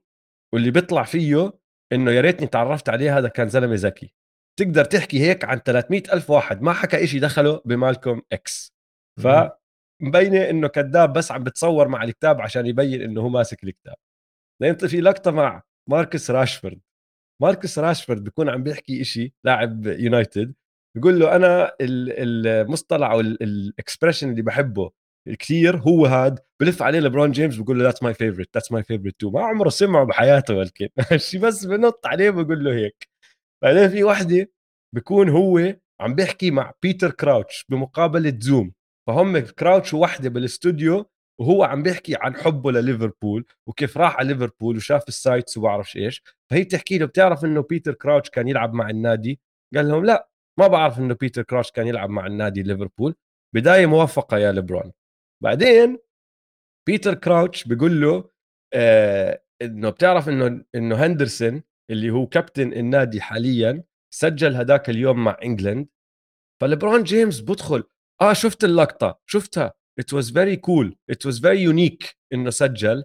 واللي 0.53 0.71
بيطلع 0.71 1.03
فيه 1.03 1.59
إنه 1.93 2.11
يا 2.11 2.21
ريتني 2.21 2.47
تعرفت 2.47 2.89
عليه 2.89 3.17
هذا 3.17 3.27
كان 3.27 3.49
زلمة 3.49 3.75
ذكي. 3.75 4.13
تقدر 4.59 4.85
تحكي 4.85 5.19
هيك 5.19 5.45
عن 5.45 5.57
300 5.57 6.03
ألف 6.13 6.29
واحد 6.29 6.61
ما 6.61 6.73
حكى 6.73 7.03
إشي 7.03 7.19
دخله 7.19 7.61
بمالكوم 7.65 8.21
إكس. 8.31 8.73
فمبينة 9.19 10.49
إنه 10.49 10.67
كذاب 10.67 11.13
بس 11.13 11.31
عم 11.31 11.43
بتصور 11.43 11.87
مع 11.87 12.03
الكتاب 12.03 12.41
عشان 12.41 12.65
يبين 12.65 13.01
إنه 13.01 13.21
هو 13.21 13.29
ماسك 13.29 13.63
الكتاب. 13.63 13.95
بعدين 14.61 14.75
في 14.77 15.01
لقطة 15.01 15.31
مع 15.31 15.63
ماركوس 15.89 16.31
راشفورد. 16.31 16.81
ماركوس 17.41 17.79
راشفورد 17.79 18.23
بيكون 18.23 18.49
عم 18.49 18.63
بيحكي 18.63 19.01
إشي 19.01 19.33
لاعب 19.43 19.87
United 19.87 20.55
بيقول 20.95 21.19
له 21.19 21.35
أنا 21.35 21.75
المصطلح 21.81 23.09
أو 23.09 23.19
ال 23.19 23.29
expression 23.29 24.31
اللي 24.31 24.41
بحبه 24.41 24.91
كثير 25.35 25.77
هو 25.77 26.05
هاد 26.05 26.39
بلف 26.59 26.81
عليه 26.83 26.99
لبرون 26.99 27.31
جيمس 27.31 27.55
بقول 27.57 27.79
له 27.79 27.83
that's 27.83 28.03
my 28.03 28.13
favorite 28.13 28.49
that's 28.55 28.71
my 28.71 28.83
favorite 28.83 29.15
too 29.19 29.29
ما 29.29 29.41
عمره 29.41 29.69
سمعه 29.69 30.03
بحياته 30.05 30.55
ولكن 30.55 30.87
شي 31.17 31.37
بس 31.37 31.65
بنط 31.65 32.07
عليه 32.07 32.29
بقول 32.29 32.63
له 32.63 32.73
هيك. 32.75 33.07
بعدين 33.63 33.89
في 33.89 34.03
وحدة 34.03 34.51
بكون 34.95 35.29
هو 35.29 35.75
عم 36.01 36.15
بيحكي 36.15 36.51
مع 36.51 36.73
بيتر 36.83 37.11
كراوتش 37.11 37.65
بمقابلة 37.69 38.37
زوم. 38.39 38.73
فهم 39.07 39.39
كراوتش 39.39 39.93
وحدة 39.93 40.29
بالاستوديو 40.29 41.05
وهو 41.41 41.63
عم 41.63 41.83
بيحكي 41.83 42.15
عن 42.21 42.35
حبه 42.35 42.71
لليفربول 42.71 43.45
وكيف 43.69 43.97
راح 43.97 44.17
على 44.17 44.33
ليفربول 44.33 44.77
وشاف 44.77 45.07
ال 45.07 45.14
sights 45.14 45.57
وبعرفش 45.57 45.97
إيش. 45.97 46.23
فهي 46.51 46.63
بتحكي 46.63 46.97
له 46.97 47.05
بتعرف 47.05 47.45
إنه 47.45 47.61
بيتر 47.61 47.93
كراوتش 47.93 48.29
كان 48.29 48.47
يلعب 48.47 48.73
مع 48.73 48.89
النادي؟ 48.89 49.39
قال 49.75 49.87
لهم 49.87 50.05
لا 50.05 50.29
ما 50.59 50.67
بعرف 50.67 50.99
إنه 50.99 51.13
بيتر 51.13 51.41
كراوتش 51.43 51.71
كان 51.71 51.87
يلعب 51.87 52.09
مع 52.09 52.27
النادي 52.27 52.63
ليفربول. 52.63 53.15
بداية 53.55 53.85
موفقة 53.85 54.37
يا 54.37 54.51
ليبرون. 54.51 54.91
بعدين 55.43 55.97
بيتر 56.87 57.13
كراوتش 57.13 57.63
بيقول 57.63 58.01
له 58.01 58.29
آه 58.73 59.41
إنه 59.61 59.89
بتعرف 59.89 60.29
إنه 60.29 60.65
إنه 60.75 61.05
هندرسون 61.05 61.63
اللي 61.89 62.09
هو 62.09 62.27
كابتن 62.27 62.73
النادي 62.73 63.21
حاليا 63.21 63.83
سجل 64.13 64.55
هداك 64.55 64.89
اليوم 64.89 65.23
مع 65.23 65.37
England 65.43 65.87
فليبرون 66.61 67.03
جيمس 67.03 67.41
بدخل 67.41 67.83
آه 68.21 68.33
شفت 68.33 68.63
اللقطة 68.63 69.19
شفتها. 69.25 69.73
It 70.01 70.17
was 70.17 70.25
very 70.25 70.57
cool 70.57 70.91
it 71.11 71.29
was 71.29 71.39
very 71.39 71.59
unique 71.73 72.15
إنه 72.33 72.49
سجل 72.49 73.03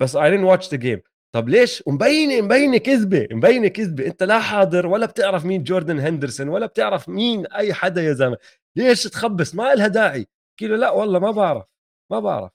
بس 0.00 0.16
I 0.16 0.20
didn't 0.20 0.46
watch 0.46 0.66
the 0.68 0.78
game. 0.78 1.00
طب 1.34 1.48
ليش؟ 1.48 1.82
ومبينه 1.86 2.40
مبينة 2.40 2.78
كذبة 2.78 3.28
مبينة 3.32 3.68
كذبة. 3.68 4.06
أنت 4.06 4.22
لا 4.22 4.40
حاضر 4.40 4.86
ولا 4.86 5.06
بتعرف 5.06 5.44
مين 5.44 5.62
جوردن 5.62 5.98
هندرسون 5.98 6.48
ولا 6.48 6.66
بتعرف 6.66 7.08
مين 7.08 7.46
أي 7.46 7.74
حدا 7.74 8.02
يا 8.02 8.12
زلمة. 8.12 8.38
ليش 8.76 9.02
تخبص؟ 9.04 9.54
ما 9.54 9.74
لها 9.74 9.86
داعي. 9.88 10.26
له 10.66 10.76
لا 10.76 10.90
والله 10.90 11.18
ما 11.18 11.30
بعرف 11.30 11.64
ما 12.12 12.20
بعرف. 12.20 12.52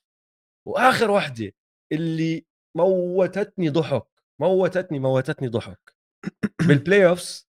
وآخر 0.68 1.12
وحدة 1.12 1.52
اللي 1.92 2.46
موتتني 2.78 3.70
ضحك 3.70 4.08
موتتني 4.42 5.00
موتتني 5.00 5.48
ضحك. 5.48 5.96
بال 6.68 7.08
playoffs 7.08 7.48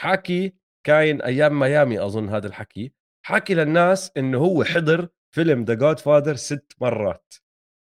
حكي 0.00 0.56
كاين 0.86 1.22
أيام 1.22 1.58
ميامي 1.58 2.00
أظن 2.04 2.28
هذا 2.28 2.46
الحكي 2.46 2.92
حكي 3.26 3.54
للناس 3.54 4.12
إنه 4.16 4.38
هو 4.38 4.64
حضر 4.64 5.08
فيلم 5.34 5.64
The 5.64 5.74
Godfather 5.74 6.34
ست 6.34 6.72
مرات 6.80 7.34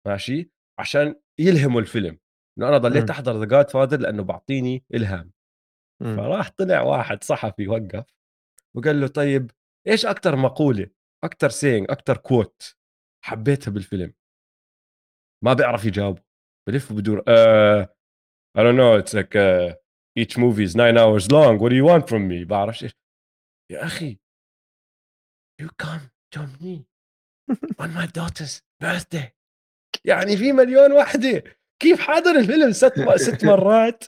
ماشي؟ 0.07 0.51
عشان 0.79 1.15
يلهموا 1.39 1.81
الفيلم 1.81 2.19
إنه 2.59 2.69
أنا 2.69 2.79
ضليت 2.79 3.11
أحضر 3.11 3.39
The 3.39 3.45
Godfather 3.45 4.01
لأنه 4.01 4.23
بعطيني 4.23 4.85
إلهام. 4.95 5.33
فراح 6.17 6.51
طلع 6.51 6.83
واحد 6.83 7.25
صحفي 7.25 7.69
وقف 7.69 8.05
وقال 8.75 9.01
له 9.01 9.07
طيب 9.07 9.51
إيش 9.87 10.07
أكثر 10.07 10.37
مقولة؟ 10.37 10.91
أكثر 11.25 11.49
saying 11.49 11.91
أكثر 11.91 12.17
quote 12.17 12.77
حبيتها 13.25 13.71
بالفيلم. 13.71 14.15
ما 15.45 15.53
بيعرف 15.55 15.85
يجاوب. 15.85 16.19
بلف 16.69 16.93
I 18.57 18.61
don't 18.63 18.77
know 18.77 18.97
it's 18.97 19.13
like 19.13 19.35
uh, 19.35 19.75
each 20.17 20.39
movie 20.39 20.63
is 20.63 20.77
nine 20.77 20.97
hours 20.97 21.29
long. 21.33 21.59
What 21.59 21.71
do 21.71 21.77
you 21.77 21.85
want 21.85 22.09
from 22.09 22.29
me? 22.29 22.45
بعرفش 22.45 22.85
إيش. 22.85 22.93
يا 23.73 23.85
أخي. 23.85 24.19
You 25.63 25.69
come 25.83 26.11
to 26.35 26.41
me 26.61 26.87
on 27.83 27.91
my 27.95 28.07
daughter's 28.07 28.61
birthday. 28.85 29.33
يعني 30.05 30.37
في 30.37 30.53
مليون 30.53 30.93
وحدة. 30.93 31.43
كيف 31.83 32.01
حاضر 32.01 32.31
الفيلم 32.31 32.73
ست 32.73 32.95
ست 33.17 33.45
مرات؟ 33.45 34.05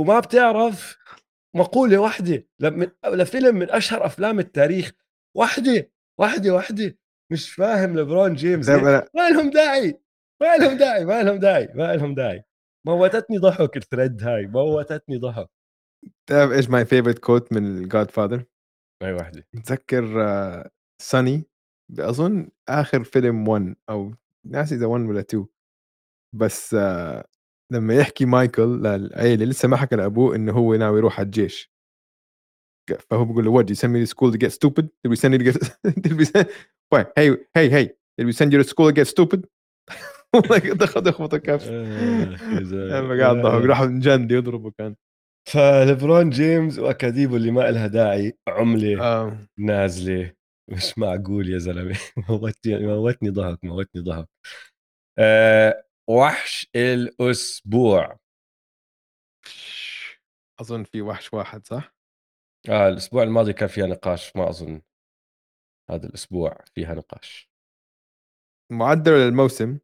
وما 0.00 0.20
بتعرف. 0.20 0.98
مقولة 1.56 1.98
واحدة. 1.98 2.48
لفيلم 3.04 3.54
من 3.54 3.70
أشهر 3.70 4.06
أفلام 4.06 4.38
التاريخ. 4.38 4.92
واحدة. 5.36 5.90
واحدة 6.20 6.50
واحدة 6.54 6.98
مش 7.32 7.50
فاهم 7.54 7.98
لبرون 7.98 8.34
جيمس 8.34 8.68
ما 8.68 9.30
لهم 9.30 9.50
داعي 9.50 10.00
ما 10.42 10.56
لهم 10.56 10.76
داعي 10.76 11.04
ما 11.04 11.22
لهم 11.22 11.38
داعي 11.38 11.68
ما 11.74 11.96
لهم 11.96 12.14
داعي. 12.14 12.44
موتتني 12.86 13.38
ضحك 13.38 13.76
الثريد 13.76 14.22
هاي 14.22 14.46
موتتني 14.46 15.18
ضحك. 15.18 15.48
تعرف 16.26 16.52
إيش 16.52 16.70
my 16.70 16.84
favorite 16.84 17.18
quote 17.18 17.52
من 17.52 17.66
ال 17.66 18.10
Godfather؟ 18.10 18.44
اي 19.02 19.12
وحده 19.12 19.46
بتذكر 19.52 20.04
ساني 21.02 21.46
آه، 21.98 22.08
أظن 22.08 22.48
آخر 22.68 23.04
فيلم 23.04 23.48
1 23.48 23.76
أو 23.90 24.14
ناسي 24.46 24.74
إذا 24.74 24.86
1 24.86 25.04
ولا 25.04 25.20
2 25.20 25.46
بس 26.34 26.74
آه، 26.74 27.24
لما 27.72 27.94
يحكي 27.94 28.24
مايكل 28.24 28.62
للعيلة 28.82 29.44
لسه 29.44 29.68
ما 29.68 29.76
حكى 29.76 29.96
لأبوه 29.96 30.36
إنه 30.36 30.52
هو 30.52 30.74
ناوي 30.74 30.98
يروح 30.98 31.18
على 31.18 31.26
الجيش. 31.26 31.73
فهو 33.10 33.24
بيقول 33.24 33.44
له 33.44 33.62
what 33.62 33.66
you 33.66 33.74
send 33.74 33.90
me 33.92 34.00
to 34.04 34.06
school 34.06 34.32
to 34.32 34.38
get 34.38 34.52
stupid? 34.52 34.88
Did 35.04 35.10
we 35.10 35.16
send 35.16 35.32
you 35.34 35.38
to 35.38 35.44
get 35.44 35.56
did 36.04 36.12
we 36.12 36.24
send 36.24 36.48
why? 36.92 37.04
Hey 37.16 37.28
hey 37.56 37.68
hey 37.70 37.86
did 38.18 38.26
we 38.26 38.32
send 38.32 38.52
you 38.52 38.58
to 38.62 38.68
school 38.68 38.86
to 38.88 38.92
get 38.92 39.06
stupid? 39.06 39.46
والله 40.34 40.58
دخل 40.58 41.08
يخبط 41.08 41.34
الكف 41.34 41.68
لما 41.70 43.22
قاعد 43.22 43.36
ضحك 43.36 43.64
راح 43.64 43.84
جند 43.84 44.32
يضربه 44.32 44.70
كان. 44.78 44.96
فليبرون 45.48 46.30
جيمس 46.30 46.78
واكاديبو 46.78 47.36
اللي 47.36 47.50
ما 47.50 47.70
لها 47.70 47.86
داعي 47.86 48.38
عملة 48.48 49.02
آه. 49.02 49.38
نازلة. 49.58 50.32
مش 50.70 50.98
معقول 50.98 51.48
يا 51.48 51.58
زلمة. 51.58 51.98
موتني 52.28 52.86
موتني 52.86 53.30
ضحك 53.30 53.64
موتني 53.64 54.02
ضحك. 54.02 54.28
أه 55.18 55.84
وحش 56.08 56.66
الأسبوع. 56.76 58.18
أظن 60.60 60.84
في 60.84 61.02
وحش 61.02 61.34
واحد 61.34 61.66
صح؟ 61.66 61.93
آه 62.70 62.88
الأسبوع 62.88 63.22
الماضي 63.22 63.52
كان 63.52 63.68
فيها 63.68 63.86
نقاش 63.86 64.36
ما 64.36 64.48
أظن 64.50 64.80
هذا 65.90 66.06
الأسبوع 66.06 66.58
فيها 66.74 66.94
نقاش. 66.94 67.50
معدل 68.72 69.12
الموسم 69.12 69.78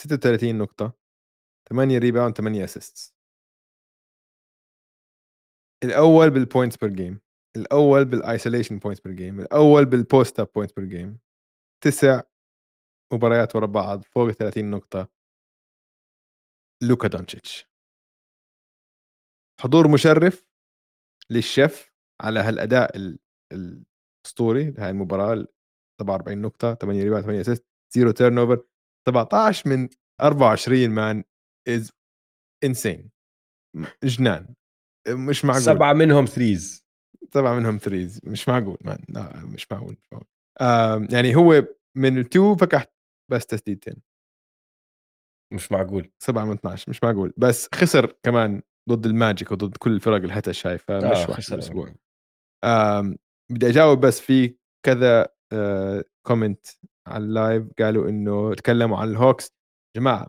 36 0.00 0.58
نقطة 0.58 0.92
8 1.70 1.98
rebound 1.98 2.36
8 2.36 2.64
assist 2.64 3.14
الأول 5.84 6.30
بال 6.30 6.41
points 6.41 6.76
per 6.76 6.90
game 6.90 7.20
الأول 7.56 8.04
بال 8.04 8.18
isolation 8.18 8.78
points 8.78 9.00
per 9.02 9.12
game 9.12 9.40
الأول 9.40 9.84
بال 9.84 10.03
post 10.03 10.40
up 10.40 10.48
points 10.54 10.74
per 10.74 10.84
game 10.84 11.18
تسع 11.84 12.22
مباريات 13.12 13.56
ورا 13.56 13.66
بعض 13.66 14.02
فوق 14.02 14.30
30 14.30 14.70
نقطة. 14.70 15.08
لوكا 16.82 17.08
دونتشيتش 17.08 17.66
حضور 19.60 19.88
مشرف 19.88 20.51
للشيف 21.30 21.92
على 22.22 22.40
هالأداء 22.40 23.16
الأسطوري 23.52 24.70
لهي 24.70 24.90
المباراة 24.90 25.46
47 26.00 26.38
نقطة 26.42 26.74
8 26.74 27.02
rebound 27.02 27.24
8 27.24 27.40
assist 27.40 27.66
zero 27.94 28.10
turnover 28.10 28.64
17 29.08 29.70
من 29.70 29.88
24 30.20 30.90
man 30.90 31.24
is 31.68 31.92
insane 32.64 33.10
جنان. 34.04 34.54
مش 35.08 35.44
معقول. 35.44 35.62
سبعة 35.62 35.92
منهم 35.92 36.24
threes 36.26 36.84
سبعة 37.34 37.54
منهم 37.54 37.78
threes 37.78 38.20
مش 38.24 38.48
معقول 38.48 38.78
man 38.80 39.04
لا 39.08 39.46
مش 39.46 39.72
معقول, 39.72 39.96
مش 40.02 40.12
معقول. 40.12 40.28
آه 40.60 41.06
يعني 41.10 41.36
هو 41.36 41.64
من 41.96 42.18
ال 42.18 42.28
two 42.28 42.56
فكح 42.56 42.86
بس 43.30 43.46
تسديدتين. 43.46 44.02
مش 45.52 45.72
معقول. 45.72 46.10
7 46.18 46.44
من 46.44 46.52
12 46.52 46.90
مش 46.90 47.04
معقول. 47.04 47.32
بس 47.36 47.68
خسر 47.74 48.12
كمان 48.22 48.62
ضد 48.88 49.06
ال 49.06 49.14
Magic 49.14 49.52
وضد 49.52 49.76
كل 49.76 49.92
الفرق 49.92 50.14
اللي 50.16 50.32
حتى 50.32 50.52
شايف 50.52 50.84
فمش 50.88 51.04
آه 51.04 51.26
خسر 51.26 51.54
الأسبوع. 51.54 51.94
بدي 53.52 53.68
أجاوب 53.68 54.00
بس 54.00 54.20
في 54.20 54.56
كذا 54.86 55.28
آه 55.52 56.04
comment 56.26 56.66
على 57.06 57.24
ال 57.24 57.32
live 57.32 57.64
قالوا 57.78 58.08
إنه 58.08 58.54
تكلموا 58.54 58.98
عن 58.98 59.08
ال 59.08 59.14
Hawks. 59.14 59.52
جماعة 59.96 60.28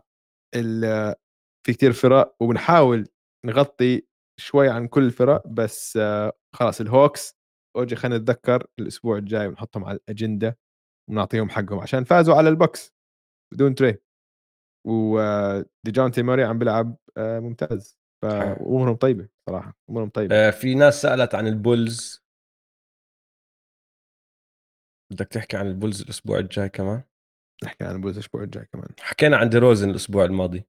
في 1.66 1.72
كثير 1.72 1.92
فرق 1.92 2.36
وبنحاول 2.40 3.08
نغطي 3.46 4.06
شوي 4.40 4.68
عن 4.68 4.88
كل 4.88 5.02
الفرق 5.04 5.46
بس 5.46 5.96
آه، 5.96 6.32
خلاص 6.54 6.80
ال 6.80 6.88
Hawks. 6.88 7.36
أوجي 7.76 7.96
خلينا 7.96 8.18
نتذكر 8.18 8.66
الأسبوع 8.78 9.18
الجاي 9.18 9.46
ونحطهم 9.46 9.84
على 9.84 9.98
الأجندة 9.98 10.58
ونعطيهم 11.10 11.50
حقهم 11.50 11.80
عشان 11.80 12.04
فازوا 12.04 12.34
على 12.34 12.48
ال 12.48 12.55
Bucks. 12.55 12.94
بدون 13.54 13.74
Trae. 13.74 13.98
وديجونتي 14.86 16.22
موراي 16.22 16.44
عم 16.44 16.58
بيلعب 16.58 16.96
آه، 17.16 17.40
ممتاز. 17.40 17.98
فأمورهم 18.30 18.96
طيبة 18.96 19.28
صراحة 19.50 19.76
أمورهم 19.90 20.08
طيبة. 20.08 20.36
آه، 20.36 20.50
في 20.50 20.74
ناس 20.74 21.02
سألت 21.02 21.34
عن 21.34 21.46
ال 21.46 21.57
Bulls. 21.57 22.24
بدك 25.12 25.28
تحكي 25.28 25.56
عن 25.56 25.66
ال 25.66 25.72
Bulls 25.72 26.02
الأسبوع 26.02 26.38
الجاي 26.38 26.68
كمان؟ 26.68 27.02
نحكي 27.64 27.84
عن 27.84 27.96
ال 27.96 27.99
Bulls 27.99 28.16
الأسبوع 28.16 28.42
الجاي 28.42 28.64
كمان. 28.64 28.88
حكينا 29.00 29.36
عن 29.36 29.48
ديروزن 29.48 29.90
الأسبوع 29.90 30.24
الماضي. 30.24 30.64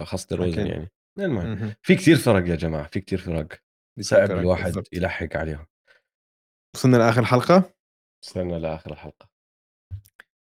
لخص 0.00 0.26
ديروزن 0.26 0.66
يعني. 0.66 0.90
المهم 1.18 1.74
في 1.82 1.94
كثير 1.94 2.16
فرق 2.16 2.48
يا 2.48 2.56
جماعة 2.56 2.88
في 2.88 3.00
كثير 3.00 3.18
فرق. 3.18 3.62
صعب 4.00 4.30
الواحد 4.30 4.64
بالزبط. 4.64 4.88
يلحق 4.92 5.36
عليهم. 5.36 5.66
وصلنا 6.76 6.96
لآخر 6.96 7.20
الحلقة 7.20 7.74
وصلنا 8.24 8.54
لآخر 8.54 8.92
الحلقة. 8.92 9.33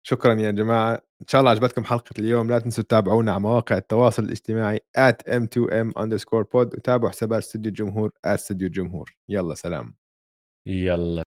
شكرا 0.09 0.34
يا 0.34 0.51
جماعة. 0.51 0.93
إن 1.21 1.27
شاء 1.27 1.39
الله 1.41 1.51
عجبتكم 1.51 1.84
حلقة 1.84 2.13
اليوم. 2.19 2.49
لا 2.49 2.59
تنسوا 2.59 2.84
تتابعونا 2.84 3.31
على 3.31 3.41
مواقع 3.41 3.77
التواصل 3.77 4.23
الاجتماعي 4.23 4.79
at 4.97 5.15
m2m 5.29 5.91
underscore 6.03 6.43
pod 6.43 6.55
وتابعوا 6.75 7.09
حسابات 7.09 7.43
استوديو 7.43 7.69
الجمهور 7.69 8.09
at 8.09 8.27
استوديو 8.27 8.67
الجمهور. 8.67 9.15
يلا 9.29 9.55
سلام. 9.55 9.95
يلا. 10.67 11.26